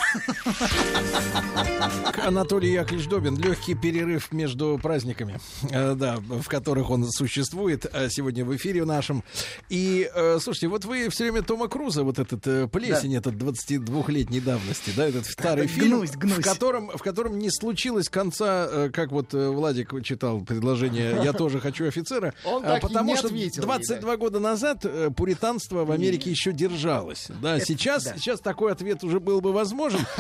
[2.26, 3.38] Анатолий Яковлевич Добин.
[3.38, 5.40] Легкий перерыв между праздниками,
[5.70, 9.24] э, да, в которых он существует э, сегодня в эфире нашем.
[9.70, 14.40] И, э, слушайте, вот вы все время Тома Круза, вот этот э, плесень, этот 22-летней
[14.40, 16.38] давности, да, этот старый Да, фильм, гнусь, гнусь.
[16.38, 21.34] В, котором, в котором не случилось конца, э, как вот э, Владик читал предложение «Я
[21.34, 24.86] тоже хочу офицера», Он а так и потому не что ответил ей, 22 года назад
[24.86, 27.28] э, пуританство в Америке еще держалось.
[27.42, 28.16] Да, Это- сейчас, да.
[28.18, 30.00] сейчас такой ответ уже был бы возможен.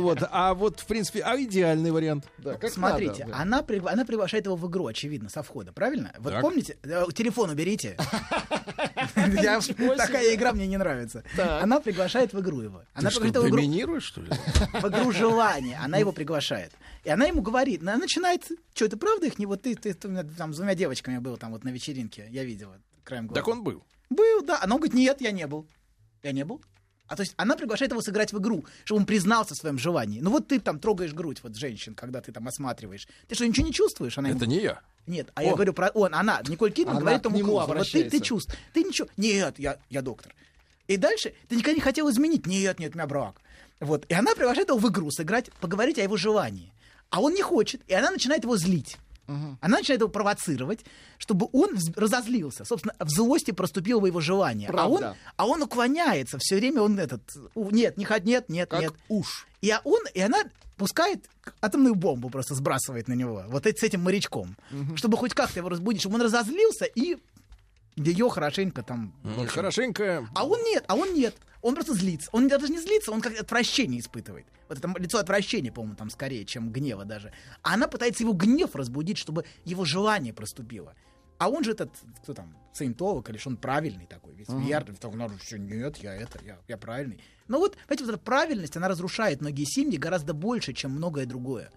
[0.00, 0.18] Вот.
[0.30, 2.24] А вот, в принципе, а идеальный вариант?
[2.38, 3.38] Да, как Смотрите, надо, да.
[3.42, 6.12] она, пригла- она приглашает его в игру, очевидно, со входа, правильно?
[6.18, 6.42] Вот Так.
[6.42, 6.76] помните?
[6.82, 7.96] Э, Телефон уберите.
[9.42, 9.60] Я-
[9.96, 11.22] Такая игра мне не нравится.
[11.60, 12.82] Она приглашает в игру его.
[12.94, 14.28] Она Ты что, его в игру- что ли?
[14.72, 15.78] в игру желания.
[15.82, 16.72] Она его приглашает.
[17.04, 20.24] И она ему говорит, она начинает, что, это правда их не вот ты, ты, ты
[20.36, 23.40] там с двумя девочками был там вот на вечеринке, я видела краем глаза.
[23.40, 23.84] Так он был.
[24.10, 24.58] Был, да.
[24.62, 25.66] Она говорит, нет, я не был.
[26.22, 26.62] Я не был.
[27.06, 30.20] А то есть она приглашает его сыграть в игру, чтобы он признался в своем желании.
[30.20, 33.08] Ну вот ты там трогаешь грудь вот женщин, когда ты там осматриваешь.
[33.26, 34.16] Ты что, ничего не чувствуешь?
[34.16, 34.80] Она ему- Это не я.
[35.08, 35.54] Нет, а я Он.
[35.56, 38.84] говорю про он, она, Николь Кидман Она говорит Тому Крузу, вот ты, ты чувствуешь, ты
[38.84, 40.32] ничего, нет, я, я доктор.
[40.86, 43.40] И дальше ты никогда не хотел изменить, нет, нет, у меня брак.
[43.80, 46.72] Вот, и она приглашает его в игру сыграть, поговорить о его желании.
[47.10, 48.96] А он не хочет, и она начинает его злить.
[49.60, 50.80] Она начинает его провоцировать,
[51.18, 52.64] чтобы он разозлился.
[52.64, 54.68] Собственно, в злости проступило бы его желание.
[54.68, 55.04] А он,
[55.36, 56.38] а он уклоняется.
[56.38, 57.22] Все время он этот...
[57.54, 58.92] Нет, не хот, нет, нет, Как нет.
[59.08, 59.46] уж.
[59.60, 60.38] И а он, и она
[60.76, 61.28] пускает
[61.60, 63.44] атомную бомбу, просто сбрасывает на него.
[63.48, 64.56] Вот с этим морячком.
[64.96, 67.16] Чтобы хоть как-то его разбудить, чтобы он разозлился и
[68.02, 69.14] ее хорошенько там...
[69.22, 70.28] Ну, Хорошенько.
[70.34, 71.36] А он нет, а он нет.
[71.62, 72.30] Он просто злится.
[72.32, 74.46] Он даже не злится, он как отвращение испытывает.
[74.68, 77.32] Вот это лицо отвращения, по-моему, там скорее, чем гнева даже.
[77.62, 80.94] А она пытается его гнев разбудить, чтобы его желание проступило.
[81.38, 81.90] А он же этот,
[82.22, 84.60] кто там, саентолог, или что он правильный такой, весь Ага.
[84.60, 87.18] верный, так надо, что нет, я это, я, я правильный.
[87.48, 91.70] Но вот, понимаете, вот эта правильность, она разрушает многие семьи гораздо больше, чем многое другое.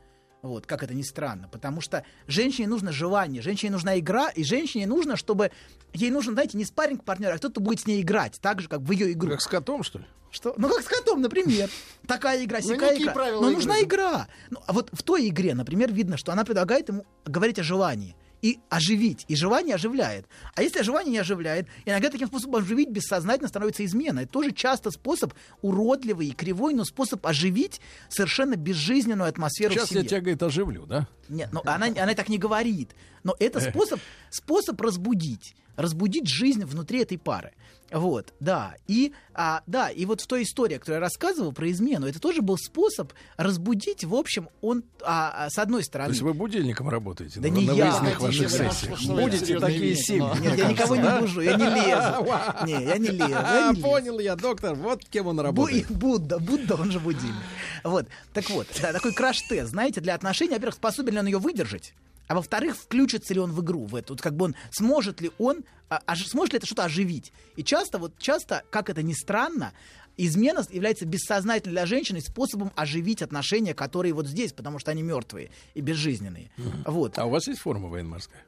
[0.43, 1.47] Вот, как это ни странно.
[1.47, 5.51] Потому что женщине нужно желание, женщине нужна игра, и женщине нужно, чтобы...
[5.93, 8.81] Ей нужен, знаете, не спарринг партнер, а кто-то будет с ней играть, так же, как
[8.81, 9.30] в ее игру.
[9.30, 10.05] Как с котом, что ли?
[10.31, 10.53] Что?
[10.57, 11.69] Ну, как с котом, например.
[12.07, 13.31] Такая игра, Ну, сякая игра.
[13.31, 14.27] Но нужна игра.
[14.49, 18.15] Ну, а вот в той игре, например, видно, что она предлагает ему говорить о желании
[18.43, 19.25] и оживить.
[19.30, 20.27] И желание оживляет.
[20.53, 24.19] А если желание не оживляет, иногда таким способом оживить бессознательно становится измена.
[24.19, 29.91] Это тоже часто способ уродливый и кривой, но способ оживить совершенно безжизненную атмосферу в Сейчас
[29.91, 30.09] я семье.
[30.09, 31.07] тебя, говорит, оживлю, да?
[31.30, 32.91] Нет, ну она, она так не говорит.
[33.23, 35.55] Но это способ, способ разбудить.
[35.77, 37.53] Разбудить жизнь внутри этой пары.
[37.93, 38.75] Вот, да.
[38.88, 42.41] И, а, да, и вот в той истории, которую я рассказывал про измену, это тоже
[42.41, 46.09] был способ разбудить, в общем, он, а, а, с одной То стороны...
[46.09, 47.85] есть вы будильником работаете Да на, не на я.
[47.85, 48.99] выездных ваших сессиях.
[49.05, 50.41] Будете такие семьи.
[50.41, 52.65] Нет, я никого не бужу, я не лезу.
[52.65, 53.35] Не, я не лезу.
[53.35, 53.81] А, лезу.
[53.81, 55.91] понял я, доктор, вот кем он работает.
[55.91, 57.35] Будда, Будда, он же будильник.
[57.83, 61.93] Вот, так вот, такой краш-тест, знаете, для отношений, во-первых, способен ли он ее выдержать,
[62.27, 65.32] А во-вторых, включится ли он в игру, в эту, вот как бы он, сможет ли
[65.38, 67.34] он, а, ож- сможет ли это что-то оживить.
[67.58, 69.74] И часто, вот часто, как это ни странно,
[70.16, 75.52] измена является бессознательной для женщины способом оживить отношения, которые вот здесь, потому что они мертвые
[75.74, 76.52] и безжизненные.
[76.85, 77.18] Вот.
[77.18, 78.43] А у вас есть форма военно-морская?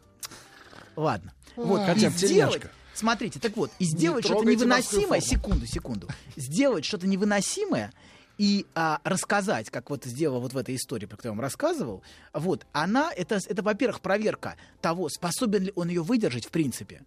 [0.95, 1.33] Ладно.
[1.55, 2.71] Вот, Хотя бы сделать, тельняшка.
[2.93, 7.91] смотрите, так вот, и Не сделать что-то невыносимое, секунду, секунду, сделать что-то невыносимое
[8.37, 12.03] и а, рассказать, как вот сделала вот в этой истории, про которую я вам рассказывал,
[12.33, 17.01] вот, она, это, это во-первых, проверка того, способен ли он ее выдержать в принципе.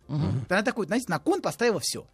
[0.49, 2.07] Она такой, знаете, на кон поставила все.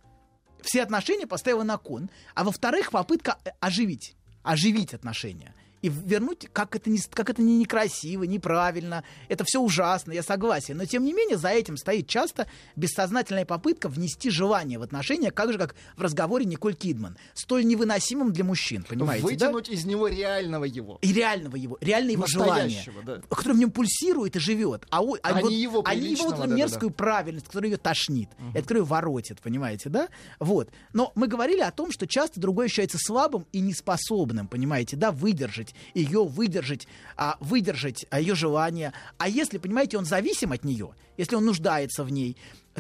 [0.63, 2.09] Все отношения поставила на кон.
[2.35, 4.17] А во-вторых, попытка э, оживить.
[4.43, 5.55] Оживить отношения.
[5.85, 10.79] И вернуть, как это, не, как это не некрасиво, неправильно, это все ужасно, я согласен.
[10.79, 15.53] Но тем не менее, за этим стоит часто бессознательная попытка внести желание в отношения, как
[15.53, 19.51] же как в разговоре Николь Кидман, столь невыносимым для мужчин, понимаете, да?
[19.51, 20.99] Вытянуть из него реального его.
[21.03, 23.21] И реального его, реально его желание, да.
[23.29, 24.87] которое в нем пульсирует и живет.
[24.89, 26.57] А, о- А вот- не его а не его вот приличного, эту да-да-да.
[26.57, 30.09] мерзкую правильность, которая ее тошнит, и от которой её воротит, понимаете, да?
[30.39, 30.71] Вот.
[30.95, 35.74] Но мы говорили о том, что часто другой ощущается слабым и неспособным, понимаете, да, выдержать
[35.95, 36.87] ее, выдержать,
[37.17, 38.93] а, выдержать ее желание.
[39.19, 42.37] А если, понимаете, он зависим от нее, если он нуждается в ней,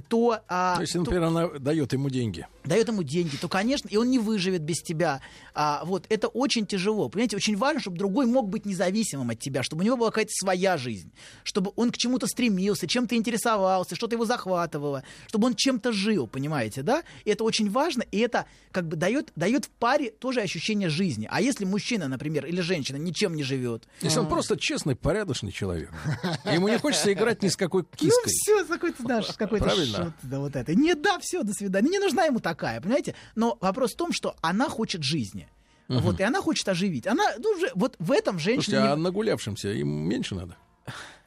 [0.08, 0.40] то...
[0.48, 2.46] а, То есть, то- например, она дает ему деньги.
[2.64, 5.20] дает ему деньги, то, конечно, и он не выживет без тебя.
[5.54, 7.08] А, вот, это очень тяжело.
[7.08, 10.32] Понимаете, очень важно, чтобы другой мог быть независимым от тебя, чтобы у него была какая-то
[10.32, 11.12] своя жизнь,
[11.44, 16.82] чтобы он к чему-то стремился, чем-то интересовался, что-то его захватывало, чтобы он чем-то жил, понимаете,
[16.82, 17.02] да?
[17.24, 21.28] И это очень важно, и это как бы дает, дает в паре тоже ощущение жизни.
[21.30, 23.84] А если мужчина, например, или женщина ничем не живет...
[24.00, 25.90] Если он просто честный, порядочный человек,
[26.52, 28.28] ему не хочется играть ни с какой Ну киской.
[28.30, 30.14] все, какой-то наш, какой-то Правильно?
[30.20, 30.74] шут, да, вот это.
[30.74, 31.88] Нет, да, все, до свидания.
[31.88, 33.14] Не нужна ему такая, понимаете?
[33.34, 35.48] Но вопрос в том, что она хочет жизни.
[35.88, 36.00] Мгм.
[36.00, 37.06] Вот, и она хочет оживить.
[37.06, 38.64] Она, ну, вот в этом женщина...
[38.64, 40.56] Слушайте, а нагулявшимся им меньше надо?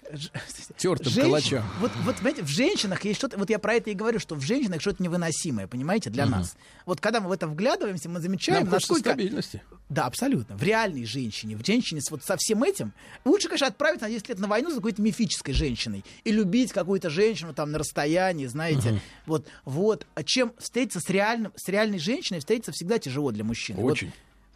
[0.77, 1.65] Тертым Женщин- калачам.
[1.79, 4.41] Вот, вот, понимаете, в женщинах есть что-то, вот я про это и говорю, что в
[4.41, 6.55] женщинах что-то невыносимое, понимаете, для нас.
[6.85, 9.09] Вот когда мы в это вглядываемся, мы замечаем, Нам насколько...
[9.09, 9.61] стабильности.
[9.89, 10.57] Да, абсолютно.
[10.57, 12.93] В реальной женщине, в женщине с, вот со всем этим,
[13.25, 17.09] лучше, конечно, отправиться на 10 лет на войну за какой-то мифической женщиной и любить какую-то
[17.09, 20.05] женщину там на расстоянии, знаете, вот, вот.
[20.15, 23.81] А чем встретиться с, реальным, с реальной женщиной, встретиться всегда тяжело для мужчины.
[23.81, 23.97] Вот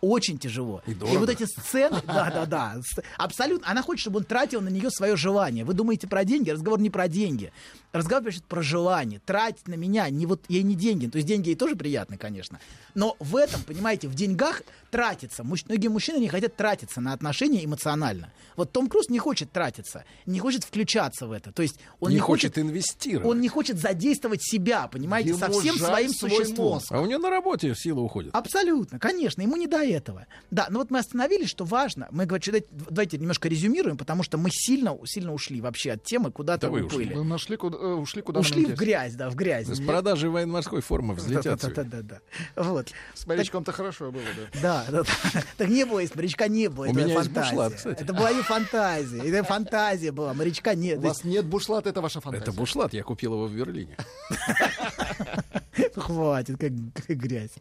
[0.01, 0.37] Очень.
[0.37, 0.81] тяжело.
[0.87, 3.69] И И, вот эти сцены, да, да, да, с- абсолютно.
[3.69, 5.63] Она хочет, чтобы он тратил на нее свое желание.
[5.63, 6.49] Вы думаете про деньги?
[6.49, 7.51] Разговор не про деньги.
[7.93, 9.19] Разговор пишет про желание.
[9.25, 11.07] Тратить на меня, не вот ей не деньги.
[11.07, 12.59] То есть деньги ей тоже приятны, конечно.
[12.95, 15.43] Но в этом, понимаете, в деньгах тратиться.
[15.43, 18.31] Муж- Многие мужчины не хотят тратиться на отношения эмоционально.
[18.55, 21.51] Вот Том Круз не хочет тратиться, не хочет включаться в это.
[21.51, 23.27] То есть он не не, хочет инвестировать.
[23.27, 26.73] он не хочет задействовать себя, понимаете, со Ему всем жаль своим свой существом.
[26.73, 26.91] мозг.
[26.91, 28.35] А у него на работе сила уходит.
[28.35, 30.27] Абсолютно, конечно, ему не до этого.
[30.51, 32.07] Да, но вот мы остановились, что важно.
[32.11, 36.31] Мы говорим, давайте- давайте немножко резюмируем, потому что мы сильно, сильно ушли вообще от темы,
[36.31, 36.87] куда-то Да вы ушли.
[37.05, 37.13] уплыли.
[37.13, 39.67] Вы нашли, куда, э, ушли куда Ушли в грязь, да, в грязь.
[39.67, 41.61] С продажи военно-морской формы взлетят.
[41.61, 42.19] Да, да, да, да,
[42.55, 42.63] да.
[42.63, 42.89] Вот.
[43.13, 44.59] С морячком-то хорошо было, да.
[44.61, 45.03] Да, да,
[45.33, 45.43] да.
[45.57, 46.85] Так не было, из морячка не было.
[46.85, 47.49] У это меня есть фантазия.
[47.49, 48.01] бушлат, кстати.
[48.01, 49.23] Это была не фантазия.
[49.23, 50.33] Это фантазия была.
[50.33, 50.99] Морячка нет.
[50.99, 52.43] У вас нет бушлата, это ваша фантазия.
[52.43, 53.97] Это бушлат, я купил его в Берлине.
[55.95, 56.71] Хватит, как,
[57.17, 57.51] грязь.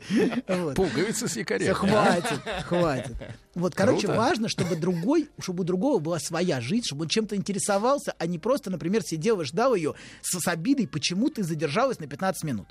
[0.49, 0.75] Вот.
[0.75, 1.65] Пуговицы с якорями.
[1.65, 3.17] Всё, хватит, хватит.
[3.55, 4.19] Вот, короче, Круто.
[4.19, 8.39] важно, чтобы другой, чтобы у другого была своя жизнь, чтобы он чем-то интересовался, а не
[8.39, 12.69] просто, например, сидел и ждал ее с, с обидой, почему ты задержалась на 15 минут.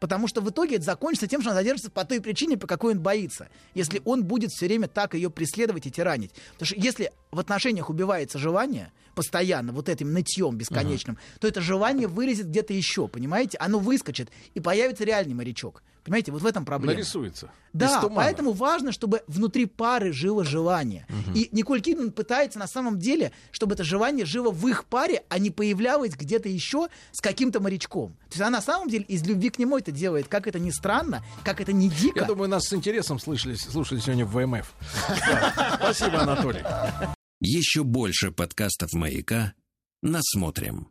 [0.00, 2.94] Потому что в итоге это закончится тем, что она задержится по той причине, по какой
[2.94, 3.48] он боится.
[3.74, 6.32] Если он будет все время так ее преследовать и тиранить.
[6.52, 12.08] Потому что если в отношениях убивается желание, постоянно, вот этим нытьем бесконечным, то это желание
[12.08, 13.56] вылезет где-то еще, понимаете?
[13.58, 15.82] Оно выскочит, и появится реальный морячок.
[16.04, 16.92] Понимаете, вот в этом проблема.
[16.92, 17.50] Нарисуется.
[17.72, 21.06] Да, поэтому важно, чтобы внутри пары жило желание.
[21.34, 25.38] И Николь Кидман пытается на самом деле, чтобы это желание жило в их паре, а
[25.38, 28.12] не появлялось где-то еще с каким-то морячком.
[28.28, 30.28] То есть она на самом деле из любви к нему это делает.
[30.28, 32.20] Как это ни странно, как это не дико.
[32.20, 34.72] Я думаю, нас с интересом слышали, слушали сегодня в ВМФ.
[35.76, 36.62] Спасибо, Анатолий.
[37.40, 39.54] Еще больше подкастов «Маяка»
[40.02, 40.88] насмотрим.